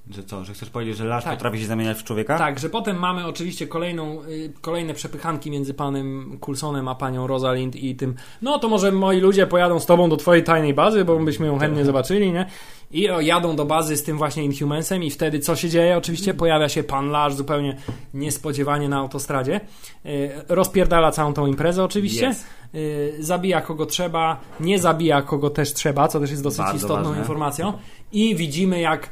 Że 0.09 0.23
co, 0.23 0.45
że 0.45 0.53
chcesz 0.53 0.69
powiedzieć, 0.69 0.97
że 0.97 1.05
Lasz 1.05 1.23
Tak. 1.23 1.33
potrafi 1.33 1.59
się 1.59 1.65
zamieniać 1.65 1.97
w 1.97 2.03
człowieka? 2.03 2.37
Tak, 2.37 2.59
że 2.59 2.69
potem 2.69 2.99
mamy 2.99 3.25
oczywiście 3.27 3.67
kolejną, 3.67 4.23
y, 4.23 4.53
kolejne 4.61 4.93
przepychanki 4.93 5.51
między 5.51 5.73
panem 5.73 6.37
Coulsonem 6.45 6.87
a 6.87 6.95
panią 6.95 7.27
Rosalind 7.27 7.75
i 7.75 7.95
tym, 7.95 8.15
no 8.41 8.59
to 8.59 8.69
może 8.69 8.91
moi 8.91 9.19
ludzie 9.19 9.47
pojadą 9.47 9.79
z 9.79 9.85
tobą 9.85 10.09
do 10.09 10.17
twojej 10.17 10.43
tajnej 10.43 10.73
bazy, 10.73 11.05
bo 11.05 11.19
byśmy 11.19 11.47
ją 11.47 11.59
chętnie 11.59 11.85
zobaczyli, 11.85 12.31
nie? 12.31 12.45
I 12.93 13.07
jadą 13.19 13.55
do 13.55 13.65
bazy 13.65 13.97
z 13.97 14.03
tym 14.03 14.17
właśnie 14.17 14.43
Inhumansem 14.43 15.03
i 15.03 15.11
wtedy 15.11 15.39
co 15.39 15.55
się 15.55 15.69
dzieje? 15.69 15.97
Oczywiście 15.97 16.33
pojawia 16.33 16.69
się 16.69 16.83
pan 16.83 17.09
Lasz 17.09 17.33
zupełnie 17.33 17.77
niespodziewanie 18.13 18.89
na 18.89 18.97
autostradzie. 18.97 19.61
Y, 20.05 20.31
rozpierdala 20.49 21.11
całą 21.11 21.33
tą 21.33 21.47
imprezę 21.47 21.83
oczywiście. 21.83 22.29
Yes. 22.29 22.45
Y, 22.75 23.13
zabija 23.19 23.61
kogo 23.61 23.85
trzeba, 23.85 24.39
nie 24.59 24.79
zabija 24.79 25.21
kogo 25.21 25.49
też 25.49 25.73
trzeba, 25.73 26.07
co 26.07 26.19
też 26.19 26.31
jest 26.31 26.43
dosyć 26.43 26.57
Bardzo 26.59 26.75
istotną 26.77 27.03
ważne. 27.03 27.19
informacją. 27.19 27.73
I 28.11 28.35
widzimy 28.35 28.79
jak, 28.81 29.09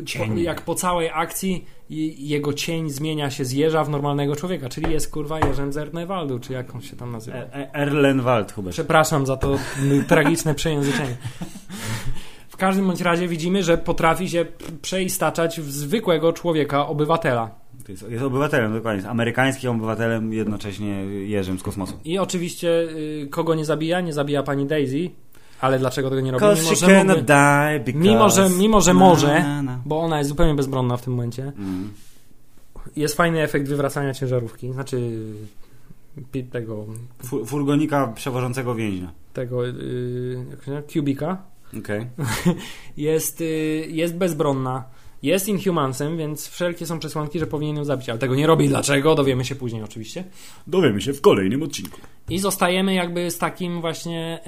po, 0.00 0.06
Cień. 0.06 0.40
jak 0.40 0.60
po 0.60 0.74
całej 0.74 1.10
akcji 1.14 1.64
jego 2.18 2.52
cień 2.52 2.90
zmienia 2.90 3.30
się 3.30 3.44
z 3.44 3.52
jeża 3.52 3.84
w 3.84 3.88
normalnego 3.88 4.36
człowieka, 4.36 4.68
czyli 4.68 4.92
jest 4.92 5.10
kurwa 5.10 5.38
Jerzem 5.38 5.72
Zernewaldu, 5.72 6.38
czy 6.38 6.52
jak 6.52 6.74
on 6.74 6.82
się 6.82 6.96
tam 6.96 7.12
nazywa. 7.12 7.36
E- 7.36 7.54
e- 7.54 7.74
Erlenwald, 7.74 8.52
Hubert. 8.52 8.74
Przepraszam 8.74 9.26
za 9.26 9.36
to 9.36 9.58
tragiczne 10.08 10.54
przejęzyczenie. 10.60 11.16
W 12.62 12.64
każdym 12.64 12.86
bądź 12.86 13.00
razie 13.00 13.28
widzimy, 13.28 13.62
że 13.62 13.78
potrafi 13.78 14.28
się 14.28 14.46
przeistaczać 14.82 15.60
w 15.60 15.72
zwykłego 15.72 16.32
człowieka, 16.32 16.86
obywatela. 16.86 17.50
Jest, 17.88 18.10
jest 18.10 18.24
obywatelem, 18.24 18.72
dokładnie. 18.72 18.96
Jest 18.96 19.08
amerykańskim 19.08 19.70
obywatelem, 19.70 20.32
jednocześnie 20.32 21.04
Jerzym 21.04 21.58
z 21.58 21.62
kosmosu. 21.62 21.98
I 22.04 22.18
oczywiście 22.18 22.68
y, 22.68 23.28
kogo 23.30 23.54
nie 23.54 23.64
zabija? 23.64 24.00
Nie 24.00 24.12
zabija 24.12 24.42
pani 24.42 24.66
Daisy. 24.66 25.10
Ale 25.60 25.78
dlaczego 25.78 26.10
tego 26.10 26.20
nie 26.20 26.30
robi? 26.30 26.44
Mimo, 26.44 26.74
że, 26.74 27.04
mógłby, 27.04 27.22
die 27.22 27.80
because... 27.84 28.08
mimo, 28.08 28.30
że, 28.30 28.50
mimo, 28.50 28.80
że 28.80 28.94
może, 28.94 29.42
na, 29.42 29.62
na. 29.62 29.78
bo 29.84 30.00
ona 30.00 30.18
jest 30.18 30.28
zupełnie 30.28 30.54
bezbronna 30.54 30.96
w 30.96 31.02
tym 31.02 31.12
momencie. 31.12 31.42
Mm. 31.42 31.92
Jest 32.96 33.16
fajny 33.16 33.42
efekt 33.42 33.68
wywracania 33.68 34.14
ciężarówki. 34.14 34.72
Znaczy 34.72 35.10
tego, 36.50 36.86
Fu- 37.24 37.46
Furgonika 37.46 38.06
przewożącego 38.06 38.74
więźnia. 38.74 39.12
tego 39.32 39.66
yy? 39.66 39.72
Kubika. 40.92 41.51
Okej. 41.78 42.06
Jest, 42.96 43.40
yy, 43.40 43.86
jest 43.88 44.16
bezbronna. 44.16 44.84
Jest 45.22 45.48
Inhumansem, 45.48 46.18
więc 46.18 46.48
wszelkie 46.48 46.86
są 46.86 46.98
przesłanki, 46.98 47.38
że 47.38 47.46
powinien 47.46 47.76
ją 47.76 47.84
zabić. 47.84 48.08
Ale 48.08 48.18
tego 48.18 48.34
nie 48.34 48.46
robi. 48.46 48.68
Dlaczego? 48.68 49.14
Dowiemy 49.14 49.44
się 49.44 49.54
później 49.54 49.82
oczywiście. 49.82 50.24
Dowiemy 50.66 51.00
się 51.00 51.12
w 51.12 51.20
kolejnym 51.20 51.62
odcinku. 51.62 52.00
I 52.32 52.38
zostajemy 52.38 52.94
jakby 52.94 53.30
z 53.30 53.38
takim 53.38 53.80
właśnie, 53.80 54.40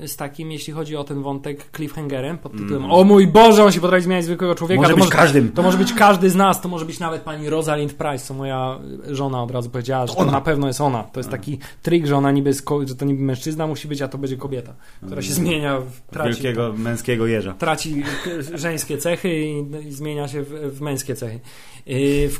yy, 0.00 0.08
z 0.08 0.16
takim, 0.16 0.52
jeśli 0.52 0.72
chodzi 0.72 0.96
o 0.96 1.04
ten 1.04 1.22
wątek, 1.22 1.70
cliffhangerem 1.76 2.38
pod 2.38 2.52
tytułem 2.52 2.90
O 2.92 3.04
mój 3.04 3.26
Boże, 3.26 3.64
on 3.64 3.72
się 3.72 3.80
potrafi 3.80 4.04
zmieniać 4.04 4.24
zwykłego 4.24 4.54
człowieka. 4.54 4.82
Może 4.82 4.94
to 4.94 5.00
być 5.00 5.08
każdym. 5.10 5.52
To 5.52 5.62
może 5.62 5.78
być 5.78 5.92
każdy 5.92 6.30
z 6.30 6.34
nas, 6.34 6.60
to 6.60 6.68
może 6.68 6.84
być 6.84 7.00
nawet 7.00 7.22
pani 7.22 7.48
Rosalind 7.50 7.94
Price, 7.94 8.18
co 8.26 8.34
moja 8.34 8.78
żona 9.10 9.42
od 9.42 9.50
razu 9.50 9.70
powiedziała, 9.70 10.06
że 10.06 10.14
to 10.14 10.18
ona. 10.20 10.32
na 10.32 10.40
pewno 10.40 10.66
jest 10.66 10.80
ona. 10.80 11.02
To 11.04 11.20
jest 11.20 11.30
taki 11.30 11.58
trik, 11.82 12.06
że 12.06 12.16
ona 12.16 12.30
niby, 12.30 12.50
jest 12.50 12.64
że 12.84 12.94
to 12.94 13.04
niby 13.04 13.22
mężczyzna 13.22 13.66
musi 13.66 13.88
być, 13.88 14.02
a 14.02 14.08
to 14.08 14.18
będzie 14.18 14.36
kobieta, 14.36 14.72
która 15.06 15.22
się 15.22 15.32
zmienia, 15.32 15.78
w- 15.80 16.00
traci, 16.10 16.28
Wielkiego 16.30 16.72
męskiego 16.76 17.26
jeża. 17.26 17.54
traci 17.54 18.02
żeńskie 18.54 18.98
cechy 18.98 19.40
i, 19.44 19.64
i 19.88 19.92
zmienia 19.92 20.28
się 20.28 20.42
w, 20.42 20.48
w 20.78 20.80
męskie 20.80 21.14
cechy. 21.14 21.40
Yy, 21.86 22.28
w, 22.28 22.38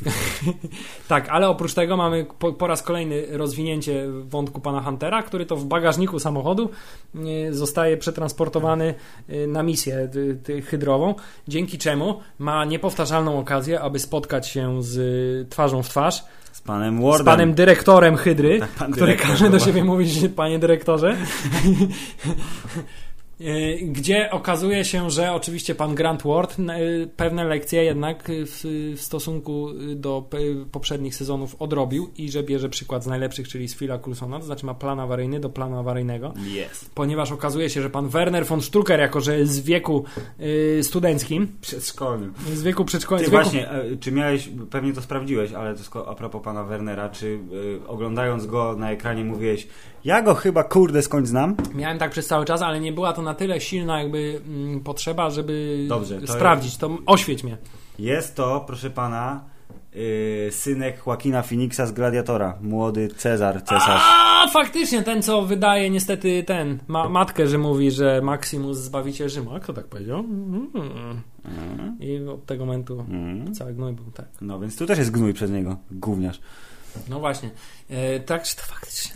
tak, 1.07 1.29
ale 1.29 1.49
oprócz 1.49 1.73
tego 1.73 1.97
mamy 1.97 2.25
po, 2.39 2.53
po 2.53 2.67
raz 2.67 2.83
kolejny 2.83 3.37
rozwinięcie 3.37 4.07
wątku 4.23 4.61
pana 4.61 4.81
Huntera, 4.81 5.23
który 5.23 5.45
to 5.45 5.55
w 5.55 5.65
bagażniku 5.65 6.19
samochodu 6.19 6.69
yy, 7.15 7.53
zostaje 7.53 7.97
przetransportowany 7.97 8.93
yy, 9.27 9.47
na 9.47 9.63
misję 9.63 10.09
hydrową, 10.65 11.15
dzięki 11.47 11.77
czemu 11.77 12.19
ma 12.39 12.65
niepowtarzalną 12.65 13.39
okazję, 13.39 13.81
aby 13.81 13.99
spotkać 13.99 14.47
się 14.47 14.83
z 14.83 15.49
twarzą 15.49 15.83
w 15.83 15.89
twarz 15.89 16.23
Z 16.51 16.61
panem 16.61 16.97
z 16.99 17.03
Wardem. 17.03 17.25
panem 17.25 17.53
dyrektorem 17.53 18.17
hydry, 18.17 18.59
Tak, 18.59 18.69
pan 18.69 18.91
który 18.91 19.05
dyrektor 19.05 19.29
każe 19.29 19.49
do 19.49 19.59
siebie 19.59 19.83
mówić, 19.83 20.19
panie 20.35 20.59
dyrektorze. 20.59 21.15
E, 23.41 23.75
Gdzie 23.85 24.31
okazuje 24.31 24.85
się, 24.85 25.09
że 25.09 25.31
oczywiście 25.31 25.75
pan 25.75 25.95
Grant 25.95 26.23
Ward 26.23 26.57
e, 26.59 26.63
pewne 27.17 27.43
lekcje 27.43 27.83
jednak 27.83 28.23
w, 28.29 28.61
w 28.97 29.01
stosunku 29.01 29.67
do 29.95 30.23
p- 30.29 30.37
poprzednich 30.71 31.15
sezonów 31.15 31.55
odrobił 31.59 32.09
i 32.17 32.31
że 32.31 32.43
bierze 32.43 32.69
przykład 32.69 33.03
z 33.03 33.07
najlepszych, 33.07 33.47
czyli 33.47 33.67
z 33.67 33.75
Phila 33.75 33.97
Coulsona, 33.99 34.39
to 34.39 34.45
znaczy 34.45 34.65
ma 34.65 34.73
plan 34.73 34.99
awaryjny 34.99 35.39
do 35.39 35.49
planu 35.49 35.79
awaryjnego, 35.79 36.33
Jest. 36.47 36.91
ponieważ 36.95 37.31
okazuje 37.31 37.69
się, 37.69 37.81
że 37.81 37.89
pan 37.89 38.09
Werner 38.09 38.45
von 38.45 38.61
Strucker, 38.61 38.99
jako 38.99 39.21
że 39.21 39.39
jest 39.39 39.61
w 39.61 39.65
wieku 39.65 40.03
y, 40.79 40.83
studenckim, 40.83 41.47
Przedszkolnym. 41.61 42.33
z 42.53 42.63
wieku 42.63 42.85
przedszkolnym, 42.85 43.25
Ty 43.25 43.29
z 43.29 43.31
wieku 43.33 43.43
właśnie, 43.43 43.69
e, 43.71 43.97
czy 43.97 44.11
miałeś, 44.11 44.49
pewnie 44.69 44.93
to 44.93 45.01
sprawdziłeś, 45.01 45.51
ale 45.53 45.75
to 45.93 46.07
a 46.07 46.15
propos 46.15 46.41
pana 46.43 46.63
Wernera, 46.63 47.09
czy 47.09 47.39
oglądając 47.87 48.45
go 48.45 48.75
na 48.77 48.91
ekranie 48.91 49.25
mówiłeś, 49.25 49.67
ja 50.05 50.21
go 50.21 50.35
chyba 50.35 50.63
kurde 50.63 51.01
skądś 51.01 51.29
znam? 51.29 51.55
Miałem 51.75 51.97
tak 51.97 52.11
przez 52.11 52.27
cały 52.27 52.45
czas, 52.45 52.61
ale 52.61 52.79
nie 52.79 52.93
była 52.93 53.13
to 53.13 53.21
na 53.21 53.33
tyle 53.33 53.61
silna 53.61 53.99
jakby 54.01 54.41
mm, 54.47 54.79
potrzeba, 54.79 55.29
żeby 55.29 55.85
Dobrze, 55.89 56.21
to 56.21 56.33
sprawdzić. 56.33 56.77
To 56.77 56.97
oświeć 57.05 57.43
mnie. 57.43 57.57
Jest 57.99 58.35
to, 58.35 58.63
proszę 58.67 58.89
pana, 58.89 59.43
e, 60.47 60.51
synek 60.51 61.01
Joaquina 61.07 61.41
Phoenixa 61.41 61.85
z 61.85 61.91
Gladiatora. 61.91 62.57
Młody 62.61 63.07
Cezar, 63.07 63.63
cesarz. 63.63 64.01
A 64.43 64.47
faktycznie 64.53 65.03
ten, 65.03 65.21
co 65.21 65.41
wydaje 65.41 65.89
niestety 65.89 66.43
ten, 66.43 66.79
ma, 66.87 67.09
matkę, 67.09 67.47
że 67.47 67.57
mówi, 67.57 67.91
że 67.91 68.21
Maximus 68.21 68.77
zbawiciel 68.77 69.29
Rzymu. 69.29 69.55
A 69.55 69.59
kto 69.59 69.73
tak 69.73 69.87
powiedział? 69.87 70.19
Mm. 70.19 70.69
Mm, 70.75 71.97
I 71.99 72.27
od 72.27 72.45
tego 72.45 72.65
momentu 72.65 73.05
mm. 73.09 73.53
cały 73.53 73.73
gnój 73.73 73.93
był, 73.93 74.11
tak. 74.11 74.25
No 74.41 74.59
więc 74.59 74.77
tu 74.77 74.85
też 74.85 74.97
jest 74.97 75.11
gnój 75.11 75.33
przez 75.33 75.51
niego, 75.51 75.77
gówniarz. 75.91 76.39
No 77.09 77.19
właśnie. 77.19 77.49
E, 77.89 78.19
tak, 78.19 78.47
to 78.55 78.61
faktycznie. 78.61 79.11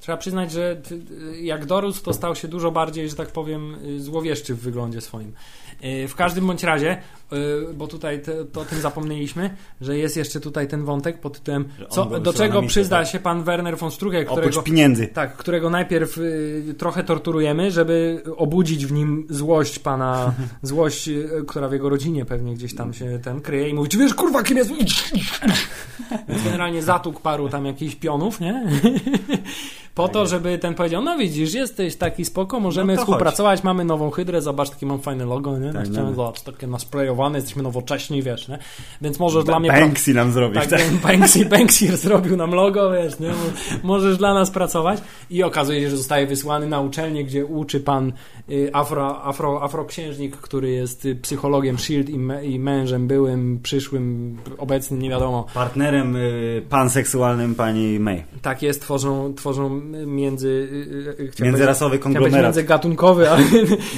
Trzeba 0.00 0.18
przyznać, 0.18 0.52
że 0.52 0.76
ty- 0.76 1.02
jak 1.42 1.66
dorósł, 1.66 2.02
to 2.02 2.12
stał 2.12 2.36
się 2.36 2.48
dużo 2.48 2.70
bardziej, 2.70 3.08
że 3.08 3.16
tak 3.16 3.28
powiem, 3.28 3.74
y, 3.84 4.00
złowieszczy 4.00 4.54
w 4.54 4.60
wyglądzie 4.60 5.00
swoim. 5.00 5.32
Y, 5.84 6.08
W 6.08 6.14
każdym 6.14 6.46
bądź 6.46 6.62
razie, 6.62 6.96
y, 7.32 7.36
bo 7.74 7.86
tutaj 7.86 8.22
te, 8.22 8.44
to 8.44 8.60
o 8.60 8.64
tym 8.64 8.80
zapomnieliśmy, 8.80 9.56
że 9.80 9.98
jest 9.98 10.16
jeszcze 10.16 10.40
tutaj 10.40 10.68
ten 10.68 10.84
wątek 10.84 11.20
pod 11.20 11.38
tytułem, 11.38 11.64
co, 11.90 12.04
do 12.20 12.32
czego 12.32 12.62
przyzna 12.62 12.98
tak? 12.98 13.08
się 13.08 13.18
pan 13.18 13.44
Werner 13.44 13.78
von 13.78 13.90
Oprócz 13.90 14.26
którego, 14.26 14.62
pieniędzy. 14.62 15.06
tak, 15.06 15.36
którego 15.36 15.70
najpierw 15.70 16.18
y, 16.18 16.74
trochę 16.78 17.04
torturujemy, 17.04 17.70
żeby 17.70 18.22
obudzić 18.36 18.86
w 18.86 18.92
nim 18.92 19.26
złość 19.30 19.78
pana, 19.78 20.34
złość, 20.62 21.08
y, 21.08 21.44
która 21.46 21.68
w 21.68 21.72
jego 21.72 21.88
rodzinie 21.88 22.24
pewnie 22.24 22.54
gdzieś 22.54 22.74
tam 22.74 22.94
się 22.94 23.18
ten 23.24 23.40
kryje 23.40 23.68
i 23.68 23.74
mówi, 23.74 23.88
czy 23.88 23.98
wiesz, 23.98 24.14
kurwa, 24.14 24.42
kim 24.42 24.56
jest? 24.56 24.70
Więc 26.28 26.44
generalnie 26.44 26.82
zatukł 26.82 27.20
paru 27.20 27.48
tam 27.48 27.66
jakichś 27.66 27.94
pionów, 27.94 28.40
nie? 28.40 28.64
Po 29.94 30.08
to, 30.08 30.26
żeby 30.26 30.58
ten 30.58 30.74
powiedział, 30.74 31.02
no 31.02 31.18
widzisz, 31.18 31.54
jesteś 31.54 31.96
taki 31.96 32.24
spoko, 32.24 32.60
możemy 32.60 32.94
No 32.94 33.00
współpracować, 33.00 33.62
mamy 33.64 33.84
nową 33.84 34.10
hydrę, 34.10 34.42
zobacz, 34.42 34.70
takie 34.70 34.86
mam 34.86 35.00
fajne 35.00 35.24
logo, 35.24 35.58
nie? 35.58 35.71
Tak, 35.72 35.82
Tak, 35.82 35.92
Chciałem, 35.92 36.10
no. 36.10 36.16
zobacz, 36.16 36.40
takie 36.40 36.66
nasprejowane, 36.66 37.38
jesteśmy 37.38 37.62
nowocześni, 37.62 38.22
wiesz, 38.22 38.48
nie? 38.48 38.58
Więc 39.02 39.18
możesz 39.18 39.44
dla 39.44 39.60
mnie... 39.60 39.68
Banksy 39.68 40.14
nam 40.14 40.32
zrobić, 40.32 40.60
tak, 40.60 40.70
tak? 40.70 40.90
Banksy, 41.02 41.44
Banksy 41.46 41.96
zrobił 41.96 42.36
nam 42.36 42.50
logo, 42.50 42.90
wiesz, 42.92 43.18
nie? 43.20 43.28
Mo- 43.28 43.34
Możesz 43.82 44.16
dla 44.16 44.34
nas 44.34 44.50
pracować 44.50 44.98
i 45.30 45.42
okazuje 45.42 45.80
się, 45.80 45.90
że 45.90 45.96
zostaje 45.96 46.26
wysłany 46.26 46.66
na 46.66 46.80
uczelnię, 46.80 47.24
gdzie 47.24 47.46
uczy 47.46 47.80
pan 47.80 48.12
y, 48.50 48.70
afro, 48.72 49.22
afro, 49.24 49.62
afroksiężnik, 49.62 50.36
który 50.36 50.70
jest 50.70 51.04
y, 51.04 51.14
psychologiem 51.16 51.78
SHIELD 51.78 52.08
i, 52.10 52.18
me, 52.18 52.46
i 52.46 52.58
mężem 52.58 53.06
byłym, 53.06 53.60
przyszłym, 53.62 54.36
obecnym, 54.58 55.02
nie 55.02 55.10
wiadomo. 55.10 55.46
Partnerem 55.54 56.16
y, 56.16 56.62
panseksualnym 56.68 57.54
pani 57.54 57.98
May. 58.00 58.24
Tak 58.42 58.62
jest, 58.62 58.80
tworzą, 58.82 59.34
tworzą 59.34 59.70
między... 60.06 60.48
y, 61.18 61.22
y, 61.22 61.30
chciałem 61.30 61.52
Międzyrasowy 61.52 61.98
konglomerat. 61.98 62.42
Międzygatunkowy, 62.42 63.30
ale 63.30 63.42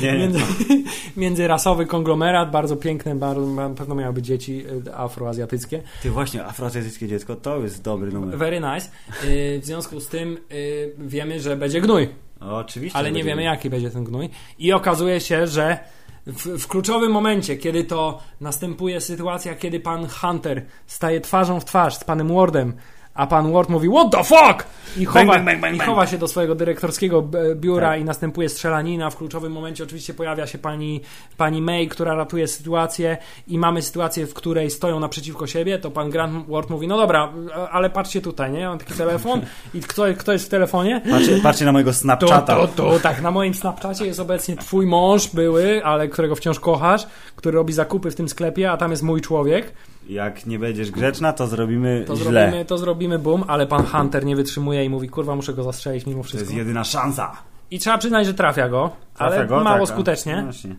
Nie, 0.03 0.13
nie. 0.13 0.19
między, 0.19 0.39
międzyrasowy 1.17 1.64
konglomerat, 1.89 2.51
bardzo 2.51 2.77
piękny, 2.77 3.15
bardzo, 3.15 3.47
na 3.47 3.71
pewno 3.71 3.95
miały 3.95 4.13
być 4.13 4.27
dzieci 4.27 4.65
y, 4.87 4.95
afroazjatyckie. 4.95 5.83
Ty 6.03 6.11
właśnie, 6.11 6.45
afroazjatyckie 6.45 7.09
dziecko, 7.09 7.37
to 7.37 7.59
jest 7.59 7.83
dobry 7.83 8.13
numer. 8.13 8.39
Very 8.39 8.61
nice. 8.61 8.89
Y, 9.25 9.61
W 9.63 9.65
związku 9.65 10.01
z 10.01 10.09
tym 10.09 10.39
y, 10.53 10.93
wiemy, 10.99 11.41
że 11.41 11.57
będzie 11.57 11.81
gnój, 11.81 12.09
Oczywiście. 12.41 12.99
ale 12.99 13.13
nie 13.13 13.25
wiemy 13.25 13.43
jaki 13.43 13.71
będzie 13.71 13.91
ten 13.91 14.05
gnój. 14.05 14.31
I 14.59 14.73
okazuje 14.73 15.21
się, 15.21 15.47
że 15.47 15.79
w, 16.27 16.59
w 16.59 16.69
kluczowym 16.69 17.13
momencie, 17.13 17.57
kiedy 17.57 17.85
to 17.85 18.23
następuje 18.41 19.01
sytuacja, 19.01 19.55
kiedy 19.55 19.81
pan 19.81 20.09
Hunter 20.09 20.63
staje 20.87 21.21
twarzą 21.21 21.61
w 21.61 21.65
twarz 21.65 21.95
z 21.95 22.05
panem 22.05 22.35
Wardem, 22.35 22.73
a 23.15 23.27
pan 23.27 23.53
Ward 23.53 23.69
mówi 23.69 23.89
What 23.89 24.11
the 24.11 24.25
fuck? 24.25 24.65
i 24.99 25.05
chowa, 25.05 25.25
bang, 25.25 25.45
bang, 25.45 25.61
bang, 25.61 25.77
i 25.77 25.79
chowa 25.79 26.07
się 26.07 26.19
do 26.19 26.29
swojego 26.29 26.55
dyrektorskiego 26.55 27.29
biura 27.55 27.89
Tak. 27.91 28.01
i 28.01 28.05
następuje 28.05 28.49
strzelanina. 28.49 29.11
W 29.11 29.17
kluczowym 29.17 29.53
momencie 29.53 29.85
oczywiście 29.85 30.15
pojawia 30.15 30.47
się 30.47 30.59
pani, 30.59 31.01
pani 31.37 31.63
May, 31.63 31.89
która 31.89 32.15
ratuje 32.15 32.49
sytuację 32.49 33.17
i 33.49 33.59
mamy 33.59 33.83
sytuację, 33.83 34.27
w 34.27 34.35
której 34.35 34.71
stoją 34.71 35.01
naprzeciwko 35.01 35.47
siebie, 35.47 35.79
to 35.79 35.91
pan 35.91 36.11
Grant 36.11 36.47
Ward 36.49 36.71
mówi, 36.71 36.89
no 36.89 36.97
dobra, 36.97 37.33
ale 37.71 37.91
patrzcie 37.91 38.21
tutaj, 38.21 38.53
nie? 38.53 38.69
Mam 38.69 38.79
taki 38.79 38.95
telefon 38.95 39.41
i 39.75 39.81
kto, 39.81 40.03
kto 40.19 40.33
jest 40.33 40.47
w 40.47 40.49
telefonie? 40.49 41.01
Patrzcie, 41.11 41.39
patrzcie 41.43 41.65
na 41.65 41.73
mojego 41.73 41.91
To, 41.91 41.97
Snapchata. 41.97 42.57
to, 42.57 42.69
to, 42.69 43.01
tak, 43.01 43.23
na 43.23 43.31
moim 43.31 43.55
Snapchacie 43.55 44.07
jest 44.07 44.21
obecnie 44.21 44.57
twój 44.57 44.87
mąż 44.87 45.29
były, 45.29 45.85
ale 45.85 46.09
którego 46.09 46.37
wciąż 46.37 46.61
kochasz, 46.61 47.07
który 47.37 47.57
robi 47.57 47.73
zakupy 47.73 48.11
w 48.11 48.15
tym 48.15 48.29
sklepie, 48.29 48.71
a 48.71 48.77
tam 48.77 48.91
jest 48.91 49.03
mój 49.03 49.21
człowiek. 49.21 49.73
Jak 50.09 50.47
nie 50.47 50.59
będziesz 50.59 50.91
grzeczna, 50.91 51.33
to 51.33 51.47
zrobimy 51.47 52.05
To 52.07 52.17
źle. 52.17 52.25
zrobimy, 52.25 52.65
to 52.65 52.79
zrobimy 52.79 53.19
boom, 53.19 53.45
ale 53.49 53.67
pan 53.67 53.85
Hunter 53.87 54.25
nie 54.25 54.37
wytrzymuje 54.37 54.85
i 54.85 54.89
mówi, 54.89 55.09
kurwa, 55.09 55.37
muszę 55.37 55.55
go 55.55 55.63
zastrzelić 55.63 56.07
mimo 56.07 56.23
To 56.23 56.29
wszystko. 56.29 56.45
jest 56.45 56.57
jedyna 56.57 56.85
szansa. 56.85 57.33
I 57.71 57.79
trzeba 57.79 57.99
przyznać, 57.99 58.27
że 58.27 58.35
trafia 58.35 58.69
go, 58.69 58.91
Trafia 59.17 59.37
ale 59.37 59.47
go, 59.47 59.61
mało 59.65 59.87
tak, 59.87 59.95
skutecznie. 59.95 60.37
No 60.37 60.43
właśnie. 60.43 60.77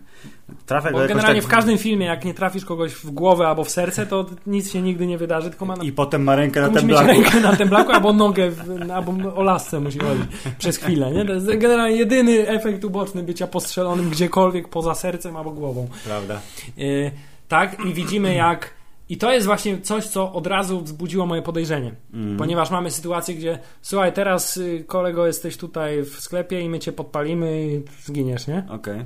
Trafia 0.65 0.89
go 0.89 0.93
Bo 0.93 1.01
jakoś 1.01 1.15
generalnie 1.15 1.41
tak 1.41 1.49
w 1.49 1.51
każdym 1.53 1.77
filmie, 1.77 2.05
jak 2.05 2.25
nie 2.25 2.33
trafisz 2.33 2.65
kogoś 2.65 2.93
w 2.93 3.11
głowę 3.11 3.47
albo 3.47 3.63
w 3.63 3.69
serce, 3.69 4.05
to 4.05 4.25
nic 4.47 4.71
się 4.71 4.81
nigdy 4.81 5.07
nie 5.07 5.17
wydarzy, 5.17 5.49
tylko 5.49 5.65
ma 5.65 5.75
na... 5.75 5.83
I 5.83 5.91
potem 5.91 6.23
ma 6.23 6.35
rękę 6.35 6.61
na 6.61 6.69
tym 6.69 6.87
blaku. 6.87 7.07
rękę 7.07 7.39
na 7.39 7.55
tym 7.55 7.69
blaku, 7.69 7.91
albo 7.91 8.13
nogę, 8.13 8.51
w, 8.51 8.91
albo 8.91 9.35
o 9.35 9.43
lasce 9.43 9.79
musi 9.79 9.99
chodzić 9.99 10.25
przez 10.57 10.77
chwilę. 10.77 11.11
Nie? 11.11 11.25
To 11.25 11.33
jest 11.33 11.57
generalnie 11.57 11.95
jedyny 11.95 12.47
efekt 12.47 12.83
uboczny 12.85 13.23
bycia 13.23 13.47
postrzelonym 13.47 14.09
gdziekolwiek 14.09 14.67
poza 14.67 14.95
sercem 14.95 15.37
albo 15.37 15.51
głową. 15.51 15.87
Prawda. 16.05 16.39
Yy, 16.77 17.11
tak, 17.47 17.85
i 17.85 17.93
widzimy 17.93 18.33
jak. 18.35 18.74
I 19.09 19.17
to 19.17 19.33
jest 19.33 19.45
właśnie 19.45 19.81
coś, 19.81 20.07
co 20.07 20.33
od 20.33 20.47
razu 20.47 20.81
wzbudziło 20.81 21.25
moje 21.25 21.41
podejrzenie. 21.41 21.95
Mhm. 22.13 22.37
Ponieważ 22.37 22.71
mamy 22.71 22.91
sytuację, 22.91 23.35
gdzie 23.35 23.59
słuchaj, 23.81 24.13
teraz 24.13 24.57
y, 24.57 24.83
kolego 24.87 25.27
jesteś 25.27 25.57
tutaj 25.57 26.03
w 26.03 26.19
sklepie 26.19 26.61
i 26.61 26.69
my 26.69 26.79
cię 26.79 26.91
podpalimy 26.91 27.67
i 27.67 27.81
zginiesz, 28.05 28.47
nie? 28.47 28.67
Okej, 28.69 29.05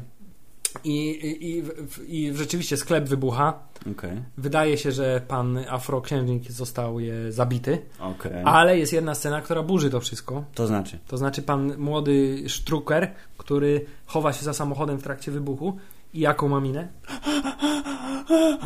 I, 0.84 1.10
i, 1.10 1.50
i, 1.58 1.62
w- 1.64 2.10
i 2.10 2.34
rzeczywiście 2.34 2.78
sklep 2.78 3.06
wybucha. 3.10 3.60
okej, 3.91 4.12
Wydaje 4.38 4.78
się, 4.78 4.91
że 4.91 5.22
pan 5.28 5.58
afroksiężnik 5.70 6.52
został 6.52 7.00
je 7.00 7.32
zabity, 7.32 7.82
okej. 8.00 8.32
ale 8.45 8.78
jest 8.80 8.93
jedna 8.93 9.16
scena, 9.16 9.41
która 9.41 9.64
burzy 9.64 9.89
to 9.89 10.00
wszystko. 10.00 10.43
To 10.56 10.68
znaczy. 10.68 11.00
To 11.08 11.18
znaczy 11.18 11.41
pan 11.41 11.78
młody 11.78 12.43
Strucker, 12.47 13.12
który 13.38 13.86
chowa 14.06 14.34
się 14.34 14.43
za 14.45 14.54
samochodem 14.54 14.97
w 14.97 15.04
trakcie 15.04 15.32
wybuchu 15.32 15.78
i 16.14 16.20
jaką 16.20 16.47
ma 16.47 16.60
minę? 16.60 16.88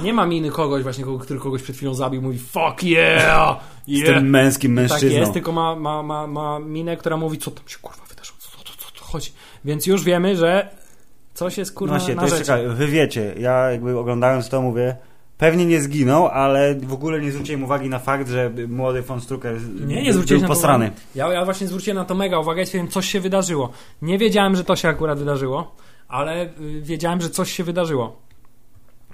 Nie 0.03 0.13
ma 0.13 0.25
miny 0.25 0.51
kogoś 0.51 0.83
właśnie, 0.83 1.05
który 1.21 1.39
kogoś 1.39 1.63
przed 1.63 1.75
chwilą 1.75 1.93
zabił, 1.93 2.21
mówi 2.21 2.39
fuck 2.39 2.83
yeah! 2.83 3.59
Z 3.87 3.91
yeah. 3.91 4.15
tym 4.15 4.29
męskim 4.29 4.75
Tak 4.75 4.89
mężczyzną. 4.89 5.19
jest, 5.19 5.33
tylko 5.33 5.51
ma, 5.51 5.75
ma, 5.75 6.03
ma, 6.03 6.27
ma 6.27 6.59
minę, 6.59 6.97
która 6.97 7.17
mówi, 7.17 7.37
co 7.37 7.51
tam 7.51 7.67
się 7.67 7.77
kurwa 7.81 8.03
wydarzyło, 8.09 8.37
co, 8.39 8.49
co, 8.57 8.73
co, 8.77 8.99
co 8.99 9.05
chodzi. 9.05 9.31
Więc 9.65 9.87
już 9.87 10.03
wiemy, 10.03 10.37
że 10.37 10.69
coś 11.33 11.57
jest 11.57 11.73
kurwa 11.73 11.97
Właśnie, 11.97 12.15
na 12.15 12.21
to 12.21 12.27
jest 12.27 12.39
ciekawe. 12.39 12.69
Wy 12.69 12.87
wiecie, 12.87 13.33
ja 13.39 13.71
jakby 13.71 13.97
oglądając 13.97 14.49
to 14.49 14.61
mówię, 14.61 14.95
pewnie 15.37 15.65
nie 15.65 15.81
zginął, 15.81 16.27
ale 16.27 16.75
w 16.75 16.93
ogóle 16.93 17.21
nie 17.21 17.31
zwróciłem 17.31 17.63
uwagi 17.63 17.89
na 17.89 17.99
fakt, 17.99 18.29
że 18.29 18.51
młody 18.67 19.01
von 19.01 19.21
Strucker 19.21 19.61
Nie, 19.85 20.03
nie 20.03 20.13
był 20.13 20.47
posrany. 20.47 20.91
Ja, 21.15 21.33
ja 21.33 21.45
właśnie 21.45 21.67
zwróciłem 21.67 21.97
na 21.97 22.05
to 22.05 22.15
mega 22.15 22.39
uwagę 22.39 22.61
i 22.61 22.65
stwierdziłem, 22.65 22.91
coś 22.91 23.09
się 23.09 23.19
wydarzyło. 23.19 23.69
Nie 24.01 24.17
wiedziałem, 24.17 24.55
że 24.55 24.63
to 24.63 24.75
się 24.75 24.87
akurat 24.87 25.19
wydarzyło, 25.19 25.75
ale 26.13 26.45
y, 26.45 26.81
wiedziałem, 26.81 27.21
że 27.21 27.29
coś 27.29 27.51
się 27.51 27.63
wydarzyło. 27.63 28.21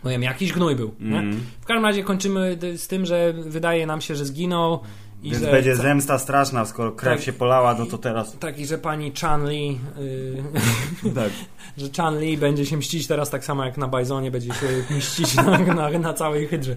No 0.03 0.09
wiem, 0.09 0.23
jakiś 0.23 0.53
gnój 0.53 0.75
był. 0.75 0.95
Mm. 0.99 1.41
W 1.61 1.65
każdym 1.65 1.85
razie 1.85 2.03
kończymy 2.03 2.57
z 2.77 2.87
tym, 2.87 3.05
że 3.05 3.33
wydaje 3.33 3.85
nam 3.85 4.01
się, 4.01 4.15
że 4.15 4.25
zginął 4.25 4.79
i 5.23 5.31
Więc 5.31 5.43
że... 5.43 5.51
będzie 5.51 5.75
zemsta 5.75 6.19
straszna, 6.19 6.65
skoro 6.65 6.91
krew 6.91 7.15
Tak. 7.15 7.25
się 7.25 7.33
polała, 7.33 7.73
no 7.73 7.85
to 7.85 7.97
teraz... 7.97 8.37
Tak, 8.39 8.59
i 8.59 8.65
że 8.65 8.77
pani 8.77 9.11
Chan 9.21 9.49
Li, 9.49 9.79
y, 9.99 11.11
Tak. 11.15 11.29
że 11.77 11.87
Chan 11.97 12.19
Li 12.19 12.37
będzie 12.37 12.65
się 12.65 12.77
mścić 12.77 13.07
teraz 13.07 13.29
tak 13.29 13.45
samo 13.45 13.65
jak 13.65 13.77
na 13.77 13.87
Bizonie, 13.87 14.31
będzie 14.31 14.53
się 14.53 14.95
mścić 14.95 15.35
na, 15.45 15.57
na, 15.57 15.89
na 15.89 16.13
całej 16.13 16.47
hydrze. 16.47 16.75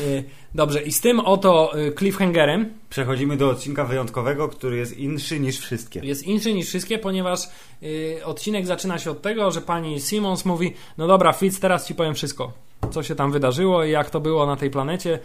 Y, 0.00 0.24
dobrze, 0.54 0.82
i 0.82 0.92
z 0.92 1.00
tym 1.00 1.20
oto 1.20 1.78
y, 1.78 1.92
cliffhangerem 1.98 2.72
Przechodzimy 2.90 3.36
do 3.36 3.50
odcinka 3.50 3.84
wyjątkowego, 3.84 4.48
który 4.48 4.76
jest 4.76 4.98
inszy 4.98 5.40
niż 5.40 5.58
wszystkie. 5.58 6.00
jest 6.00 6.22
inszy 6.22 6.54
niż 6.54 6.68
wszystkie, 6.68 6.98
ponieważ 6.98 7.40
y, 7.82 8.20
odcinek 8.24 8.66
zaczyna 8.66 8.98
się 8.98 9.10
od 9.10 9.22
tego, 9.22 9.50
że 9.50 9.60
pani 9.60 10.00
Simmons 10.00 10.44
mówi: 10.44 10.74
No 10.98 11.06
dobra, 11.06 11.32
Fitz, 11.32 11.60
teraz 11.60 11.86
ci 11.86 11.94
powiem 11.94 12.14
wszystko, 12.14 12.52
co 12.90 13.02
się 13.02 13.14
tam 13.14 13.32
wydarzyło 13.32 13.84
i 13.84 13.90
jak 13.90 14.10
to 14.10 14.20
było 14.20 14.46
na 14.46 14.56
tej 14.56 14.70
planecie, 14.70 15.18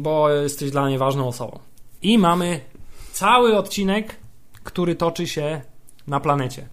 bo 0.00 0.30
jesteś 0.30 0.70
dla 0.70 0.86
mnie 0.86 0.98
ważną 0.98 1.28
osobą. 1.28 1.58
I 2.02 2.18
mamy 2.18 2.60
cały 3.12 3.56
odcinek, 3.56 4.16
który 4.64 4.94
toczy 4.94 5.26
się 5.26 5.60
na 6.06 6.20
planecie. 6.20 6.68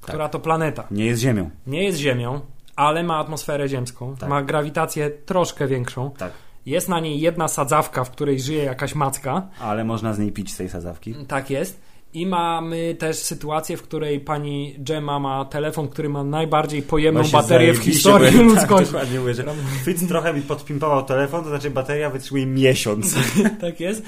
Która 0.00 0.28
to 0.28 0.40
planeta. 0.40 0.86
Nie 0.90 1.06
jest 1.06 1.20
ziemią. 1.20 1.50
Nie 1.66 1.84
jest 1.84 1.98
Ziemią, 1.98 2.40
ale 2.80 3.02
ma 3.02 3.18
atmosferę 3.18 3.68
ziemską, 3.68 4.16
Tak. 4.16 4.28
ma 4.28 4.42
grawitację 4.42 5.10
troszkę 5.10 5.66
większą. 5.66 6.10
Tak. 6.10 6.32
Jest 6.66 6.88
na 6.88 7.00
niej 7.00 7.20
jedna 7.20 7.48
sadzawka, 7.48 8.04
w 8.04 8.10
której 8.10 8.40
żyje 8.40 8.64
jakaś 8.64 8.94
macka. 8.94 9.48
Ale 9.60 9.84
można 9.84 10.12
z 10.14 10.18
niej 10.18 10.32
pić 10.32 10.52
z 10.54 10.56
tej 10.56 10.68
sadzawki. 10.68 11.14
Tak 11.28 11.50
jest. 11.50 11.80
I 12.14 12.26
mamy 12.26 12.94
też 12.98 13.16
sytuację, 13.16 13.76
w 13.76 13.82
której 13.82 14.20
pani 14.20 14.74
Gemma 14.78 15.18
ma 15.18 15.44
telefon, 15.44 15.88
który 15.88 16.08
ma 16.08 16.24
najbardziej 16.24 16.82
pojemną 16.82 17.20
Właśnie 17.20 17.38
baterię 17.38 17.72
w 17.74 17.78
historii 17.78 18.36
ja 18.36 18.42
ludzkości. 18.42 18.68
Tak, 18.68 18.84
dokładnie 18.84 19.20
mówię, 19.20 19.34
że 19.34 19.44
Fitz 19.84 20.08
trochę 20.08 20.34
mi 20.34 20.42
podpimpował 20.42 21.04
telefon, 21.04 21.42
to 21.42 21.48
znaczy 21.48 21.70
bateria 21.70 22.10
wytrzymuje 22.10 22.46
miesiąc. 22.46 23.14
tak 23.60 23.80
jest. 23.80 24.02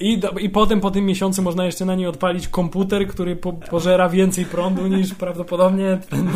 I, 0.00 0.18
do, 0.18 0.30
I 0.30 0.50
potem 0.50 0.80
po 0.80 0.90
tym 0.90 1.06
miesiącu 1.06 1.42
można 1.42 1.66
jeszcze 1.66 1.84
na 1.84 1.94
niej 1.94 2.06
odpalić 2.06 2.48
komputer, 2.48 3.08
który 3.08 3.36
po, 3.36 3.52
pożera 3.52 4.08
więcej 4.08 4.44
prądu 4.44 4.86
niż 4.86 5.14
prawdopodobnie 5.14 5.98
ten... 6.10 6.28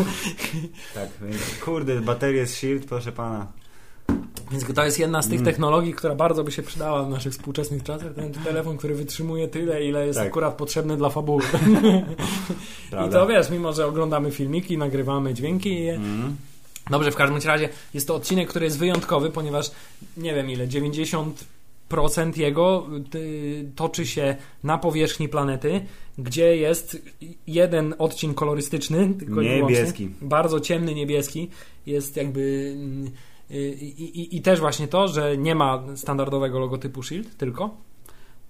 Tak, 0.94 1.09
kurde, 1.64 2.01
baterie 2.01 2.46
z 2.46 2.55
Shield, 2.55 2.86
proszę 2.86 3.12
pana. 3.12 3.46
Więc 4.50 4.64
to 4.74 4.84
jest 4.84 4.98
jedna 4.98 5.22
z 5.22 5.28
tych 5.28 5.42
technologii, 5.42 5.94
która 5.94 6.14
bardzo 6.14 6.44
by 6.44 6.52
się 6.52 6.62
przydała 6.62 7.04
w 7.04 7.11
naszych 7.11 7.32
współczesnych 7.32 7.82
czasach. 7.82 8.14
Ten 8.14 8.32
telefon, 8.32 8.76
który 8.76 8.94
wytrzymuje 8.94 9.48
tyle, 9.48 9.84
ile 9.84 10.06
jest 10.06 10.18
Tak. 10.18 10.28
akurat 10.28 10.54
potrzebny 10.54 10.96
dla 10.96 11.11
fabuły. 11.11 11.42
I 13.06 13.11
to 13.11 13.26
wiesz, 13.26 13.50
mimo 13.50 13.72
że 13.72 13.86
oglądamy 13.86 14.30
filmiki, 14.30 14.78
nagrywamy 14.78 15.34
dźwięki 15.34 15.88
Mm. 15.88 16.36
Dobrze, 16.90 17.11
w 17.11 17.16
każdym 17.16 17.38
razie 17.44 17.68
jest 17.94 18.06
to 18.08 18.14
odcinek, 18.14 18.48
który 18.48 18.64
jest 18.64 18.78
wyjątkowy, 18.78 19.30
ponieważ 19.30 19.70
nie 20.16 20.34
wiem 20.34 20.50
ile, 20.50 20.66
90% 20.68 22.36
jego 22.36 22.86
y, 23.14 23.70
toczy 23.76 24.06
się 24.06 24.36
na 24.64 24.78
powierzchni 24.78 25.28
planety, 25.28 25.80
gdzie 26.18 26.56
jest 26.56 27.02
jeden 27.46 27.94
odcień 27.98 28.34
kolorystyczny, 28.34 29.14
tylko 29.18 29.42
Niebieski. 29.42 30.06
wyłącznie, 30.06 30.28
bardzo 30.28 30.61
ciemny 30.61 30.94
niebieski, 30.94 31.50
jest 31.86 32.16
jakby 32.16 32.72
mm, 32.76 33.11
i, 33.51 34.05
i, 34.20 34.36
i 34.36 34.42
też 34.42 34.61
właśnie 34.61 34.88
to, 34.88 35.09
że 35.09 35.36
nie 35.36 35.55
ma 35.55 35.82
standardowego 35.96 36.59
logotypu 36.59 37.03
SHIELD, 37.03 37.36
tylko 37.36 37.70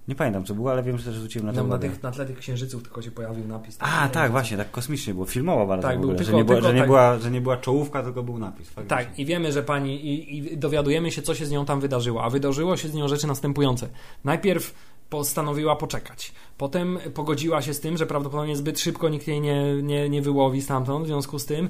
Nie 0.08 0.14
pamiętam 0.14 0.44
co 0.44 0.54
było, 0.54 0.70
ale 0.72 0.82
wiem, 0.82 0.98
że 0.98 1.04
też 1.04 1.14
zwróciłem 1.14 1.46
na 1.46 1.52
to 1.52 1.64
na, 1.66 1.78
tych, 1.78 2.02
na 2.02 2.10
tle 2.10 2.26
tych 2.26 2.38
księżyców 2.38 2.82
tylko 2.82 3.02
się 3.02 3.10
pojawił 3.10 3.46
napis. 3.46 3.76
A, 3.80 4.08
tak, 4.08 4.30
właśnie, 4.30 4.56
tak 4.56 4.70
kosmicznie 4.70 5.14
było. 5.14 5.26
Filmowo 5.26 5.66
bardzo 5.66 5.88
Tak, 5.88 5.96
w 5.96 6.00
ogóle, 6.00 6.16
tylko- 6.16 6.30
że, 6.30 6.36
nie 6.36 6.44
była, 6.44 6.56
tylko 6.56 6.68
że, 6.68 6.74
nie 6.74 6.80
tak. 6.80 6.88
była, 6.88 7.18
że 7.18 7.30
nie 7.30 7.40
była 7.40 7.56
czołówka, 7.56 8.02
tylko 8.02 8.22
był 8.22 8.38
napis. 8.38 8.68
faktycznie. 8.70 9.04
Tak, 9.04 9.18
i 9.18 9.26
wiemy, 9.26 9.52
że 9.52 9.62
pani, 9.62 10.06
i, 10.06 10.36
i 10.36 10.56
dowiadujemy 10.58 11.10
się, 11.12 11.22
co 11.22 11.34
się 11.34 11.46
z 11.46 11.50
nią 11.50 11.64
tam 11.64 11.80
wydarzyło. 11.80 12.24
A 12.24 12.30
wydarzyło 12.30 12.76
się 12.76 12.88
z 12.88 12.94
nią 12.94 13.08
rzeczy 13.08 13.26
następujące. 13.26 13.88
Najpierw 14.24 14.74
postanowiła 15.10 15.76
poczekać. 15.76 16.32
Potem 16.58 16.98
pogodziła 17.14 17.62
się 17.62 17.74
z 17.74 17.80
tym, 17.80 17.96
że 17.96 18.06
prawdopodobnie 18.06 18.56
zbyt 18.56 18.80
szybko 18.80 19.08
nikt 19.08 19.28
jej 19.28 19.40
nie, 19.40 19.82
nie, 19.82 20.08
nie 20.08 20.22
wyłowi 20.22 20.62
stamtąd, 20.62 21.04
w 21.04 21.08
związku 21.08 21.38
z 21.38 21.46
tym 21.46 21.68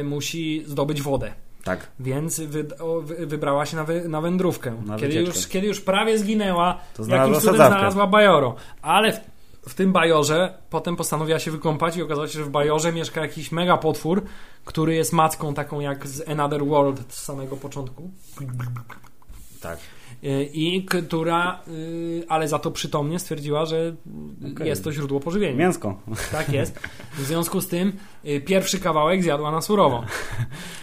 y, 0.00 0.04
musi 0.04 0.62
zdobyć 0.66 1.02
wodę. 1.02 1.32
Tak. 1.64 1.86
Więc 2.00 2.40
wy, 2.40 2.66
o, 2.78 3.00
wy, 3.00 3.26
wybrała 3.26 3.66
się 3.66 3.76
na, 3.76 3.84
wy, 3.84 4.08
na 4.08 4.20
wędrówkę. 4.20 4.70
Na 4.86 4.96
kiedy, 4.96 5.08
wycieczkę. 5.08 5.38
już, 5.38 5.48
kiedy 5.48 5.66
już 5.66 5.80
prawie 5.80 6.18
zginęła, 6.18 6.80
To 6.96 7.06
jakimś 7.06 7.38
cudem 7.38 7.56
znalazła 7.56 8.06
bajoro. 8.06 8.54
Ale 8.82 9.12
w, 9.12 9.20
w 9.68 9.74
tym 9.74 9.92
bajorze 9.92 10.54
potem 10.70 10.96
postanowiła 10.96 11.38
się 11.38 11.50
wykąpać 11.50 11.96
i 11.96 12.02
okazało 12.02 12.26
się, 12.26 12.38
że 12.38 12.44
w 12.44 12.50
bajorze 12.50 12.92
mieszka 12.92 13.20
jakiś 13.20 13.52
mega 13.52 13.76
potwór, 13.76 14.22
który 14.64 14.94
jest 14.94 15.12
macką 15.12 15.54
taką 15.54 15.80
jak 15.80 16.06
z 16.06 16.28
Another 16.28 16.64
World 16.64 17.00
z 17.08 17.22
samego 17.22 17.56
początku. 17.56 18.10
Tak. 19.60 19.78
Y, 20.24 20.44
I 20.52 20.84
która, 20.84 21.60
y, 21.68 22.24
ale 22.28 22.48
za 22.48 22.58
to 22.58 22.70
przytomnie 22.70 23.18
stwierdziła, 23.18 23.66
że 23.66 23.94
Okej. 24.52 24.66
jest 24.68 24.84
to 24.84 24.92
źródło 24.92 25.20
pożywienia. 25.20 25.56
Mięsko. 25.56 26.00
Tak 26.32 26.52
jest. 26.52 26.78
W 27.18 27.20
związku 27.20 27.60
z 27.60 27.68
tym 27.68 27.92
pierwszy 28.46 28.78
kawałek 28.80 29.22
zjadła 29.22 29.50
na 29.50 29.60
surowo. 29.60 30.04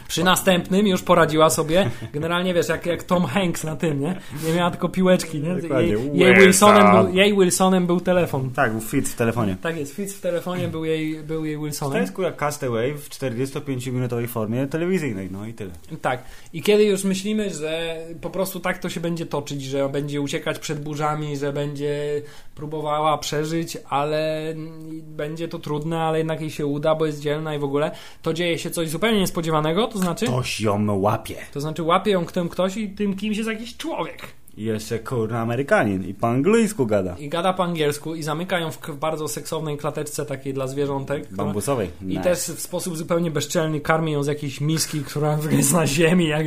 Przy 0.08 0.24
następnym 0.24 0.88
już 0.88 1.02
poradziła 1.02 1.50
sobie, 1.50 1.90
generalnie 2.14 2.54
wiesz, 2.54 2.70
jak, 2.70 2.86
jak 2.86 3.04
Tom 3.04 3.26
Hanks 3.26 3.64
na 3.64 3.76
tym, 3.76 4.00
nie? 4.00 4.22
Nie 4.48 4.54
miała 4.54 4.72
tylko 4.72 4.90
piłeczki, 4.90 5.40
nie? 5.40 5.50
Jej, 5.80 5.98
jej, 6.14 6.36
Wilsonem 6.36 7.04
był, 7.04 7.16
jej 7.16 7.38
Wilsonem 7.38 7.88
był 7.88 8.00
telefon. 8.00 8.50
Tak, 8.50 8.72
był 8.72 8.82
fit 8.82 9.10
w 9.10 9.16
telefonie. 9.16 9.58
Tak 9.62 9.78
jest, 9.78 9.96
Fitz 9.96 10.14
w 10.14 10.22
telefonie 10.22 10.68
był 10.68 10.86
jej, 10.86 11.24
był 11.24 11.46
jej 11.46 11.56
To 11.56 11.62
Wilsonem. 11.62 12.02
jest 12.02 12.14
kurwa 12.14 12.32
Castaway 12.32 12.94
w 12.94 13.10
45-minutowej 13.10 14.28
formie 14.28 14.68
telewizyjnej, 14.68 15.30
no 15.32 15.46
i 15.46 15.54
tyle. 15.54 15.72
Tak. 16.02 16.24
I 16.54 16.62
kiedy 16.62 16.84
już 16.84 17.04
myślimy, 17.04 17.50
że 17.50 17.98
po 18.22 18.30
prostu 18.30 18.60
tak 18.60 18.78
to 18.78 18.90
się 18.90 19.00
będzie 19.00 19.16
będzie 19.16 19.26
toczyć, 19.26 19.64
że 19.64 19.90
będzie 19.90 20.22
uciekać 20.22 20.60
przed 20.60 20.84
burzami, 20.84 21.38
że 21.38 21.54
będzie 21.54 22.22
próbowała 22.56 23.18
przeżyć, 23.18 23.78
ale 23.90 24.54
będzie 25.02 25.48
to 25.48 25.60
trudne, 25.60 26.00
ale 26.00 26.18
jednak 26.18 26.42
jej 26.42 26.50
się 26.50 26.66
uda, 26.66 26.96
bo 26.96 27.06
jest 27.06 27.22
dzielna 27.26 27.56
i 27.56 27.60
w 27.60 27.64
ogóle 27.64 27.92
to 28.22 28.34
dzieje 28.34 28.58
się 28.60 28.70
coś 28.72 28.90
zupełnie 28.90 29.20
niespodziewanego, 29.20 29.88
to 29.88 29.98
znaczy 30.00 30.26
Ktoś 30.26 30.62
ją 30.62 31.00
łapie. 31.00 31.36
to 31.54 31.62
znaczy 31.62 31.84
łapie 31.84 32.12
ją 32.12 32.26
ten 32.26 32.50
ktoś 32.50 32.78
i 32.78 32.90
tym 32.90 33.16
kimś 33.16 33.38
jest 33.38 33.50
jakiś 33.50 33.78
człowiek. 33.78 34.22
I 34.58 34.64
jeszcze 34.64 35.00
kurna 35.00 35.40
Amerykanin 35.40 36.04
i 36.10 36.14
po 36.14 36.28
angielsku 36.28 36.86
gada. 36.86 37.16
I 37.20 37.30
gada 37.30 37.54
po 37.54 37.64
angielsku 37.64 38.16
i 38.16 38.24
zamyka 38.24 38.60
ją 38.60 38.72
w 38.72 38.96
bardzo 39.00 39.28
seksownej 39.28 39.78
klateczce 39.78 40.26
takiej 40.26 40.54
dla 40.54 40.68
zwierzątek. 40.68 41.34
Bambusowej. 41.34 41.90
I 42.02 42.06
Nice. 42.06 42.22
też 42.24 42.40
w 42.40 42.60
sposób 42.60 42.98
zupełnie 42.98 43.32
bezczelny 43.32 43.80
karmi 43.82 44.12
ją 44.12 44.24
z 44.24 44.28
jakiejś 44.28 44.62
miski, 44.62 45.02
która 45.02 45.38
jest 45.52 45.74
na 45.74 45.88
ziemi. 45.88 46.28
Jak... 46.28 46.46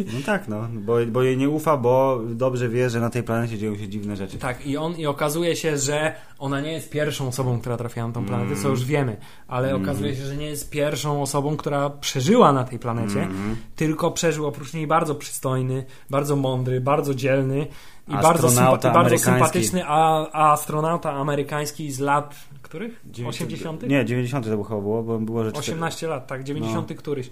No 0.00 0.20
tak, 0.26 0.48
no, 0.48 0.68
bo, 0.72 0.96
bo 1.06 1.22
jej 1.22 1.36
nie 1.36 1.48
ufa, 1.48 1.76
bo 1.76 2.20
dobrze 2.28 2.68
wie, 2.68 2.90
że 2.90 3.00
na 3.00 3.10
tej 3.10 3.22
planecie 3.22 3.58
dzieją 3.58 3.76
się 3.76 3.88
dziwne 3.88 4.16
rzeczy. 4.16 4.38
Tak, 4.38 4.66
i 4.66 4.76
on 4.76 4.96
i 4.96 5.06
okazuje 5.06 5.56
się, 5.56 5.78
że 5.78 6.14
ona 6.38 6.60
nie 6.60 6.72
jest 6.72 6.90
pierwszą 6.90 7.28
osobą, 7.28 7.60
która 7.60 7.76
trafiła 7.76 8.06
na 8.06 8.12
tą 8.12 8.24
planetę, 8.24 8.56
co 8.62 8.68
już 8.68 8.84
wiemy, 8.84 9.16
ale 9.48 9.74
okazuje 9.74 10.16
się, 10.16 10.26
że 10.26 10.36
nie 10.36 10.46
jest 10.46 10.70
pierwszą 10.70 11.22
osobą, 11.22 11.56
która 11.56 11.90
przeżyła 11.90 12.52
na 12.52 12.64
tej 12.64 12.78
planecie, 12.78 13.28
tylko 13.76 14.10
przeżył 14.10 14.46
oprócz 14.46 14.74
niej 14.74 14.86
bardzo 14.86 15.14
przystojny, 15.14 15.84
bardzo 16.10 16.36
mądry, 16.36 16.80
bardzo 16.80 17.14
dzielny 17.14 17.66
i 18.08 18.12
bardzo, 18.12 18.48
sympa- 18.48 18.92
bardzo 18.92 19.18
sympatyczny 19.18 19.84
a, 19.86 20.26
a 20.32 20.52
astronauta 20.52 21.12
amerykański 21.12 21.92
z 21.92 21.98
lat 22.00 22.34
których? 22.62 23.02
80? 23.26 23.82
Nie, 23.82 24.04
90 24.04 24.44
to 24.46 24.64
chyba 24.64 24.80
było, 24.80 25.02
bo 25.02 25.18
było, 25.18 25.44
cztery- 25.44 25.58
18 25.58 26.08
lat, 26.08 26.26
tak, 26.26 26.44
90 26.44 26.90
No. 26.90 26.96
któryś. 26.96 27.30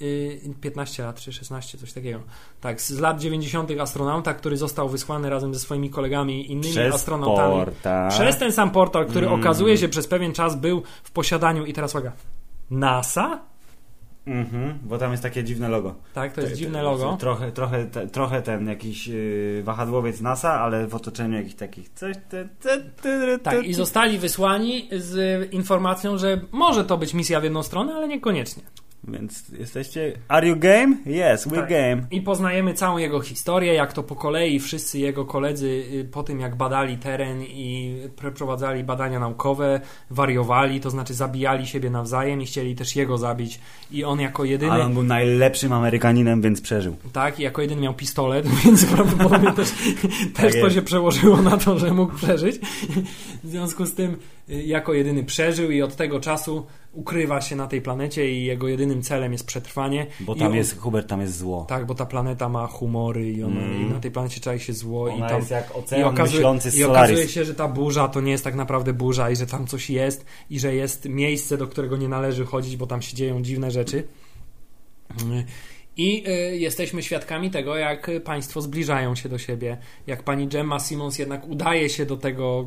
Yy, 0.00 0.54
15 0.60 1.02
lat, 1.02 1.20
czy 1.20 1.32
16, 1.32 1.78
coś 1.78 1.92
takiego. 1.92 2.20
Tak, 2.60 2.80
z 2.82 2.98
lat 2.98 3.20
90. 3.20 3.70
astronauta, 3.80 4.34
który 4.34 4.56
został 4.56 4.88
wysłany 4.88 5.30
razem 5.30 5.54
ze 5.54 5.60
swoimi 5.60 5.90
kolegami 5.90 6.40
i 6.46 6.52
innymi 6.52 6.70
Przez 6.74 6.94
astronautami. 6.94 7.54
portal. 7.64 8.10
Przez 8.10 8.38
ten 8.38 8.52
sam 8.52 8.70
portal, 8.70 9.06
który 9.06 9.26
Mm. 9.26 9.40
okazuje 9.40 9.76
się 9.78 9.88
przez 9.88 10.06
pewien 10.06 10.32
czas 10.32 10.56
był 10.56 10.82
w 11.02 11.10
posiadaniu, 11.10 11.64
i 11.66 11.72
teraz 11.72 11.94
uwaga, 11.94 12.12
NASA? 12.70 13.40
Mhm, 14.26 14.78
bo 14.82 14.98
tam 14.98 15.10
jest 15.10 15.22
takie 15.22 15.44
dziwne 15.44 15.68
logo. 15.68 15.94
Tak, 16.14 16.32
to 16.32 16.40
jest 16.40 16.52
Te- 16.52 16.58
dziwne 16.58 16.82
logo. 16.82 17.16
Trochę, 17.20 17.52
trochę, 17.52 17.86
te, 17.86 18.06
trochę 18.06 18.42
ten 18.42 18.66
jakiś 18.68 19.06
yy, 19.06 19.60
wahadłowiec 19.64 20.20
NASA, 20.20 20.60
ale 20.60 20.86
w 20.86 20.94
otoczeniu 20.94 21.36
jakichś 21.36 21.54
takich 21.54 21.88
coś... 21.88 22.16
Te, 22.28 22.48
te, 22.60 22.78
te, 22.78 22.80
te, 23.02 23.38
Tak, 23.38 23.64
i 23.64 23.74
zostali 23.74 24.18
wysłani 24.18 24.88
z 24.96 25.52
informacją, 25.52 26.18
że 26.18 26.40
może 26.52 26.84
to 26.84 26.98
być 26.98 27.14
misja 27.14 27.40
w 27.40 27.44
jedną 27.44 27.62
stronę, 27.62 27.94
ale 27.94 28.08
niekoniecznie. 28.08 28.62
Więc 29.08 29.48
jesteście... 29.58 30.12
Are 30.28 30.48
you 30.48 30.56
game? 30.56 30.96
Yes, 31.06 31.48
we 31.48 31.56
Tak. 31.56 31.68
game. 31.70 32.02
I 32.10 32.20
poznajemy 32.22 32.74
całą 32.74 32.98
jego 32.98 33.20
historię, 33.20 33.74
jak 33.74 33.92
to 33.92 34.02
po 34.02 34.16
kolei 34.16 34.60
wszyscy 34.60 34.98
jego 34.98 35.24
koledzy 35.24 35.66
y, 35.66 36.08
po 36.12 36.22
tym 36.22 36.40
jak 36.40 36.56
badali 36.56 36.96
teren 36.98 37.42
i 37.42 37.96
przeprowadzali 38.16 38.84
badania 38.84 39.18
naukowe, 39.20 39.80
wariowali, 40.10 40.80
to 40.80 40.90
znaczy 40.90 41.14
zabijali 41.14 41.66
siebie 41.66 41.90
nawzajem 41.90 42.42
i 42.42 42.46
chcieli 42.46 42.74
też 42.74 42.96
jego 42.96 43.18
zabić. 43.18 43.60
I 43.90 44.04
on 44.04 44.20
jako 44.20 44.44
jedyny, 44.44 44.72
Ale 44.72 44.84
on 44.84 44.94
był 44.94 45.02
najlepszym 45.02 45.72
Amerykaninem, 45.72 46.42
więc 46.42 46.60
przeżył. 46.60 46.96
tak, 47.12 47.40
i 47.40 47.42
jako 47.42 47.62
jedyny 47.62 47.80
miał 47.80 47.94
pistolet, 47.94 48.46
więc 48.64 48.86
prawdopodobnie 48.86 49.52
też, 49.52 49.68
też 50.36 50.52
to 50.52 50.58
jest. 50.58 50.74
się 50.74 50.82
przełożyło 50.82 51.42
na 51.42 51.56
to, 51.56 51.78
że 51.78 51.90
mógł 51.94 52.14
przeżyć. 52.16 52.58
W 53.44 53.48
związku 53.50 53.86
z 53.86 53.94
tym 53.94 54.16
y, 54.50 54.62
jako 54.62 54.94
jedyny 54.94 55.24
przeżył 55.24 55.70
i 55.70 55.82
od 55.82 55.96
tego 55.96 56.20
czasu 56.20 56.66
ukrywa 56.92 57.40
się 57.40 57.56
na 57.56 57.66
tej 57.66 57.82
planecie 57.82 58.32
i 58.32 58.44
jego 58.44 58.68
jedynym 58.68 59.02
celem 59.02 59.32
jest 59.32 59.46
przetrwanie. 59.46 60.06
Bo 60.20 60.34
I 60.34 60.38
tam 60.38 60.48
on- 60.48 60.54
jest, 60.56 60.78
Hubert, 60.80 61.08
tam 61.08 61.20
jest 61.20 61.38
zło. 61.38 61.64
Tak, 61.68 61.86
bo 61.86 61.94
ta 61.94 62.06
planeta 62.06 62.48
ma 62.48 62.66
humory 62.66 63.30
i, 63.32 63.42
ona, 63.42 63.60
Mm. 63.60 63.82
i 63.86 63.90
na 63.90 64.00
tej 64.00 64.10
planecie 64.10 64.40
czai 64.40 64.60
się 64.60 64.72
zło 64.72 65.08
i 65.08 65.12
Ona 65.12 65.28
tam 65.28 65.38
jest 65.38 65.50
jak 65.50 65.70
i 65.70 65.72
ocean 65.74 66.04
okazuje, 66.04 66.38
myślący 66.38 66.70
z 66.70 66.76
i 66.76 66.84
okazuje 66.84 67.28
się, 67.28 67.44
że 67.44 67.54
ta 67.54 67.68
burza 67.68 68.08
to 68.08 68.20
nie 68.20 68.30
jest 68.32 68.44
tak 68.44 68.54
naprawdę 68.54 68.92
burza 68.92 69.30
i 69.30 69.36
że 69.36 69.46
tam 69.46 69.66
coś 69.66 69.90
jest 69.90 70.24
i 70.50 70.60
że 70.60 70.74
jest 70.74 71.08
miejsce, 71.08 71.56
do 71.56 71.66
którego 71.66 71.96
nie 71.96 72.08
należy 72.08 72.44
chodzić, 72.46 72.76
bo 72.76 72.86
tam 72.86 73.02
się 73.02 73.16
dzieją 73.16 73.42
dziwne 73.42 73.70
rzeczy. 73.70 74.08
Mm. 75.24 75.44
I 75.96 76.24
y, 76.28 76.56
jesteśmy 76.56 77.02
świadkami 77.02 77.50
tego, 77.50 77.76
jak 77.76 78.10
państwo 78.24 78.60
zbliżają 78.60 79.14
się 79.14 79.28
do 79.28 79.38
siebie. 79.38 79.78
Jak 80.06 80.22
pani 80.22 80.48
Gemma 80.48 80.78
Simmons 80.78 81.18
jednak 81.18 81.48
udaje 81.48 81.88
się 81.88 82.06
do 82.06 82.16
tego 82.16 82.66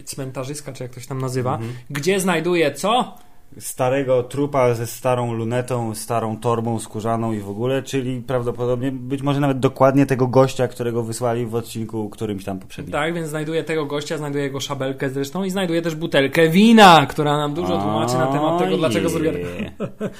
y, 0.00 0.02
cmentarzyska, 0.02 0.72
czy 0.72 0.82
jak 0.82 0.94
to 0.94 1.00
się 1.00 1.06
tam 1.06 1.20
nazywa, 1.20 1.54
Mhm. 1.54 1.72
gdzie 1.90 2.20
znajduje 2.20 2.72
co? 2.72 3.18
Starego 3.58 4.22
trupa 4.22 4.74
ze 4.74 4.86
starą 4.86 5.32
lunetą, 5.32 5.94
starą 5.94 6.36
torbą 6.36 6.78
skórzaną 6.78 7.32
i 7.32 7.40
w 7.40 7.48
ogóle, 7.48 7.82
czyli 7.82 8.20
prawdopodobnie, 8.20 8.92
być 8.92 9.22
może 9.22 9.40
nawet 9.40 9.58
dokładnie 9.58 10.06
tego 10.06 10.26
gościa, 10.26 10.68
którego 10.68 11.02
wysłali 11.02 11.46
w 11.46 11.54
odcinku 11.54 12.10
którymś 12.10 12.44
tam 12.44 12.58
poprzednim. 12.58 12.92
Tak, 12.92 13.14
więc 13.14 13.28
znajduje 13.28 13.64
tego 13.64 13.86
gościa, 13.86 14.18
znajduje 14.18 14.44
jego 14.44 14.60
szabelkę 14.60 15.10
zresztą 15.10 15.44
i 15.44 15.50
znajduje 15.50 15.82
też 15.82 15.94
butelkę 15.94 16.48
wina, 16.48 17.06
która 17.06 17.36
nam 17.36 17.54
dużo 17.54 17.78
tłumaczy 17.78 18.14
na 18.14 18.26
temat 18.26 18.58
tego, 18.58 18.76
dlaczego 18.76 19.08
zrobiła. 19.08 19.34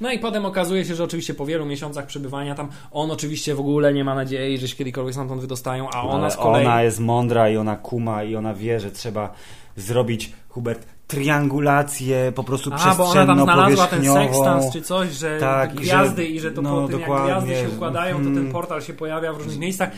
No 0.00 0.12
i 0.12 0.18
potem 0.18 0.46
okazuje 0.46 0.84
się, 0.84 0.94
że 0.94 1.04
oczywiście 1.04 1.34
po 1.34 1.46
wielu 1.46 1.66
miesiącach 1.66 2.06
przebywania 2.06 2.54
tam, 2.54 2.68
on 2.90 3.10
oczywiście 3.10 3.54
w 3.54 3.60
ogóle 3.60 3.94
nie 3.94 4.04
ma 4.04 4.14
nadziei, 4.14 4.58
że 4.58 4.68
się 4.68 4.76
kiedykolwiek 4.76 5.14
stamtąd 5.14 5.40
wydostają, 5.40 5.88
a 5.90 6.02
ona 6.02 6.22
Ale 6.22 6.30
z 6.30 6.36
kolei... 6.36 6.66
ona 6.66 6.82
jest 6.82 7.00
mądra 7.00 7.48
i 7.48 7.56
ona 7.56 7.76
kuma 7.76 8.24
i 8.24 8.36
ona 8.36 8.54
wie, 8.54 8.80
że 8.80 8.90
trzeba 8.90 9.32
zrobić, 9.76 10.32
Hubert, 10.48 10.86
triangulację 11.06 12.32
po 12.34 12.44
prostu 12.44 12.70
A, 12.74 12.94
bo 12.94 13.04
ona 13.10 13.26
tam 13.26 13.42
znalazła 13.42 13.86
ten 13.86 14.04
sekstans 14.04 14.72
czy 14.72 14.82
coś, 14.82 15.10
że 15.12 15.38
Tak, 15.40 15.74
i 15.74 15.76
gwiazdy 15.76 16.22
że- 16.22 16.28
i 16.28 16.40
że 16.40 16.50
to 16.50 16.62
no, 16.62 16.82
po 16.82 16.88
tym 16.88 17.00
dokładnie. 17.00 17.28
jak 17.30 17.44
gwiazdy 17.44 17.62
się 17.68 17.76
układają, 17.76 18.16
to 18.16 18.22
ten 18.24 18.38
Mm. 18.38 18.52
portal 18.52 18.82
się 18.82 18.92
pojawia 18.92 19.32
w 19.32 19.36
różnych 19.36 19.58
miejscach. 19.58 19.90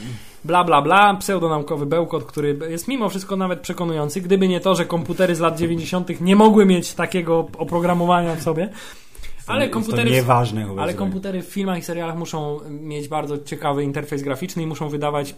Bla, 0.45 0.64
bla, 0.64 0.83
bla. 0.83 1.14
Pseudonaukowy 1.14 1.87
bełkot, 1.87 2.25
który 2.25 2.59
jest 2.70 2.89
mimo 2.89 3.09
wszystko 3.09 3.37
nawet 3.37 3.61
przekonujący. 3.61 4.20
Gdyby 4.20 4.49
nie 4.49 4.61
to, 4.61 4.75
że 4.75 4.85
komputery 4.85 5.35
z 5.35 5.41
lat 5.41 5.59
90. 5.59 6.20
nie 6.20 6.37
mogły 6.37 6.66
mieć 6.66 6.95
takiego 6.95 7.47
oprogramowania 7.59 8.35
w 8.37 8.43
sobie. 8.43 8.68
Ale 9.47 9.69
komputery, 9.69 10.11
nieważne, 10.11 10.61
ale 10.61 10.75
słuchaj. 10.75 10.95
komputery 10.95 11.43
w 11.43 11.47
filmach 11.47 11.79
i 11.79 11.83
serialach 11.83 12.17
muszą 12.17 12.61
mieć 12.71 13.09
bardzo 13.09 13.39
ciekawy 13.39 13.85
interfejs 13.85 14.23
graficzny 14.23 14.63
i 14.63 14.67
muszą 14.67 14.89
wydawać 14.89 15.35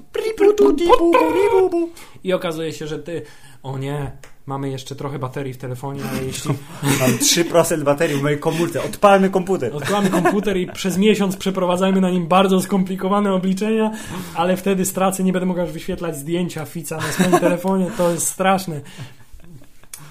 i 2.25 2.33
okazuje 2.33 2.73
się, 2.73 2.87
że 2.87 2.99
ty, 2.99 3.23
o 3.63 3.79
nie, 3.79 4.13
mamy 4.47 4.71
jeszcze 4.71 4.97
trochę 4.97 5.19
baterii 5.19 5.53
w 5.53 5.57
telefonie, 5.57 6.01
ale 6.11 6.25
jeśli 6.25 6.55
Mam 7.01 7.11
3% 7.11 7.83
baterii 7.83 8.17
w 8.17 8.23
mojej 8.23 8.39
komórce. 8.39 8.83
Odpalmy 8.83 9.31
komputer. 9.31 9.77
odkładamy 9.77 10.11
komputer 10.11 10.57
i 10.57 10.67
przez 10.67 10.99
miesiąc 10.99 11.37
przeprowadzajmy 11.37 12.01
na 12.01 12.11
nim 12.11 12.27
bardzo 12.27 12.61
skomplikowane 12.61 13.33
obliczenia, 13.33 13.91
ale 14.35 14.57
wtedy 14.57 14.85
stracę, 14.85 15.25
nie 15.25 15.33
będę 15.33 15.47
mógł 15.47 15.61
aż 15.61 15.73
wyświetlać 15.73 16.17
zdjęcia 16.17 16.65
Fica 16.65 16.97
na 16.97 17.03
swoim 17.03 17.39
telefonie, 17.41 17.91
to 17.97 18.11
jest 18.11 18.27
straszne. 18.27 18.81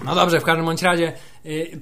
No 0.04 0.14
dobrze, 0.14 0.40
w 0.40 0.44
każdym 0.44 0.66
bądź 0.66 0.82
razie 0.82 1.12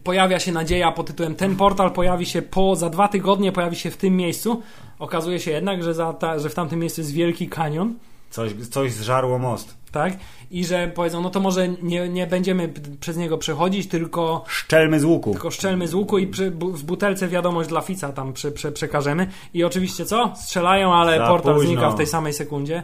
pojawia 0.04 0.38
się 0.40 0.52
nadzieja 0.52 0.92
pod 0.92 1.06
tytułem 1.06 1.34
ten 1.34 1.56
portal 1.56 1.90
pojawi 1.92 2.26
się 2.26 2.42
po, 2.42 2.76
za 2.76 2.90
dwa 2.90 3.08
tygodnie 3.08 3.52
pojawi 3.52 3.76
się 3.76 3.90
w 3.90 3.96
tym 3.96 4.16
miejscu. 4.16 4.62
Okazuje 4.98 5.40
się 5.40 5.50
jednak, 5.50 5.82
że, 5.82 5.94
za 5.94 6.12
ta, 6.12 6.38
że 6.38 6.48
w 6.48 6.54
tamtym 6.54 6.78
miejscu 6.80 7.00
jest 7.00 7.12
wielki 7.12 7.48
kanion. 7.48 7.94
Coś, 8.30 8.52
coś 8.70 8.92
zżarło 8.92 9.38
most. 9.38 9.74
tak? 9.92 10.12
I 10.50 10.64
że 10.64 10.90
powiedzą, 10.94 11.22
no 11.22 11.30
to 11.30 11.40
może 11.40 11.68
nie, 11.68 12.08
nie 12.08 12.26
będziemy 12.26 12.72
przez 13.00 13.16
niego 13.16 13.38
przechodzić, 13.38 13.88
tylko, 13.88 14.44
Szczelmy 14.48 15.00
z 15.00 15.04
łuku. 15.04 15.32
tylko 15.32 15.50
szczelmy 15.50 15.88
z 15.88 15.94
łuku 15.94 16.18
i 16.18 16.26
przy, 16.26 16.50
bu, 16.50 16.72
w 16.72 16.82
butelce 16.84 17.28
wiadomość 17.28 17.68
dla 17.68 17.80
Fica 17.80 18.12
tam 18.12 18.32
prze, 18.32 18.72
przekażemy. 18.72 19.26
I 19.54 19.64
oczywiście 19.64 20.04
co? 20.04 20.32
Strzelają, 20.36 20.94
ale 20.94 21.18
Za 21.18 21.26
portal 21.26 21.54
późno. 21.54 21.68
znika 21.70 21.90
w 21.90 21.94
tej 21.96 22.06
samej 22.06 22.32
sekundzie. 22.32 22.82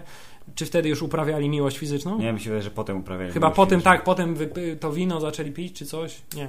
Czy 0.55 0.67
wtedy 0.67 0.89
już 0.89 1.03
uprawiali 1.03 1.49
miłość 1.49 1.79
fizyczną? 1.79 2.19
Nie, 2.19 2.33
wydaje, 2.33 2.63
że 2.63 2.71
potem 2.71 2.97
uprawiali. 2.97 3.33
Chyba 3.33 3.51
potem 3.51 3.79
fizyczną. 3.81 3.93
tak, 3.93 4.05
potem 4.05 4.37
to 4.81 4.93
wino 4.93 5.21
zaczęli 5.21 5.51
pić 5.53 5.79
czy 5.79 5.87
coś? 5.87 6.23
Nie. 6.37 6.49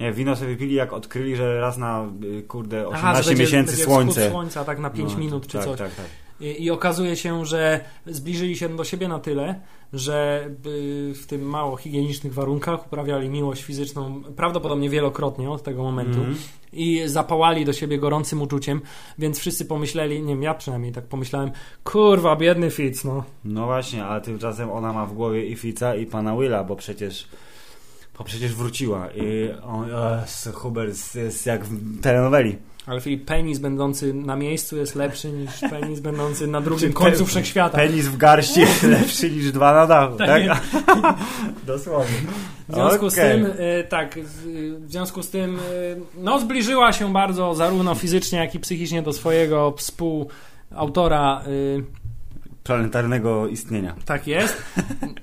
Nie, 0.00 0.12
wino 0.12 0.36
sobie 0.36 0.48
wypili, 0.50 0.74
jak 0.74 0.92
odkryli, 0.92 1.36
że 1.36 1.60
raz 1.60 1.78
na, 1.78 2.06
y, 2.38 2.42
kurde, 2.42 2.88
18 2.88 3.06
Aha, 3.08 3.22
będzie, 3.28 3.42
miesięcy 3.42 3.70
będzie 3.70 3.84
słońce. 3.84 4.30
słońca 4.30 4.64
tak 4.64 4.78
na 4.78 4.90
5 4.90 5.12
No, 5.12 5.18
minut 5.18 5.46
czy 5.46 5.58
tak, 5.58 5.64
coś. 5.66 5.78
Tak, 5.78 5.94
tak. 5.94 6.06
I, 6.40 6.64
I 6.64 6.70
okazuje 6.70 7.16
się, 7.16 7.46
że 7.46 7.80
zbliżyli 8.06 8.56
się 8.56 8.76
do 8.76 8.84
siebie 8.84 9.08
na 9.08 9.18
tyle, 9.18 9.60
że 9.92 10.46
y, 10.66 11.12
w 11.14 11.26
tym 11.26 11.42
mało 11.42 11.76
higienicznych 11.76 12.34
warunkach 12.34 12.86
uprawiali 12.86 13.28
miłość 13.28 13.62
fizyczną 13.62 14.22
prawdopodobnie 14.36 14.90
wielokrotnie 14.90 15.50
od 15.50 15.62
tego 15.62 15.82
momentu 15.82 16.18
Mhm. 16.18 16.36
i 16.72 17.02
zapałali 17.06 17.64
do 17.64 17.72
siebie 17.72 17.98
gorącym 17.98 18.42
uczuciem, 18.42 18.80
więc 19.18 19.38
wszyscy 19.38 19.64
pomyśleli, 19.64 20.22
nie 20.22 20.28
wiem, 20.34 20.42
ja 20.42 20.54
przynajmniej 20.54 20.92
tak 20.92 21.04
pomyślałem, 21.04 21.50
kurwa, 21.84 22.36
biedny 22.36 22.70
Fitz, 22.70 23.04
no. 23.04 23.24
No 23.44 23.66
właśnie, 23.66 24.04
a 24.04 24.20
tymczasem 24.20 24.70
ona 24.70 24.92
ma 24.92 25.06
w 25.06 25.14
głowie 25.14 25.46
i 25.46 25.56
Fica, 25.56 25.94
i 25.96 26.06
pana 26.06 26.36
Willa, 26.36 26.64
bo 26.64 26.76
przecież 26.76 27.28
bo 28.18 28.24
przecież 28.24 28.54
wróciła. 28.54 29.08
I 29.14 29.50
on, 29.62 29.88
Hubert 30.54 31.14
jest, 31.14 31.46
jak 31.46 31.64
w 31.64 32.00
telenoweli. 32.00 32.56
Ale 32.86 33.00
Filip, 33.00 33.24
penis 33.24 33.58
będący 33.58 34.14
na 34.14 34.36
miejscu 34.36 34.76
jest 34.76 34.94
lepszy 34.94 35.30
niż 35.32 35.50
penis 35.70 36.00
będący 36.00 36.46
na 36.46 36.60
drugim 36.60 36.92
końcu 36.92 37.26
wszechświata. 37.26 37.76
Penis 37.78 38.06
w 38.06 38.16
garści 38.16 38.60
jest 38.60 38.82
lepszy 38.98 39.30
niż 39.30 39.52
dwa 39.52 39.74
na 39.74 39.86
dachu, 39.86 40.16
Tak 40.16 40.28
tak? 40.28 40.62
Dosłownie. 41.66 42.16
W 42.68 42.74
związku 42.74 43.10
z 43.10 43.12
Okej. 43.14 43.32
tym, 43.42 43.46
y, 43.46 43.84
tak, 43.88 44.18
z- 44.24 44.84
w 44.86 44.90
związku 44.90 45.22
z 45.22 45.30
tym, 45.30 45.58
y, 45.58 45.60
no 46.16 46.40
zbliżyła 46.40 46.92
się 46.92 47.12
bardzo 47.12 47.54
zarówno 47.54 47.94
fizycznie, 47.94 48.38
jak 48.38 48.54
i 48.54 48.58
psychicznie 48.60 49.02
do 49.02 49.12
swojego 49.12 49.74
współ 49.76 50.28
autora 50.74 51.42
y, 51.46 51.84
Planetarnego 52.64 53.48
istnienia. 53.48 53.94
tak 54.04 54.26
jest. 54.26 54.62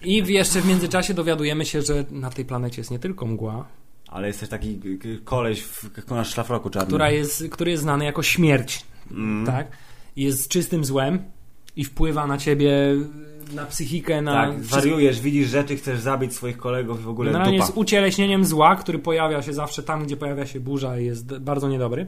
I 0.04 0.24
jeszcze 0.34 0.62
w 0.62 0.66
międzyczasie 0.66 1.14
dowiadujemy 1.14 1.66
się, 1.66 1.82
że 1.82 2.06
na 2.12 2.30
tej 2.30 2.46
planecie 2.46 2.82
jest 2.82 2.92
nie 2.92 3.00
tylko 3.00 3.26
mgła, 3.26 3.66
Ale 4.08 4.28
jest 4.28 4.40
też 4.40 4.50
taki 4.50 4.80
koleś 5.24 5.62
w 5.64 5.90
nasz 6.12 6.34
szlafroku 6.34 6.70
czarnym. 6.70 6.88
która 6.88 7.10
jest, 7.12 7.44
który 7.52 7.72
jest 7.72 7.84
znany 7.84 8.06
jako 8.06 8.24
śmierć, 8.24 8.86
Mm. 9.12 9.46
tak? 9.46 9.68
Jest 10.16 10.48
czystym 10.50 10.86
złem 10.86 11.20
i 11.76 11.84
wpływa 11.86 12.28
na 12.28 12.38
ciebie, 12.38 12.72
na 13.56 13.66
psychikę, 13.66 14.22
na... 14.22 14.34
Tak, 14.34 14.62
wariujesz, 14.62 15.22
widzisz 15.22 15.50
rzeczy, 15.50 15.76
chcesz 15.76 16.00
zabić 16.00 16.34
swoich 16.36 16.58
kolegów 16.58 17.00
i 17.00 17.04
w 17.04 17.10
ogóle 17.10 17.32
Generalnie 17.32 17.58
dupa. 17.58 17.66
jest 17.66 17.78
ucieleśnieniem 17.78 18.46
zła, 18.46 18.76
który 18.76 19.00
pojawia 19.00 19.42
się 19.42 19.54
zawsze 19.54 19.84
tam, 19.84 20.06
gdzie 20.06 20.18
pojawia 20.18 20.46
się 20.46 20.60
burza 20.60 21.00
i 21.00 21.06
jest 21.06 21.38
bardzo 21.38 21.70
niedobry. 21.70 22.08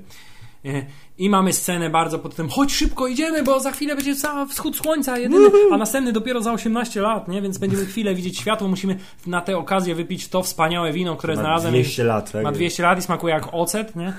E, 0.66 0.86
I 1.18 1.30
mamy 1.30 1.54
scenę 1.54 1.90
bardzo 1.90 2.20
pod 2.20 2.36
tym, 2.36 2.50
chodź 2.50 2.74
szybko, 2.74 3.08
idziemy, 3.08 3.44
bo 3.44 3.60
za 3.60 3.72
chwilę 3.72 3.96
będzie 3.96 4.16
cały 4.16 4.48
wschód 4.48 4.78
słońca, 4.78 5.18
jedyny, 5.18 5.50
a 5.72 5.78
następny 5.78 6.14
dopiero 6.14 6.42
za 6.42 6.54
18 6.54 7.02
lat, 7.02 7.28
nie? 7.28 7.42
Więc 7.42 7.58
będziemy 7.58 7.86
chwilę 7.86 8.16
widzieć 8.16 8.40
światło, 8.40 8.68
musimy 8.68 8.98
na 9.28 9.42
tę 9.42 9.58
okazję 9.58 9.96
wypić 9.96 10.28
to 10.28 10.44
wspaniałe 10.44 10.94
wino, 10.94 11.16
które 11.16 11.36
Ma 11.36 11.42
znalazłem. 11.42 11.74
200 11.74 12.04
lat, 12.04 12.32
tak? 12.32 12.44
Ma 12.44 12.52
200 12.52 12.84
lat 12.84 13.00
i 13.00 13.02
smakuje 13.02 13.34
jak 13.34 13.48
ocet, 13.52 13.96
nie? 13.96 14.14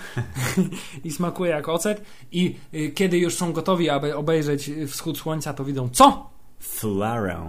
I 1.05 1.11
smakuje 1.11 1.51
jak 1.51 1.69
ocet. 1.69 2.03
I 2.33 2.57
y, 2.75 2.91
kiedy 2.91 3.19
już 3.19 3.35
są 3.35 3.53
gotowi, 3.53 3.91
aby 3.91 4.17
obejrzeć 4.17 4.71
wschód 4.89 5.19
słońca, 5.19 5.55
to 5.55 5.65
widzą 5.65 5.89
co? 5.89 6.31
Flarę. 6.59 7.41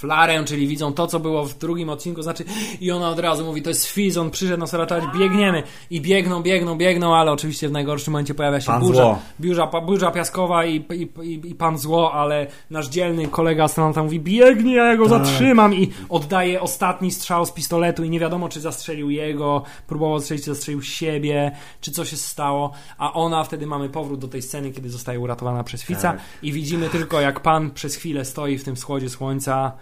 Flarę, 0.00 0.44
czyli 0.44 0.66
widzą 0.66 0.92
to, 0.92 1.06
co 1.06 1.20
było 1.20 1.44
w 1.44 1.58
drugim 1.58 1.88
odcinku, 1.88 2.22
znaczy 2.22 2.44
i 2.80 2.90
ona 2.90 3.08
od 3.08 3.18
razu 3.18 3.44
mówi, 3.44 3.62
to 3.62 3.70
jest 3.70 3.86
Fizz, 3.86 4.16
on 4.16 4.30
przyszedł 4.30 4.60
nas 4.60 4.72
ratować, 4.72 5.04
biegniemy 5.18 5.62
i 5.90 6.00
biegną, 6.00 6.42
biegną, 6.42 6.76
biegną, 6.78 7.16
ale 7.16 7.32
oczywiście 7.32 7.68
w 7.68 7.72
najgorszym 7.72 8.12
momencie 8.12 8.34
pojawia 8.34 8.60
się 8.60 8.66
Pan 8.66 8.80
burza, 8.80 9.18
burza, 9.38 9.66
burza 9.66 10.10
piaskowa 10.10 10.64
i, 10.64 10.76
i, 10.76 11.08
i, 11.22 11.50
i 11.50 11.54
pan 11.54 11.78
zło, 11.78 12.12
ale 12.12 12.46
nasz 12.70 12.88
dzielny 12.88 13.28
kolega 13.28 13.64
astronauta 13.64 14.02
mówi, 14.02 14.20
biegnij, 14.20 14.74
ja 14.74 14.96
go 14.96 15.08
Tak. 15.08 15.26
zatrzymam 15.26 15.74
i 15.74 15.90
oddaje 16.08 16.60
ostatni 16.60 17.10
strzał 17.10 17.46
z 17.46 17.52
pistoletu 17.52 18.04
i 18.04 18.10
nie 18.10 18.20
wiadomo, 18.20 18.48
czy 18.48 18.60
zastrzelił 18.60 19.10
jego, 19.10 19.62
próbował 19.86 20.20
strzelić, 20.20 20.44
czy 20.44 20.54
zastrzelił 20.54 20.82
siebie, 20.82 21.52
czy 21.80 21.90
co 21.90 22.04
się 22.04 22.16
stało, 22.16 22.72
a 22.98 23.12
ona, 23.12 23.44
wtedy 23.44 23.66
mamy 23.66 23.88
powrót 23.88 24.20
do 24.20 24.28
tej 24.28 24.42
sceny, 24.42 24.70
kiedy 24.70 24.90
zostaje 24.90 25.20
uratowana 25.20 25.64
przez 25.64 25.82
Fica 25.82 26.12
Tak. 26.12 26.20
i 26.42 26.52
widzimy 26.52 26.88
tylko, 26.88 27.20
jak 27.20 27.40
pan 27.40 27.70
przez 27.70 27.96
chwilę 27.96 28.24
stoi 28.24 28.58
w 28.58 28.64
tym 28.64 28.76
wschodzie 28.76 29.08
słońca, 29.08 29.72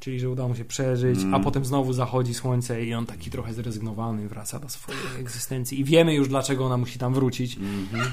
czyli 0.00 0.20
że 0.20 0.30
udało 0.30 0.48
mu 0.48 0.54
się 0.56 0.64
przeżyć, 0.64 1.18
Mm. 1.20 1.34
a 1.34 1.40
potem 1.40 1.64
znowu 1.64 1.92
zachodzi 1.92 2.34
słońce 2.34 2.84
i 2.84 2.94
on 2.94 3.06
taki 3.06 3.30
trochę 3.30 3.52
zrezygnowany 3.52 4.28
wraca 4.28 4.58
do 4.58 4.68
swojej 4.68 5.00
egzystencji 5.20 5.80
i 5.80 5.84
wiemy 5.84 6.14
już 6.14 6.28
dlaczego 6.28 6.66
ona 6.66 6.76
musi 6.76 6.98
tam 6.98 7.14
wrócić. 7.14 7.56
Mhm. 7.56 8.10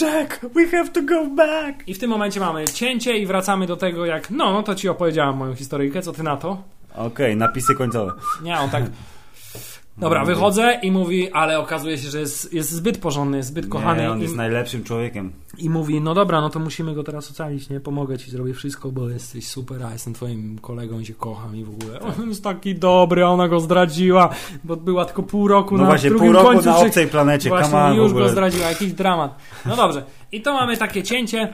Jack, 0.00 0.46
we 0.54 0.68
have 0.68 0.88
to 0.88 1.02
go 1.02 1.26
back! 1.26 1.88
I 1.88 1.94
w 1.94 1.98
tym 1.98 2.10
momencie 2.10 2.40
mamy 2.40 2.64
cięcie 2.64 3.18
i 3.18 3.26
wracamy 3.26 3.66
do 3.66 3.76
tego 3.76 4.06
jak, 4.06 4.30
no, 4.30 4.52
no 4.52 4.62
to 4.62 4.74
ci 4.74 4.88
opowiedziałam 4.88 5.36
moją 5.36 5.54
historyjkę, 5.54 6.02
co 6.02 6.12
ty 6.12 6.22
na 6.22 6.36
to? 6.36 6.62
Okej, 6.94 7.36
napisy 7.36 7.74
końcowe. 7.74 8.12
Nie, 8.42 8.58
on 8.58 8.70
tak... 8.70 8.84
Dobra, 9.98 10.24
wychodzę 10.24 10.78
i 10.82 10.90
mówi, 10.92 11.32
ale 11.32 11.58
okazuje 11.58 11.98
się, 11.98 12.10
że 12.10 12.20
jest, 12.20 12.52
jest 12.52 12.70
zbyt 12.70 12.98
porządny, 12.98 13.36
jest 13.36 13.48
zbyt 13.48 13.68
kochany 13.68 14.02
Nie, 14.02 14.10
on 14.10 14.18
i, 14.18 14.22
jest 14.22 14.36
najlepszym 14.36 14.84
człowiekiem. 14.84 15.32
i 15.58 15.70
mówi, 15.70 16.00
no 16.00 16.14
dobra, 16.14 16.40
no 16.40 16.50
to 16.50 16.58
musimy 16.58 16.94
go 16.94 17.04
teraz 17.04 17.30
ocalić, 17.30 17.70
nie? 17.70 17.80
Pomogę 17.80 18.18
ci, 18.18 18.30
zrobię 18.30 18.54
wszystko, 18.54 18.92
bo 18.92 19.08
jesteś 19.08 19.48
super, 19.48 19.82
a 19.82 19.92
jestem 19.92 20.14
twoim 20.14 20.58
kolegą 20.58 21.00
i 21.00 21.04
cię 21.04 21.14
kocham 21.14 21.56
i 21.56 21.64
w 21.64 21.70
ogóle. 21.70 22.00
On 22.00 22.28
jest 22.28 22.44
taki 22.44 22.74
dobry, 22.74 23.26
ona 23.26 23.48
go 23.48 23.60
zdradziła, 23.60 24.28
bo 24.64 24.76
była 24.76 25.04
tylko 25.04 25.22
pół 25.22 25.48
roku 25.48 25.76
No 25.76 25.82
na 25.82 25.88
właśnie, 25.88 26.08
drugim 26.10 26.26
pół 26.26 26.34
roku 26.34 26.48
końcu 26.48 26.68
na 26.68 26.76
obcej 26.76 27.08
planecie, 27.08 27.48
Właśnie 27.48 27.78
on, 27.78 27.96
już 27.96 28.12
go 28.12 28.28
zdradziła, 28.28 28.68
jakiś 28.68 28.92
dramat. 28.92 29.36
No 29.66 29.76
dobrze. 29.76 30.04
I 30.32 30.42
to 30.42 30.52
mamy 30.52 30.76
takie 30.76 31.02
cięcie, 31.02 31.52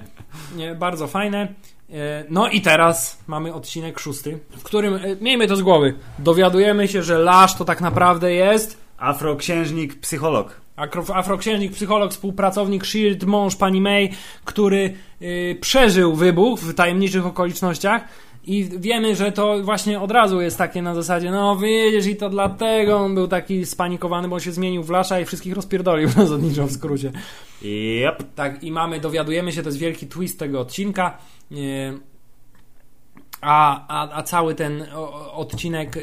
nie, 0.57 0.74
bardzo 0.74 1.07
fajne. 1.07 1.55
E, 1.91 2.24
No 2.30 2.49
i 2.49 2.61
teraz 2.61 3.18
mamy 3.26 3.55
odcinek 3.55 3.99
szósty, 3.99 4.39
w 4.51 4.62
którym, 4.62 4.95
e, 4.95 5.01
miejmy 5.20 5.47
to 5.47 5.57
z 5.57 5.62
głowy, 5.62 5.95
dowiadujemy 6.18 6.89
się, 6.89 7.03
że 7.03 7.18
Lasz 7.18 7.55
to 7.55 7.64
tak 7.64 7.80
naprawdę 7.80 8.32
jest 8.32 8.89
Afroksiężnik, 8.99 10.01
psycholog. 10.01 10.61
Afroksiężnik, 11.14 11.72
psycholog, 11.72 12.11
współpracownik 12.11 12.84
SHIELD, 12.84 13.24
mąż 13.24 13.57
pani 13.57 13.80
May, 13.80 14.11
który 14.45 14.95
y, 15.22 15.59
przeżył 15.61 16.14
wybuch 16.14 16.61
w 16.61 16.74
tajemniczych 16.74 17.26
okolicznościach 17.26 18.05
i 18.49 18.64
wiemy, 18.64 19.16
że 19.16 19.32
to 19.32 19.62
właśnie 19.62 20.01
od 20.01 20.11
razu 20.11 20.40
jest 20.40 20.59
takie 20.59 20.82
na 20.82 20.94
zasadzie, 20.94 21.30
no 21.30 21.57
widzisz 21.57 22.07
i 22.07 22.16
to 22.16 22.30
dlatego 22.30 22.96
on 22.96 23.14
był 23.14 23.28
taki 23.28 23.66
spanikowany, 23.66 24.28
bo 24.28 24.34
on 24.34 24.40
się 24.40 24.53
zmienił 24.53 24.82
w 24.82 24.90
Lasza 24.90 25.20
i 25.20 25.24
wszystkich 25.24 25.55
rozpierdolił 25.55 26.09
zasadniczo 26.16 26.66
w 26.66 26.72
skrócie. 26.72 27.12
Yep. 27.62 28.22
Tak, 28.34 28.64
i 28.64 28.72
mamy, 28.72 29.01
dowiadujemy 29.01 29.53
się, 29.53 29.62
to 29.62 29.68
jest 29.68 29.78
wielki 29.78 30.07
twist 30.07 30.38
tego 30.38 30.61
odcinka. 30.61 31.18
Yy, 31.51 31.59
A, 33.41 33.86
a, 33.89 34.16
a 34.18 34.22
cały 34.22 34.55
ten 34.55 34.84
odcinek 35.32 35.97
yy, 35.97 36.03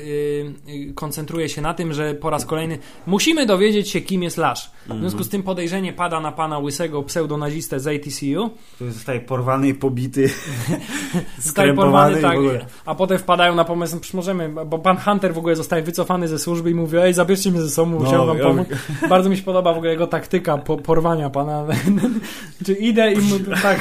yy, 0.67 0.93
koncentruje 0.93 1.49
się 1.49 1.61
na 1.61 1.73
tym, 1.73 1.93
że 1.93 2.13
po 2.13 2.29
raz 2.29 2.45
kolejny 2.45 2.77
musimy 3.07 3.45
dowiedzieć 3.45 3.89
się, 3.89 4.01
kim 4.01 4.23
jest 4.23 4.37
Lasz. 4.37 4.71
W 4.87 4.99
związku 4.99 5.23
z 5.23 5.29
tym 5.29 5.43
podejrzenie 5.43 5.93
pada 5.93 6.19
na 6.19 6.31
pana 6.31 6.59
łysego 6.59 7.03
pseudonazistę 7.03 7.79
z 7.79 7.87
ATCU. 7.87 8.49
Który 8.75 8.91
zostaje 8.91 9.19
porwany 9.19 9.67
i 9.67 9.73
pobity. 9.73 10.29
Zostaje 11.39 11.73
porwany, 11.73 12.21
tak, 12.21 12.37
a 12.85 12.95
potem 12.95 13.17
wpadają 13.17 13.55
na 13.55 13.65
pomysł, 13.65 13.99
przecież 13.99 14.13
możemy, 14.13 14.65
bo 14.65 14.79
pan 14.79 14.97
Hunter 14.97 15.33
w 15.33 15.37
ogóle 15.37 15.55
zostaje 15.55 15.83
wycofany 15.83 16.27
ze 16.27 16.39
służby 16.39 16.71
i 16.71 16.75
mówi, 16.75 16.97
ej, 16.97 17.13
zabierzcie 17.13 17.51
mnie 17.51 17.61
ze 17.61 17.69
sobą, 17.69 18.03
No, 18.03 18.25
wam 18.25 18.37
pomóc. 18.37 18.67
Bardzo 19.09 19.29
mi 19.29 19.37
się 19.37 19.43
podoba 19.43 19.73
w 19.73 19.77
ogóle 19.77 19.91
jego 19.91 20.07
taktyka 20.07 20.57
po, 20.57 20.77
porwania 20.77 21.29
pana. 21.29 21.65
Czy 22.65 22.73
idę 22.73 23.13
i 23.13 23.17
mu, 23.17 23.39
tak. 23.61 23.79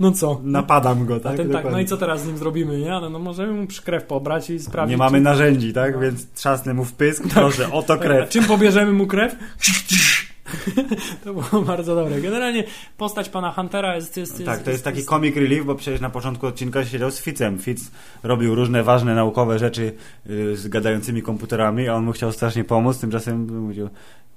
No 0.00 0.12
co? 0.12 0.40
Napadam 0.42 1.06
go, 1.06 1.20
tak? 1.20 1.36
ten 1.36 1.50
tak, 1.50 1.70
no 1.70 1.80
i 1.80 1.84
co 1.90 1.96
teraz 1.96 2.22
z 2.22 2.26
nim 2.26 2.38
zrobimy, 2.38 2.78
nie? 2.78 2.94
Ale 2.94 3.10
no 3.10 3.18
możemy 3.18 3.52
mu 3.52 3.66
krew 3.84 4.04
pobrać 4.04 4.50
i 4.50 4.58
sprawdzić. 4.58 4.90
Nie 4.90 4.96
mamy 4.96 5.20
narzędzi, 5.20 5.72
tak? 5.72 6.00
Więc 6.00 6.32
trzasnę 6.32 6.74
mu 6.74 6.84
w 6.84 6.92
pysk, 6.92 7.22
proszę, 7.34 7.72
oto 7.72 7.98
krew. 8.04 8.28
czym 8.28 8.44
pobierzemy 8.44 8.92
mu 8.92 9.06
krew? 9.06 9.36
To 11.24 11.34
było 11.34 11.62
bardzo 11.62 11.94
dobre. 11.94 12.20
Generalnie 12.20 12.64
postać 12.96 13.28
pana 13.28 13.52
Huntera 13.52 13.96
jest... 13.96 14.16
jest, 14.16 14.32
jest 14.32 14.46
Tak, 14.46 14.62
to 14.62 14.70
jest 14.70 14.84
taki 14.84 15.04
comic 15.04 15.36
relief, 15.36 15.64
bo 15.64 15.74
przecież 15.74 16.00
na 16.00 16.10
początku 16.10 16.46
odcinka 16.46 16.84
siedział 16.84 17.10
z 17.10 17.20
Fitzem. 17.20 17.58
Fitz 17.58 17.90
robił 18.22 18.54
różne 18.54 18.82
ważne 18.82 19.14
naukowe 19.14 19.58
rzeczy 19.58 19.92
y, 20.30 20.56
z 20.56 20.68
gadającymi 20.68 21.22
komputerami, 21.22 21.88
a 21.88 21.94
on 21.94 22.04
mu 22.04 22.12
chciał 22.12 22.32
strasznie 22.32 22.64
pomóc, 22.64 22.98
tymczasem 22.98 23.62
mówił, 23.62 23.88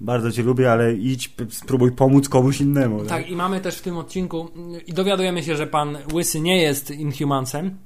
bardzo 0.01 0.31
cię 0.31 0.43
lubię, 0.43 0.71
ale 0.71 0.93
idź, 0.93 1.35
spróbuj 1.49 1.91
pomóc 1.91 2.29
komuś 2.29 2.61
innemu. 2.61 3.05
Tak, 3.05 3.29
i 3.29 3.35
mamy 3.35 3.61
też 3.61 3.77
w 3.77 3.81
tym 3.81 3.97
odcinku, 3.97 4.49
i 4.87 4.93
dowiadujemy 4.93 5.43
się, 5.43 5.55
że 5.55 5.67
pan 5.67 5.97
Łysy 6.13 6.39
nie 6.39 6.61
jest 6.61 6.91
Inhumansem. 6.91 7.77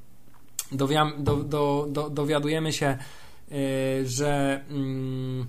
Dowiam, 0.71 1.13
do, 1.17 1.35
do, 1.35 1.87
do, 1.89 2.09
dowiadujemy 2.09 2.73
się, 2.73 2.97
y, 3.51 3.55
że, 4.05 4.61
mm, 4.69 5.41
y, 5.41 5.45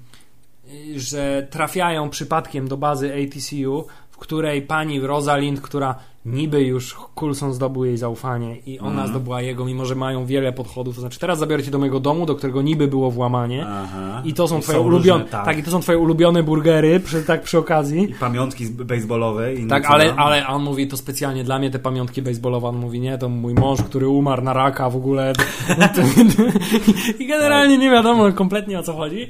że 0.96 1.46
trafiają 1.50 2.10
przypadkiem 2.10 2.68
do 2.68 2.76
bazy 2.76 3.12
ATCU, 3.14 3.86
w 4.10 4.16
której 4.18 4.62
pani 4.62 5.00
Rosalind, 5.00 5.60
która 5.60 5.94
niby 6.26 6.62
już 6.62 6.96
Coulson 7.20 7.52
zdobył 7.52 7.84
jej 7.84 7.96
zaufanie 7.96 8.56
i 8.66 8.78
ona 8.78 8.90
Mhm. 8.90 9.08
zdobyła 9.08 9.42
jego, 9.42 9.64
mimo 9.64 9.84
że 9.84 9.94
mają 9.94 10.26
wiele 10.26 10.52
podchodów. 10.52 10.94
To 10.94 11.00
znaczy, 11.00 11.18
teraz 11.18 11.38
zabiorę 11.38 11.62
cię 11.62 11.70
do 11.70 11.78
mojego 11.78 12.00
domu, 12.00 12.26
do 12.26 12.34
którego 12.34 12.62
niby 12.62 12.88
było 12.88 13.10
włamanie. 13.10 13.66
Aha. 13.68 14.22
I 14.24 14.34
to 14.34 14.48
są 14.48 14.58
I 14.58 14.62
twoje 14.62 14.78
różne, 14.78 14.90
ulubione, 14.94 15.24
tak. 15.24 15.44
tak. 15.44 15.58
i 15.58 15.62
to 15.62 15.70
są 15.70 15.80
twoje 15.80 15.98
ulubione 15.98 16.42
burgery, 16.42 17.00
przy, 17.00 17.22
tak 17.22 17.42
przy 17.42 17.58
okazji. 17.58 18.10
I 18.10 18.14
pamiątki 18.14 18.66
baseballowe. 18.66 19.54
I 19.54 19.66
Tak, 19.66 19.86
ale, 19.86 20.06
tam. 20.08 20.18
ale 20.18 20.46
on 20.46 20.62
mówi 20.62 20.88
to 20.88 20.96
specjalnie 20.96 21.44
dla 21.44 21.58
mnie, 21.58 21.70
te 21.70 21.78
pamiątki 21.78 22.22
baseballowe. 22.22 22.68
On 22.68 22.76
mówi, 22.76 23.00
nie, 23.00 23.18
to 23.18 23.28
mój 23.28 23.54
mąż, 23.54 23.82
który 23.82 24.08
umarł 24.08 24.42
na 24.42 24.52
raka 24.52 24.90
w 24.90 24.96
ogóle. 24.96 25.32
I 27.18 27.26
generalnie 27.26 27.78
nie 27.78 27.90
wiadomo 27.90 28.32
kompletnie 28.32 28.78
o 28.78 28.82
co 28.82 28.92
chodzi. 28.92 29.26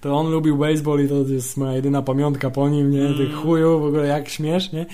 To 0.00 0.14
on 0.16 0.30
lubił 0.30 0.56
baseball 0.56 1.04
i 1.04 1.08
to 1.08 1.14
jest 1.14 1.56
moja 1.56 1.72
jedyna 1.72 2.02
pamiątka 2.02 2.50
po 2.50 2.68
nim, 2.68 2.90
nie? 2.90 3.00
Mm. 3.00 3.14
Tych 3.14 3.34
chuju, 3.34 3.80
w 3.80 3.84
ogóle 3.84 4.06
jak 4.06 4.28
śmiesz, 4.28 4.72
nie? 4.72 4.86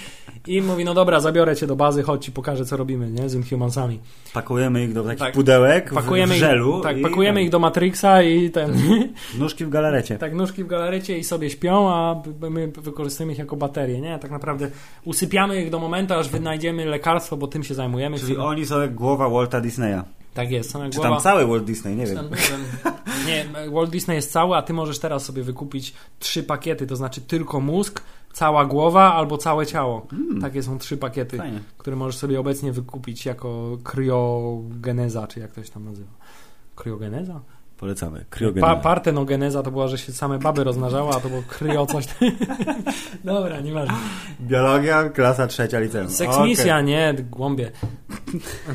I 0.46 0.62
mówi, 0.68 0.84
no 0.84 0.94
dobra, 0.94 1.20
zabiorę 1.20 1.56
cię 1.56 1.66
do 1.66 1.76
bazy, 1.76 2.02
chodź 2.02 2.24
ci 2.24 2.32
pokażę, 2.32 2.64
co 2.64 2.76
robimy, 2.76 3.10
nie? 3.10 3.28
Z 3.28 3.34
Inhumansami. 3.34 4.00
Pakujemy 4.34 4.84
ich 4.84 4.92
do 4.92 5.02
takich 5.04 5.18
Tak. 5.18 5.34
pudełek 5.34 5.94
Pakujemy, 5.94 6.34
w, 6.34 6.36
w 6.36 6.40
żelu. 6.40 6.76
ich, 6.76 6.82
tak, 6.82 6.98
i 6.98 7.02
pakujemy 7.02 7.40
tam, 7.40 7.44
ich 7.44 7.50
do 7.50 7.58
Matrixa 7.58 8.22
i 8.22 8.50
ten... 8.50 8.72
Nóżki 9.38 9.64
w 9.64 9.68
galarecie. 9.68 10.18
Tak, 10.18 10.34
nóżki 10.34 10.64
w 10.64 10.66
galarecie 10.66 11.18
i 11.18 11.24
sobie 11.24 11.50
śpią, 11.50 11.90
a 11.90 12.22
my 12.50 12.68
wykorzystujemy 12.68 13.32
ich 13.32 13.38
jako 13.38 13.56
baterie, 13.56 14.00
nie? 14.00 14.18
Tak 14.18 14.30
naprawdę 14.30 14.70
usypiamy 15.04 15.62
ich 15.62 15.70
do 15.70 15.78
momentu, 15.78 16.14
aż 16.14 16.28
wynajdziemy 16.28 16.84
lekarstwo, 16.84 17.36
bo 17.36 17.46
tym 17.46 17.64
się 17.64 17.74
zajmujemy. 17.74 18.18
Czyli 18.18 18.36
oni 18.36 18.66
są 18.66 18.80
jak 18.80 18.94
głowa 18.94 19.28
Walta 19.28 19.60
Disneya. 19.60 20.02
Tak 20.34 20.50
jest, 20.50 20.72
Czy 20.72 20.78
głowa... 20.78 21.10
tam 21.10 21.20
cały 21.20 21.46
Walt 21.46 21.64
Disney, 21.64 21.96
nie 21.96 22.06
wiem. 22.06 22.30
Nie, 23.26 23.46
Walt 23.70 23.90
Disney 23.90 24.16
jest 24.16 24.32
cały, 24.32 24.56
a 24.56 24.62
ty 24.62 24.72
możesz 24.72 24.98
teraz 24.98 25.24
sobie 25.24 25.42
wykupić 25.42 25.94
trzy 26.18 26.42
pakiety, 26.42 26.86
to 26.86 26.96
znaczy 26.96 27.20
tylko 27.20 27.60
mózg, 27.60 28.02
cała 28.32 28.66
głowa 28.66 29.14
albo 29.14 29.38
całe 29.38 29.66
ciało. 29.66 30.06
Takie 30.40 30.62
są 30.62 30.78
trzy 30.78 30.96
pakiety, 30.96 31.36
Fajnie. 31.36 31.60
które 31.78 31.96
możesz 31.96 32.16
sobie 32.16 32.40
obecnie 32.40 32.72
wykupić 32.72 33.26
jako 33.26 33.78
kryogeneza, 33.84 35.26
czy 35.26 35.40
jak 35.40 35.52
to 35.52 35.64
się 35.64 35.70
tam 35.70 35.84
nazywa. 35.84 36.10
Kryogeneza? 36.76 37.40
Polecamy. 37.78 38.18
Pa, 38.18 38.24
Kryogeneza. 38.30 38.76
partenogeneza 38.76 39.62
to 39.62 39.70
była, 39.70 39.88
że 39.88 39.98
się 39.98 40.12
same 40.12 40.38
baby 40.38 40.64
rozmnażały, 40.64 41.10
a 41.10 41.20
to 41.20 41.28
było 41.28 41.42
kryo 41.48 41.86
coś. 41.86 42.06
Dobra, 43.24 43.60
nieważne. 43.60 43.94
Biologia, 44.40 45.08
klasa 45.08 45.46
trzecia 45.46 45.80
liceum. 45.80 46.10
Seksmisja, 46.10 46.74
Okej. 46.74 46.86
nie, 46.86 47.14
głąbie. 47.30 47.70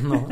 No. 0.04 0.26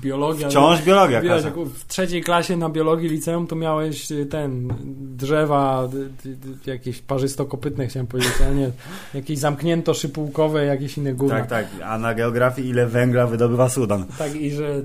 Biologia. 0.00 0.48
Wciąż 0.48 0.82
biologia, 0.82 1.22
jak 1.22 1.54
w 1.54 1.86
trzeciej 1.86 2.22
klasie 2.22 2.56
na 2.56 2.68
biologii 2.68 3.08
liceum 3.08 3.46
to 3.46 3.56
miałeś 3.56 4.12
y, 4.12 4.26
ten 4.26 4.72
drzewa 5.16 5.88
jakieś 6.66 7.02
parzystokopytne 7.02 7.86
chciałem 7.86 8.06
powiedzieć, 8.06 8.32
ale 8.46 8.54
nie, 8.54 8.70
jakieś 9.14 9.38
zamknięto 9.38 9.94
szypułkowe, 9.94 10.64
jakieś 10.64 10.98
inne 10.98 11.14
gówna. 11.14 11.36
Tak, 11.36 11.48
tak. 11.48 11.66
A 11.84 11.98
na 11.98 12.14
geografii 12.14 12.68
ile 12.68 12.86
węgla 12.86 13.26
wydobywa 13.26 13.68
Sudan? 13.68 14.06
Tak, 14.18 14.34
i 14.34 14.50
że 14.50 14.82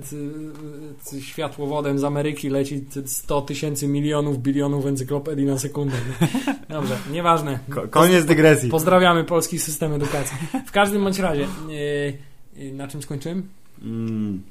światłowodem 1.19 1.99
z 1.99 2.03
Ameryki 2.03 2.49
leci 2.49 2.85
100 3.05 3.41
tysięcy 3.41 3.87
milionów, 3.87 4.37
bilionów 4.37 4.85
encyklopedii 4.85 5.45
na 5.45 5.57
sekundę. 5.57 5.95
nie? 6.21 6.27
Dobrze, 6.75 6.97
nieważne. 7.11 7.59
Ko- 7.69 7.87
koniec 7.87 8.25
dygresji. 8.25 8.69
Pozdrawiamy 8.69 9.23
polski 9.23 9.59
system 9.59 9.93
edukacji. 9.93 10.37
W 10.65 10.71
każdym 10.71 11.03
bądź 11.03 11.19
razie, 11.19 11.47
yy, 11.67 12.63
yy, 12.65 12.73
na 12.73 12.87
czym 12.87 13.01
skończyłem? 13.01 13.43
Mm, 13.81 14.41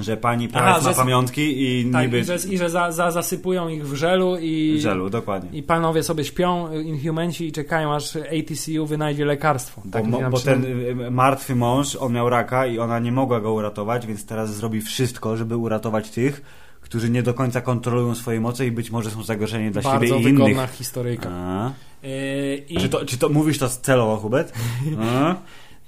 że 0.00 0.16
pani 0.16 0.48
prawie 0.48 0.82
ma 0.84 0.90
że- 0.92 0.94
pamiątki 0.96 1.62
i 1.62 1.90
Tak, 1.92 2.02
niby... 2.02 2.20
i 2.20 2.24
że, 2.24 2.36
i 2.50 2.58
że 2.58 2.70
za, 2.70 2.92
za, 2.92 3.10
zasypują 3.10 3.68
ich 3.68 3.86
w 3.88 3.94
żelu 3.94 4.36
i, 4.40 4.78
Żelu, 4.80 5.10
dokładnie. 5.10 5.58
i 5.58 5.62
panowie 5.62 6.02
sobie 6.02 6.24
śpią, 6.24 6.72
y, 6.72 6.82
Inhumanci, 6.82 7.46
i 7.46 7.52
czekają 7.52 7.94
aż 7.94 8.16
ATCU 8.16 8.86
wynajdzie 8.86 9.24
lekarstwo. 9.24 9.82
Bo, 9.84 9.90
Tak 9.90 10.04
mo- 10.06 10.30
bo 10.30 10.40
ten 10.40 10.64
martwy 11.10 11.54
mąż, 11.56 11.96
on 11.96 12.12
miał 12.12 12.28
raka 12.30 12.66
i 12.66 12.78
ona 12.78 12.98
nie 12.98 13.12
mogła 13.12 13.40
go 13.40 13.52
uratować, 13.52 14.06
więc 14.06 14.26
teraz 14.26 14.54
zrobi 14.56 14.80
wszystko, 14.80 15.36
żeby 15.36 15.56
uratować 15.56 16.10
tych, 16.10 16.42
którzy 16.84 17.10
nie 17.10 17.22
do 17.22 17.34
końca 17.34 17.60
kontrolują 17.60 18.14
swoje 18.14 18.40
moce 18.40 18.66
i 18.66 18.70
być 18.72 18.90
może 18.90 19.10
są 19.10 19.22
zagrożeni 19.22 19.70
dla 19.70 19.82
Bardzo 19.82 20.06
siebie 20.06 20.20
i 20.20 20.24
wygodna 20.24 20.48
innych. 20.62 20.70
historyjka. 20.70 21.28
A? 21.32 21.72
Yy, 22.02 22.56
i, 22.68 22.76
Czy, 22.76 22.88
to, 22.88 23.04
czy 23.06 23.18
to 23.18 23.28
mówisz 23.28 23.58
to 23.58 23.68
celowo, 23.68 24.16
Hubert? 24.16 24.52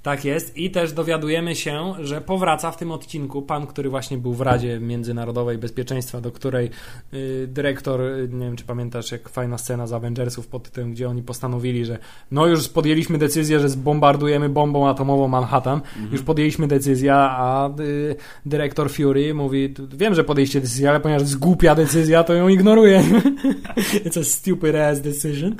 Tak 0.07 0.25
jest. 0.25 0.57
I 0.57 0.71
też 0.71 0.93
dowiadujemy 0.93 1.55
się, 1.55 1.93
że 1.99 2.21
powraca 2.21 2.71
w 2.71 2.77
tym 2.77 2.91
odcinku 2.91 3.41
pan, 3.41 3.67
który 3.67 3.89
właśnie 3.89 4.17
był 4.17 4.33
w 4.33 4.41
Radzie 4.41 4.79
Międzynarodowej 4.79 5.57
Bezpieczeństwa, 5.57 6.21
do 6.21 6.31
której 6.31 6.69
y, 7.13 7.47
dyrektor, 7.47 8.01
y, 8.01 8.29
nie 8.31 8.45
wiem 8.45 8.55
czy 8.55 8.65
pamiętasz, 8.65 9.11
jak 9.11 9.29
fajna 9.29 9.57
scena 9.57 9.87
z 9.87 9.93
Avengersów 9.93 10.47
pod 10.47 10.63
tytułem, 10.63 10.91
gdzie 10.91 11.09
oni 11.09 11.23
postanowili, 11.23 11.85
że 11.85 11.97
no 12.31 12.45
już 12.45 12.69
podjęliśmy 12.69 13.17
decyzję, 13.17 13.59
że 13.59 13.69
zbombardujemy 13.69 14.49
bombą 14.49 14.89
atomową 14.89 15.27
Manhattan. 15.27 15.81
Już 16.11 16.21
podjęliśmy 16.21 16.67
decyzję, 16.67 17.13
a 17.15 17.69
y, 17.79 18.15
dyrektor 18.45 18.91
Fury 18.91 19.33
mówi, 19.33 19.73
wiem, 19.93 20.15
że 20.15 20.23
podjęliście 20.23 20.61
decyzję, 20.61 20.89
ale 20.89 20.99
ponieważ 20.99 21.21
jest 21.21 21.39
głupia 21.39 21.75
decyzja, 21.75 22.23
to 22.23 22.33
ją 22.33 22.47
ignoruję. 22.47 23.03
It's 24.05 24.19
a 24.19 24.23
stupid 24.23 24.75
ass 24.75 25.01
decision. 25.01 25.55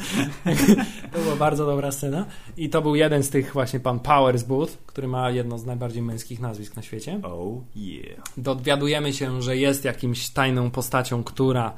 to 1.13 1.19
była 1.19 1.35
bardzo 1.35 1.65
dobra 1.65 1.91
scena. 1.91 2.25
I 2.57 2.69
to 2.69 2.81
był 2.81 2.95
jeden 2.95 3.23
z 3.23 3.29
tych 3.29 3.53
właśnie 3.53 3.79
pan 3.79 3.99
Powers 4.43 4.43
Booth, 4.43 4.85
który 4.85 5.07
ma 5.07 5.29
jedno 5.29 5.57
z 5.57 5.65
najbardziej 5.65 6.01
męskich 6.01 6.39
nazwisk 6.39 6.75
na 6.75 6.81
świecie. 6.81 7.19
Oh 7.23 7.61
yeah. 7.75 8.23
Dowiadujemy 8.37 9.13
się, 9.13 9.41
że 9.41 9.57
jest 9.57 9.85
jakimś 9.85 10.29
tajną 10.29 10.71
postacią, 10.71 11.23
która 11.23 11.73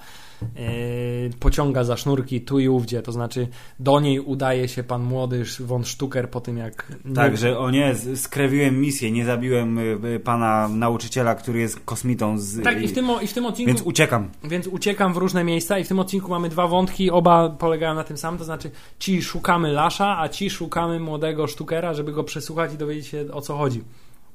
pociąga 1.40 1.84
za 1.84 1.98
sznurki 1.98 2.42
tu 2.42 2.60
i 2.60 2.68
ówdzie, 2.68 3.02
to 3.02 3.12
znaczy 3.12 3.48
do 3.80 4.00
niej 4.00 4.20
udaje 4.20 4.68
się 4.68 4.84
pan 4.84 5.04
młody 5.04 5.44
von 5.60 5.86
Stucker 5.86 6.30
po 6.30 6.42
tym 6.42 6.58
jak... 6.58 6.92
Tak, 7.16 7.38
że 7.38 7.60
o 7.60 7.72
nie, 7.72 7.96
skrewiłem 8.16 8.82
misję, 8.82 9.12
nie 9.12 9.26
zabiłem 9.26 9.78
y, 9.78 9.98
y, 10.16 10.20
pana 10.20 10.68
nauczyciela, 10.68 11.36
który 11.36 11.60
jest 11.60 11.80
kosmitą 11.80 12.38
z... 12.38 12.64
Tak, 12.64 12.82
i 12.82 12.88
w 12.88 12.94
tym, 12.94 13.08
i 13.22 13.28
w 13.28 13.34
tym 13.34 13.46
odcinku... 13.46 13.68
Więc 13.68 13.82
uciekam. 13.82 14.30
Więc 14.44 14.68
uciekam 14.68 15.14
w 15.14 15.18
różne 15.18 15.44
miejsca 15.44 15.80
i 15.80 15.84
w 15.84 15.88
tym 15.88 16.00
odcinku 16.00 16.30
mamy 16.30 16.50
dwa 16.50 16.68
wątki, 16.68 17.12
oba 17.12 17.50
polegają 17.50 17.94
na 17.96 18.04
tym 18.04 18.18
samym, 18.18 18.38
to 18.38 18.46
znaczy 18.46 18.72
ci 19.00 19.22
szukamy 19.22 19.72
Lasza, 19.72 20.20
a 20.20 20.30
ci 20.30 20.50
szukamy 20.50 21.00
młodego 21.00 21.48
Sztukera, 21.48 21.94
żeby 21.94 22.12
go 22.12 22.24
przesłuchać 22.24 22.74
i 22.74 22.78
dowiedzieć 22.78 23.08
się 23.08 23.26
o 23.32 23.42
co 23.42 23.58
chodzi. 23.58 23.84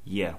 Yeah. 0.06 0.36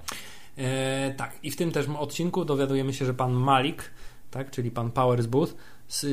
E, 0.58 1.14
tak, 1.16 1.32
i 1.42 1.50
w 1.50 1.56
tym 1.56 1.72
też 1.72 1.86
odcinku 1.98 2.44
dowiadujemy 2.44 2.92
się, 2.92 3.04
że 3.04 3.14
pan 3.14 3.32
Malik, 3.32 3.90
tak, 4.36 4.50
czyli 4.50 4.70
pan 4.70 4.90
Powers 4.92 5.26
Booth, 5.26 5.54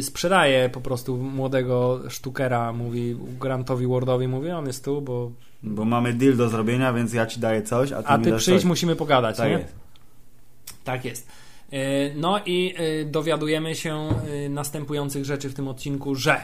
sprzedaje 0.02 0.70
po 0.70 0.82
prostu 0.82 1.18
młodego 1.18 2.02
Sztukera, 2.10 2.74
mówi 2.74 3.16
Grantowi 3.40 3.88
Wardowi, 3.88 4.28
mówi, 4.28 4.50
on 4.52 4.68
jest 4.68 4.86
tu, 4.86 5.02
bo 5.02 5.32
Bo 5.64 5.86
mamy 5.86 6.14
deal 6.14 6.36
do 6.38 6.50
zrobienia, 6.50 6.94
więc 6.94 7.14
ja 7.14 7.26
ci 7.26 7.40
daję 7.40 7.62
coś, 7.62 7.92
a 7.92 8.04
ty, 8.04 8.08
a 8.10 8.18
mi 8.18 8.24
ty 8.24 8.30
dasz 8.32 8.42
przyjdź, 8.42 8.58
coś. 8.58 8.66
musimy 8.66 8.96
pogadać, 8.96 9.38
Tak 9.38 9.48
nie? 9.50 9.54
jest. 9.58 9.76
Tak 10.84 11.06
jest. 11.06 11.28
E, 11.72 12.14
No 12.16 12.40
i 12.46 12.74
e, 12.78 13.06
dowiadujemy 13.06 13.76
się 13.76 14.10
e, 14.46 14.50
następujących 14.50 15.26
rzeczy 15.26 15.50
w 15.50 15.54
tym 15.54 15.68
odcinku, 15.68 16.16
że 16.16 16.42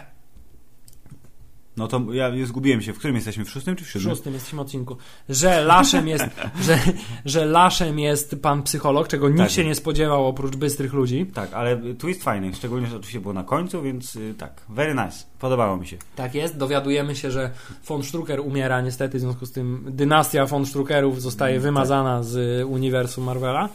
No 1.80 1.88
to 1.88 2.14
ja 2.14 2.32
zgubiłem 2.46 2.82
się. 2.82 2.94
W 2.94 2.98
którym 2.98 3.16
jesteśmy? 3.16 3.46
W 3.46 3.50
szóstym 3.50 3.76
czy 3.76 3.84
w 3.84 3.88
w 3.88 3.92
siódmym? 3.92 4.12
szóstym 4.12 4.34
jesteśmy 4.34 4.62
odcinku, 4.62 4.98
że 5.30 5.62
Laszem 5.66 6.08
jest, 6.08 6.26
że, 6.68 6.80
że 7.26 7.46
Laszem 7.46 8.00
jest 8.00 8.36
pan 8.42 8.64
psycholog, 8.64 9.08
czego 9.08 9.30
nikt 9.30 9.42
Tak. 9.42 9.52
się 9.52 9.66
nie 9.66 9.76
spodziewał 9.76 10.28
oprócz 10.28 10.56
bystrych 10.56 10.94
ludzi. 10.94 11.26
Tak, 11.34 11.54
ale 11.54 11.78
twist 11.94 12.24
fajny, 12.24 12.56
szczególnie, 12.56 12.88
że 12.88 12.96
oczywiście 12.96 13.20
było 13.20 13.34
na 13.34 13.44
końcu, 13.44 13.82
więc 13.82 14.16
y, 14.16 14.34
tak, 14.38 14.62
very 14.70 14.96
nice. 14.96 15.24
Podobało 15.40 15.78
mi 15.78 15.88
się. 15.88 15.98
Tak 16.16 16.36
jest. 16.36 16.58
Dowiadujemy 16.58 17.16
się, 17.16 17.32
że 17.32 17.52
von 17.88 18.04
Strucker 18.04 18.40
umiera 18.40 18.82
niestety, 18.82 19.18
w 19.18 19.22
związku 19.22 19.46
z 19.46 19.52
tym 19.52 19.86
dynastia 19.90 20.46
von 20.46 20.66
Struckerów 20.66 21.22
zostaje 21.22 21.52
Mm, 21.54 21.64
wymazana 21.64 22.24
z 22.24 22.36
y, 22.62 22.66
uniwersum 22.66 23.24
Marvela. 23.24 23.70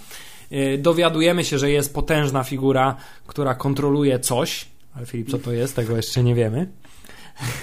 Y, 0.53 0.79
Dowiadujemy 0.83 1.45
się, 1.45 1.59
że 1.59 1.71
jest 1.71 1.95
potężna 1.95 2.45
figura, 2.45 2.97
która 3.27 3.55
kontroluje 3.55 4.19
coś, 4.21 4.69
ale 4.97 5.07
Filip, 5.07 5.31
co 5.31 5.39
to 5.39 5.53
jest? 5.53 5.77
Tego 5.77 5.97
jeszcze 5.97 6.23
nie 6.23 6.35
wiemy. 6.35 6.67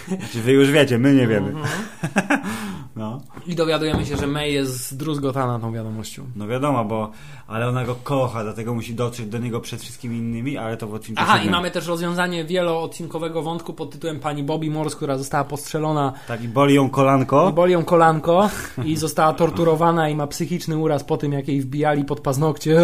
Znaczy, 0.07 0.41
wy 0.41 0.51
już 0.51 0.71
wiecie, 0.71 0.97
my 0.97 1.13
nie 1.13 1.27
wiemy. 1.27 1.53
No. 2.95 3.21
I 3.47 3.55
dowiadujemy 3.55 4.05
się, 4.05 4.17
że 4.17 4.27
May 4.27 4.53
jest 4.53 4.91
zdruzgotana 4.91 5.59
tą 5.59 5.73
wiadomością. 5.73 6.23
no 6.35 6.47
wiadomo, 6.47 6.85
bo 6.85 7.11
ale 7.47 7.67
ona 7.67 7.85
go 7.85 7.95
kocha, 8.03 8.43
dlatego 8.43 8.73
musi 8.73 8.93
dotrzeć 8.95 9.25
do 9.25 9.37
niego 9.37 9.59
przed 9.59 9.81
wszystkimi 9.81 10.17
innymi, 10.17 10.57
ale 10.57 10.77
to 10.77 10.87
w 10.87 10.93
odcinku 10.93 11.21
Aha, 11.25 11.33
i 11.33 11.37
siódmym. 11.37 11.51
mamy 11.55 11.71
też 11.71 11.87
rozwiązanie 11.87 12.45
wieloodcinkowego 12.45 13.41
wątku 13.41 13.73
pod 13.73 13.91
tytułem 13.91 14.19
pani 14.19 14.43
Bobby 14.43 14.69
Morse, 14.71 14.95
która 14.95 15.17
została 15.17 15.43
postrzelona 15.43 16.13
Tak, 16.27 16.43
i 16.43 16.47
boli 16.47 16.75
ją 16.75 16.89
kolanko. 16.89 17.49
i 17.49 17.53
boli 17.53 17.73
ją 17.73 17.83
kolanko 17.85 18.49
i 18.85 18.97
została 18.97 19.33
torturowana 19.33 20.09
i 20.09 20.15
ma 20.15 20.27
psychiczny 20.27 20.77
uraz 20.77 21.03
po 21.03 21.17
tym, 21.17 21.33
jak 21.33 21.47
jej 21.47 21.61
wbijali 21.61 22.05
pod 22.05 22.19
paznokcie 22.19 22.77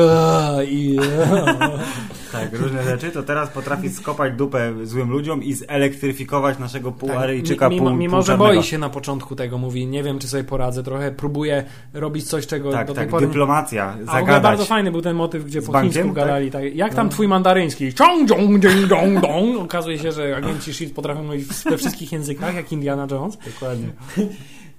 i 0.67 0.97
Tak, 2.31 2.53
różne 2.59 2.83
rzeczy. 2.83 3.11
To 3.11 3.23
teraz 3.23 3.49
potrafi 3.49 3.89
skopać 3.89 4.33
dupę 4.33 4.73
złym 4.83 5.09
ludziom 5.09 5.43
i 5.43 5.53
zelektryfikować 5.53 6.59
naszego 6.59 6.91
półaryjczyka 6.91 7.65
Tak, 7.65 7.71
mimo, 7.73 7.89
pół, 7.89 7.97
mimo 7.97 8.21
że 8.21 8.25
półczarnego. 8.33 8.59
boi 8.61 8.63
się 8.63 8.77
na 8.77 8.89
początku 8.89 9.35
tego, 9.35 9.57
mówi, 9.57 9.87
nie 9.87 9.96
wiem, 10.03 10.19
czy 10.19 10.27
sobie 10.27 10.43
poradzę, 10.43 10.83
trochę 10.83 11.11
próbuje 11.11 11.63
robić 11.93 12.29
coś, 12.29 12.47
czego 12.47 12.71
Tak, 12.71 12.87
do 12.87 12.93
tej 12.93 13.03
tak, 13.03 13.09
pory... 13.11 13.27
dyplomacja, 13.27 13.85
A 13.85 13.91
w 13.91 13.95
ogóle 13.99 14.13
zagadać. 14.13 14.43
bardzo 14.43 14.65
fajny 14.65 14.91
był 14.91 15.01
ten 15.01 15.15
motyw, 15.15 15.45
gdzie 15.45 15.61
Z 15.61 15.65
po 15.65 15.71
bankiem, 15.71 15.91
chińsku 15.93 16.07
tak? 16.15 16.15
gadali, 16.27 16.51
tak, 16.51 16.75
jak 16.75 16.93
tam 16.95 17.07
No. 17.07 17.13
twój 17.13 17.27
mandaryński? 17.27 17.93
Ciąg, 17.93 18.29
dong, 18.29 18.59
ding, 18.59 18.85
dong, 18.85 19.19
dong. 19.21 19.57
Okazuje 19.59 19.99
się, 19.99 20.11
że 20.11 20.35
agenci 20.37 20.73
SHIELD 20.73 20.93
potrafią 20.93 21.23
mówić 21.23 21.47
we 21.69 21.77
wszystkich 21.77 22.11
językach, 22.11 22.55
jak 22.55 22.71
Indiana 22.71 23.07
Jones. 23.11 23.37
Dokładnie. 23.53 23.87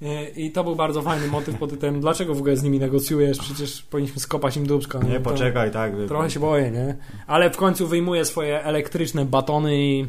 E, 0.03 0.29
I 0.29 0.51
to 0.51 0.65
był 0.65 0.77
bardzo 0.77 1.03
fajny 1.03 1.27
motyw 1.29 1.57
pod 1.59 1.71
tytułem, 1.71 2.01
dlaczego 2.01 2.35
w 2.35 2.39
ogóle 2.39 2.57
z 2.57 2.63
nimi 2.63 2.79
negocjujesz? 2.79 3.39
Przecież 3.39 3.83
powinniśmy 3.83 4.21
skopać 4.21 4.57
im 4.57 4.67
dubsko. 4.67 5.03
Nie, 5.03 5.15
To- 5.15 5.21
poczekaj, 5.31 5.71
tak. 5.71 5.93
Trochę 6.09 6.31
się 6.31 6.41
boję, 6.41 6.71
nie? 6.71 6.97
Ale 7.27 7.51
w 7.51 7.57
końcu 7.57 7.87
wyjmuje 7.87 8.25
swoje 8.25 8.65
elektryczne 8.65 9.25
batony 9.25 9.77
i, 9.77 10.07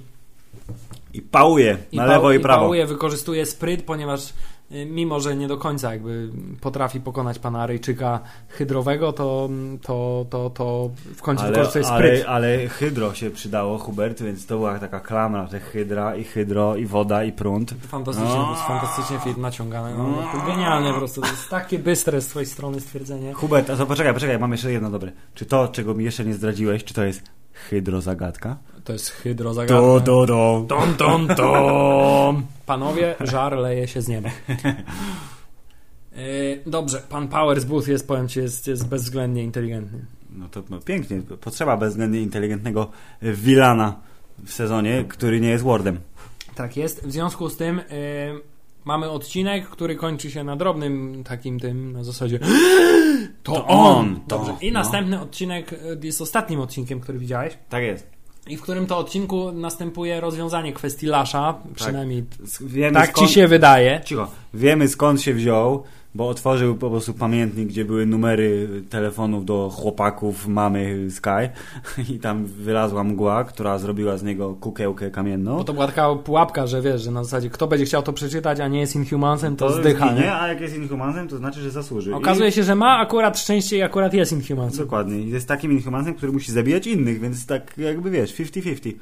I 1.14 1.22
pałuje 1.22 1.78
i 1.92 1.98
na 1.98 2.04
pał- 2.04 2.10
lewo 2.10 2.32
i 2.32 2.36
i 2.36 2.40
prawo. 2.40 2.62
pałuje, 2.62 2.86
wykorzystuje 2.86 3.46
spryt, 3.46 3.82
ponieważ 3.84 4.34
mimo, 4.72 5.20
że 5.20 5.36
nie 5.36 5.48
do 5.48 5.58
końca 5.58 5.94
jakby 5.94 6.30
potrafi 6.62 7.00
pokonać 7.02 7.40
pana 7.40 7.62
Aryjczyka 7.62 8.20
hydrowego, 8.50 9.14
to, 9.14 9.50
to, 9.82 10.26
to, 10.30 10.50
to 10.50 10.90
w 11.16 11.22
końcu 11.22 11.44
Ale, 11.44 11.52
wykorzystuje 11.52 11.86
spryt. 11.86 12.26
ale, 12.28 12.48
ale 12.58 12.68
hydro 12.68 13.14
się 13.14 13.30
przydało, 13.30 13.78
Hubert, 13.78 14.22
więc 14.22 14.46
to 14.46 14.56
była 14.58 14.80
taka 14.80 15.00
klamra, 15.00 15.48
że 15.48 15.60
hydra 15.60 16.16
i 16.16 16.24
hydro 16.24 16.76
i 16.76 16.86
woda 16.86 17.24
i 17.24 17.32
prąd. 17.32 17.74
Fantastycznie, 17.88 18.30
No. 18.36 18.56
fantastycznie 18.68 19.20
film 19.20 19.42
naciągany. 19.42 19.98
No, 19.98 20.04
no, 20.08 20.46
genialnie 20.48 20.92
po 20.92 20.98
prostu. 20.98 21.22
To 21.22 21.28
jest 21.28 21.50
takie 21.50 21.80
bystre 21.80 22.22
z 22.22 22.28
twojej 22.28 22.46
strony 22.48 22.82
stwierdzenie. 22.82 23.34
Hubert, 23.34 23.70
a 23.70 23.76
to 23.76 23.86
poczekaj, 23.86 24.14
poczekaj, 24.14 24.40
mam 24.40 24.52
jeszcze 24.52 24.72
jedno 24.72 24.90
dobre. 24.90 25.12
Czy 25.36 25.46
to, 25.46 25.68
czego 25.68 25.94
mi 25.94 26.04
jeszcze 26.06 26.26
nie 26.26 26.34
zdradziłeś, 26.34 26.84
czy 26.84 26.94
to 26.94 27.04
jest 27.04 27.22
hydrozagadka? 27.70 28.58
To 28.84 28.94
jest 28.94 29.10
hydro 29.10 29.54
Do, 29.54 30.00
do, 30.00 30.26
do. 30.26 30.66
Tom, 30.68 30.94
tom, 30.94 31.28
tom. 31.28 32.46
Panowie, 32.66 33.16
żar 33.20 33.58
leje 33.58 33.88
się 33.88 34.02
z 34.02 34.08
nieba. 34.08 34.30
Yy, 36.16 36.62
Dobrze, 36.66 37.02
pan 37.10 37.28
Powers 37.28 37.64
Booth 37.64 37.88
jest, 37.88 38.08
powiem 38.08 38.28
ci, 38.28 38.40
jest, 38.40 38.68
jest 38.68 38.88
bezwzględnie 38.88 39.44
inteligentny. 39.44 40.00
No 40.30 40.50
to 40.50 40.64
no, 40.70 40.80
pięknie. 40.80 41.22
Potrzeba 41.42 41.78
bezwzględnie 41.78 42.22
inteligentnego 42.22 42.92
Wilana 43.22 44.00
w 44.46 44.54
sezonie, 44.54 45.06
który 45.08 45.42
nie 45.42 45.50
jest 45.50 45.64
Wardem. 45.64 46.00
Tak 46.56 46.78
jest. 46.78 47.08
W 47.08 47.12
związku 47.12 47.50
z 47.50 47.58
tym 47.58 47.78
yy, 47.78 48.42
mamy 48.86 49.10
odcinek, 49.10 49.68
który 49.70 49.96
kończy 49.96 50.32
się 50.32 50.44
na 50.44 50.56
drobnym 50.56 51.24
takim 51.24 51.60
tym, 51.60 51.92
na 51.94 52.04
zasadzie 52.04 52.40
To, 53.44 53.52
To 53.52 53.66
on! 53.68 54.16
to, 54.28 54.38
Dobrze. 54.38 54.54
I 54.62 54.72
no. 54.72 54.80
następny 54.80 55.22
odcinek 55.22 55.74
e, 55.74 55.78
jest 56.04 56.22
ostatnim 56.22 56.60
odcinkiem, 56.60 57.00
który 57.00 57.20
widziałeś. 57.20 57.58
Tak 57.70 57.84
jest. 57.84 58.08
I 58.48 58.58
w 58.58 58.62
którym 58.62 58.86
to 58.88 58.98
odcinku 58.98 59.52
następuje 59.52 60.22
rozwiązanie 60.22 60.74
kwestii 60.74 61.06
Lasza. 61.06 61.56
Przynajmniej 61.76 62.24
S- 62.44 62.64
Wiemy 62.66 62.94
tak 62.94 63.10
skąd... 63.10 63.28
ci 63.28 63.34
się 63.34 63.48
wydaje. 63.48 64.02
Cicho. 64.06 64.28
Wiemy 64.54 64.88
skąd 64.88 65.22
się 65.22 65.34
wziął, 65.34 65.84
bo 66.16 66.30
otworzył 66.30 66.76
po 66.76 66.90
prostu 66.90 67.14
pamiętnik, 67.14 67.70
gdzie 67.70 67.86
były 67.86 68.06
numery 68.06 68.70
telefonów 68.90 69.46
do 69.46 69.70
chłopaków 69.70 70.48
mamy 70.48 71.12
Sky 71.12 71.50
i 72.14 72.20
tam 72.20 72.46
wylazła 72.46 73.04
mgła, 73.04 73.44
która 73.44 73.78
zrobiła 73.80 74.18
z 74.18 74.24
niego 74.24 74.54
kukiełkę 74.54 75.12
kamienną. 75.12 75.58
Bo 75.58 75.64
to 75.64 75.74
była 75.74 75.88
taka 75.88 76.16
pułapka, 76.16 76.68
że 76.68 76.82
wiesz, 76.82 77.02
że 77.02 77.12
na 77.12 77.24
zasadzie 77.24 77.50
kto 77.50 77.68
będzie 77.68 77.86
chciał 77.86 78.04
to 78.04 78.14
przeczytać, 78.14 78.60
a 78.60 78.68
nie 78.68 78.80
jest 78.80 78.96
Inhumansem, 78.96 79.56
to, 79.56 79.72
zdycha. 79.72 80.08
zginie, 80.08 80.22
Nie? 80.22 80.36
a 80.36 80.48
jak 80.48 80.62
jest 80.62 80.76
Inhumansem, 80.76 81.28
to 81.28 81.38
znaczy, 81.38 81.62
że 81.62 81.72
zasłuży. 81.72 82.16
Okazuje 82.16 82.50
I... 82.50 82.52
się, 82.52 82.64
że 82.64 82.76
ma 82.76 82.98
akurat 82.98 83.40
szczęście 83.40 83.78
i 83.78 83.82
akurat 83.82 84.14
jest 84.14 84.32
Inhumansem. 84.32 84.86
Dokładnie. 84.86 85.24
Jest 85.24 85.48
takim 85.48 85.72
Inhumansem, 85.72 86.14
który 86.14 86.32
musi 86.32 86.52
zabijać 86.52 86.88
innych, 86.88 87.20
więc 87.20 87.46
tak 87.46 87.78
jakby 87.78 88.12
wiesz, 88.12 88.36
50-50. 88.36 88.94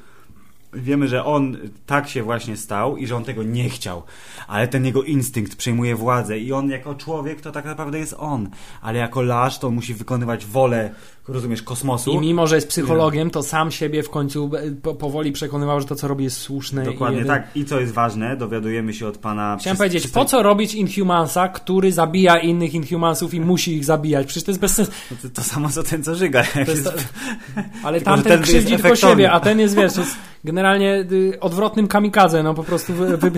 Wiemy, 0.74 1.08
że 1.08 1.26
on 1.26 1.58
tak 1.86 2.10
się 2.10 2.24
właśnie 2.24 2.58
stał 2.58 2.98
i 2.98 3.08
że 3.08 3.16
on 3.16 3.24
tego 3.24 3.44
nie 3.44 3.70
chciał, 3.70 4.04
ale 4.48 4.68
ten 4.68 4.86
jego 4.86 5.04
instynkt 5.04 5.56
przejmuje 5.56 5.96
władzę 5.96 6.40
i 6.40 6.54
on 6.54 6.70
jako 6.70 6.96
człowiek 6.96 7.42
to 7.42 7.52
tak 7.52 7.66
naprawdę 7.66 8.00
jest 8.00 8.16
on, 8.18 8.50
ale 8.82 9.00
jako 9.00 9.22
lasz 9.22 9.60
to 9.60 9.68
on 9.68 9.74
musi 9.74 9.94
wykonywać 9.94 10.46
wolę, 10.46 10.90
rozumiesz, 11.28 11.62
kosmosu. 11.62 12.12
I 12.12 12.20
mimo, 12.20 12.48
że 12.48 12.56
jest 12.56 12.68
psychologiem, 12.68 13.30
to 13.30 13.44
sam 13.44 13.72
siebie 13.72 14.04
w 14.04 14.10
końcu 14.10 14.52
e, 14.56 14.72
po, 14.72 14.96
powoli 14.96 15.32
przekonywał, 15.32 15.80
że 15.82 15.86
to, 15.86 15.96
co 15.96 16.08
robi, 16.08 16.24
jest 16.24 16.38
słuszne. 16.38 16.84
Dokładnie 16.84 17.22
i 17.22 17.26
tak. 17.26 17.48
I 17.56 17.66
co 17.66 17.80
jest 17.80 17.94
ważne, 17.94 18.38
dowiadujemy 18.38 18.94
się 18.94 19.08
od 19.08 19.18
pana... 19.18 19.58
Chciałem 19.60 19.78
powiedzieć, 19.78 20.08
po 20.08 20.26
co 20.26 20.44
robić 20.44 20.74
Inhumansa, 20.74 21.48
który 21.48 21.92
zabija 21.92 22.38
innych 22.38 22.74
Inhumansów 22.74 23.34
i 23.34 23.42
musi 23.42 23.76
ich 23.76 23.86
zabijać? 23.86 24.28
Przecież 24.28 24.44
to 24.44 24.52
jest 24.52 24.62
bez 24.62 24.74
sensu. 24.74 24.92
No 25.12 25.18
To, 25.22 25.30
to 25.30 25.44
samo 25.44 25.70
co 25.70 25.84
ten, 25.84 26.04
co 26.04 26.16
żyga. 26.16 26.44
To 26.66 26.72
jest, 26.72 27.08
ale 27.84 27.98
Tylko, 27.98 28.12
tamten 28.12 28.34
ten 28.34 28.42
krzywdzi 28.42 28.78
tylko 28.78 28.96
siebie, 28.96 29.32
a 29.32 29.40
ten 29.40 29.60
jest, 29.60 29.76
wiesz, 29.76 29.98
jest 30.04 30.16
generalnie 30.58 31.06
y, 31.12 31.40
odwrotnym 31.40 31.88
kamikadze, 31.88 32.44
no 32.44 32.54
po 32.54 32.64
prostu 32.64 32.94
wy, 32.94 33.18
wy, 33.18 33.32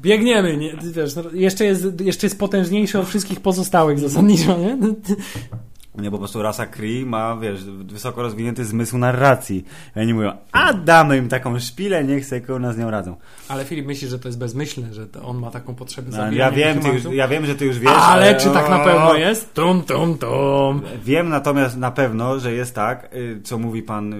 biegniemy, 0.00 0.56
nie? 0.56 0.76
Wiesz, 0.92 1.16
no, 1.16 1.22
jeszcze, 1.32 1.64
jest, 1.64 2.00
jeszcze 2.00 2.26
jest 2.26 2.38
potężniejszy 2.38 2.98
od 2.98 3.08
wszystkich 3.08 3.40
pozostałych 3.40 3.98
zasadniczo, 3.98 4.58
nie? 4.58 4.78
Nie, 5.98 6.10
po 6.10 6.18
prostu 6.18 6.42
rasa 6.42 6.66
Kree 6.66 7.06
ma, 7.06 7.36
wiesz, 7.36 7.64
wysoko 7.64 8.22
rozwinięty 8.22 8.64
zmysł 8.64 8.98
narracji. 8.98 9.64
I 9.96 10.00
oni 10.00 10.14
mówią, 10.14 10.32
a 10.52 10.72
damy 10.72 11.16
im 11.16 11.28
taką 11.28 11.58
szpilę, 11.58 12.04
niech 12.04 12.26
sobie 12.26 12.40
kurna 12.40 12.72
z 12.72 12.78
nią 12.78 12.90
radzą. 12.90 13.16
Ale 13.48 13.64
Filip 13.64 13.86
myśli, 13.86 14.08
że 14.08 14.18
to 14.18 14.28
jest 14.28 14.38
bezmyślne, 14.38 14.94
że 14.94 15.06
on 15.24 15.38
ma 15.38 15.50
taką 15.50 15.74
potrzebę 15.74 16.10
No, 16.10 16.16
zabijania 16.16 16.44
ja, 16.44 16.74
wiem, 16.74 16.94
już, 16.94 17.04
ja 17.04 17.28
wiem, 17.28 17.46
że 17.46 17.54
ty 17.54 17.64
już 17.64 17.78
wiesz. 17.78 17.92
Ale 17.94 18.34
czy 18.34 18.50
tak 18.50 18.70
na 18.70 18.78
pewno 18.78 19.14
jest? 19.14 19.54
Tum, 19.54 19.82
tum, 19.82 20.18
tum. 20.18 20.82
Wiem 21.04 21.28
natomiast 21.28 21.76
na 21.76 21.90
pewno, 21.90 22.38
że 22.38 22.52
jest 22.52 22.74
tak, 22.74 23.14
y, 23.14 23.40
co 23.44 23.58
mówi 23.58 23.82
pan 23.82 24.12
y, 24.12 24.16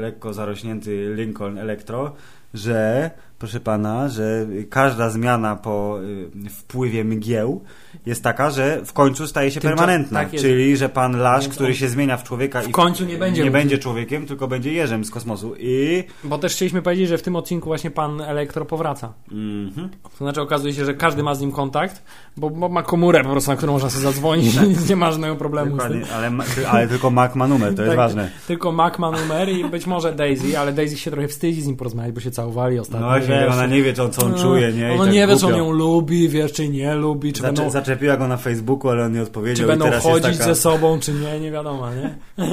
lekko 0.00 0.34
zarośnięty 0.34 1.14
Lincoln 1.16 1.58
Electro, 1.58 2.12
że, 2.56 3.10
proszę 3.38 3.60
pana, 3.60 4.08
że 4.08 4.46
każda 4.70 5.10
zmiana 5.10 5.56
po 5.56 5.98
y, 6.46 6.50
wpływie 6.50 7.04
mgieł 7.04 7.60
jest 8.06 8.22
taka, 8.22 8.50
że 8.50 8.80
w 8.84 8.92
końcu 8.92 9.26
staje 9.26 9.50
się 9.50 9.60
Tymczas- 9.60 9.68
permanentna. 9.78 10.20
tak 10.20 10.30
czyli, 10.40 10.76
że 10.76 10.88
pan 10.88 11.16
Lasz, 11.18 11.42
Więc 11.44 11.54
który 11.54 11.68
on 11.68 11.74
się 11.74 11.88
zmienia 11.88 12.16
w 12.16 12.24
człowieka 12.24 12.62
i 12.62 12.68
w 12.68 12.72
końcu 12.72 13.04
nie 13.04 13.16
będzie 13.18 13.44
nie 13.44 13.50
będzie 13.50 13.78
człowiekiem, 13.78 14.26
tylko 14.26 14.48
będzie 14.48 14.72
jeżem 14.72 15.04
z 15.04 15.10
kosmosu. 15.10 15.54
I. 15.58 16.04
Bo 16.24 16.38
też 16.38 16.52
chcieliśmy 16.52 16.82
powiedzieć, 16.82 17.08
że 17.08 17.18
w 17.18 17.22
tym 17.22 17.36
odcinku 17.36 17.66
właśnie 17.66 17.90
pan 17.90 18.20
Elektro 18.20 18.64
powraca. 18.64 19.12
Mhm. 19.32 19.88
To 20.02 20.24
znaczy 20.24 20.40
okazuje 20.40 20.74
się, 20.74 20.84
że 20.84 20.94
każdy 20.94 21.22
ma 21.22 21.34
z 21.34 21.40
nim 21.40 21.52
kontakt, 21.52 22.02
bo, 22.36 22.50
bo 22.50 22.68
ma 22.68 22.82
komórę 22.82 23.24
po 23.24 23.30
prostu, 23.30 23.50
na 23.50 23.56
którą 23.56 23.72
można 23.72 23.90
sobie 23.90 24.02
zadzwonić, 24.04 24.60
nic 24.60 24.88
nie 24.88 24.96
ma 24.96 25.12
żadnego 25.12 25.36
problemu 25.36 25.78
tym. 25.78 26.04
Ale, 26.14 26.30
ale 26.68 26.88
tylko 26.88 27.10
Mac 27.10 27.34
ma 27.34 27.48
numer, 27.48 27.74
to 27.74 27.82
jest 27.82 27.90
Tak, 27.90 27.96
ważne. 27.96 28.30
Tylko 28.46 28.72
Mac 28.72 28.98
ma 28.98 29.10
numer 29.10 29.48
i 29.48 29.64
być 29.64 29.86
może 29.86 30.12
Daisy, 30.14 30.58
ale 30.58 30.72
Daisy 30.72 30.96
się 30.98 31.10
trochę 31.10 31.28
wstydzi 31.28 31.62
z 31.62 31.66
nim 31.66 31.76
porozmawiać, 31.76 32.12
bo 32.14 32.20
się 32.20 32.30
całowali 32.46 32.78
ostatnio. 32.78 33.06
No 33.06 33.12
właśnie, 33.12 33.46
ona 33.52 33.66
nie 33.66 33.82
wie, 33.82 33.94
co, 33.94 34.08
co 34.08 34.26
on 34.26 34.32
No, 34.32 34.38
czuje, 34.38 34.72
nie? 34.72 34.88
I 34.88 34.94
Ona 34.94 35.04
tak 35.04 35.14
nie 35.14 35.26
wie, 35.26 35.36
czy 35.36 35.46
on 35.46 35.56
ją 35.56 35.70
lubi, 35.70 36.28
wiesz, 36.28 36.52
czy 36.52 36.68
nie 36.68 36.94
lubi, 36.94 37.32
czy 37.32 37.42
Zacze- 37.42 37.46
będą, 37.46 37.70
Zaczepiła 37.70 38.16
go 38.16 38.28
na 38.28 38.36
Facebooku, 38.36 38.90
ale 38.90 39.04
on 39.04 39.12
nie 39.12 39.22
odpowiedział. 39.22 39.66
czy 39.68 39.78
będą 39.78 40.00
chodzić 40.00 40.38
taka... 40.38 40.44
ze 40.44 40.54
sobą, 40.54 41.00
czy 41.00 41.12
nie, 41.12 41.40
nie 41.40 41.50
wiadomo, 41.50 41.90
nie? 41.94 42.14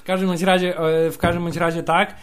w 0.00 0.04
każdym 0.04 0.28
bądź 0.28 0.42
razie, 0.42 0.78
e, 0.78 1.10
w 1.10 1.18
każdym 1.18 1.42
bądź 1.42 1.56
razie 1.56 1.82
tak. 1.82 2.14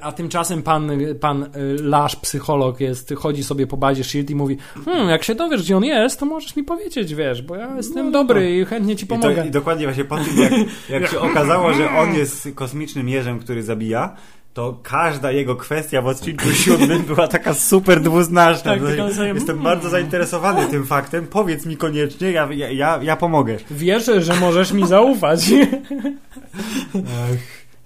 A 0.00 0.12
tymczasem 0.12 0.62
pan, 0.62 0.90
pan 1.20 1.42
e, 1.42 1.48
Lasz, 1.82 2.16
psycholog, 2.16 2.80
jest, 2.80 3.14
chodzi 3.18 3.44
sobie 3.44 3.66
po 3.66 3.76
bazie 3.76 4.04
Shield 4.04 4.30
i 4.30 4.34
mówi: 4.34 4.56
hmm, 4.84 5.08
Jak 5.08 5.24
się 5.24 5.34
dowiesz, 5.34 5.62
gdzie 5.62 5.76
on 5.76 5.84
jest, 5.84 6.20
to 6.20 6.26
możesz 6.26 6.56
mi 6.56 6.64
powiedzieć, 6.64 7.14
wiesz, 7.14 7.42
bo 7.42 7.56
ja 7.56 7.76
jestem 7.76 8.12
dobry 8.12 8.58
i 8.58 8.64
chętnie 8.64 8.96
ci 8.96 9.04
I, 9.04 9.08
to, 9.08 9.14
pomogę. 9.16 9.46
I 9.46 9.50
dokładnie 9.50 9.86
właśnie 9.86 10.04
po 10.04 10.16
tym, 10.16 10.38
jak, 10.38 10.52
jak 10.88 11.06
się 11.10 11.20
okazało, 11.20 11.72
że 11.72 11.90
on 11.90 12.14
jest 12.14 12.48
kosmicznym 12.54 13.08
jeżem, 13.08 13.38
który 13.38 13.62
zabija, 13.62 14.16
to 14.54 14.78
każda 14.82 15.32
jego 15.32 15.56
kwestia 15.56 16.02
w 16.02 16.06
odcinku 16.06 16.48
siódmym 16.52 17.02
była 17.02 17.28
taka 17.28 17.54
super 17.54 18.00
dwuznaczna. 18.00 18.72
Tak, 18.72 18.80
sobie- 18.80 19.28
Jestem 19.34 19.58
bardzo 19.62 19.88
zainteresowany 19.90 20.66
tym 20.66 20.86
faktem. 20.86 21.26
Powiedz 21.26 21.66
mi 21.66 21.76
koniecznie, 21.76 22.30
ja, 22.30 22.48
ja, 22.52 22.98
ja, 23.02 23.16
pomogę. 23.16 23.56
Wiesz, 23.70 24.10
że 24.18 24.34
możesz 24.40 24.72
mi 24.72 24.86
zaufać. 24.86 25.40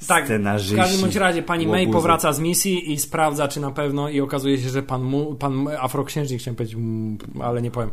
Tak, 0.09 0.25
w 0.75 0.77
każdym 0.77 1.01
bądź 1.01 1.17
razie 1.17 1.43
pani 1.43 1.67
May 1.67 1.85
powraca 1.93 2.33
z 2.33 2.41
misji 2.41 2.93
i 2.93 2.99
sprawdza, 2.99 3.49
czy 3.49 3.61
na 3.61 3.71
pewno 3.71 4.09
i 4.09 4.21
okazuje 4.21 4.59
się, 4.59 4.69
że 4.69 4.83
pan, 4.83 5.03
mu, 5.03 5.35
pan 5.35 5.69
afroksiężnik, 5.81 6.41
chciałem 6.41 6.57
powiedzieć, 6.57 6.77
mm, 6.77 7.19
ale 7.43 7.63
nie 7.63 7.71
powiem. 7.71 7.91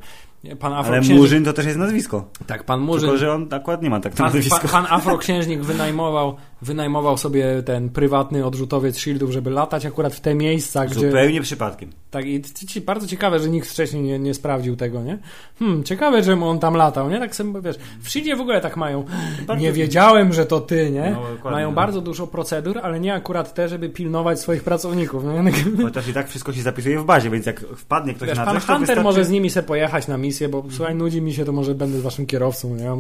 Pan 0.59 0.73
Ale. 0.73 1.01
Murzyn 1.01 1.45
to 1.45 1.53
też 1.53 1.65
jest 1.65 1.77
nazwisko. 1.77 2.29
Tak, 2.47 2.63
pan 2.63 2.79
Murzyn... 2.79 3.09
Tylko, 3.09 3.17
że 3.17 3.33
on 3.33 3.47
akurat 3.51 3.81
nie 3.81 3.89
ma 3.89 3.99
tak 3.99 4.13
Pan, 4.13 4.25
nazwisko. 4.25 4.59
pan, 4.59 4.69
pan 4.69 4.85
afroksiężnik 4.89 5.61
wynajmował, 5.61 6.35
wynajmował 6.61 7.17
sobie 7.17 7.63
ten 7.65 7.89
prywatny 7.89 8.45
odrzutowiec 8.45 8.97
shieldów, 8.97 9.31
żeby 9.31 9.49
latać 9.49 9.85
akurat 9.85 10.13
w 10.15 10.19
te 10.19 10.35
miejsca, 10.35 10.85
gdzie... 10.85 11.07
Zupełnie 11.09 11.41
przypadkiem. 11.41 11.89
Tak, 12.11 12.25
i 12.25 12.41
bardzo 12.85 13.07
ciekawe, 13.07 13.39
że 13.39 13.49
nikt 13.49 13.67
wcześniej 13.69 14.03
nie, 14.03 14.19
nie 14.19 14.33
sprawdził 14.33 14.75
tego, 14.75 15.03
nie? 15.03 15.17
Hmm, 15.59 15.83
ciekawe, 15.83 16.23
że 16.23 16.33
on 16.33 16.59
tam 16.59 16.73
latał, 16.73 17.09
nie? 17.09 17.19
Tak 17.19 17.35
sobie, 17.35 17.61
wiesz, 17.61 17.75
w 18.01 18.09
Shieldzie 18.09 18.35
w 18.35 18.41
ogóle 18.41 18.61
tak 18.61 18.77
mają. 18.77 19.05
Bardzo- 19.47 19.63
Nie 19.63 19.71
wiedziałem, 19.71 20.33
że 20.33 20.45
to 20.45 20.61
ty, 20.61 20.91
nie? 20.91 21.15
No, 21.43 21.51
mają 21.51 21.73
bardzo 21.73 22.01
dużo 22.01 22.27
procedur, 22.27 22.79
ale 22.83 22.99
nie 22.99 23.13
akurat 23.13 23.53
te, 23.53 23.69
żeby 23.69 23.89
pilnować 23.89 24.39
swoich 24.39 24.63
pracowników, 24.63 25.23
nie? 25.23 25.51
Chociaż 25.83 26.07
i 26.07 26.13
tak 26.13 26.29
wszystko 26.29 26.53
się 26.53 26.61
zapisuje 26.61 26.99
w 26.99 27.05
bazie, 27.05 27.29
więc 27.29 27.45
jak 27.45 27.59
wpadnie 27.59 28.13
ktoś 28.13 28.29
Wiesz, 28.29 28.37
na 28.37 28.45
pan 28.45 28.55
coś, 28.55 28.63
to 28.65 28.67
Hunter 28.67 28.79
wystarczy... 28.87 29.03
może 29.03 29.25
z 29.25 29.29
nimi 29.29 29.49
se 29.49 29.63
pojechać 29.63 30.07
na 30.07 30.17
misję, 30.17 30.30
bo 30.49 30.63
słuchaj, 30.69 30.95
nudzi 30.95 31.21
mi 31.21 31.33
się, 31.33 31.45
to 31.45 31.51
może 31.51 31.75
będę 31.75 31.99
z 31.99 32.01
waszym 32.01 32.25
kierowcą, 32.25 32.75
nie? 32.75 32.89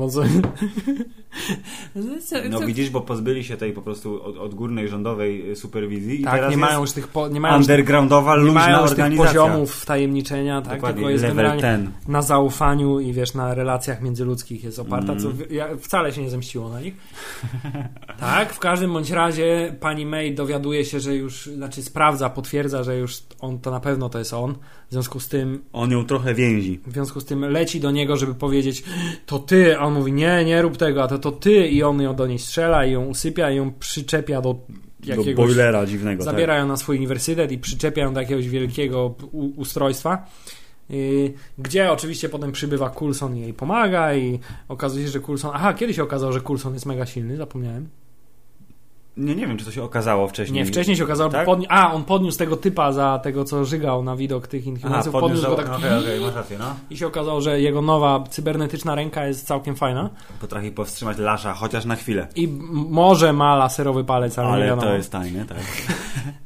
No, 1.95 2.03
co? 2.25 2.35
No 2.49 2.59
widzisz, 2.59 2.89
bo 2.89 3.01
pozbyli 3.01 3.43
się 3.43 3.57
tej 3.57 3.73
po 3.73 3.81
prostu 3.81 4.23
od, 4.23 4.37
odgórnej 4.37 4.87
rządowej 4.87 5.55
superwizji 5.55 6.21
i 6.21 6.23
tak, 6.23 6.33
teraz 6.33 6.51
nie 6.51 6.57
mają 6.57 6.81
już 6.81 6.91
tych, 6.91 7.07
po, 7.07 7.27
nie 7.27 7.39
mają 7.39 7.55
undergroundowa, 7.57 8.35
nie 8.37 8.41
luźna 8.43 8.53
mają 8.59 8.81
już 8.81 8.89
tych 8.89 8.99
organizacja. 8.99 9.41
poziomów 9.41 9.71
wtajemniczenia, 9.75 10.61
tak? 10.61 10.73
Dokładnie, 10.73 10.95
Tylko 10.95 11.09
jest 11.09 11.23
generalnie 11.23 11.61
ten. 11.61 11.91
na 12.07 12.21
zaufaniu 12.21 12.99
i 12.99 13.13
wiesz, 13.13 13.33
na 13.33 13.53
relacjach 13.53 14.01
międzyludzkich 14.01 14.63
jest 14.63 14.79
oparta, 14.79 15.11
Mm. 15.11 15.23
co 15.23 15.29
w- 15.31 15.51
ja, 15.51 15.67
wcale 15.77 16.13
się 16.13 16.21
nie 16.21 16.29
zemściło 16.29 16.69
na 16.69 16.81
nich. 16.81 16.93
tak, 18.19 18.53
w 18.53 18.59
każdym 18.59 18.93
bądź 18.93 19.09
razie 19.11 19.75
pani 19.79 20.05
May 20.05 20.35
dowiaduje 20.35 20.85
się, 20.85 20.99
że 20.99 21.15
już, 21.15 21.45
znaczy 21.45 21.83
sprawdza, 21.83 22.29
potwierdza, 22.29 22.83
że 22.83 22.97
już 22.97 23.17
on 23.39 23.59
to 23.59 23.71
na 23.71 23.79
pewno 23.79 24.09
to 24.09 24.19
jest 24.19 24.33
on. 24.33 24.53
W 24.89 24.93
związku 24.93 25.19
z 25.19 25.27
tym, 25.27 25.63
On 25.73 25.91
ją 25.91 26.05
trochę 26.05 26.33
więzi. 26.33 26.79
w 26.87 26.93
związku 26.93 27.20
z 27.21 27.25
tym 27.25 27.41
leci 27.45 27.79
do 27.79 27.91
niego, 27.91 28.17
żeby 28.17 28.35
powiedzieć, 28.35 28.83
to 29.25 29.39
ty, 29.39 29.77
a 29.77 29.81
on 29.85 29.93
mówi, 29.93 30.13
nie, 30.13 30.45
nie 30.45 30.61
rób 30.61 30.77
tego, 30.77 31.03
a 31.03 31.07
to 31.07 31.19
to 31.19 31.31
ty 31.31 31.67
i 31.67 31.83
on 31.83 32.01
ją 32.01 32.15
do 32.15 32.27
niej 32.27 32.39
strzela 32.39 32.85
i 32.85 32.91
ją 32.91 33.05
usypia 33.05 33.51
i 33.51 33.55
ją 33.55 33.71
przyczepia 33.79 34.41
do 34.41 34.53
Do 34.53 34.59
jakiegoś 35.05 35.35
boilera 35.47 35.85
dziwnego. 35.85 36.23
tak. 36.23 36.33
Zabiera 36.33 36.57
ją 36.57 36.67
na 36.67 36.77
swój 36.77 36.97
uniwersytet 36.97 37.51
i 37.51 37.57
przyczepia 37.57 38.01
ją 38.01 38.13
do 38.13 38.21
jakiegoś 38.21 38.49
wielkiego 38.49 39.15
ustrojstwa. 39.55 40.25
Yy, 40.89 41.33
gdzie 41.57 41.91
oczywiście 41.91 42.29
potem 42.29 42.51
przybywa 42.51 42.89
Coulson 42.89 43.37
i 43.37 43.41
jej 43.41 43.53
pomaga 43.53 44.15
i 44.15 44.39
okazuje 44.67 45.05
się, 45.05 45.11
że 45.11 45.19
Coulson... 45.19 45.51
Aha, 45.53 45.73
kiedyś 45.73 45.95
się 45.95 46.03
okazało, 46.03 46.31
że 46.33 46.41
Coulson 46.41 46.73
jest 46.73 46.85
mega 46.85 47.05
silny, 47.05 47.37
zapomniałem. 47.37 47.89
Nie, 49.17 49.35
nie 49.35 49.47
wiem, 49.47 49.57
czy 49.57 49.65
to 49.65 49.71
się 49.71 49.83
okazało 49.83 50.27
wcześniej. 50.27 50.59
Nie, 50.59 50.65
wcześniej 50.65 50.97
się 50.97 51.03
okazało, 51.03 51.29
Tak? 51.29 51.47
podni- 51.47 51.65
a, 51.69 51.93
on 51.93 52.03
podniósł 52.03 52.37
tego 52.37 52.57
typa 52.57 52.91
za 52.91 53.19
tego, 53.23 53.43
co 53.45 53.65
żygał 53.65 54.03
na 54.03 54.15
widok 54.15 54.47
tych 54.47 54.65
Inhumansów, 54.67 55.13
podniósł, 55.13 55.43
podniósł 55.45 55.63
go 55.63 55.69
tak 55.71 55.79
Okej, 55.79 55.99
okej, 55.99 56.19
masz 56.21 56.35
rację, 56.35 56.57
no. 56.59 56.65
i 56.89 56.97
się 56.97 57.07
okazało, 57.07 57.41
że 57.41 57.61
jego 57.61 57.81
nowa 57.81 58.23
cybernetyczna 58.29 58.95
ręka 58.95 59.25
jest 59.27 59.47
całkiem 59.47 59.75
fajna 59.75 60.09
Potrafi 60.41 60.71
powstrzymać 60.71 61.17
Lasza, 61.17 61.53
chociaż 61.53 61.85
na 61.85 61.95
chwilę. 61.95 62.27
i 62.35 62.43
m- 62.45 62.59
może 62.89 63.33
ma 63.33 63.55
laserowy 63.55 64.03
palec, 64.03 64.39
ale, 64.39 64.47
nie 64.47 64.53
Ale 64.53 64.65
wiadomo. 64.65 64.81
to 64.81 64.93
jest 64.93 65.11
tajne, 65.11 65.45
tak. 65.45 65.57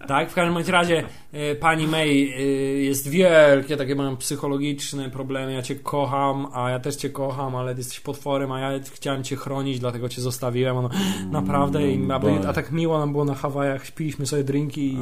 Tak, 0.07 0.32
w 0.32 0.34
każdym 0.34 0.53
bądź 0.53 0.68
razie 0.68 1.03
e, 1.34 1.55
pani 1.55 1.88
May 1.88 2.09
e, 2.38 2.41
jest 2.82 3.07
wielkie, 3.09 3.78
takie 3.78 3.95
mam 3.95 4.18
psychologiczne 4.18 5.09
problemy. 5.09 5.53
Ja 5.53 5.61
cię 5.61 5.76
kocham, 5.76 6.47
a 6.53 6.70
ja 6.70 6.80
też 6.80 6.95
cię 6.95 7.09
kocham, 7.09 7.55
ale 7.55 7.74
jesteś 7.74 7.99
potworem, 7.99 8.51
a 8.51 8.59
ja 8.59 8.80
chciałem 8.93 9.24
cię 9.24 9.36
chronić, 9.36 9.80
dlatego 9.80 10.09
cię 10.09 10.22
zostawiłem. 10.22 10.78
Ono, 10.78 10.89
naprawdę, 11.32 11.91
i, 11.91 12.11
a, 12.11 12.20
Boże. 12.20 12.49
a 12.49 12.53
tak 12.56 12.72
miło 12.72 12.99
nam 12.99 13.12
było 13.12 13.26
na 13.26 13.36
Hawajach, 13.36 13.91
piliśmy 13.91 14.26
sobie 14.26 14.43
drinki 14.43 14.93
i, 14.93 14.97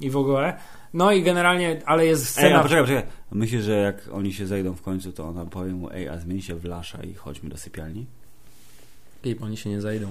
i 0.00 0.10
w 0.10 0.16
ogóle. 0.16 0.56
No 0.94 1.12
i 1.12 1.22
generalnie, 1.22 1.82
ale 1.86 2.06
jest 2.06 2.22
Ej, 2.22 2.28
scena... 2.28 2.60
a 2.60 2.62
poczekaj, 2.62 2.84
poczekaj. 2.84 3.04
Myślisz, 3.32 3.64
że 3.64 3.72
jak 3.72 3.96
oni 4.12 4.32
się 4.32 4.46
zejdą 4.46 4.74
w 4.74 4.82
końcu, 4.82 5.12
to 5.12 5.28
ona 5.28 5.46
powie 5.46 5.72
mu, 5.72 5.90
ej, 5.90 6.08
a 6.08 6.18
zmień 6.18 6.40
się 6.42 6.54
w 6.54 6.64
Lasza 6.64 7.02
i 7.02 7.14
chodźmy 7.14 7.48
do 7.48 7.56
sypialni? 7.56 8.06
I 9.24 9.38
oni 9.38 9.56
się 9.56 9.70
nie 9.70 9.80
zejdą. 9.80 10.06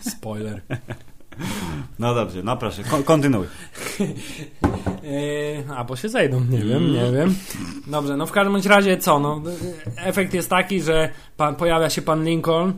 Spoiler. 0.00 0.60
No 1.98 2.14
dobrze, 2.14 2.42
no 2.42 2.56
proszę, 2.56 2.82
kon- 2.82 3.02
kontynuuj. 3.02 3.46
Yy, 5.02 5.74
a 5.76 5.84
bo 5.84 5.96
się 5.96 6.08
zejdą, 6.08 6.40
nie 6.40 6.58
wiem, 6.58 6.92
nie 6.92 7.12
wiem. 7.12 7.34
Dobrze, 7.86 8.16
no 8.16 8.26
w 8.26 8.32
każdym 8.32 8.72
razie 8.72 8.96
co? 8.96 9.18
No, 9.18 9.42
efekt 9.96 10.34
jest 10.34 10.50
taki, 10.50 10.80
że 10.82 11.10
pan, 11.36 11.56
pojawia 11.56 11.90
się 11.90 12.02
pan 12.02 12.24
Lincoln, 12.24 12.72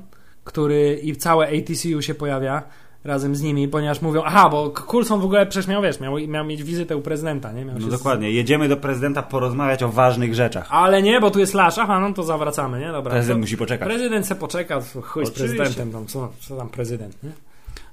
który 0.45 1.01
i 1.03 1.17
całe 1.17 1.49
ATCU 1.49 2.03
się 2.03 2.15
pojawia 2.15 2.63
razem 3.09 3.37
z 3.37 3.43
nimi, 3.43 3.69
ponieważ 3.69 4.03
mówią, 4.03 4.23
aha, 4.25 4.49
bo 4.49 4.71
Coulson 4.71 5.21
w 5.21 5.25
ogóle 5.25 5.47
przecież 5.47 5.69
miał, 5.69 5.83
wiesz, 5.83 6.01
miał, 6.01 6.19
miał 6.19 6.45
mieć 6.45 6.63
wizytę 6.63 6.97
u 6.97 7.01
prezydenta, 7.01 7.53
nie? 7.53 7.65
Miał 7.65 7.79
No 7.79 7.89
dokładnie, 7.89 8.31
jedziemy 8.31 8.69
do 8.69 8.77
prezydenta 8.77 9.23
porozmawiać 9.23 9.83
o 9.83 9.89
ważnych 9.89 10.35
rzeczach. 10.35 10.67
Ale 10.71 11.03
nie, 11.03 11.21
bo 11.21 11.31
tu 11.31 11.39
jest 11.39 11.55
Lasz, 11.55 11.79
aha, 11.79 12.01
no 12.01 12.13
to 12.13 12.23
zawracamy, 12.23 12.81
nie? 12.81 12.93
Dobra. 12.93 13.11
Prezydent 13.11 13.37
to, 13.37 13.41
musi 13.41 13.57
poczekać. 13.57 13.89
Prezydent 13.89 14.27
se 14.27 14.35
poczeka, 14.35 14.81
chuj 15.03 15.27
z 15.27 15.31
prezydentem, 15.31 15.93
tam, 15.93 16.07
co, 16.07 16.33
co 16.41 16.57
tam 16.57 16.69
prezydent, 16.69 17.23
nie? 17.23 17.31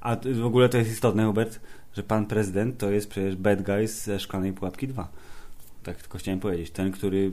A 0.02 0.16
w 0.42 0.46
ogóle 0.46 0.70
to 0.70 0.78
jest 0.78 0.92
istotne, 0.92 1.26
Hubert, 1.26 1.60
że 1.94 2.04
pan 2.04 2.26
prezydent 2.26 2.78
to 2.78 2.92
jest 2.92 3.10
przecież 3.10 3.36
bad 3.36 3.62
guy 3.62 3.88
ze 3.88 4.20
Szklanej 4.20 4.54
Pułapki 4.54 4.88
2. 4.88 5.08
Tak 5.84 5.98
tylko 5.98 6.18
chciałem 6.18 6.40
powiedzieć. 6.40 6.72
Ten, 6.72 6.92
który 6.92 7.32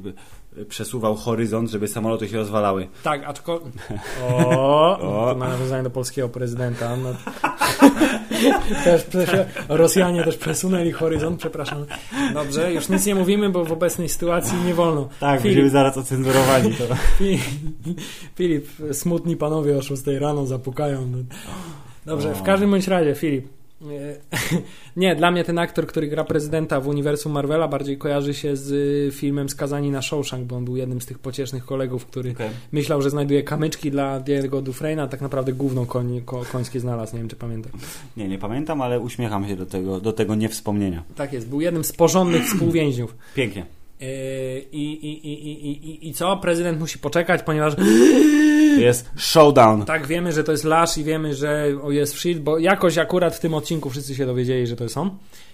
przesuwał 0.69 1.15
horyzont, 1.17 1.71
żeby 1.71 1.89
samoloty 1.89 2.29
się 2.29 2.37
rozwalały. 2.37 2.89
Tak, 3.03 3.25
aczkolwiek... 3.25 3.73
O, 4.31 4.99
O. 4.99 5.33
to 5.33 5.39
nawiązanie 5.39 5.83
do 5.83 5.91
polskiego 5.91 6.29
prezydenta. 6.29 6.97
No. 6.97 7.09
też, 8.85 9.05
też, 9.05 9.31
Rosjanie 9.69 10.25
też 10.25 10.37
przesunęli 10.37 10.93
horyzont, 10.93 11.39
przepraszam. 11.41 11.85
Dobrze, 12.35 12.73
już 12.73 12.89
nic 12.89 13.07
nie 13.07 13.15
mówimy, 13.15 13.51
bo 13.51 13.65
w 13.65 13.73
obecnej 13.73 14.09
sytuacji 14.09 14.59
nie 14.67 14.75
wolno. 14.75 15.09
Tak, 15.21 15.41
Filip, 15.41 15.45
będziemy 15.55 15.71
zaraz 15.71 15.99
ocenzurowani. 15.99 16.75
To. 16.75 16.85
Fi- 17.25 17.39
Filip, 18.37 18.67
smutni 18.93 19.37
panowie 19.37 19.77
o 19.79 19.83
6 19.83 20.03
rano 20.07 20.47
zapukają. 20.47 21.13
Dobrze, 22.07 22.35
w 22.35 22.43
każdym 22.43 22.71
bądź 22.71 22.89
razie, 22.89 23.15
Filip. 23.15 23.62
Nie, 24.97 25.17
dla 25.17 25.31
mnie 25.31 25.45
ten 25.45 25.59
aktor, 25.59 25.87
który 25.87 26.09
gra 26.09 26.25
prezydenta 26.25 26.81
w 26.81 26.89
uniwersum 26.89 27.33
Marvela 27.33 27.69
bardziej 27.69 27.99
kojarzy 27.99 28.35
się 28.35 28.57
z 28.57 28.71
y, 28.73 29.13
filmem 29.17 29.49
Skazani 29.49 29.91
na 29.91 30.03
Shawshank, 30.03 30.45
bo 30.45 30.57
on 30.57 30.65
był 30.65 30.77
jednym 30.77 31.01
z 31.01 31.07
tych 31.07 31.19
pociesznych 31.19 31.65
kolegów, 31.65 32.07
który 32.07 32.31
Okej. 32.31 32.51
myślał, 32.73 33.03
że 33.03 33.11
znajduje 33.11 33.43
kamyczki 33.43 33.91
dla 33.91 34.21
Diego 34.21 34.63
Dufresne'a, 34.63 35.01
a 35.01 35.07
tak 35.07 35.21
naprawdę 35.21 35.53
gówno 35.53 35.87
koń, 35.87 36.23
ko, 36.25 36.43
końskie 36.53 36.81
znalazł, 36.81 37.15
nie 37.15 37.19
wiem 37.19 37.29
czy 37.29 37.37
pamiętam. 37.37 37.73
Nie, 38.17 38.29
nie 38.29 38.39
pamiętam, 38.39 38.83
ale 38.83 39.01
uśmiecham 39.01 39.49
się 39.49 39.57
do 39.57 39.67
tego, 39.67 40.01
do 40.01 40.13
tego 40.13 40.35
niewspomnienia. 40.35 41.03
Tak 41.15 41.33
jest, 41.33 41.49
był 41.49 41.61
jednym 41.61 41.85
z 41.85 41.93
porządnych 41.93 42.45
współwięźniów. 42.53 43.17
Pięknie. 43.35 43.82
Yy, 44.03 44.09
I, 44.73 44.93
i, 44.93 45.27
i, 45.29 45.49
i, 45.49 45.67
i, 45.71 45.91
i, 45.91 46.09
I 46.09 46.13
co? 46.15 46.37
Prezydent 46.37 46.81
musi 46.81 46.99
poczekać, 46.99 47.43
ponieważ 47.43 47.75
Jest 48.79 49.11
showdown. 49.17 49.85
tak 49.85 50.07
wiemy, 50.07 50.33
że 50.33 50.45
to 50.45 50.53
jest 50.53 50.65
Lash 50.65 50.99
i 50.99 51.05
wiemy, 51.05 51.35
że 51.35 51.67
jest 51.89 52.15
Shield, 52.19 52.41
bo 52.43 52.59
jakoś 52.59 52.99
akurat 52.99 53.37
w 53.37 53.41
tym 53.41 53.55
odcinku 53.55 53.91
wszyscy 53.91 54.15
się 54.15 54.27
dowiedzieli, 54.27 54.67
że 54.67 54.77
to 54.77 54.85
jest 54.85 54.97
on. 54.97 55.11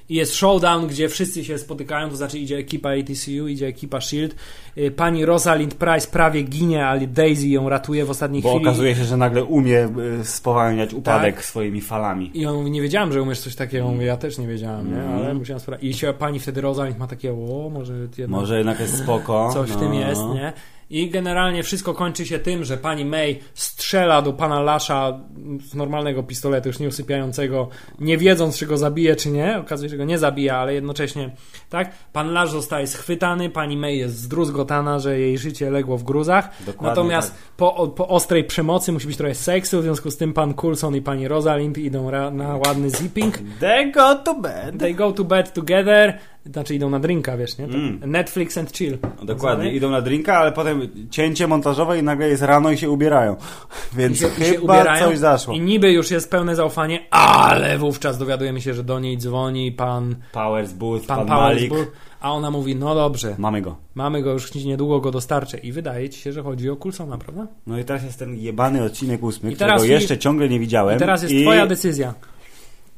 I 0.08 0.14
jest 0.14 0.34
showdown, 0.34 0.86
gdzie 0.86 1.08
wszyscy 1.08 1.44
się 1.44 1.58
spotykają, 1.58 2.10
to 2.10 2.16
znaczy 2.16 2.38
idzie 2.38 2.56
ekipa 2.56 2.90
ATCU, 2.90 3.48
idzie 3.48 3.66
ekipa 3.66 4.00
SHIELD. 4.00 4.34
Yy, 4.76 4.90
Pani 4.90 5.24
Rosalind 5.24 5.74
Price 5.74 6.08
prawie 6.10 6.42
ginie, 6.42 6.86
ale 6.86 7.06
Daisy 7.06 7.48
ją 7.48 7.68
ratuje 7.68 8.04
w 8.04 8.10
ostatniej 8.10 8.42
Bo 8.42 8.48
chwili. 8.50 8.64
okazuje 8.64 8.94
się, 8.96 9.04
że 9.04 9.16
nagle 9.16 9.44
umie 9.44 9.88
y, 10.20 10.24
spowalniać 10.24 10.94
upadek 10.94 11.34
Tak. 11.34 11.44
swoimi 11.44 11.80
falami. 11.80 12.30
I 12.34 12.46
on 12.46 12.64
nie 12.70 12.82
wiedziałem, 12.82 13.12
że 13.12 13.22
umiesz 13.22 13.40
coś 13.40 13.54
takiego. 13.54 13.88
Mówię, 13.88 14.06
ja 14.06 14.16
też 14.16 14.38
nie 14.38 14.46
wiedziałem, 14.46 14.90
nie? 14.90 15.00
Mhm. 15.00 15.18
Ale 15.24 15.34
musiałem 15.34 15.60
sprawdzić. 15.60 15.90
I 15.90 15.98
się 15.98 16.12
pani 16.12 16.40
wtedy 16.40 16.60
Rosalind 16.60 16.98
ma 16.98 17.06
takie, 17.06 17.32
o, 17.32 17.70
może 17.72 17.94
jednak 17.94 18.28
Może 18.28 18.58
jednak 18.58 18.80
jest 18.80 18.98
spoko. 18.98 19.50
coś 19.52 19.70
w 19.70 19.74
no. 19.74 19.80
tym 19.80 19.94
jest, 19.94 20.20
nie? 20.34 20.52
I 20.90 21.10
generalnie 21.10 21.62
wszystko 21.62 21.94
kończy 21.94 22.26
się 22.26 22.38
tym, 22.38 22.64
że 22.64 22.76
pani 22.76 23.04
May 23.04 23.38
strzela 23.54 24.22
do 24.22 24.32
pana 24.32 24.60
Lasza 24.60 25.20
z 25.62 25.74
normalnego 25.74 26.22
pistoletu, 26.22 26.68
już 26.68 26.78
nieusypiającego, 26.78 27.68
nie 27.98 28.18
wiedząc, 28.18 28.58
czy 28.58 28.66
go 28.66 28.76
zabije, 28.76 29.16
czy 29.16 29.30
nie. 29.30 29.58
Okazuje 29.58 29.88
się, 29.88 29.90
że 29.90 29.96
go 29.96 30.04
nie 30.04 30.18
zabija, 30.18 30.56
ale 30.56 30.74
jednocześnie, 30.74 31.30
tak? 31.70 31.92
Pan 32.12 32.32
Lasz 32.32 32.50
zostaje 32.50 32.86
schwytany, 32.86 33.50
pani 33.50 33.76
May 33.76 33.98
jest 33.98 34.16
zdruzgotana, 34.18 34.98
że 34.98 35.20
jej 35.20 35.38
życie 35.38 35.70
legło 35.70 35.98
w 35.98 36.02
gruzach. 36.02 36.50
Dokładnie 36.66 36.88
Natomiast 36.88 37.30
tak. 37.30 37.40
po, 37.56 37.88
po 37.88 38.08
ostrej 38.08 38.44
przemocy 38.44 38.92
musi 38.92 39.06
być 39.06 39.16
trochę 39.16 39.34
seksu, 39.34 39.80
w 39.80 39.82
związku 39.82 40.10
z 40.10 40.16
tym 40.16 40.32
pan 40.32 40.54
Coulson 40.54 40.96
i 40.96 41.02
pani 41.02 41.28
Rosalind 41.28 41.78
idą 41.78 42.10
ra, 42.10 42.30
na 42.30 42.56
ładny 42.56 42.90
zipping. 42.90 43.38
They 43.60 43.92
go 43.92 44.14
to 44.14 44.34
bed. 44.34 44.78
They 44.78 44.94
go 44.94 45.12
to 45.12 45.24
bed 45.24 45.52
together, 45.52 46.18
znaczy 46.46 46.74
idą 46.74 46.90
na 46.90 47.00
drinka, 47.00 47.36
wiesz, 47.36 47.58
nie? 47.58 47.66
To 47.68 47.74
Mm. 47.74 48.00
Netflix 48.10 48.58
and 48.58 48.72
chill. 48.76 48.98
No, 49.20 49.24
Dokładnie, 49.24 49.72
idą 49.72 49.90
na 49.90 50.00
drinka, 50.02 50.38
ale 50.38 50.52
potem 50.52 50.88
cięcie 51.10 51.46
montażowe 51.46 51.98
i 51.98 52.02
nagle 52.02 52.28
jest 52.28 52.42
rano 52.42 52.70
i 52.70 52.78
się 52.78 52.90
ubierają. 52.90 53.36
I 53.94 53.96
Więc 53.96 54.18
się, 54.20 54.26
i 54.26 54.44
się 54.44 54.44
chyba 54.44 54.74
ubierają 54.74 55.08
coś 55.08 55.18
zaszło. 55.18 55.54
i 55.54 55.60
niby 55.60 55.92
już 55.92 56.10
jest 56.10 56.30
pełne 56.30 56.56
zaufanie, 56.56 57.00
ale 57.10 57.78
wówczas 57.78 58.18
dowiadujemy 58.18 58.60
się, 58.60 58.74
że 58.74 58.84
do 58.84 59.00
niej 59.00 59.18
dzwoni 59.18 59.72
pan, 59.72 60.16
Powers 60.32 60.72
Booth, 60.72 61.06
pan, 61.06 61.16
pan, 61.18 61.26
Powers, 61.26 61.54
Malik. 61.54 61.68
Bull, 61.68 61.86
a 62.20 62.32
ona 62.32 62.50
mówi, 62.50 62.76
no 62.76 62.94
dobrze, 62.94 63.34
Mamy 63.38 63.62
go. 63.62 63.76
mamy 63.94 64.22
go 64.22 64.32
już 64.32 64.54
niedługo 64.54 65.00
go 65.00 65.10
dostarczę 65.10 65.58
i 65.58 65.72
wydaje 65.72 66.08
ci 66.10 66.20
się, 66.20 66.32
że 66.32 66.42
chodzi 66.42 66.70
o 66.70 66.76
Coulsona, 66.76 67.18
prawda? 67.18 67.46
No 67.66 67.78
i 67.78 67.84
teraz 67.84 68.04
jest 68.04 68.18
ten 68.18 68.36
jebany 68.36 68.84
odcinek 68.84 69.22
ósmy, 69.22 69.52
I 69.52 69.54
którego 69.54 69.84
jeszcze 69.84 70.18
ciągle 70.18 70.48
nie 70.48 70.58
widziałem. 70.60 70.96
I 70.96 70.98
teraz 70.98 71.22
jest 71.22 71.34
I- 71.34 71.42
twoja 71.42 71.66
decyzja. 71.66 72.14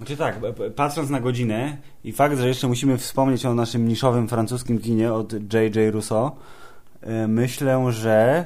Znaczy 0.01 0.17
tak, 0.17 0.41
patrząc 0.77 1.11
na 1.11 1.21
godzinę 1.21 1.77
i 2.05 2.13
fakt, 2.13 2.39
że 2.39 2.49
jeszcze 2.49 2.69
musimy 2.69 2.99
wspomnieć 2.99 3.47
o 3.47 3.55
naszym 3.55 3.89
niszowym 3.89 4.29
francuskim 4.29 4.79
kinie 4.79 5.13
od 5.13 5.33
J.J. 5.33 5.93
Rousseau, 5.93 6.31
myślę, 7.29 7.93
że 7.93 8.45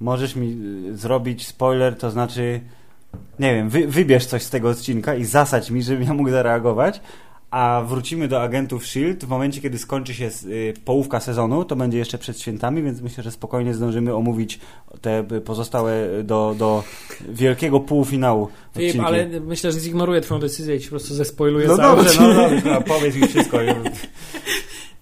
możesz 0.00 0.36
mi 0.36 0.58
y, 0.88 0.96
zrobić 0.96 1.46
spoiler, 1.46 1.98
to 1.98 2.10
znaczy, 2.10 2.60
nie 3.38 3.54
wiem, 3.54 3.68
wy, 3.68 3.86
wybierz 3.86 4.26
coś 4.26 4.42
z 4.42 4.50
tego 4.50 4.68
odcinka 4.68 5.14
i 5.14 5.24
zasadź 5.24 5.70
mi, 5.70 5.82
żebym 5.82 6.02
ja 6.02 6.14
mógł 6.14 6.30
zareagować, 6.30 7.00
a 7.50 7.82
wrócimy 7.86 8.28
do 8.28 8.42
agentów 8.42 8.82
S.H.I.E.L.D. 8.82 9.26
w 9.26 9.28
momencie, 9.28 9.60
kiedy 9.60 9.78
skończy 9.78 10.14
się 10.14 10.30
y, 10.46 10.74
połówka 10.84 11.20
sezonu, 11.20 11.64
to 11.64 11.76
będzie 11.76 11.98
jeszcze 11.98 12.18
przed 12.18 12.40
świętami, 12.40 12.82
więc 12.82 13.00
myślę, 13.00 13.24
że 13.24 13.30
spokojnie 13.30 13.74
zdążymy 13.74 14.14
omówić 14.14 14.60
te 15.00 15.24
pozostałe 15.44 16.18
y, 16.18 16.24
do, 16.24 16.54
do 16.58 16.84
wielkiego 17.28 17.80
półfinału 17.80 18.48
Filip, 18.74 18.88
odcinki. 18.88 19.06
ale 19.06 19.26
myślę, 19.40 19.72
że 19.72 19.80
zignoruję 19.80 20.20
twoją 20.20 20.40
decyzję 20.40 20.76
i 20.76 20.80
ci 20.80 20.84
po 20.86 20.90
prostu 20.90 21.14
zespoiluję 21.14 21.66
No 21.68 21.76
cały 21.76 22.04
dobrze, 22.04 22.20
no 22.20 22.34
dobrze, 22.34 22.62
no, 22.64 22.82
powiedz 22.82 23.16
mi 23.16 23.28
wszystko. 23.28 23.58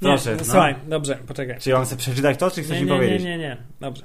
Nie, 0.03 0.09
Proszę, 0.11 0.31
no, 0.31 0.37
no. 0.39 0.45
Słuchaj, 0.45 0.75
dobrze, 0.89 1.19
poczekaj. 1.27 1.57
Czy 1.61 1.71
ja 1.71 1.77
mam 1.77 1.87
sobie 1.87 1.99
przeczytać 1.99 2.39
to, 2.39 2.51
czy 2.51 2.63
chcesz 2.63 2.77
Nie, 2.79 2.85
mi 2.85 2.91
nie, 2.91 2.93
nie, 2.93 2.99
powiedzieć? 2.99 3.25
nie, 3.25 3.39
nie, 3.39 3.57
dobrze. 3.81 4.03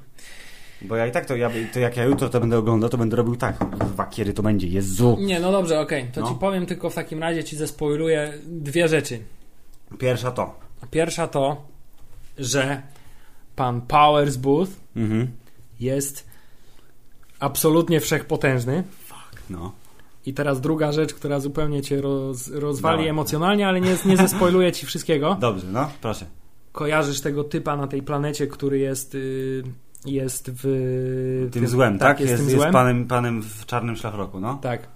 Bo 0.82 0.96
ja 0.96 1.08
i 1.08 1.12
tak 1.12 1.26
to, 1.26 1.36
ja, 1.36 1.50
to 1.74 1.80
jak 1.80 1.98
ja 1.98 2.04
jutro 2.04 2.30
to 2.30 2.40
będę 2.40 2.58
oglądał, 2.58 2.90
to 2.90 2.98
będę 2.98 3.16
robił 3.16 3.36
tak. 3.36 3.58
Dwa 3.94 4.06
kiery 4.06 4.34
to 4.34 4.44
będzie, 4.44 4.68
Jezu. 4.68 5.18
Nie, 5.20 5.40
no 5.40 5.52
dobrze, 5.52 5.80
okej, 5.80 6.06
to 6.14 6.22
No. 6.22 6.28
ci 6.30 6.36
powiem 6.40 6.66
tylko 6.66 6.90
w 6.90 6.96
takim 6.96 7.20
razie, 7.20 7.44
ci 7.44 7.56
zespoiluję 7.56 8.34
dwie 8.48 8.88
rzeczy. 8.88 9.20
Pierwsza 10.00 10.32
to. 10.32 10.60
Pierwsza 10.92 11.28
to, 11.28 11.64
że 12.38 12.82
pan 13.56 13.82
Powers 13.82 14.36
Booth 14.38 14.72
Mhm. 14.96 15.28
jest 15.80 16.28
absolutnie 17.40 18.00
wszechpotężny. 18.00 18.84
No. 19.50 19.72
I 20.26 20.34
teraz 20.34 20.62
druga 20.62 20.92
rzecz, 20.92 21.14
która 21.14 21.40
zupełnie 21.40 21.82
cię 21.82 22.02
roz, 22.02 22.48
rozwali 22.48 23.08
emocjonalnie, 23.08 23.68
ale 23.68 23.82
nie, 23.82 23.96
nie 24.06 24.18
zespoiluję 24.18 24.72
ci 24.72 24.86
wszystkiego. 24.86 25.38
Dobrze, 25.40 25.68
no, 25.72 25.90
proszę. 26.02 26.26
Kojarzysz 26.72 27.22
tego 27.22 27.44
typa 27.44 27.76
na 27.78 27.88
tej 27.88 28.02
planecie, 28.02 28.48
który 28.48 28.80
jest, 28.80 29.16
y, 29.16 29.64
jest 30.06 30.52
w... 30.54 31.50
Tym 31.52 31.68
złem, 31.68 32.00
tak? 32.00 32.20
jest, 32.20 32.32
Jest, 32.32 32.44
jest 32.44 32.56
złem. 32.56 32.74
panem, 32.74 33.08
panem 33.08 33.42
w 33.42 33.66
czarnym 33.66 33.96
szlafroku, 33.96 34.40
no. 34.40 34.60
Tak. 34.62 34.88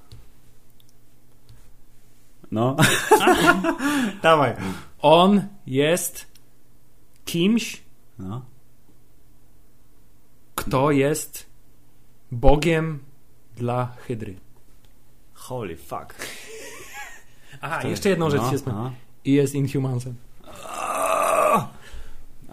No. 2.51 2.75
Dawaj. 4.23 4.53
On 5.01 5.47
jest 5.67 6.27
kimś, 7.25 7.81
No. 8.19 8.45
kto 10.55 10.91
jest 10.91 11.45
Bogiem 12.31 12.99
dla 13.57 13.85
Hydry. 14.07 14.35
Holy 15.33 15.77
fuck. 15.77 16.15
Aha, 17.61 17.81
To 17.81 17.87
jeszcze 17.87 18.09
jedną 18.09 18.29
rzecz 18.29 18.41
no, 18.41 18.51
się 18.51 18.57
no. 18.67 18.91
I 19.25 19.33
jest 19.33 19.55
Inhumansem. 19.55 20.15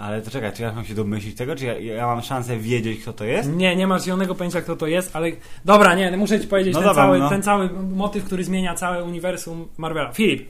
Ale 0.00 0.22
to 0.22 0.30
czekaj, 0.30 0.52
czy 0.52 0.62
ja 0.62 0.72
mam 0.72 0.84
się 0.84 0.94
domyślić 0.94 1.36
tego, 1.36 1.56
czy 1.56 1.64
ja, 1.64 1.78
ja 1.78 2.06
mam 2.06 2.22
szansę 2.22 2.56
wiedzieć, 2.56 3.00
kto 3.02 3.12
to 3.12 3.24
jest? 3.24 3.52
Nie, 3.52 3.76
nie 3.76 3.86
masz 3.86 4.04
zielonego 4.04 4.34
pojęcia, 4.34 4.60
kto 4.60 4.76
to 4.76 4.86
jest, 4.86 5.16
ale... 5.16 5.30
Dobra, 5.64 5.94
nie, 5.94 6.16
muszę 6.16 6.40
ci 6.40 6.46
powiedzieć 6.46 6.74
No 6.74 6.80
ten, 6.80 6.88
dobra, 6.88 7.02
cały, 7.02 7.18
no. 7.18 7.28
ten 7.28 7.42
cały 7.42 7.70
motyw, 7.94 8.24
który 8.24 8.44
zmienia 8.44 8.74
całe 8.74 9.04
uniwersum 9.04 9.68
Marvela. 9.78 10.12
Filip, 10.12 10.48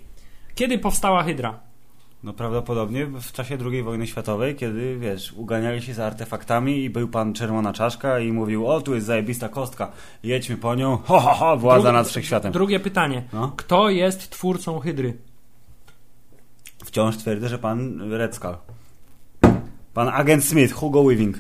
Kiedy 0.55 0.79
powstała 0.79 1.23
Hydra? 1.23 1.61
No 2.23 2.33
prawdopodobnie 2.33 3.07
w 3.07 3.33
czasie 3.33 3.59
II 3.71 3.83
wojny 3.83 4.07
światowej, 4.07 4.57
kiedy, 4.57 4.99
wiesz, 4.99 5.33
uganiali 5.33 5.83
się 5.83 5.95
za 5.95 6.07
artefaktami 6.07 6.85
i 6.85 6.91
był 6.91 7.09
pan 7.09 7.35
Czerwona 7.35 7.73
Czaszka 7.73 8.19
i 8.19 8.33
mówił, 8.33 8.67
o, 8.67 8.81
tu 8.81 8.95
jest 8.95 9.07
zajebista 9.07 9.49
kostka, 9.49 9.93
jedźmy 10.23 10.57
po 10.57 10.75
nią, 10.75 10.97
ho, 11.07 11.21
ho, 11.21 11.35
ho, 11.35 11.57
władza 11.57 11.93
nad 11.93 12.09
wszechświatem. 12.09 12.53
Drugie 12.53 12.81
pytanie. 12.81 13.23
No. 13.33 13.53
Kto 13.57 13.91
jest 13.91 14.31
twórcą 14.31 14.79
Hydry? 14.79 15.17
Wciąż 16.85 17.17
twierdzę, 17.17 17.49
że 17.49 17.59
pan 17.59 18.13
Red 18.13 18.35
Skull. 18.35 18.57
Pan 20.01 20.09
agent 20.09 20.45
Smith, 20.45 20.73
Hugo 20.73 21.03
Weaving. 21.03 21.37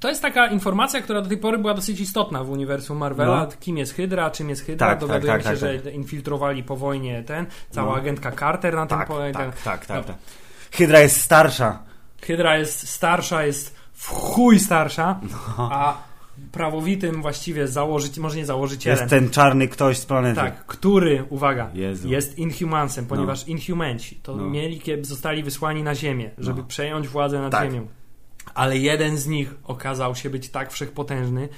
To 0.00 0.08
jest 0.08 0.22
taka 0.22 0.46
informacja, 0.46 1.00
która 1.02 1.20
do 1.22 1.28
tej 1.28 1.38
pory 1.38 1.58
była 1.58 1.74
dosyć 1.74 2.00
istotna 2.00 2.44
w 2.44 2.50
uniwersum 2.50 2.98
Marvela. 2.98 3.36
No. 3.40 3.48
Kim 3.60 3.78
jest 3.78 3.94
Hydra, 3.94 4.30
czym 4.30 4.48
jest 4.48 4.62
Hydra. 4.62 4.86
Tak, 4.88 4.98
tak, 4.98 5.08
Dowiadujemy 5.08 5.42
tak, 5.42 5.56
się, 5.56 5.66
tak, 5.66 5.84
że 5.84 5.90
infiltrowali 5.90 6.62
po 6.62 6.76
wojnie 6.76 7.22
ten, 7.22 7.46
cała 7.70 7.90
No. 7.92 7.96
agentka 7.96 8.32
Carter 8.32 8.74
na 8.74 8.86
tym 8.86 8.98
Tak, 8.98 9.08
tak, 9.32 9.62
tak, 9.62 9.86
tak, 9.86 9.98
No. 9.98 10.04
tak. 10.04 10.16
Hydra 10.72 11.00
jest 11.00 11.20
starsza. 11.20 11.78
Hydra 12.22 12.56
jest 12.56 12.88
starsza, 12.88 13.44
jest 13.44 13.76
w 13.92 14.08
chuj 14.08 14.60
starsza, 14.60 15.20
No. 15.58 15.68
a 15.72 15.96
prawowitym 16.52 17.22
właściwie 17.22 17.68
założycielem, 17.68 18.22
może 18.22 18.36
nie 18.36 18.46
założycielem, 18.46 18.98
Jest 18.98 19.10
ten 19.10 19.30
czarny 19.30 19.68
ktoś 19.68 19.98
z 19.98 20.06
planety. 20.06 20.40
tak, 20.40 20.66
który, 20.66 21.24
uwaga, 21.30 21.70
Jezu. 21.74 22.08
jest 22.08 22.38
Inhumansem, 22.38 23.06
ponieważ 23.06 23.48
Inhumanci 23.48 24.16
to 24.16 24.36
No. 24.36 24.50
mieli, 24.50 24.80
zostali 25.02 25.42
wysłani 25.42 25.82
na 25.82 25.94
Ziemię, 25.94 26.30
żeby 26.38 26.60
No. 26.60 26.66
przejąć 26.66 27.08
władzę 27.08 27.38
nad 27.40 27.52
Tak. 27.52 27.70
Ziemią. 27.70 27.86
Ale 28.54 28.78
jeden 28.78 29.16
z 29.16 29.26
nich 29.26 29.54
okazał 29.64 30.14
się 30.16 30.30
być 30.30 30.48
tak 30.48 30.72
wszechpotężny, 30.72 31.48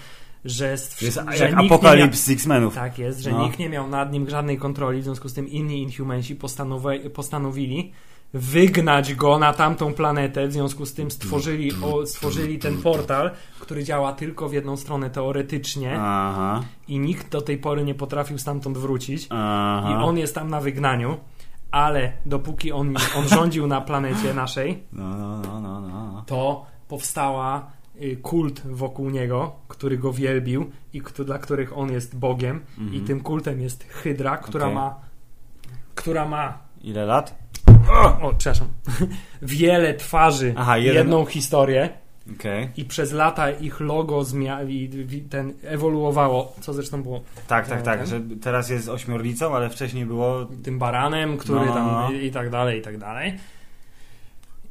że, 0.45 0.75
stw- 0.75 1.03
Jest 1.05 1.21
że 1.37 1.45
jak 1.49 1.59
apokalips 1.59 2.29
X-Menów. 2.29 2.75
tak 2.75 2.99
jest, 2.99 3.21
że 3.21 3.31
No. 3.31 3.45
nikt 3.45 3.59
nie 3.59 3.69
miał 3.69 3.89
nad 3.89 4.13
nim 4.13 4.31
żadnej 4.31 4.59
kontroli, 4.59 5.01
w 5.01 5.05
związku 5.05 5.29
z 5.29 5.35
tym 5.35 5.49
inni 5.49 5.83
Inhumanci 5.83 6.37
postanowi- 6.37 7.11
postanowili 7.11 7.93
wygnać 8.35 9.15
go 9.15 9.39
na 9.39 9.53
tamtą 9.53 9.95
planetę, 9.95 10.49
w 10.49 10.53
związku 10.53 10.87
z 10.87 10.95
tym 10.95 11.11
stworzyli, 11.11 11.73
o, 11.83 12.07
stworzyli 12.07 12.59
ten 12.59 12.83
portal, 12.83 13.31
który 13.61 13.85
działa 13.85 14.13
tylko 14.13 14.49
w 14.49 14.53
jedną 14.53 14.77
stronę 14.77 15.11
teoretycznie 15.11 15.97
Aha, 16.01 16.63
i 16.89 16.99
nikt 16.99 17.29
do 17.33 17.41
tej 17.43 17.59
pory 17.59 17.85
nie 17.85 17.95
potrafił 17.95 18.39
stamtąd 18.39 18.79
wrócić. 18.79 19.27
aha. 19.31 19.91
I 19.91 20.05
on 20.05 20.19
jest 20.19 20.35
tam 20.35 20.51
na 20.51 20.61
wygnaniu, 20.61 21.17
ale 21.71 22.13
dopóki 22.27 22.73
on, 22.73 22.95
on 23.17 23.29
rządził 23.29 23.67
na 23.67 23.81
planecie 23.81 24.35
naszej, 24.35 24.83
No, 24.93 25.09
no, 25.17 25.61
no, 25.61 25.61
no, 25.61 25.81
no. 25.91 26.23
to 26.27 26.67
powstała 26.89 27.71
y, 28.03 28.17
kult 28.17 28.63
wokół 28.67 29.11
niego, 29.11 29.53
który 29.69 29.99
go 29.99 30.13
wielbił 30.13 30.71
i 30.93 31.01
kto, 31.03 31.25
dla 31.25 31.39
których 31.39 31.79
on 31.79 31.93
jest 31.93 32.19
Bogiem. 32.19 32.61
I 32.93 33.01
tym 33.01 33.21
kultem 33.21 33.61
jest 33.61 33.85
Hydra, 33.85 34.37
która 34.37 34.67
Mhm. 34.67 34.87
Okej. 34.87 34.95
ma 35.01 35.05
która 35.95 36.29
ma 36.29 36.59
Ile 36.83 37.05
lat? 37.07 37.44
O, 38.23 38.33
przepraszam, 38.39 38.69
wiele 39.43 39.95
twarzy, 39.95 40.55
Aha, 40.57 40.79
jeden- 40.79 40.95
jedną 40.95 41.25
historię 41.25 41.89
Okej. 42.37 42.69
i 42.77 42.85
przez 42.85 43.13
lata 43.13 43.51
ich 43.51 43.81
logo 43.81 44.21
zmia- 44.21 45.29
ten 45.31 45.53
ewoluowało, 45.65 46.53
co 46.61 46.73
zresztą 46.73 47.03
było 47.03 47.21
Tak, 47.47 47.69
tak, 47.69 47.83
tak, 47.83 47.99
Ten? 47.99 48.07
że 48.09 48.21
teraz 48.43 48.71
jest 48.71 48.89
ośmiornicą, 48.89 49.55
ale 49.57 49.71
wcześniej 49.71 50.07
było... 50.07 50.45
tym 50.63 50.79
baranem, 50.79 51.37
który 51.39 51.67
No, 51.67 51.75
tam 51.75 52.15
i, 52.15 52.25
i 52.27 52.31
tak 52.31 52.51
dalej, 52.51 52.79
i 52.79 52.83
tak 52.83 52.99
dalej. 52.99 53.35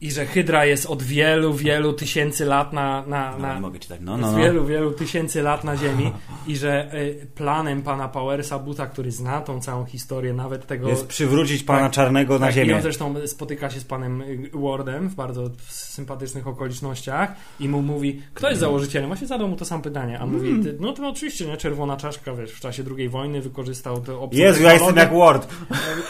I 0.04 0.12
że 0.12 0.26
Hydra 0.26 0.66
jest 0.66 0.86
od 0.86 1.04
wielu, 1.04 1.54
wielu 1.54 1.94
tysięcy 1.94 2.46
lat 2.46 2.74
na, 2.74 3.04
na, 3.08 3.32
No, 3.32 3.38
na 3.38 3.54
nie 3.56 3.62
mogę 3.62 3.80
czytać, 3.80 4.00
no, 4.04 4.18
no, 4.18 4.32
no. 4.32 4.38
wielu, 4.38 4.66
wielu 4.66 4.92
tysięcy 4.92 5.42
lat 5.42 5.64
na 5.64 5.78
Ziemi 5.78 6.12
i 6.48 6.56
że 6.58 6.94
y, 6.96 7.28
planem 7.36 7.82
pana 7.82 8.08
Powersa 8.08 8.60
Buta, 8.60 8.88
który 8.88 9.12
zna 9.12 9.42
tą 9.42 9.62
całą 9.62 9.86
historię, 9.86 10.34
nawet 10.34 10.68
tego... 10.68 10.90
Jest 10.90 11.08
przywrócić 11.08 11.64
pana 11.64 11.80
Tak, 11.82 11.92
czarnego 11.92 12.40
na 12.40 12.46
tak, 12.46 12.56
I 12.56 12.60
ziemię. 12.60 12.76
on 12.76 12.82
zresztą 12.82 13.16
spotyka 13.28 13.70
się 13.70 13.80
z 13.80 13.84
panem 13.86 14.22
y, 14.22 14.50
Wardem 14.54 15.10
w 15.10 15.16
bardzo 15.16 15.50
sympatycznych 15.68 16.48
okolicznościach 16.48 17.34
i 17.60 17.70
mu 17.70 17.82
mówi, 17.82 18.22
kto 18.34 18.50
jest 18.50 18.60
założycielem? 18.62 19.08
Właśnie 19.10 19.28
zadał 19.28 19.48
mu 19.48 19.56
to 19.56 19.66
sam 19.66 19.82
pytanie, 19.82 20.20
a 20.20 20.26
mówi, 20.26 20.50
Mm. 20.50 20.64
ty, 20.64 20.78
no 20.80 20.94
to 20.94 21.08
oczywiście, 21.10 21.46
nie, 21.46 21.58
czerwona 21.58 21.98
czaszka, 21.98 22.34
wiesz, 22.36 22.52
w 22.52 22.60
czasie 22.60 22.84
II 22.98 23.10
wojny 23.10 23.42
wykorzystał 23.42 24.02
to 24.02 24.22
obcą 24.22 24.38
Jezu, 24.40 24.64
ja 24.64 24.74
jestem 24.74 24.96
jak 24.96 25.14
Ward. 25.14 25.48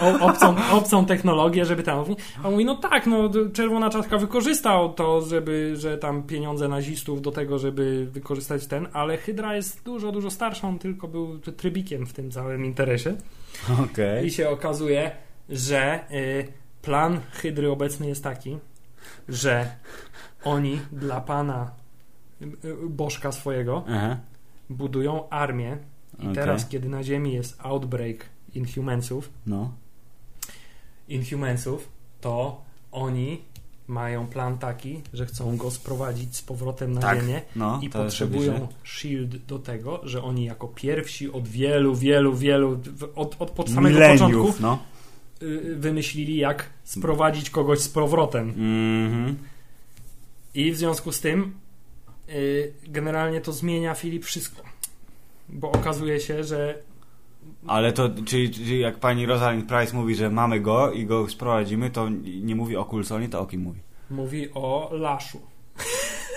o, 0.01 0.25
obcą, 0.25 0.55
obcą 0.71 1.05
technologię, 1.05 1.65
żeby 1.65 1.83
tam. 1.83 1.99
A 2.43 2.47
on 2.47 2.51
mówi, 2.51 2.65
no 2.65 2.75
tak, 2.75 3.07
no 3.07 3.29
czerwona 3.53 3.82
czaszka 3.89 4.17
wykorzystał 4.17 4.93
to, 4.93 5.21
żeby, 5.21 5.75
że 5.77 5.97
tam 5.97 6.23
pieniądze 6.23 6.67
nazistów 6.67 7.21
do 7.21 7.31
tego, 7.31 7.59
żeby 7.59 8.07
wykorzystać 8.11 8.67
ten, 8.67 8.87
ale 8.93 9.17
Hydra 9.17 9.55
jest 9.55 9.83
dużo, 9.83 10.11
dużo 10.11 10.29
starsza, 10.31 10.67
on 10.67 10.79
tylko 10.79 11.07
był 11.07 11.39
trybikiem 11.39 12.05
w 12.05 12.13
tym 12.13 12.31
całym 12.31 12.65
interesie. 12.65 13.15
Okej. 13.83 14.25
I 14.25 14.31
się 14.31 14.49
okazuje, 14.49 15.11
że 15.49 15.99
y, 16.11 16.47
plan 16.81 17.19
Hydry 17.31 17.71
obecny 17.71 18.07
jest 18.07 18.23
taki, 18.23 18.57
że 19.29 19.75
oni 20.43 20.79
dla 20.91 21.21
pana 21.21 21.71
y, 22.41 22.45
y, 22.45 22.75
Bożka 22.89 23.31
swojego 23.31 23.83
Aha. 23.87 24.17
budują 24.69 25.29
armię 25.29 25.77
i 26.19 26.21
Okej. 26.21 26.33
teraz, 26.33 26.67
kiedy 26.67 26.89
na 26.89 27.03
Ziemi 27.03 27.33
jest 27.33 27.59
outbreak 27.61 28.25
Inhumansów, 28.55 29.29
No. 29.45 29.71
Inhumansów, 31.07 31.89
to 32.21 32.61
oni 32.91 33.41
mają 33.87 34.27
plan 34.27 34.57
taki, 34.57 35.01
że 35.13 35.25
chcą 35.25 35.57
go 35.57 35.71
sprowadzić 35.71 36.35
z 36.35 36.41
powrotem 36.41 36.93
na 36.93 37.01
Tak, 37.01 37.19
Ziemię 37.19 37.41
no, 37.55 37.79
i 37.83 37.89
potrzebują. 37.89 38.67
SHIELD 38.83 39.37
do 39.45 39.59
tego, 39.59 40.01
że 40.03 40.23
oni 40.23 40.45
jako 40.45 40.67
pierwsi 40.67 41.31
od 41.31 41.47
wielu, 41.47 41.95
wielu, 41.95 42.35
wielu, 42.35 42.79
od, 43.15 43.35
od, 43.41 43.59
od 43.59 43.69
samego 43.69 43.95
Mileniów, 43.95 44.19
początku 44.19 44.61
no. 44.61 44.79
y, 45.41 45.75
wymyślili, 45.75 46.37
jak 46.37 46.69
sprowadzić 46.83 47.49
kogoś 47.49 47.79
z 47.79 47.89
powrotem. 47.89 48.49
Mhm. 48.49 49.37
I 50.53 50.71
w 50.71 50.77
związku 50.77 51.11
z 51.11 51.19
tym 51.19 51.53
y, 52.29 52.73
generalnie 52.83 53.41
to 53.41 53.53
zmienia 53.53 53.95
Filip 53.95 54.25
wszystko. 54.25 54.63
Bo 55.49 55.71
okazuje 55.71 56.19
się, 56.19 56.43
że 56.43 56.83
Ale 57.67 57.93
to, 57.93 58.09
czyli, 58.25 58.51
czyli 58.51 58.79
jak 58.79 58.99
pani 58.99 59.25
Rosalind 59.25 59.67
Price 59.67 59.95
mówi, 59.95 60.15
że 60.15 60.29
mamy 60.29 60.59
go 60.59 60.91
i 60.91 61.05
go 61.05 61.29
sprowadzimy, 61.29 61.89
to 61.89 62.09
nie 62.41 62.55
mówi 62.55 62.77
o 62.77 62.85
Coulsonie, 62.85 63.29
to 63.29 63.41
o 63.41 63.45
kim 63.45 63.61
mówi? 63.61 63.79
mówi 64.09 64.47
o 64.53 64.89
Laszu. 64.91 65.39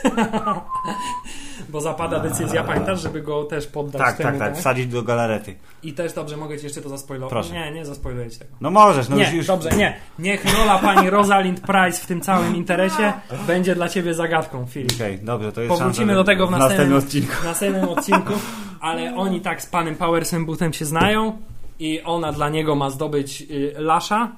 Bo 1.69 1.81
zapada 1.81 2.21
decyzja, 2.21 2.65
pamiętasz, 2.65 3.01
żeby 3.03 3.23
go 3.23 3.45
też 3.45 3.67
poddać 3.67 4.03
Tak, 4.03 4.17
temu, 4.17 4.39
tak, 4.39 4.49
tak, 4.49 4.57
wsadzić 4.59 4.87
do 4.87 5.03
galarety. 5.03 5.55
I 5.83 5.93
też 5.93 6.13
dobrze, 6.13 6.37
mogę 6.37 6.59
ci 6.59 6.65
jeszcze 6.65 6.81
to 6.83 6.89
zaspoilować. 6.89 7.31
Proszę. 7.31 7.53
Nie, 7.55 7.73
nie 7.73 7.85
zaspoiluję 7.87 8.31
ci 8.31 8.39
tego. 8.39 8.51
No 8.61 8.71
możesz, 8.71 9.09
no 9.09 9.17
nie, 9.17 9.23
już, 9.25 9.33
już. 9.33 9.47
dobrze, 9.47 9.71
nie. 9.71 9.97
Niech 10.19 10.59
rola 10.59 10.79
pani 10.79 11.11
Rosalind 11.11 11.61
Price 11.61 12.03
w 12.03 12.07
tym 12.07 12.21
całym 12.21 12.57
interesie 12.57 13.13
będzie 13.47 13.75
dla 13.75 13.89
ciebie 13.89 14.15
zagadką, 14.15 14.67
Filip. 14.67 14.93
Okej, 14.95 15.19
dobrze, 15.19 15.53
to 15.53 15.61
jest 15.61 15.75
Powrócimy 15.75 16.15
do 16.15 16.25
tego 16.25 16.47
w 16.47 16.51
następnym 16.51 16.91
następnym, 16.91 16.99
odcinku. 16.99 17.43
w 17.43 17.45
następnym 17.45 17.89
odcinku, 17.89 18.33
ale 18.81 19.15
oni 19.17 19.41
tak 19.41 19.63
z 19.63 19.67
panem 19.67 19.95
Powersem 19.95 20.47
Bootem 20.47 20.73
się 20.73 20.85
znają 20.85 21.39
i 21.79 22.03
ona 22.03 22.33
dla 22.33 22.49
niego 22.49 22.75
ma 22.75 22.91
zdobyć 22.91 23.43
y, 23.51 23.75
Lasza, 23.79 24.33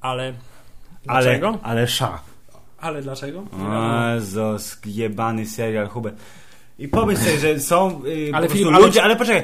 ale 0.00 0.22
Ale, 1.06 1.24
dlaczego? 1.24 1.58
ale 1.62 1.86
sza. 1.86 2.18
Ale 2.80 3.02
dlaczego? 3.02 3.44
Jezus, 4.14 4.78
jebany 4.86 5.46
serial, 5.46 5.88
Hubert. 5.88 6.16
I 6.78 6.88
pomyśl 6.88 7.20
sobie, 7.20 7.38
że 7.38 7.60
są 7.60 8.04
y, 8.04 8.30
Ale 8.34 8.48
po 8.48 8.54
ale- 8.74 8.86
ludzie, 8.86 9.02
ale 9.02 9.16
poczekaj, 9.16 9.42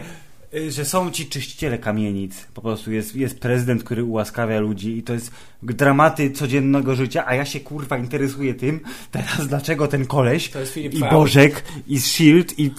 y, 0.54 0.70
że 0.70 0.84
są 0.84 1.10
ci 1.10 1.26
czyściciele 1.26 1.78
kamienic. 1.78 2.46
Po 2.54 2.62
prostu 2.62 2.92
jest, 2.92 3.16
jest 3.16 3.40
prezydent, 3.40 3.84
który 3.84 4.04
ułaskawia 4.04 4.60
ludzi 4.60 4.96
i 4.98 5.02
to 5.02 5.12
jest 5.12 5.30
dramaty 5.62 6.30
codziennego 6.30 6.94
życia, 6.94 7.24
a 7.26 7.34
ja 7.34 7.44
się 7.44 7.60
kurwa 7.60 7.98
interesuję 7.98 8.54
tym 8.54 8.80
teraz, 9.10 9.48
dlaczego 9.48 9.88
ten 9.88 10.06
koleś 10.06 10.50
To 10.50 10.60
jest 10.60 10.72
Filip 10.72 10.94
i. 10.94 11.00
Bożek 11.00 11.64
i 11.88 12.00
Shield 12.00 12.58
i... 12.58 12.70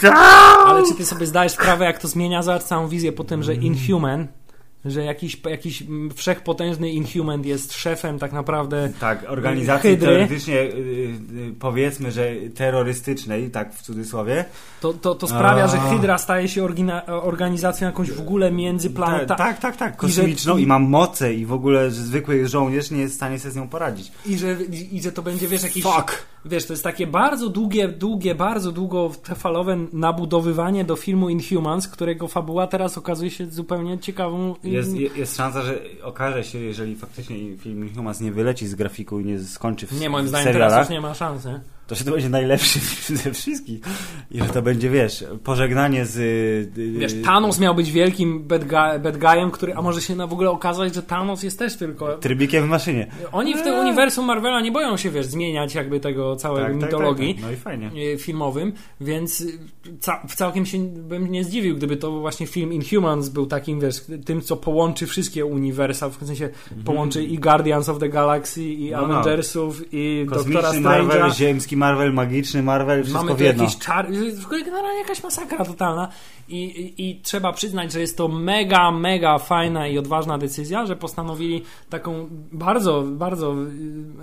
Ale 0.68 0.84
czy 0.88 0.96
ty 0.96 1.06
sobie 1.06 1.26
zdajesz 1.26 1.52
sprawę, 1.52 1.86
jak 1.86 2.00
to 2.00 2.08
zmienia 2.08 2.44
całą 2.60 2.88
wizję 2.88 3.12
po 3.12 3.24
tym, 3.24 3.44
że 3.44 3.56
Inhuman, 3.56 4.28
że 4.86 5.04
jakiś, 5.04 5.42
jakiś 5.50 5.84
wszechpotężny 6.16 6.90
Inhuman 6.92 7.44
jest 7.44 7.74
szefem 7.74 8.20
tak 8.20 8.34
naprawdę 8.34 8.90
Tak, 9.00 9.26
organizacji 9.28 9.90
Hydry. 9.90 10.08
teoretycznie 10.08 10.60
y, 10.60 10.66
y, 10.68 11.54
powiedzmy, 11.60 12.12
że 12.12 12.32
terrorystycznej, 12.56 13.50
tak 13.50 13.74
w 13.76 13.82
cudzysłowie. 13.82 14.46
To, 14.82 14.94
to, 14.94 15.16
to 15.16 15.28
sprawia, 15.28 15.68
że 15.68 15.78
A. 15.82 15.90
Hydra 15.90 16.18
staje 16.18 16.48
się 16.48 16.64
orgina- 16.64 17.02
organizacją 17.08 17.88
jakąś 17.88 18.12
w 18.12 18.20
ogóle 18.20 18.50
Ta, 18.50 18.56
międzyplanetarną. 18.56 19.46
tak, 19.46 19.60
tak, 19.60 19.78
tak, 19.78 20.04
I 20.04 20.12
że- 20.12 20.22
kosmiczną 20.22 20.58
i, 20.58 20.66
mam 20.68 20.84
moce 20.84 21.34
i 21.34 21.46
w 21.46 21.54
ogóle 21.54 21.92
że 21.92 22.02
zwykły 22.02 22.48
żołnierz 22.48 22.92
nie 22.92 23.00
jest 23.02 23.14
w 23.14 23.18
stanie 23.18 23.40
sobie 23.40 23.52
z 23.52 23.56
nią 23.56 23.68
poradzić. 23.68 24.12
I 24.26 24.38
że, 24.38 24.58
i, 24.64 24.96
I 24.98 25.02
że 25.02 25.12
to 25.12 25.22
będzie, 25.22 25.48
wiesz, 25.48 25.64
jakiś... 25.64 25.84
Fuck! 25.84 26.26
Wiesz, 26.46 26.66
to 26.66 26.74
jest 26.74 26.84
takie 26.84 27.08
bardzo 27.08 27.50
długie, 27.50 27.88
długie, 27.88 28.36
bardzo 28.36 28.72
długofalowe 28.72 29.78
nabudowywanie 29.94 30.84
do 30.86 30.96
filmu 30.96 31.30
Inhumans, 31.30 31.88
którego 31.88 32.28
fabuła 32.28 32.68
teraz 32.68 32.98
okazuje 32.98 33.32
się 33.32 33.46
zupełnie 33.46 34.00
ciekawą. 34.00 34.56
Jest, 34.64 34.96
je- 34.96 35.10
jest 35.16 35.38
szansa, 35.38 35.62
że 35.62 35.80
okaże 36.04 36.44
się, 36.44 36.60
jeżeli 36.60 36.96
faktycznie 36.96 37.58
film 37.58 37.90
Humans 37.96 38.22
nie 38.22 38.32
wyleci 38.32 38.68
z 38.68 38.76
grafiku 38.76 39.20
i 39.20 39.26
nie 39.26 39.40
skończy 39.40 39.88
w 39.88 40.00
Nie, 40.02 40.10
moim 40.10 40.26
w 40.26 40.30
zdaniem 40.30 40.46
serialach, 40.46 40.70
teraz 40.72 40.90
już 40.90 40.94
nie 40.94 41.02
ma 41.02 41.14
szansy. 41.14 41.60
To, 41.88 41.96
że 41.96 42.04
to 42.04 42.12
będzie 42.12 42.30
najlepszy 42.30 42.80
ze 43.24 43.34
wszystkich. 43.34 43.80
I 44.32 44.40
że 44.40 44.46
to 44.46 44.62
będzie, 44.62 44.90
wiesz, 44.90 45.24
pożegnanie 45.44 46.06
z... 46.06 46.18
y, 46.78 46.92
Wiesz, 47.00 47.14
Thanos 47.26 47.60
miał 47.60 47.76
być 47.76 47.92
wielkim 47.92 48.44
bad, 48.48 48.64
guy, 48.64 49.00
bad 49.00 49.18
guyem, 49.18 49.52
który, 49.52 49.76
a 49.76 49.82
może 49.82 50.02
się 50.02 50.16
na 50.16 50.28
w 50.28 50.34
ogóle 50.34 50.50
okazać, 50.50 50.96
że 50.96 51.04
Thanos 51.04 51.44
jest 51.44 51.60
też 51.60 51.76
tylko... 51.78 52.18
Trybikiem 52.18 52.66
w 52.66 52.70
maszynie. 52.70 53.08
Oni 53.32 53.54
w 53.56 53.62
tym 53.62 53.74
Eee. 53.74 53.80
uniwersum 53.82 54.26
Marvela 54.26 54.62
nie 54.62 54.72
boją 54.72 54.98
się, 54.98 55.10
wiesz, 55.12 55.26
zmieniać 55.26 55.76
jakby 55.76 56.00
tego 56.00 56.36
całego 56.36 56.66
Tak, 56.68 56.74
tak, 56.74 56.84
mitologii. 56.84 57.36
tak, 57.36 57.44
tak. 57.64 57.80
No 57.82 57.88
e, 58.14 58.18
filmowym, 58.18 58.74
więc 59.02 59.42
y, 59.42 59.60
ca 60.00 60.22
całkiem 60.36 60.66
się 60.66 60.80
bym 60.80 61.32
nie 61.32 61.44
zdziwił, 61.44 61.76
gdyby 61.76 61.98
to 61.98 62.12
właśnie 62.20 62.48
film 62.48 62.74
Inhumans 62.74 63.30
był 63.30 63.46
takim, 63.46 63.80
wiesz, 63.80 63.96
tym, 64.26 64.42
co 64.42 64.56
połączy 64.58 65.08
wszystkie 65.08 65.46
uniwersa, 65.46 66.10
w 66.10 66.26
sensie 66.26 66.50
połączy 66.86 67.24
i 67.24 67.40
Guardians 67.40 67.90
of 67.90 68.00
the 68.00 68.10
Galaxy, 68.10 68.64
i 68.64 68.86
Mhm. 68.86 69.02
No, 69.02 69.08
no. 69.08 69.20
Avengersów, 69.20 69.82
i 69.92 70.26
Doktora 70.30 70.62
Kosmiczny 70.62 70.82
Marvel, 70.82 71.22
Strange'a. 71.22 71.75
Marvel, 71.76 72.14
magiczny 72.14 72.64
Marvel, 72.64 73.04
wszystko 73.04 73.24
Mamy 73.24 73.36
w 73.36 73.40
jedno. 73.40 73.64
jakieś 73.64 73.80
czar... 73.80 74.08
W 74.42 74.46
ogóle 74.46 74.64
generalnie 74.64 75.00
jakaś 75.00 75.24
masakra 75.24 75.66
totalna 75.66 76.08
I, 76.48 76.64
i, 76.64 77.10
i 77.10 77.22
trzeba 77.22 77.54
przyznać, 77.54 77.92
że 77.92 78.00
jest 78.00 78.18
to 78.18 78.28
mega, 78.28 78.92
mega 78.92 79.38
fajna 79.38 79.88
i 79.88 79.98
odważna 79.98 80.38
decyzja, 80.38 80.86
że 80.86 80.96
postanowili 80.96 81.64
taką 81.90 82.28
bardzo, 82.52 83.04
bardzo 83.08 83.56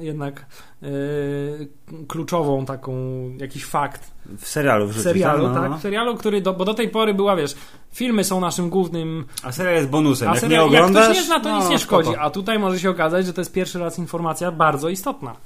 y, 0.00 0.04
jednak 0.04 0.46
y, 0.82 1.68
kluczową 2.08 2.64
taką, 2.66 2.92
jakiś 3.38 3.64
fakt 3.64 4.10
W 4.38 4.48
serialu 4.48 4.88
w 4.88 5.00
serialu, 5.00 5.48
no, 5.48 5.54
tak? 5.54 5.70
no. 5.70 5.78
W 5.78 5.80
serialu, 5.82 6.16
który, 6.16 6.40
do, 6.40 6.52
bo 6.54 6.64
do 6.64 6.74
tej 6.74 6.88
pory 6.88 7.14
była, 7.14 7.36
wiesz, 7.36 7.54
filmy 7.92 8.24
są 8.24 8.40
naszym 8.40 8.70
głównym 8.70 9.24
A 9.42 9.52
serial 9.52 9.74
jest 9.74 9.88
bonusem. 9.88 10.28
a 10.28 10.32
Jak 10.32 10.40
serial, 10.40 10.60
nie 10.60 10.66
oglądasz, 10.66 11.02
jak 11.02 11.04
ktoś 11.04 11.16
nie 11.16 11.26
zna, 11.26 11.40
to 11.40 11.48
no, 11.48 11.58
nic 11.60 11.68
nie 11.68 11.78
szkodzi. 11.78 12.10
A 12.18 12.30
tutaj 12.30 12.58
może 12.58 12.80
się 12.80 12.90
okazać, 12.90 13.26
że 13.26 13.32
to 13.32 13.40
jest 13.40 13.52
pierwszy 13.52 13.78
raz 13.78 13.98
informacja 13.98 14.52
bardzo 14.52 14.88
istotna. 14.88 15.36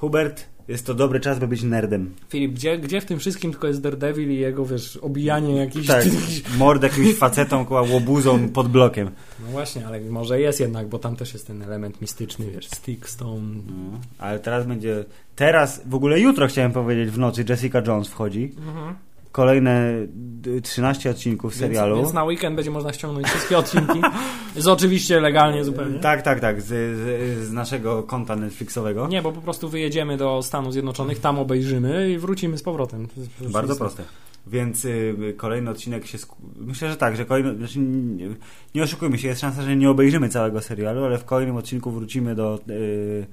Hubert, 0.00 0.46
jest 0.68 0.86
to 0.86 0.94
dobry 0.94 1.20
czas, 1.20 1.38
by 1.38 1.48
być 1.48 1.62
nerdem. 1.62 2.14
Filip, 2.28 2.52
gdzie, 2.52 2.78
gdzie 2.78 3.00
w 3.00 3.04
tym 3.04 3.18
wszystkim 3.18 3.50
tylko 3.50 3.66
jest 3.66 3.80
Daredevil 3.80 4.30
i 4.30 4.38
jego, 4.38 4.66
wiesz, 4.66 4.96
obijanie 4.96 5.56
jakichś... 5.56 5.86
Tak, 5.86 6.04
mord 6.58 6.82
jakimś 6.82 7.14
facetom, 7.14 7.66
koła 7.66 7.82
łobuzą 7.82 8.48
pod 8.48 8.68
blokiem. 8.68 9.10
No 9.40 9.46
właśnie, 9.46 9.86
ale 9.86 10.00
może 10.00 10.40
jest 10.40 10.60
jednak, 10.60 10.88
bo 10.88 10.98
tam 10.98 11.16
też 11.16 11.32
jest 11.32 11.46
ten 11.46 11.62
element 11.62 12.00
mistyczny, 12.00 12.50
wiesz, 12.50 12.66
stick, 12.66 13.08
stone. 13.08 13.54
No, 13.66 13.98
ale 14.18 14.38
teraz 14.38 14.66
będzie... 14.66 15.04
Teraz, 15.36 15.82
w 15.86 15.94
ogóle 15.94 16.20
jutro 16.20 16.46
chciałem 16.46 16.72
powiedzieć, 16.72 17.10
w 17.10 17.18
nocy 17.18 17.44
Jessica 17.48 17.82
Jones 17.86 18.08
wchodzi. 18.08 18.52
Kolejne 19.38 19.92
d- 20.14 20.60
13 20.60 21.10
odcinków 21.10 21.54
serialu. 21.54 21.94
Więc, 21.94 22.06
więc 22.06 22.14
na 22.14 22.24
weekend 22.24 22.56
będzie 22.56 22.70
można 22.70 22.92
ściągnąć 22.92 23.26
wszystkie 23.26 23.58
odcinki. 23.58 24.00
z 24.56 24.68
oczywiście 24.68 25.20
legalnie 25.20 25.64
zupełnie. 25.64 25.98
Tak, 25.98 26.22
tak, 26.22 26.40
tak, 26.40 26.62
z, 26.62 26.66
z, 26.66 27.46
z 27.46 27.52
naszego 27.52 28.02
konta 28.02 28.36
Netflixowego. 28.36 29.08
Nie, 29.08 29.22
bo 29.22 29.32
po 29.32 29.40
prostu 29.40 29.68
wyjedziemy 29.68 30.16
do 30.16 30.42
Stanów 30.42 30.72
Zjednoczonych, 30.72 31.18
tam 31.18 31.38
obejrzymy 31.38 32.10
i 32.10 32.18
wrócimy 32.18 32.58
z 32.58 32.62
powrotem. 32.62 33.08
Bardzo 33.40 33.76
proste. 33.76 34.02
Więc 34.46 34.84
y, 34.84 35.34
kolejny 35.36 35.70
odcinek 35.70 36.06
się. 36.06 36.18
Sku... 36.18 36.36
Myślę, 36.56 36.90
że 36.90 36.96
tak, 36.96 37.16
że 37.16 37.24
kolejny. 37.24 37.56
Znaczy, 37.56 37.78
nie, 37.78 38.28
nie 38.74 38.82
oszukujmy 38.82 39.18
się, 39.18 39.28
jest 39.28 39.40
szansa, 39.40 39.62
że 39.62 39.76
nie 39.76 39.90
obejrzymy 39.90 40.28
całego 40.28 40.60
serialu, 40.60 41.04
ale 41.04 41.18
w 41.18 41.24
kolejnym 41.24 41.56
odcinku 41.56 41.90
wrócimy 41.90 42.34
do 42.34 42.60
y, 42.70 43.26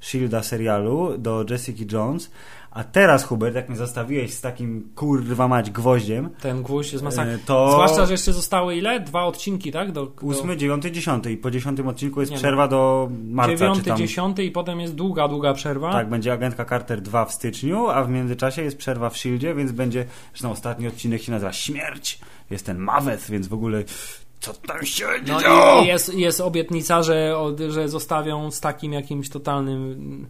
Shielda 0.00 0.42
serialu, 0.42 1.18
do 1.18 1.44
Jessica 1.50 1.84
Jones. 1.92 2.30
A 2.78 2.84
teraz, 2.84 3.24
Hubert, 3.24 3.54
jak 3.54 3.68
mnie 3.68 3.78
zostawiłeś 3.78 4.34
z 4.34 4.40
takim 4.40 4.88
kurwa 4.94 5.48
mać 5.48 5.70
gwoździem, 5.70 6.30
Ten 6.40 6.62
gwóźdź 6.62 6.92
jest 6.92 7.04
masakra. 7.04 7.32
y, 7.32 7.38
to. 7.38 7.72
Zwłaszcza, 7.72 8.06
że 8.06 8.12
jeszcze 8.12 8.32
zostały 8.32 8.76
ile? 8.76 9.00
Dwa 9.00 9.24
odcinki, 9.24 9.72
tak? 9.72 9.92
Do, 9.92 10.06
do... 10.06 10.12
Ósmy, 10.22 10.56
dziewiąty, 10.56 10.92
dziesiąty 10.92 11.32
i 11.32 11.36
po 11.36 11.50
dziesiątym 11.50 11.88
odcinku 11.88 12.20
jest 12.20 12.30
Nie 12.30 12.36
no. 12.36 12.40
przerwa 12.40 12.68
do 12.68 13.08
marca. 13.30 13.52
Dziewiąty, 13.52 13.80
czy 13.80 13.88
tam... 13.88 13.98
dziesiąty 13.98 14.44
i 14.44 14.50
potem 14.50 14.80
jest 14.80 14.94
długa, 14.94 15.28
długa 15.28 15.54
przerwa. 15.54 15.92
Tak, 15.92 16.08
będzie 16.08 16.32
Agentka 16.32 16.64
Carter 16.64 17.00
2 17.00 17.24
w 17.24 17.32
styczniu, 17.32 17.88
a 17.88 18.04
w 18.04 18.10
międzyczasie 18.10 18.62
jest 18.62 18.76
przerwa 18.76 19.10
w 19.10 19.16
Shieldzie, 19.16 19.54
więc 19.54 19.72
będzie, 19.72 20.04
zresztą 20.32 20.50
ostatni 20.50 20.86
odcinek 20.86 21.22
się 21.22 21.32
nazywa 21.32 21.52
Śmierć. 21.52 22.18
Jest 22.50 22.66
ten 22.66 22.78
Maweth, 22.78 23.30
więc 23.30 23.46
w 23.46 23.54
ogóle 23.54 23.84
co 24.40 24.54
tam 24.54 24.86
się 24.86 25.06
No 25.26 25.82
i 25.82 25.86
jest, 25.86 26.14
jest 26.14 26.40
obietnica, 26.40 27.02
że, 27.02 27.34
że 27.68 27.88
zostawią 27.88 28.50
z 28.50 28.60
takim 28.60 28.92
jakimś 28.92 29.28
totalnym 29.28 30.26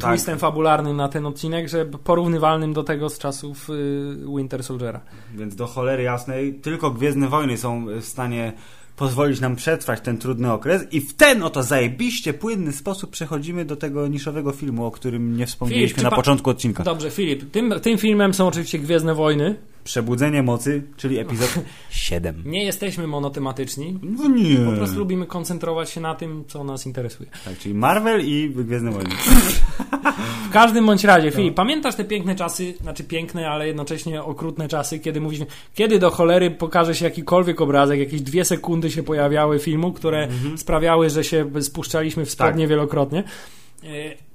Tak. 0.00 0.10
twistem 0.14 0.38
fabularnym 0.38 0.96
na 0.96 1.08
ten 1.08 1.26
odcinek, 1.26 1.68
że 1.68 1.86
porównywalnym 1.86 2.72
do 2.72 2.82
tego 2.84 3.10
z 3.10 3.18
czasów 3.18 3.70
y, 3.70 4.16
Winter 4.36 4.64
Soldiera. 4.64 5.00
Więc 5.34 5.54
do 5.56 5.66
cholery 5.66 6.02
jasnej, 6.02 6.54
tylko 6.54 6.90
Gwiezdne 6.90 7.28
Wojny 7.28 7.56
są 7.56 7.86
w 8.00 8.04
stanie 8.04 8.52
pozwolić 8.96 9.40
nam 9.40 9.56
przetrwać 9.56 10.00
ten 10.00 10.18
trudny 10.18 10.52
okres 10.52 10.92
i 10.92 11.00
w 11.00 11.14
ten 11.14 11.42
oto 11.42 11.62
zajebiście 11.62 12.34
płynny 12.34 12.72
sposób 12.72 13.10
przechodzimy 13.10 13.64
do 13.64 13.76
tego 13.76 14.06
niszowego 14.08 14.52
filmu, 14.52 14.86
o 14.86 14.90
którym 14.90 15.36
nie 15.36 15.46
wspomnieliśmy 15.46 15.88
Filip, 15.94 16.04
na 16.04 16.10
pa- 16.10 16.16
początku 16.16 16.50
odcinka. 16.50 16.84
Dobrze, 16.84 17.10
Filip, 17.10 17.50
tym, 17.50 17.74
tym 17.82 17.98
filmem 17.98 18.34
są 18.34 18.46
oczywiście 18.46 18.78
Gwiezdne 18.78 19.14
Wojny. 19.14 19.56
Przebudzenie 19.88 20.42
mocy, 20.42 20.82
czyli 20.96 21.18
epizod 21.18 21.54
7. 21.90 22.42
Nie 22.46 22.64
jesteśmy 22.64 23.06
monotematyczni. 23.06 23.98
No 24.02 24.28
nie. 24.28 24.56
Po 24.56 24.72
prostu 24.72 24.98
lubimy 24.98 25.26
koncentrować 25.26 25.90
się 25.90 26.00
na 26.00 26.14
tym, 26.14 26.44
co 26.48 26.64
nas 26.64 26.86
interesuje. 26.86 27.30
Tak, 27.44 27.58
czyli 27.58 27.74
Marvel 27.74 28.20
i 28.26 28.50
Gwiezdne 28.56 28.90
Wojny. 28.90 29.10
W 30.48 30.50
każdym 30.50 30.86
bądź 30.86 31.02
No. 31.02 31.06
razie, 31.06 31.30
Filip, 31.30 31.54
pamiętasz 31.54 31.94
te 31.94 32.04
piękne 32.04 32.34
czasy, 32.36 32.74
znaczy 32.80 33.04
piękne, 33.04 33.48
ale 33.50 33.66
jednocześnie 33.66 34.22
okrutne 34.22 34.68
czasy, 34.68 34.98
kiedy 34.98 35.20
mówiliśmy, 35.20 35.46
kiedy 35.74 35.98
do 35.98 36.10
cholery 36.10 36.50
pokaże 36.50 36.94
się 36.94 37.04
jakikolwiek 37.04 37.60
obrazek, 37.60 37.98
jakieś 38.00 38.20
dwie 38.20 38.44
sekundy 38.44 38.90
się 38.90 39.02
pojawiały 39.02 39.58
filmu, 39.58 39.92
które 39.92 40.22
Mhm. 40.24 40.58
sprawiały, 40.58 41.10
że 41.10 41.24
się 41.24 41.50
spuszczaliśmy 41.60 42.24
w 42.24 42.30
spodnie 42.30 42.64
Tak. 42.64 42.70
wielokrotnie. 42.70 43.24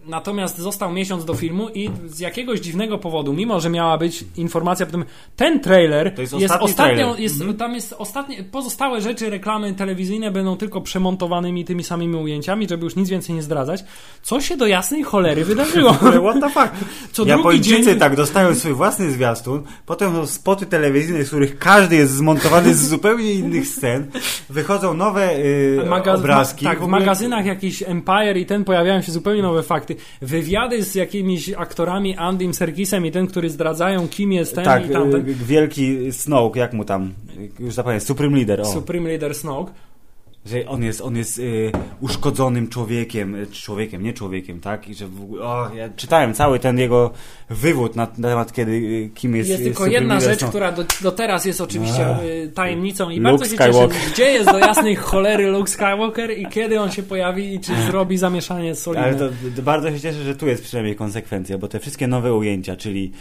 Natomiast 0.08 0.58
został 0.58 0.92
miesiąc 0.92 1.26
do 1.26 1.34
filmu 1.34 1.70
i 1.70 1.90
z 2.06 2.20
jakiegoś 2.20 2.60
dziwnego 2.60 2.98
powodu, 2.98 3.34
mimo 3.34 3.60
że 3.60 3.70
miała 3.70 3.98
być 3.98 4.26
informacja, 4.38 4.86
potem 4.86 5.06
ten 5.36 5.60
trailer 5.60 6.16
To 6.16 6.22
jest 6.22 6.34
jest 6.34 6.44
ostatni 6.54 6.70
ostatnią, 6.72 7.16
jest, 7.18 7.36
Mhm. 7.36 7.58
tam 7.58 7.76
jest 7.76 7.96
ostatnie, 7.98 8.44
pozostałe 8.44 9.02
rzeczy, 9.02 9.30
reklamy 9.30 9.74
telewizyjne 9.74 10.32
będą 10.32 10.58
tylko 10.58 10.82
przemontowanymi 10.82 11.66
tymi 11.66 11.84
samymi 11.84 12.16
ujęciami, 12.16 12.68
żeby 12.70 12.84
już 12.84 12.96
nic 12.96 13.10
więcej 13.10 13.36
nie 13.36 13.44
zdradzać. 13.44 13.84
Co 14.24 14.42
się 14.42 14.58
do 14.58 14.68
jasnej 14.68 15.04
cholery 15.04 15.46
wydarzyło? 15.46 15.94
What 16.30 16.40
the 16.42 16.50
fuck? 16.50 16.72
Co 17.12 17.26
Japończycy 17.26 17.84
dzień- 17.84 18.00
tak 18.00 18.16
dostają 18.16 18.56
swój 18.56 18.74
własny 18.74 19.12
zwiastun, 19.12 19.64
potem 19.86 20.14
są 20.14 20.26
spoty 20.28 20.66
telewizyjne, 20.66 21.24
z 21.24 21.28
których 21.28 21.58
każdy 21.60 21.96
jest 21.96 22.14
zmontowany 22.14 22.74
z 22.76 22.88
zupełnie 22.88 23.34
innych 23.34 23.68
scen. 23.68 24.12
Wychodzą 24.50 24.94
nowe 24.94 25.36
y, 25.38 25.80
Magaz- 25.90 26.16
obrazki. 26.20 26.66
Tak, 26.66 26.80
w 26.80 26.84
w 26.84 26.88
magazynach 26.88 27.46
jakiś 27.46 27.84
Empire 27.84 28.38
i 28.38 28.46
ten 28.46 28.64
pojawiają 28.64 29.02
się 29.02 29.12
zupełnie 29.12 29.42
nowe 29.42 29.64
fakty. 29.64 29.93
Wywiady 30.22 30.84
z 30.84 30.96
jakimiś 30.96 31.50
aktorami, 31.58 32.16
Andym 32.18 32.54
Serkisem 32.54 33.06
i 33.06 33.12
ten, 33.12 33.28
który 33.28 33.50
zdradzają, 33.50 34.08
kim 34.08 34.32
jest 34.32 34.56
ten 34.56 34.66
Tak, 34.66 34.86
i 34.86 34.90
tamten. 34.90 35.30
y, 35.30 35.34
wielki 35.34 36.12
Snoke, 36.12 36.60
jak 36.60 36.74
mu 36.74 36.86
tam, 36.86 37.14
już 37.60 37.74
zapomniałem, 37.74 38.02
Supreme 38.02 38.38
Leader, 38.38 38.62
o. 38.62 38.66
Supreme 38.66 39.10
Leader 39.10 39.36
Snoke. 39.36 39.72
Że 40.46 40.66
on 40.68 40.84
jest, 40.84 41.02
on 41.02 41.16
jest 41.16 41.40
y, 41.40 41.72
uszkodzonym 42.02 42.68
człowiekiem, 42.68 43.36
y, 43.36 43.48
człowiekiem, 43.48 44.04
nie 44.04 44.14
człowiekiem, 44.14 44.60
tak? 44.60 44.88
I 44.88 44.94
że 44.96 45.08
w 45.08 45.22
ogóle, 45.22 45.44
o, 45.44 45.72
ja 45.76 45.90
czytałem 45.96 46.34
cały 46.34 46.60
ten 46.60 46.80
jego 46.80 47.12
wywód 47.50 47.96
na, 47.96 48.08
na 48.18 48.30
temat, 48.30 48.54
kiedy, 48.54 48.72
y, 48.72 49.10
kim 49.16 49.36
jest 49.36 49.50
Jest 49.50 49.64
tylko 49.64 49.88
jedna 49.88 50.20
rzecz, 50.20 50.40
Snoke. 50.40 50.50
która 50.50 50.72
do, 50.72 50.84
do 51.02 51.12
teraz 51.12 51.46
jest 51.46 51.62
oczywiście 51.62 52.24
y, 52.24 52.52
tajemnicą 52.56 53.10
i 53.10 53.18
Luke 53.18 53.30
bardzo 53.32 53.46
się 53.46 53.52
Skywalker. 53.52 53.98
cieszę, 53.98 54.12
gdzie 54.12 54.32
jest 54.32 54.52
do 54.52 54.60
jasnej 54.60 54.96
cholery 54.96 55.48
Luke 55.48 55.72
Skywalker 55.72 56.38
i 56.40 56.46
kiedy 56.48 56.80
on 56.82 56.92
się 56.92 57.04
pojawi 57.04 57.56
i 57.56 57.60
czy 57.60 57.72
zrobi 57.88 58.18
zamieszanie 58.18 58.76
solidne. 58.76 59.06
Ale 59.08 59.16
to, 59.16 59.30
to 59.56 59.62
bardzo 59.62 59.92
się 59.92 60.00
cieszę, 60.00 60.24
że 60.24 60.36
tu 60.36 60.48
jest 60.48 60.64
przynajmniej 60.64 60.96
konsekwencja, 60.96 61.58
bo 61.58 61.68
te 61.68 61.80
wszystkie 61.80 62.08
nowe 62.08 62.34
ujęcia, 62.34 62.76
czyli 62.76 63.12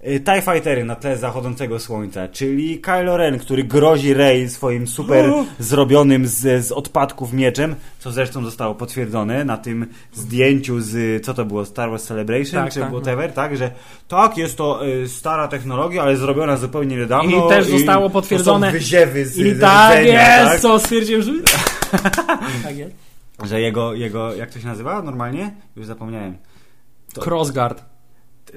TIE 0.00 0.42
Fightery 0.42 0.84
na 0.84 0.96
tle 0.96 1.16
zachodzącego 1.16 1.78
słońca, 1.78 2.28
czyli 2.28 2.78
Kylo 2.78 3.16
Ren, 3.16 3.38
który 3.38 3.64
grozi 3.64 4.14
Rey 4.14 4.48
swoim 4.48 4.88
super 4.88 5.30
zrobionym 5.58 6.26
z, 6.26 6.66
z 6.66 6.72
odpadków 6.72 7.32
mieczem, 7.32 7.74
co 7.98 8.12
zresztą 8.12 8.44
zostało 8.44 8.74
potwierdzone 8.74 9.44
na 9.44 9.56
tym 9.56 9.86
zdjęciu 10.12 10.80
z, 10.80 11.24
co 11.24 11.34
to 11.34 11.44
było, 11.44 11.64
Star 11.64 11.90
Wars 11.90 12.04
Celebration, 12.04 12.64
Tak, 12.64 12.72
czy 12.72 12.80
tak, 12.80 12.90
whatever, 12.90 13.32
tak, 13.32 13.56
że 13.56 13.70
tak, 14.08 14.36
jest 14.36 14.56
to 14.56 14.86
y, 14.86 15.08
stara 15.08 15.48
technologia, 15.48 16.02
ale 16.02 16.16
zrobiona 16.16 16.56
zupełnie 16.56 16.96
niedawno. 16.96 17.46
I 17.46 17.48
też 17.48 17.66
zostało 17.66 18.10
potwierdzone. 18.10 18.66
To 18.66 18.72
są 18.72 18.78
wyziewy 18.78 19.26
z, 19.26 19.38
I 19.38 19.60
tak 19.60 19.98
rdzenia, 19.98 20.38
jest, 20.38 20.52
tak? 20.52 20.60
co 20.60 20.78
stwierdziłem, 20.78 21.22
że... 21.22 21.32
tak 22.64 22.76
jest. 22.76 22.94
Że 23.42 23.60
jego, 23.60 23.94
jego, 23.94 24.34
jak 24.34 24.50
to 24.50 24.60
się 24.60 24.66
nazywa 24.66 25.02
normalnie? 25.02 25.54
Już 25.76 25.86
zapomniałem. 25.86 26.36
To- 27.14 27.20
Crossguard. 27.20 27.89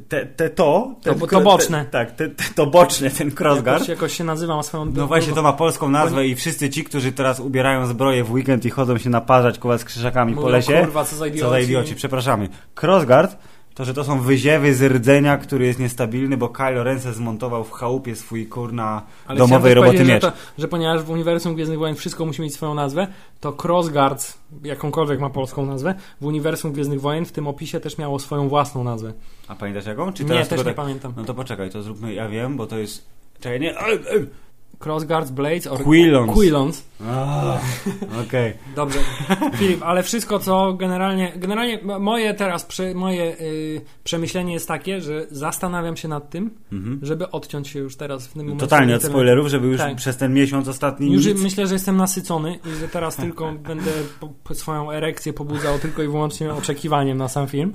Te, 0.10 0.26
te 0.26 0.50
to, 0.50 0.96
ten, 1.04 1.20
To- 1.20 1.28
to 1.28 1.42
boczne. 1.42 1.86
Te, 1.86 1.92
tak, 1.92 2.12
te, 2.12 2.30
te, 2.30 2.44
to 2.56 2.66
boczne, 2.66 3.10
ten 3.10 3.32
crossguard. 3.40 3.80
Jakoś, 3.80 3.90
jakoś 3.90 4.18
się 4.18 4.24
nazywa, 4.24 4.56
ma 4.56 4.64
swoją... 4.64 4.86
No 4.86 5.08
właśnie, 5.08 5.34
to 5.34 5.42
ma 5.42 5.54
polską 5.54 5.90
nazwę 5.90 6.28
i 6.28 6.36
wszyscy 6.36 6.70
ci, 6.70 6.84
którzy 6.84 7.12
teraz 7.12 7.40
ubierają 7.40 7.86
zbroję 7.86 8.24
w 8.24 8.32
weekend 8.32 8.66
i 8.66 8.70
chodzą 8.70 8.98
się 8.98 9.10
naparzać 9.10 9.60
koła 9.60 9.78
z 9.78 9.86
krzyżakami 9.86 10.34
po 10.34 10.42
Mówią, 10.42 10.52
lesie. 10.52 10.82
Kurwa, 10.82 11.06
co 11.06 11.16
za 11.16 11.28
idioci. 11.28 11.44
Co 11.44 11.50
za 11.50 11.60
idioci, 11.60 11.96
przepraszamy. 11.96 12.50
Crossguard 12.82 13.38
To, 13.76 13.86
że 13.86 13.94
to 13.94 14.04
są 14.04 14.22
wyziewy 14.22 14.74
z 14.74 14.82
rdzenia, 14.82 15.38
który 15.38 15.66
jest 15.66 15.80
niestabilny, 15.80 16.38
bo 16.38 16.50
Kylo 16.50 16.84
Ren 16.84 17.00
se 17.00 17.14
zmontował 17.14 17.64
w 17.64 17.72
chałupie 17.72 18.16
swój 18.16 18.48
kurna 18.48 19.02
Ale 19.28 19.38
domowej 19.38 19.74
roboty 19.74 20.04
miecz. 20.06 20.24
Że, 20.24 20.32
to, 20.32 20.38
że 20.58 20.68
ponieważ 20.68 21.02
w 21.02 21.10
uniwersum 21.10 21.56
Gwiezdnych 21.56 21.80
Wojen 21.80 21.96
wszystko 21.96 22.26
musi 22.26 22.42
mieć 22.42 22.54
swoją 22.54 22.74
nazwę, 22.74 23.08
to 23.40 23.58
Crossguards, 23.64 24.38
jakąkolwiek 24.64 25.20
ma 25.20 25.30
polską 25.30 25.66
nazwę, 25.66 25.96
w 26.22 26.26
uniwersum 26.26 26.72
Gwiezdnych 26.72 27.02
Wojen 27.02 27.26
w 27.26 27.32
tym 27.32 27.48
opisie 27.48 27.80
też 27.80 27.98
miało 27.98 28.20
swoją 28.20 28.50
własną 28.50 28.84
nazwę. 28.84 29.14
A 29.48 29.56
pamiętasz 29.56 29.86
jaką? 29.86 30.14
Czy 30.14 30.26
Nie, 30.26 30.46
też 30.46 30.60
nie 30.60 30.64
tak- 30.64 30.76
pamiętam. 30.76 31.14
No 31.18 31.24
to 31.24 31.34
poczekaj, 31.34 31.70
to 31.70 31.84
zróbmy, 31.84 32.14
ja 32.14 32.30
wiem, 32.30 32.58
bo 32.58 32.68
to 32.68 32.78
jest... 32.78 33.06
Czekaj, 33.40 33.60
nie... 33.60 33.76
Crossguards, 34.80 35.32
Blades 35.32 35.68
or 35.68 35.84
Quillons. 35.84 36.34
Quillons. 36.34 36.84
A, 37.08 37.60
Okej. 38.28 38.54
Dobrze, 38.76 39.00
Filip, 39.56 39.84
ale 39.84 40.04
wszystko 40.04 40.40
co 40.40 40.74
generalnie, 40.74 41.34
generalnie 41.36 41.80
moje 42.00 42.34
teraz, 42.34 42.66
prze, 42.66 42.94
moje 42.94 43.42
y, 43.42 43.82
przemyślenie 44.04 44.54
jest 44.54 44.68
takie, 44.68 45.02
że 45.02 45.26
zastanawiam 45.32 45.98
się 45.98 46.08
nad 46.08 46.30
tym, 46.30 46.50
Mhm. 46.72 47.00
żeby 47.02 47.32
odciąć 47.32 47.68
się 47.68 47.80
już 47.80 47.96
teraz 47.98 48.28
w 48.28 48.34
tym 48.34 48.42
momencie. 48.42 48.60
Totalnie 48.60 48.96
od 48.96 49.04
spoilerów, 49.04 49.48
żeby 49.48 49.68
już 49.68 49.78
Tak. 49.78 49.96
przez 49.96 50.18
ten 50.18 50.34
miesiąc 50.34 50.68
ostatni 50.68 51.14
Już 51.14 51.26
nic... 51.26 51.44
myślę, 51.44 51.68
że 51.68 51.74
jestem 51.76 51.98
nasycony 51.98 52.60
i 52.66 52.80
że 52.80 52.88
teraz 52.88 53.16
tylko 53.16 53.52
będę 53.68 53.92
po, 54.44 54.56
swoją 54.56 54.92
erekcję 54.92 55.34
pobudzał 55.34 55.80
tylko 55.80 56.04
i 56.04 56.08
wyłącznie 56.08 56.54
oczekiwaniem 56.54 57.18
na 57.18 57.28
sam 57.28 57.48
film. 57.48 57.74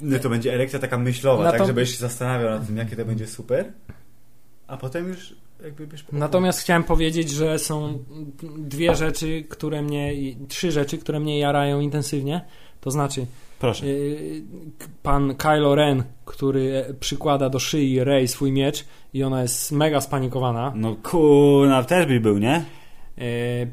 No 0.00 0.18
to 0.18 0.28
będzie 0.28 0.54
elekcja 0.54 0.78
taka 0.78 0.98
myślowa, 0.98 1.44
Na 1.44 1.50
tak, 1.50 1.60
to- 1.60 1.66
żebyś 1.66 1.90
się 1.90 1.96
zastanawiał 1.96 2.50
nad 2.50 2.66
tym, 2.66 2.76
jakie 2.76 2.96
to 2.96 3.04
będzie 3.04 3.26
super, 3.26 3.72
a 4.66 4.76
potem 4.76 5.08
już 5.08 5.34
jakby 5.64 5.86
byś... 5.86 6.04
Natomiast 6.12 6.60
chciałem 6.60 6.84
powiedzieć, 6.84 7.30
że 7.30 7.58
są 7.58 7.98
dwie 8.58 8.94
rzeczy, 8.96 9.44
które 9.48 9.82
mnie, 9.82 10.12
trzy 10.48 10.72
rzeczy, 10.72 10.98
które 10.98 11.20
mnie 11.20 11.38
jarają 11.38 11.80
intensywnie. 11.80 12.40
To 12.80 12.90
znaczy, 12.90 13.26
Proszę. 13.58 13.86
k- 14.78 14.86
pan 15.02 15.34
Kylo 15.36 15.74
Ren, 15.74 16.02
który 16.24 16.84
e, 16.88 16.94
przykłada 16.94 17.48
do 17.48 17.58
szyi 17.58 18.04
Rey 18.04 18.28
swój 18.28 18.52
miecz 18.52 18.84
i 19.14 19.22
ona 19.22 19.42
jest 19.42 19.72
mega 19.72 20.00
spanikowana. 20.00 20.72
No 20.76 20.96
kurna, 21.02 21.84
też 21.84 22.06
by 22.06 22.20
był, 22.20 22.38
nie? 22.38 22.64
Yy, 23.16 23.24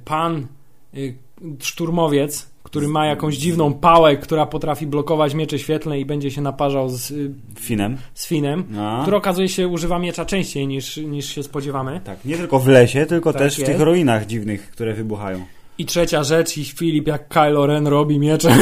pan 0.05 0.47
yy, 0.93 1.15
szturmowiec, 1.59 2.50
który 2.63 2.88
ma 2.88 3.05
jakąś 3.05 3.38
dziwną 3.38 3.73
pałę, 3.73 4.17
która 4.17 4.45
potrafi 4.45 4.88
blokować 4.88 5.33
miecze 5.33 5.59
świetlne 5.59 5.99
i 5.99 6.05
będzie 6.05 6.31
się 6.31 6.41
naparzał 6.41 6.89
z, 6.89 7.09
yy, 7.09 7.31
Finem. 7.59 7.97
z 8.13 8.27
Finem, 8.27 8.63
No. 8.69 8.99
który 9.01 9.17
okazuje 9.17 9.49
się 9.49 9.67
używa 9.67 9.99
miecza 9.99 10.25
częściej 10.25 10.67
niż, 10.67 10.97
niż 10.97 11.25
się 11.35 11.43
spodziewamy. 11.43 12.01
Tak, 12.03 12.25
nie 12.25 12.38
tylko 12.38 12.59
w 12.59 12.67
lesie, 12.67 13.05
tylko 13.05 13.33
Tak 13.33 13.41
też 13.41 13.55
w 13.55 13.59
jest. 13.59 13.71
tych 13.71 13.81
ruinach 13.81 14.25
dziwnych, 14.25 14.71
które 14.71 14.93
wybuchają. 14.93 15.45
I 15.77 15.85
trzecia 15.85 16.23
rzecz, 16.23 16.57
i 16.57 16.65
Filip 16.65 17.07
jak 17.07 17.27
Kylo 17.27 17.65
Ren 17.65 17.88
robi 17.88 18.19
miecze. 18.19 18.49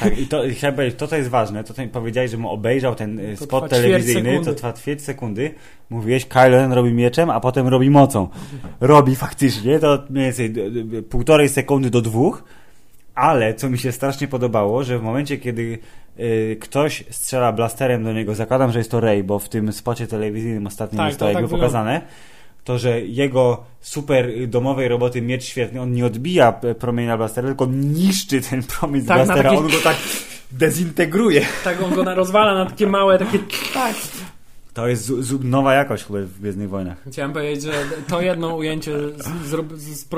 Tak, 0.00 0.18
i 0.18 0.26
to 0.26 0.42
chciałem 0.50 0.76
powiedzieć, 0.76 0.98
to 0.98 1.06
co 1.06 1.16
jest 1.16 1.28
ważne, 1.28 1.64
to, 1.64 1.74
powiedziałeś, 1.92 2.30
że 2.30 2.36
mu 2.36 2.50
obejrzał 2.50 2.94
ten 2.94 3.18
y, 3.18 3.36
To 3.38 3.44
spot 3.44 3.70
telewizyjny, 3.70 4.30
sekundy. 4.30 4.50
to 4.50 4.54
trwa 4.56 4.72
ćwierć 4.72 5.02
sekundy. 5.02 5.54
Mówiłeś, 5.90 6.26
Kylo 6.26 6.48
Ren 6.48 6.72
robi 6.72 6.92
mieczem, 6.92 7.30
a 7.30 7.40
potem 7.40 7.68
robi 7.68 7.90
mocą. 7.90 8.28
Robi 8.80 9.16
faktycznie, 9.16 9.78
to 9.78 10.02
mniej 10.10 10.24
więcej 10.24 10.52
półtorej 11.10 11.48
sekundy 11.48 11.90
do 11.90 12.00
dwóch, 12.00 12.44
ale 13.14 13.54
co 13.54 13.70
mi 13.70 13.78
się 13.78 13.92
strasznie 13.92 14.28
podobało, 14.28 14.84
że 14.84 14.98
w 14.98 15.02
momencie, 15.02 15.38
kiedy 15.38 15.78
y, 16.20 16.56
ktoś 16.60 17.04
strzela 17.10 17.52
blasterem 17.52 18.04
do 18.04 18.12
niego, 18.12 18.34
zakładam, 18.34 18.72
że 18.72 18.78
jest 18.78 18.90
to 18.90 19.00
Rey, 19.00 19.24
bo 19.24 19.38
w 19.38 19.48
tym 19.48 19.72
spocie 19.72 20.06
telewizyjnym 20.06 20.66
ostatnim 20.66 20.98
Tak, 20.98 21.06
jest 21.08 21.18
to 21.18 21.24
to 21.24 21.30
jakby 21.32 21.48
tak 21.48 21.50
pokazane, 21.50 22.00
to, 22.64 22.78
że 22.78 23.00
jego 23.00 23.64
super 23.80 24.48
domowej 24.48 24.88
roboty 24.88 25.22
miecz 25.22 25.44
świetny, 25.44 25.80
on 25.80 25.92
nie 25.92 26.06
odbija 26.06 26.52
p- 26.52 26.74
promienia 26.74 27.16
blastera, 27.16 27.48
tylko 27.48 27.66
niszczy 27.66 28.40
ten 28.40 28.62
promień 28.62 29.02
z 29.02 29.06
Tak, 29.06 29.16
blastera, 29.16 29.50
takie- 29.50 29.58
on 29.62 29.70
go 29.70 29.78
tak 29.84 29.96
dezintegruje. 30.52 31.40
Tak 31.64 31.82
on 31.82 31.94
go 31.94 32.02
na- 32.02 32.14
rozwala 32.14 32.54
na 32.54 32.66
takie 32.70 32.86
małe, 32.86 33.18
takie... 33.18 33.38
To 34.74 34.88
jest 34.88 35.12
nowa 35.40 35.74
jakość 35.74 36.04
chyba 36.04 36.18
w 36.18 36.40
Gwiezdnych 36.40 36.68
Wojnach. 36.68 36.96
Chciałem 37.10 37.32
powiedzieć, 37.32 37.64
że 37.64 37.72
to 38.08 38.20
jedno 38.20 38.56
ujęcie 38.56 38.92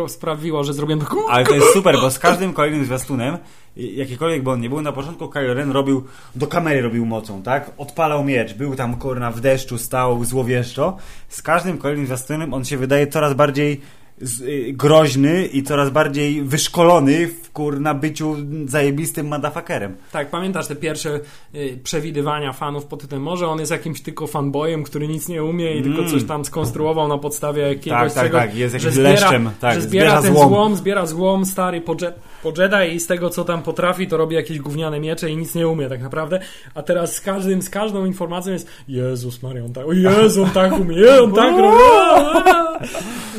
sprawiło, 0.08 0.64
że 0.64 0.74
zrobiłem. 0.74 1.00
Ale 1.30 1.46
to 1.46 1.54
jest 1.54 1.72
super, 1.72 1.96
bo 2.00 2.10
z 2.10 2.18
każdym 2.18 2.52
kolejnym 2.52 2.84
zwiastunem, 2.84 3.38
jakikolwiek 3.76 4.42
by 4.42 4.50
on 4.50 4.60
nie 4.60 4.68
był, 4.68 4.82
na 4.82 4.92
początku 4.92 5.28
Kylo 5.28 5.54
Ren 5.54 5.70
robił, 5.70 6.04
do 6.34 6.46
kamery 6.46 6.82
robił 6.82 7.06
mocą, 7.06 7.42
tak? 7.42 7.70
Odpalał 7.78 8.24
miecz, 8.24 8.54
był 8.54 8.76
tam 8.76 8.96
kurna 8.96 9.30
w 9.30 9.40
deszczu, 9.40 9.78
stał 9.78 10.24
złowieszczo. 10.24 10.96
Z 11.28 11.42
każdym 11.42 11.78
kolejnym 11.78 12.06
zwiastunem 12.06 12.54
on 12.54 12.64
się 12.64 12.76
wydaje 12.76 13.06
coraz 13.06 13.34
bardziej 13.34 13.80
z, 14.20 14.40
y, 14.40 14.72
groźny 14.72 15.46
i 15.46 15.62
coraz 15.62 15.90
bardziej 15.90 16.42
wyszkolony 16.42 17.26
w 17.26 17.50
kurna 17.50 17.94
byciu 17.94 18.36
zajebistym 18.66 19.26
motherfuckerem. 19.28 19.96
Tak, 20.12 20.30
pamiętasz 20.30 20.66
te 20.66 20.76
pierwsze 20.76 21.20
y, 21.54 21.78
przewidywania 21.84 22.52
fanów 22.52 22.84
pod 22.86 23.00
tytułem 23.00 23.22
może 23.22 23.48
on 23.48 23.58
jest 23.60 23.72
jakimś 23.72 24.00
tylko 24.00 24.26
fanboyem, 24.26 24.82
który 24.84 25.08
nic 25.08 25.28
nie 25.28 25.44
umie 25.44 25.76
i 25.76 25.82
tylko 25.82 25.98
Mm. 25.98 26.10
coś 26.10 26.24
tam 26.24 26.44
skonstruował 26.44 27.08
na 27.08 27.18
podstawie 27.18 27.62
jakiegoś 27.62 27.90
Tak, 28.00 28.12
tak, 28.12 28.24
czegoś, 28.24 28.40
tak, 28.42 28.54
jest 28.54 28.74
jakimś 28.74 28.92
zbiera, 28.92 29.10
leszczem, 29.10 29.50
tak, 29.60 29.74
że 29.74 29.80
zbiera, 29.82 30.06
zbiera 30.08 30.22
ten 30.22 30.32
złom. 30.34 30.48
złom. 30.48 30.76
zbiera 30.76 31.06
złom 31.06 31.44
stary 31.46 31.80
po, 31.80 31.96
po 32.42 32.52
Jedi 32.58 32.94
i 32.94 33.00
z 33.00 33.06
tego 33.06 33.30
co 33.30 33.44
tam 33.44 33.62
potrafi 33.62 34.06
to 34.06 34.16
robi 34.16 34.36
jakieś 34.36 34.58
gówniane 34.58 35.00
miecze 35.00 35.30
i 35.30 35.36
nic 35.36 35.54
nie 35.54 35.68
umie 35.68 35.88
tak 35.88 36.02
naprawdę, 36.02 36.40
a 36.74 36.82
teraz 36.82 37.14
z 37.14 37.20
każdym, 37.20 37.62
z 37.62 37.70
każdą 37.70 38.04
informacją 38.04 38.52
jest 38.52 38.70
Jezus 38.88 39.42
Maria, 39.42 39.64
on 39.64 39.72
tak, 39.72 39.86
o 39.86 39.92
Jezu, 39.92 40.42
on 40.42 40.50
tak 40.50 40.80
umie, 40.80 41.22
on 41.22 41.32
tak 41.32 41.58
robi 41.58 41.78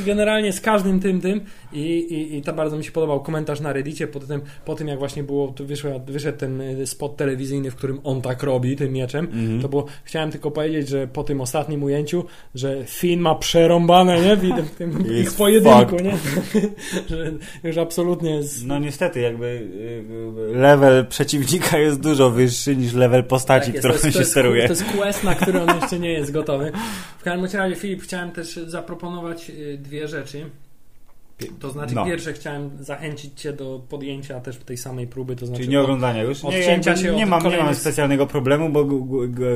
generalnie 0.05 0.53
z 0.53 0.61
każdym 0.61 0.99
tym, 0.99 1.21
tym 1.21 1.41
i, 1.77 2.13
i, 2.13 2.37
i 2.37 2.41
to 2.41 2.53
bardzo 2.53 2.77
mi 2.77 2.83
się 2.83 2.91
podobał 2.91 3.19
komentarz 3.23 3.59
na 3.61 3.73
Reddicie 3.73 4.07
po 4.07 4.19
tym, 4.19 4.41
po 4.65 4.75
tym 4.75 4.87
jak 4.87 4.99
właśnie 4.99 5.23
było, 5.23 5.47
tu 5.47 5.65
wyszedł, 5.65 6.11
wyszedł 6.11 6.37
ten 6.37 6.61
y, 6.61 6.87
spot 6.87 7.17
telewizyjny, 7.17 7.71
w 7.71 7.75
którym 7.75 7.99
on 8.03 8.21
tak 8.21 8.43
robi 8.43 8.75
tym 8.75 8.93
mieczem, 8.93 9.25
Mhm. 9.25 9.61
to 9.61 9.69
było, 9.69 9.85
chciałem 10.03 10.31
tylko 10.31 10.51
powiedzieć, 10.51 10.89
że 10.89 11.07
po 11.07 11.23
tym 11.23 11.41
ostatnim 11.41 11.83
ujęciu, 11.83 12.25
że 12.55 12.85
Finn 12.85 13.19
ma 13.21 13.35
przerąbane, 13.35 14.21
nie, 14.21 14.35
w 14.35 14.41
tym, 14.41 14.65
tym 14.77 15.15
ich 15.17 15.33
pojedynku, 15.33 15.95
nie, 15.95 16.17
że 17.09 17.31
już 17.63 17.77
absolutnie 17.77 18.35
jest, 18.35 18.65
No 18.65 18.79
niestety, 18.79 19.19
jakby 19.21 19.45
y, 20.53 20.57
level 20.57 21.05
przeciwnika 21.05 21.77
jest 21.77 21.99
dużo 22.01 22.29
wyższy 22.31 22.75
niż 22.75 22.93
level 22.93 23.23
postaci, 23.23 23.65
Tak 23.65 23.73
jest, 23.75 23.87
którą 23.87 23.99
to 24.01 24.07
jest- 24.07 24.17
się 24.17 24.25
steruje. 24.25 24.63
To 24.63 24.69
jest 24.73 24.83
quest, 24.85 25.23
na 25.23 25.35
który 25.35 25.61
on 25.61 25.79
jeszcze 25.81 25.99
nie 25.99 26.11
jest 26.11 26.31
gotowy. 26.31 26.71
W 27.19 27.23
każdym 27.23 27.59
razie, 27.61 27.75
Filip, 27.75 28.01
chciałem 28.01 28.31
też 28.31 28.55
zaproponować 28.55 29.49
y, 29.49 29.77
dwie 29.81 30.07
rzeczy. 30.07 30.45
To 31.59 31.69
znaczy, 31.69 31.95
No. 31.95 32.05
pierwsze 32.05 32.33
chciałem 32.33 32.69
zachęcić 32.79 33.41
Cię 33.41 33.53
do 33.53 33.81
podjęcia 33.89 34.39
też 34.39 34.57
tej 34.57 34.77
samej 34.77 35.07
próby, 35.07 35.35
to 35.35 35.45
znaczy 35.45 35.61
Czyli 35.61 35.71
nie 35.71 35.81
oglądania 35.81 36.23
już? 36.23 36.43
Nie, 36.43 36.49
odcięcia 36.49 36.89
jakby 36.91 37.05
się 37.05 37.15
nie, 37.15 37.23
od 37.23 37.29
mam, 37.29 37.39
nie 37.43 37.49
mam 37.49 37.51
kolejnych- 37.51 37.75
specjalnego 37.75 38.27
problemu, 38.27 38.69
bo 38.69 38.85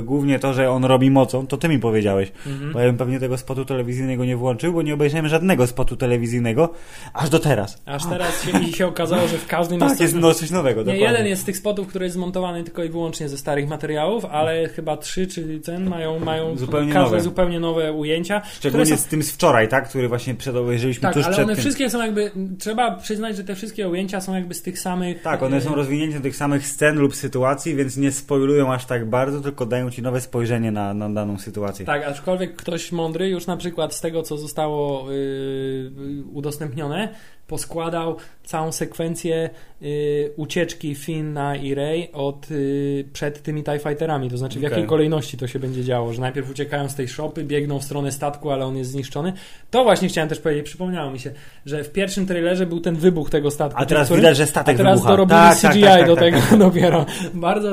głównie 0.04 0.40
to, 0.40 0.54
że 0.54 0.72
on 0.72 0.86
robi 0.86 1.12
mocą, 1.12 1.48
to 1.48 1.58
ty 1.58 1.70
mi 1.70 1.80
powiedziałeś. 1.80 2.32
Mhm. 2.48 2.74
Bo 2.74 2.80
ja 2.80 2.86
bym 2.86 2.98
pewnie 2.98 3.20
tego 3.20 3.38
spotu 3.38 3.66
telewizyjnego 3.66 4.26
nie 4.26 4.38
włączył, 4.38 4.74
bo 4.74 4.82
nie 4.82 4.94
obejrzałem 4.94 5.28
żadnego 5.28 5.68
spotu 5.68 5.96
telewizyjnego 5.96 6.70
aż 7.14 7.30
do 7.30 7.40
teraz. 7.40 7.82
Aż 7.86 8.06
teraz 8.06 8.44
się, 8.44 8.74
się 8.74 8.88
okazało, 8.88 9.28
że 9.28 9.38
w 9.38 9.48
każdym 9.48 9.80
Tak, 9.80 9.90
jest... 9.90 10.02
jest 10.02 10.16
no, 10.16 10.34
coś 10.34 10.52
nowego, 10.52 10.82
nie, 10.82 10.86
dokładnie. 10.86 11.08
jeden 11.08 11.28
jest 11.28 11.42
z 11.42 11.46
tych 11.46 11.58
spotów, 11.58 11.88
który 11.88 12.06
jest 12.06 12.16
zmontowany 12.16 12.64
tylko 12.64 12.84
i 12.84 12.90
wyłącznie 12.90 13.30
ze 13.30 13.38
starych 13.38 13.68
materiałów, 13.70 14.26
ale 14.26 14.70
chyba 14.70 14.98
trzy, 14.98 15.28
czyli 15.28 15.62
ten 15.62 15.90
mają, 15.90 16.20
mają 16.20 16.58
Zupełnie 16.58 16.94
każde 16.94 17.12
nowe. 17.12 17.22
zupełnie 17.22 17.60
nowe 17.60 17.94
ujęcia. 17.94 18.42
Szczególnie 18.54 18.86
są- 18.86 18.98
z 18.98 19.06
tym 19.06 19.24
z 19.24 19.32
wczoraj, 19.32 19.68
tak? 19.70 19.90
Który 19.90 20.08
właśnie 20.08 20.36
przed, 20.36 20.56
obejrzeliśmy 20.56 21.02
Tak, 21.02 21.14
tuż 21.14 21.28
przed 21.28 21.48
tym. 21.48 21.71
Wszystkie 21.72 21.90
są 21.90 22.02
jakby, 22.02 22.32
trzeba 22.60 22.96
przyznać, 22.96 23.38
że 23.38 23.44
te 23.44 23.56
wszystkie 23.56 23.90
ujęcia 23.90 24.22
są 24.22 24.36
jakby 24.36 24.54
z 24.54 24.62
tych 24.62 24.80
samych... 24.80 25.22
Tak, 25.22 25.44
one 25.44 25.58
e, 25.58 25.62
są 25.62 25.76
rozwinięte 25.76 26.22
tych 26.22 26.36
samych 26.36 26.68
scen 26.68 27.00
lub 27.00 27.16
sytuacji, 27.16 27.76
więc 27.76 27.98
nie 27.98 28.12
spoilują 28.12 28.74
aż 28.74 28.86
tak 28.86 29.10
bardzo, 29.10 29.42
tylko 29.42 29.66
dają 29.66 29.92
ci 29.92 30.02
nowe 30.02 30.22
spojrzenie 30.22 30.72
na, 30.72 30.94
na 30.94 31.10
daną 31.10 31.38
sytuację. 31.38 31.86
Tak, 31.86 32.04
aczkolwiek 32.04 32.56
ktoś 32.56 32.92
mądry 32.92 33.30
już 33.30 33.48
na 33.48 33.58
przykład 33.58 33.94
z 33.94 34.02
tego, 34.02 34.24
co 34.24 34.38
zostało 34.38 35.12
yy, 35.12 36.24
udostępnione, 36.34 37.10
poskładał 37.56 38.16
całą 38.44 38.72
sekwencję 38.72 39.50
yy, 39.82 39.90
ucieczki 40.36 40.96
Finna 40.96 41.56
i 41.56 41.74
Rey 41.76 42.10
od 42.14 42.50
yy, 42.52 43.06
przed 43.14 43.44
tymi 43.44 43.64
TIE 43.64 43.80
Fighterami, 43.80 44.30
to 44.30 44.38
znaczy 44.38 44.60
w 44.60 44.62
Okej. 44.64 44.70
jakiej 44.72 44.88
kolejności 44.90 45.38
to 45.38 45.48
się 45.48 45.60
będzie 45.60 45.84
działo, 45.84 46.14
że 46.14 46.22
najpierw 46.22 46.50
uciekają 46.52 46.90
z 46.90 46.96
tej 46.96 47.08
szopy, 47.08 47.44
biegną 47.44 47.80
w 47.80 47.84
stronę 47.84 48.12
statku, 48.12 48.50
ale 48.52 48.66
on 48.66 48.78
jest 48.78 48.92
zniszczony. 48.92 49.34
To 49.72 49.84
właśnie 49.84 50.08
chciałem 50.10 50.30
też 50.30 50.40
powiedzieć, 50.40 50.66
przypomniało 50.66 51.12
mi 51.12 51.20
się, 51.20 51.32
że 51.66 51.84
w 51.84 51.92
pierwszym 51.92 52.26
trailerze 52.26 52.66
był 52.66 52.80
ten 52.80 52.96
wybuch 52.96 53.30
tego 53.30 53.52
statku. 53.52 53.80
A 53.82 53.86
teraz 53.86 54.08
który- 54.08 54.22
widać, 54.22 54.38
że 54.38 54.44
a 54.44 54.48
statek 54.48 54.78
teraz 54.78 54.94
wybucha. 55.00 55.10
dorobili 55.12 55.40
Tak, 55.40 55.60
tak, 55.60 55.72
CGI 55.72 55.82
tak, 55.84 55.98
tak, 56.00 56.08
do 56.08 56.16
tak, 56.16 56.24
tego 56.24 56.38
tak. 56.50 56.60
dopiero. 56.70 57.06
Bardzo, 57.34 57.72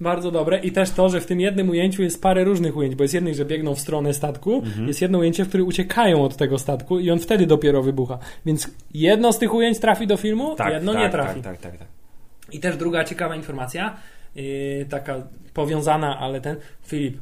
bardzo 0.00 0.30
dobre. 0.30 0.58
I 0.58 0.72
też 0.72 0.90
to, 0.90 1.08
że 1.08 1.20
w 1.20 1.26
tym 1.26 1.40
jednym 1.40 1.70
ujęciu 1.70 2.02
jest 2.02 2.22
parę 2.22 2.44
różnych 2.44 2.76
ujęć, 2.76 2.94
bo 2.94 3.04
jest 3.04 3.14
jednej, 3.14 3.34
że 3.34 3.44
biegną 3.44 3.74
w 3.74 3.80
stronę 3.80 4.14
statku, 4.14 4.54
Mhm. 4.54 4.88
jest 4.88 5.02
jedno 5.02 5.18
ujęcie, 5.18 5.44
w 5.44 5.48
którym 5.48 5.66
uciekają 5.66 6.24
od 6.24 6.36
tego 6.36 6.58
statku 6.58 6.98
i 7.00 7.10
on 7.10 7.18
wtedy 7.18 7.46
dopiero 7.46 7.82
wybucha. 7.82 8.18
Więc 8.46 8.70
jedno 9.00 9.32
z 9.32 9.38
tych 9.38 9.54
ujęć 9.54 9.78
trafi 9.78 10.06
do 10.06 10.16
filmu, 10.16 10.54
Tak, 10.54 10.72
jedno 10.72 10.92
tak, 10.92 11.02
nie 11.02 11.10
trafi. 11.10 11.42
Tak, 11.42 11.58
tak, 11.58 11.72
tak, 11.72 11.78
tak. 11.78 11.88
I 12.52 12.60
też 12.60 12.76
druga 12.76 13.04
ciekawa 13.04 13.36
informacja, 13.36 13.96
yy, 14.34 14.86
taka 14.90 15.22
powiązana, 15.54 16.18
ale 16.18 16.40
ten 16.40 16.56
Filip, 16.82 17.18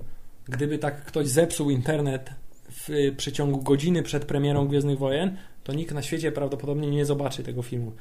gdyby 0.49 0.79
tak 0.79 1.05
ktoś 1.05 1.27
zepsuł 1.27 1.71
internet 1.71 2.31
w 2.71 2.91
y, 2.91 3.15
przeciągu 3.17 3.63
godziny 3.63 4.03
przed 4.03 4.25
premierą 4.25 4.69
Gwiezdnych 4.69 4.99
Wojen, 4.99 5.37
to 5.65 5.73
nikt 5.73 5.95
na 5.95 6.03
świecie 6.03 6.33
prawdopodobnie 6.33 6.91
nie 6.91 7.05
zobaczy 7.05 7.43
tego 7.43 7.63
filmu. 7.63 7.93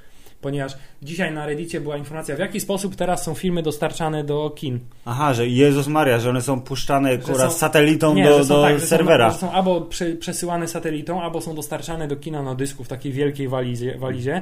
Ponieważ 0.41 0.77
dzisiaj 1.01 1.33
na 1.33 1.45
Reddicie 1.45 1.81
była 1.81 1.97
informacja, 1.97 2.35
w 2.35 2.39
jaki 2.39 2.59
sposób 2.59 2.95
teraz 2.95 3.23
są 3.23 3.35
filmy 3.35 3.63
dostarczane 3.63 4.23
do 4.23 4.49
kin. 4.55 4.79
Aha, 5.05 5.33
że 5.33 5.47
Jezus 5.47 5.87
Maria, 5.87 6.19
że 6.19 6.29
one 6.29 6.41
są 6.41 6.61
puszczane 6.61 7.17
kurwa, 7.17 7.49
są- 7.49 7.57
satelitą 7.57 8.13
Nie, 8.13 8.23
do, 8.23 8.45
do 8.45 8.61
tak, 8.61 8.81
serwera. 8.81 9.31
Są, 9.31 9.33
że 9.33 9.39
są 9.39 9.51
albo 9.51 9.81
prze, 9.81 10.05
przesyłane 10.05 10.67
satelitą, 10.67 11.21
albo 11.21 11.41
są 11.41 11.55
dostarczane 11.55 12.07
do 12.07 12.15
kina 12.15 12.43
na 12.43 12.55
dysku 12.55 12.83
w 12.83 12.87
takiej 12.87 13.11
wielkiej 13.11 13.47
walizie, 13.47 13.97
walizie 13.97 14.41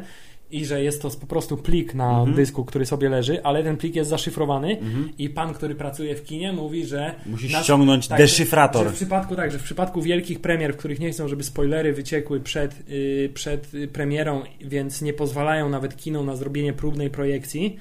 i 0.51 0.65
że 0.65 0.83
jest 0.83 1.01
to 1.01 1.09
po 1.09 1.27
prostu 1.27 1.57
plik 1.57 1.93
na 1.93 2.09
Mhm. 2.19 2.35
dysku, 2.35 2.65
który 2.65 2.85
sobie 2.85 3.09
leży, 3.09 3.43
ale 3.43 3.63
ten 3.63 3.77
plik 3.77 3.95
jest 3.95 4.09
zaszyfrowany 4.09 4.77
i 5.17 5.29
pan, 5.29 5.53
który 5.53 5.75
pracuje 5.75 6.15
w 6.15 6.23
kinie 6.23 6.53
mówi, 6.53 6.85
że 6.85 7.15
Musisz 7.25 7.53
nasz- 7.53 7.63
ściągnąć 7.63 8.07
tak, 8.07 8.17
deszyfrator. 8.17 8.83
Że 8.87 8.89
w 8.89 8.95
przypadku 8.95 9.35
tak, 9.35 9.51
że 9.51 9.59
w 9.59 9.63
przypadku 9.63 10.01
wielkich 10.01 10.39
premier, 10.41 10.73
w 10.73 10.77
których 10.77 10.99
nie 10.99 11.11
chcą, 11.11 11.27
żeby 11.27 11.43
spoilery 11.43 11.93
wyciekły 11.93 12.39
przed, 12.39 12.83
y, 12.89 13.29
przed 13.33 13.73
y, 13.73 13.87
premierą, 13.87 14.41
więc 14.61 15.01
nie 15.01 15.13
pozwalają 15.13 15.69
nawet 15.69 15.97
kinom 15.97 16.25
na 16.25 16.35
zrobienie 16.35 16.73
próbnej 16.73 17.09
projekcji. 17.09 17.77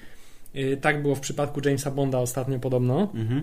Y, 0.56 0.76
tak 0.80 1.02
było 1.02 1.14
w 1.14 1.20
przypadku 1.20 1.60
Jamesa 1.64 1.90
Bonda 1.90 2.18
ostatnio 2.18 2.58
podobno. 2.58 3.10
Mhm. 3.14 3.42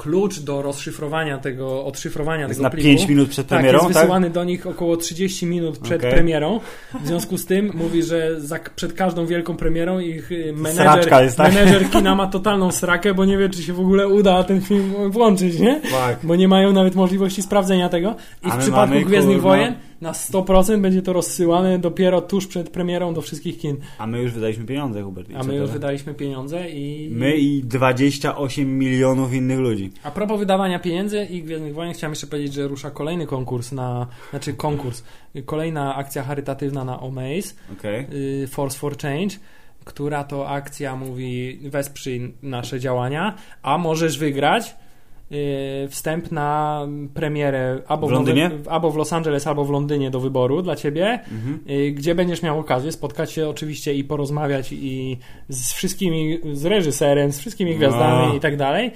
Klucz 0.00 0.40
do 0.40 0.62
rozszyfrowania 0.62 1.38
tego, 1.38 1.84
odszyfrowania 1.84 2.40
Jest 2.46 2.50
tego 2.50 2.62
na 2.62 2.70
pliku. 2.70 2.88
5 2.88 3.08
minut 3.08 3.28
przed 3.28 3.46
tak, 3.46 3.58
premierą, 3.58 3.78
jest 3.78 3.94
tak? 3.94 4.02
wysyłany 4.02 4.30
do 4.30 4.44
nich 4.44 4.66
około 4.66 4.96
30 4.96 5.46
minut 5.46 5.78
przed 5.78 6.00
Okej. 6.00 6.12
premierą. 6.12 6.60
W 7.00 7.06
związku 7.06 7.38
z 7.38 7.46
tym 7.46 7.70
mówi, 7.74 8.02
że 8.02 8.40
za, 8.40 8.58
przed 8.76 8.92
każdą 8.92 9.26
wielką 9.26 9.56
premierą 9.56 9.98
ich 9.98 10.32
y, 10.32 10.52
menedżer, 10.56 11.22
jest, 11.22 11.36
tak? 11.36 11.54
menedżer 11.54 11.90
kina 11.90 12.14
ma 12.14 12.26
totalną 12.26 12.72
srakę, 12.72 13.14
bo 13.14 13.24
nie 13.24 13.38
wie, 13.38 13.48
czy 13.48 13.62
się 13.62 13.72
w 13.72 13.80
ogóle 13.80 14.08
uda 14.08 14.44
ten 14.44 14.60
film 14.60 15.10
włączyć, 15.10 15.58
nie? 15.58 15.80
Tak. 15.80 16.18
Bo 16.22 16.36
nie 16.36 16.48
mają 16.48 16.72
nawet 16.72 16.94
możliwości 16.94 17.42
sprawdzenia 17.42 17.88
tego. 17.88 18.16
I 18.46 18.50
w 18.50 18.56
przypadku 18.56 18.94
mamy, 18.94 19.04
Gwiezdnych 19.04 19.38
kurwa- 19.38 19.42
Wojen 19.42 19.74
na 20.00 20.12
100% 20.12 20.80
będzie 20.80 21.02
to 21.02 21.12
rozsyłane 21.12 21.78
dopiero 21.78 22.20
tuż 22.20 22.46
przed 22.46 22.70
premierą 22.70 23.14
do 23.14 23.22
wszystkich 23.22 23.58
kin. 23.58 23.76
A 23.98 24.06
my 24.06 24.22
już 24.22 24.32
wydaliśmy 24.32 24.64
pieniądze, 24.64 25.02
Hubert. 25.02 25.28
A 25.34 25.42
my 25.42 25.54
już 25.54 25.70
wydaliśmy 25.70 26.14
pieniądze 26.14 26.70
i... 26.70 27.10
My 27.12 27.36
i 27.36 27.62
28 27.64 28.78
milionów 28.78 29.34
innych 29.34 29.58
ludzi. 29.58 29.92
A 30.02 30.10
propos 30.10 30.38
wydawania 30.38 30.78
pieniędzy 30.78 31.24
i 31.24 31.42
Gwiezdnych 31.42 31.74
Wojen, 31.74 31.94
chciałem 31.94 32.12
jeszcze 32.12 32.26
powiedzieć, 32.26 32.52
że 32.54 32.68
rusza 32.68 32.90
kolejny 32.90 33.26
konkurs 33.26 33.72
na... 33.72 34.06
Znaczy 34.30 34.54
konkurs. 34.54 35.02
Kolejna 35.44 35.96
akcja 35.96 36.22
charytatywna 36.22 36.84
na 36.84 37.00
Omaze. 37.00 37.54
Okej. 37.72 38.06
y, 38.42 38.46
Force 38.46 38.78
for 38.78 38.98
Change, 38.98 39.36
która 39.84 40.24
to 40.24 40.48
akcja 40.48 40.96
mówi 40.96 41.58
wesprzyj 41.62 42.34
nasze 42.42 42.80
działania, 42.80 43.34
a 43.62 43.78
możesz 43.78 44.18
wygrać 44.18 44.74
wstęp 45.88 46.32
na 46.32 46.80
premierę 47.14 47.78
albo 47.88 48.06
W 48.06 48.10
Londynie? 48.10 48.48
Nowy- 48.48 48.70
albo 48.70 48.90
w 48.90 48.96
Los 48.96 49.12
Angeles, 49.12 49.46
albo 49.46 49.64
w 49.64 49.70
Londynie 49.70 50.10
do 50.10 50.20
wyboru 50.20 50.62
dla 50.62 50.76
ciebie, 50.76 51.20
Mhm. 51.32 51.60
y, 51.70 51.90
gdzie 51.92 52.14
będziesz 52.14 52.42
miał 52.42 52.58
okazję 52.58 52.92
spotkać 52.92 53.32
się 53.32 53.48
oczywiście 53.48 53.94
i 53.94 54.04
porozmawiać 54.04 54.72
i 54.72 55.18
z 55.48 55.72
wszystkimi, 55.72 56.38
z 56.52 56.64
reżyserem, 56.64 57.32
z 57.32 57.38
wszystkimi 57.40 57.76
gwiazdami 57.76 58.26
No. 58.28 58.34
i 58.34 58.40
tak 58.40 58.56
dalej. 58.56 58.90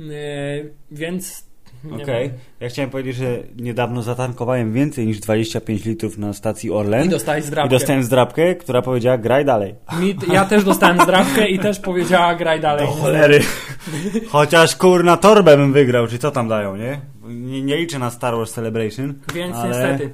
Y, 0.00 0.72
Więc 0.90 1.45
Okej. 1.92 2.28
wiem. 2.28 2.38
Ja 2.60 2.68
chciałem 2.68 2.90
powiedzieć, 2.90 3.16
że 3.16 3.38
niedawno 3.56 4.02
zatankowałem 4.02 4.72
więcej 4.72 5.06
niż 5.06 5.20
25 5.20 5.84
litrów 5.84 6.18
na 6.18 6.32
stacji 6.32 6.70
Orlen. 6.70 7.06
I 7.06 7.08
dostałeś 7.08 7.44
I 7.44 7.46
zdrabkę. 7.46 7.70
dostałem 7.70 8.04
zdrabkę, 8.04 8.54
która 8.54 8.82
powiedziała 8.82 9.18
graj 9.18 9.44
dalej. 9.44 9.74
Mi, 10.00 10.16
ja 10.32 10.44
też 10.44 10.64
dostałem 10.64 11.00
zdrabkę 11.00 11.48
i 11.48 11.58
też 11.58 11.80
powiedziała 11.80 12.34
graj 12.34 12.60
dalej. 12.60 12.86
cholery. 12.86 13.40
Chociaż 14.28 14.76
kurna 14.76 15.16
torbę 15.16 15.56
bym 15.56 15.72
wygrał, 15.72 16.06
czy 16.06 16.18
co 16.18 16.30
tam 16.30 16.48
dają, 16.48 16.76
nie? 16.76 17.00
Nie, 17.24 17.62
nie 17.62 17.76
liczę 17.76 17.98
na 17.98 18.10
Star 18.10 18.34
Wars 18.36 18.52
Celebration. 18.52 19.14
Więc 19.34 19.56
ale... 19.56 19.68
niestety. 19.68 20.10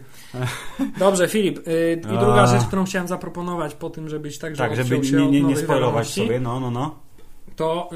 Dobrze, 0.98 1.28
Filip. 1.28 1.68
Y, 1.68 2.00
I 2.12 2.16
A. 2.16 2.20
druga 2.20 2.46
rzecz, 2.46 2.62
którą 2.66 2.84
chciałem 2.84 3.08
zaproponować 3.08 3.74
po 3.74 3.90
tym, 3.90 4.08
żebyś 4.08 4.38
także 4.38 4.62
Tak, 4.62 4.76
żeby 4.76 4.98
nie, 4.98 5.26
nie, 5.26 5.42
nie 5.42 5.56
spoilować 5.56 6.08
sobie, 6.08 6.40
no, 6.40 6.60
no, 6.60 6.70
no. 6.70 6.94
to 7.56 7.90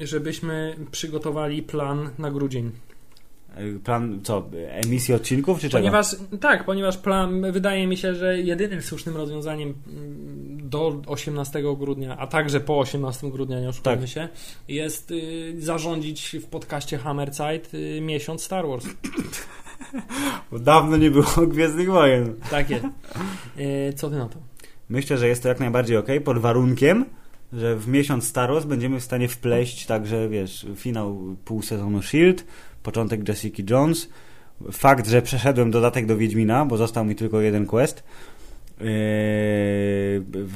y, 0.00 0.06
żebyśmy 0.06 0.76
przygotowali 0.90 1.62
plan 1.62 2.10
na 2.18 2.30
grudzień. 2.30 2.70
Y, 3.58 3.80
Plan, 3.84 4.20
co, 4.22 4.50
emisji 4.68 5.14
odcinków, 5.14 5.60
czy 5.60 5.68
czego? 5.68 5.82
Ponieważ, 5.82 6.06
tak, 6.40 6.64
ponieważ 6.64 6.98
plan, 6.98 7.52
wydaje 7.52 7.86
mi 7.86 7.96
się, 7.96 8.14
że 8.14 8.40
jedynym 8.40 8.82
słusznym 8.82 9.16
rozwiązaniem 9.16 9.74
mm, 9.86 10.68
do 10.68 11.02
18 11.06 11.62
grudnia, 11.78 12.16
a 12.18 12.26
także 12.26 12.60
po 12.60 12.78
18 12.78 13.30
grudnia, 13.30 13.60
nie 13.60 13.68
oszukujmy 13.68 14.00
Tak. 14.00 14.08
się, 14.08 14.28
jest 14.68 15.10
y, 15.10 15.54
zarządzić 15.58 16.36
w 16.42 16.46
podcaście 16.46 16.98
Hammerzeit 16.98 17.74
y, 17.74 18.00
miesiąc 18.00 18.42
Star 18.42 18.68
Wars. 18.68 18.86
Bo 20.50 20.58
Dawno 20.58 20.96
nie 20.96 21.10
było 21.10 21.46
Gwiezdnych 21.52 21.90
Wojen. 21.90 22.34
Tak 22.50 22.70
jest. 22.70 22.84
Y, 23.58 23.92
co 23.96 24.10
ty 24.10 24.16
na 24.16 24.28
to? 24.28 24.38
Myślę, 24.88 25.18
że 25.18 25.28
jest 25.28 25.42
to 25.42 25.48
jak 25.48 25.60
najbardziej 25.60 25.96
ok, 25.96 26.08
pod 26.24 26.38
warunkiem, 26.38 27.04
że 27.52 27.76
w 27.76 27.88
miesiąc 27.88 28.28
Star 28.28 28.52
Wars 28.52 28.64
będziemy 28.64 29.00
w 29.00 29.04
stanie 29.04 29.28
wpleść 29.28 29.86
także, 29.86 30.28
wiesz, 30.28 30.66
finał 30.76 31.36
pół 31.44 31.62
sezonu 31.62 31.98
S.H.I.E.L.D., 31.98 32.42
początek 32.82 33.28
Jessica 33.28 33.62
Jones, 33.70 34.08
fakt, 34.72 35.08
że 35.08 35.22
przeszedłem 35.22 35.70
dodatek 35.70 36.06
do 36.06 36.16
Wiedźmina, 36.16 36.64
bo 36.66 36.76
został 36.76 37.04
mi 37.04 37.14
tylko 37.14 37.40
jeden 37.40 37.66
quest, 37.66 38.02
yy, 38.80 38.86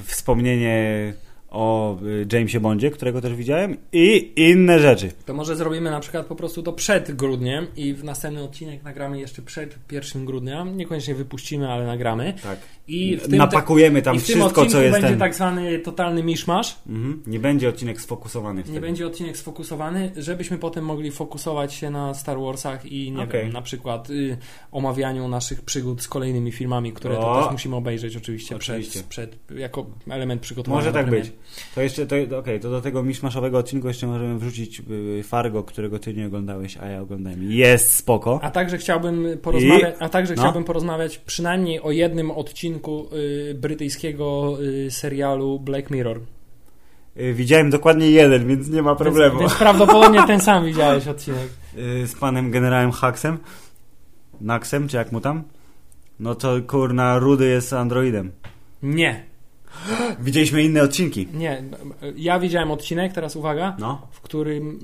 wspomnienie 0.05 1.13
o 1.55 1.99
y, 2.03 2.27
Jamesie 2.33 2.61
Bondzie, 2.61 2.91
którego 2.91 3.21
też 3.21 3.35
widziałem 3.35 3.77
i 3.93 4.33
inne 4.37 4.79
rzeczy. 4.79 5.13
To 5.25 5.35
może 5.35 5.57
zrobimy 5.57 5.91
na 5.91 6.01
przykład 6.01 6.27
po 6.27 6.37
prostu 6.37 6.63
to 6.63 6.73
przed 6.73 7.15
grudniem 7.15 7.67
i 7.77 7.95
w 7.95 8.05
następny 8.05 8.43
odcinek 8.43 8.83
nagramy 8.83 9.21
jeszcze 9.21 9.43
przed 9.43 9.79
1 9.93 10.25
grudnia. 10.25 10.65
Niekoniecznie 10.65 11.15
wypuścimy, 11.15 11.73
ale 11.73 11.87
nagramy. 11.87 12.35
Tak. 12.43 12.59
I 12.89 13.19
tym, 13.19 13.37
Napakujemy 13.39 14.03
tam 14.03 14.17
i 14.17 14.21
wszystko, 14.21 14.67
co 14.67 14.81
jest 14.83 14.93
będzie 14.93 15.09
ten... 15.09 15.19
tak 15.19 15.35
zwany 15.35 15.79
totalny 15.79 16.23
miszmasz. 16.23 16.77
Mhm. 16.87 17.23
Nie 17.27 17.39
będzie 17.39 17.69
odcinek 17.69 18.01
sfokusowany 18.01 18.63
wtedy. 18.63 18.75
Nie 18.75 18.81
będzie 18.81 19.07
odcinek 19.07 19.37
sfokusowany, 19.37 20.13
żebyśmy 20.17 20.59
potem 20.59 20.85
mogli 20.85 21.11
fokusować 21.11 21.75
się 21.75 21.91
na 21.91 22.15
Star 22.15 22.39
Warsach 22.41 22.87
i 22.87 23.13
nie 23.13 23.23
Okej. 23.23 23.43
wiem, 23.43 23.53
na 23.53 23.63
przykład 23.63 24.11
y, 24.11 24.37
omawianiu 24.73 25.29
naszych 25.29 25.63
przygód 25.63 26.03
z 26.03 26.09
kolejnymi 26.09 26.53
filmami, 26.53 26.93
które 26.93 27.15
to 27.15 27.33
O! 27.33 27.43
też 27.43 27.53
musimy 27.53 27.77
obejrzeć 27.77 28.17
oczywiście, 28.17 28.57
Oczywiście. 28.57 29.03
Przed, 29.09 29.35
przed, 29.37 29.59
jako 29.59 29.87
element 30.11 30.43
przygotowania. 30.43 30.81
Może 30.81 30.93
tak 30.93 31.11
być. 31.11 31.33
To 31.75 31.83
jeszcze, 31.83 32.07
to, 32.07 32.39
okej, 32.39 32.61
to 32.61 32.71
do 32.71 32.81
tego 32.81 33.03
miszmaszowego 33.03 33.59
odcinku 33.59 33.89
jeszcze 33.89 34.07
możemy 34.07 34.39
wrzucić 34.39 34.83
y, 34.91 35.23
Fargo, 35.23 35.63
którego 35.63 35.99
ty 35.99 36.15
nie 36.15 36.27
oglądałeś, 36.27 36.77
a 36.77 36.87
ja 36.87 37.01
oglądałem. 37.01 37.43
Jest 37.53 37.93
spoko. 37.93 38.41
A 38.43 38.51
także 38.51 38.79
chciałbym 38.79 39.27
porozmawiać, 39.43 39.95
a 39.99 40.09
także 40.09 40.35
No. 40.35 40.43
chciałbym 40.43 40.65
porozmawiać 40.65 41.19
przynajmniej 41.19 41.81
o 41.83 41.91
jednym 41.91 42.31
odcinku 42.31 43.07
y, 43.51 43.55
brytyjskiego 43.55 44.57
y, 44.87 44.91
serialu 44.91 45.61
Black 45.61 45.91
Mirror. 45.91 46.21
Y, 47.21 47.35
Widziałem 47.35 47.71
dokładnie 47.71 48.11
jeden, 48.11 48.49
więc 48.49 48.69
nie 48.69 48.83
ma 48.83 48.95
problemu. 48.97 49.39
Więc, 49.39 49.51
więc 49.53 49.59
prawdopodobnie 49.59 50.27
ten 50.27 50.41
sam 50.41 50.65
widziałeś 50.65 51.09
odcinek. 51.09 51.49
Y, 52.03 52.07
Z 52.07 52.15
panem 52.15 52.51
generałem 52.51 52.93
Haxem, 52.93 53.39
Naxem, 54.41 54.89
czy 54.89 54.97
jak 54.97 55.13
mu 55.13 55.21
tam? 55.21 55.43
No 56.21 56.35
to 56.35 56.55
kurna, 56.67 57.19
Rudy 57.19 57.47
jest 57.49 57.73
androidem. 57.73 58.33
Nie, 58.83 59.25
Widzieliśmy 60.21 60.63
inne 60.63 60.83
odcinki. 60.83 61.29
nie. 61.35 61.63
Ja 62.17 62.39
widziałem 62.41 62.71
odcinek, 62.71 63.13
teraz 63.13 63.37
uwaga, 63.37 63.77
No. 63.79 64.09
w 64.11 64.21
którym 64.21 64.79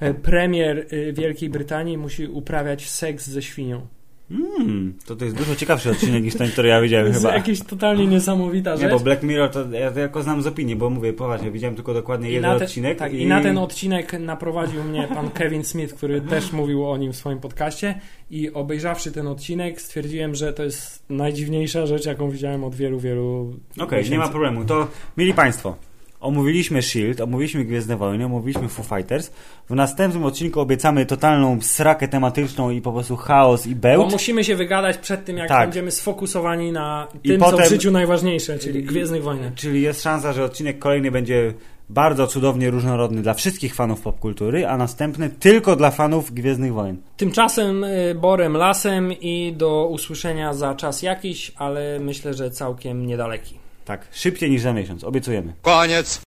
e, 0.00 0.06
e, 0.06 0.14
premier 0.14 0.86
e, 0.90 1.12
Wielkiej 1.12 1.50
Brytanii 1.50 1.98
musi 1.98 2.26
uprawiać 2.26 2.90
seks 2.90 3.26
ze 3.28 3.42
świnią. 3.42 3.86
Mm, 4.30 4.94
to 5.06 5.16
to 5.16 5.24
jest 5.24 5.36
dużo 5.36 5.56
ciekawszy 5.56 5.90
odcinek 5.90 6.22
niż 6.24 6.34
ten, 6.34 6.48
który 6.50 6.68
ja 6.68 6.76
To 6.76 6.82
widziałem 6.82 7.06
jest 7.06 7.20
chyba. 7.20 7.34
jakaś 7.34 7.60
totalnie 7.60 8.06
niesamowita 8.06 8.74
Nie, 8.74 8.78
rzecz. 8.80 8.90
bo 8.90 9.00
Black 9.00 9.22
Mirror 9.22 9.50
to 9.50 9.70
ja 9.72 9.90
tylko 9.90 10.22
znam 10.22 10.42
z 10.42 10.46
opinii, 10.46 10.76
bo 10.76 10.90
mówię, 10.90 11.12
poważnie, 11.12 11.50
widziałem 11.50 11.74
tylko 11.76 11.94
dokładnie 11.94 12.30
I 12.30 12.32
jeden 12.34 12.58
te, 12.58 12.64
odcinek. 12.64 12.98
tak, 12.98 13.14
I 13.14 13.26
na 13.26 13.42
ten 13.42 13.58
odcinek 13.58 14.12
naprowadził 14.20 14.84
mnie 14.84 15.08
pan 15.14 15.30
Kevin 15.38 15.64
Smith, 15.64 15.94
który 15.94 16.20
też 16.20 16.52
mówił 16.52 16.90
o 16.90 16.96
nim 16.96 17.12
w 17.12 17.16
swoim 17.16 17.38
podcaście 17.38 18.00
i 18.30 18.50
obejrzawszy 18.52 19.12
ten 19.12 19.26
odcinek 19.26 19.80
stwierdziłem, 19.80 20.34
że 20.34 20.52
to 20.52 20.62
jest 20.62 21.04
najdziwniejsza 21.10 21.86
rzecz, 21.86 22.06
jaką 22.06 22.30
widziałem 22.30 22.64
od 22.64 22.74
wielu, 22.74 23.00
wielu 23.00 23.54
Okej, 23.78 23.86
nie 23.90 23.96
miesięcy. 23.98 24.18
ma 24.18 24.28
problemu. 24.28 24.64
To, 24.64 24.86
mili 25.16 25.34
Państwo, 25.34 25.76
omówiliśmy 26.20 26.78
S.H.I.E.L.D., 26.78 27.24
omówiliśmy 27.24 27.64
Gwiezdne 27.64 27.96
Wojny, 27.96 28.24
omówiliśmy 28.24 28.68
Foo 28.68 28.82
Fighters. 28.96 29.30
W 29.70 29.74
następnym 29.74 30.24
odcinku 30.24 30.60
obiecamy 30.60 31.06
totalną 31.06 31.58
srakę 31.62 32.08
tematyczną 32.08 32.70
i 32.70 32.80
po 32.80 32.92
prostu 32.92 33.16
chaos 33.16 33.66
i 33.66 33.74
Bo 33.74 33.80
bełt. 33.80 34.12
musimy 34.12 34.44
się 34.44 34.56
wygadać 34.56 34.98
przed 34.98 35.24
tym, 35.24 35.36
jak 35.36 35.48
Tak. 35.48 35.68
będziemy 35.68 35.90
sfokusowani 35.90 36.72
na 36.72 37.08
I 37.24 37.28
tym, 37.28 37.40
co 37.40 37.50
potem- 37.50 37.66
w 37.66 37.68
życiu 37.68 37.90
najważniejsze, 37.90 38.58
czyli 38.58 38.82
Gwiezdnych 38.82 39.22
Wojnach. 39.22 39.54
Czyli 39.54 39.82
jest 39.82 40.02
szansa, 40.02 40.32
że 40.32 40.44
odcinek 40.44 40.78
kolejny 40.78 41.10
będzie 41.10 41.54
bardzo 41.90 42.26
cudownie 42.26 42.70
różnorodny 42.70 43.22
dla 43.22 43.34
wszystkich 43.34 43.74
fanów 43.74 44.00
popkultury, 44.00 44.66
a 44.66 44.76
następny 44.76 45.30
tylko 45.30 45.76
dla 45.76 45.90
fanów 45.90 46.32
Gwiezdnych 46.34 46.72
Wojen. 46.72 46.96
Tymczasem 47.16 47.84
y, 47.84 48.14
Borem 48.20 48.56
Lasem 48.56 49.12
i 49.12 49.54
do 49.56 49.86
usłyszenia 49.86 50.54
za 50.54 50.74
czas 50.74 51.02
jakiś, 51.02 51.52
ale 51.56 51.98
myślę, 52.00 52.34
że 52.34 52.50
całkiem 52.50 53.06
niedaleki. 53.06 53.54
Tak, 53.90 54.06
szybciej 54.10 54.50
niż 54.50 54.62
za 54.62 54.72
miesiąc, 54.72 55.04
obiecujemy. 55.04 55.52
Koniec. 55.62 56.18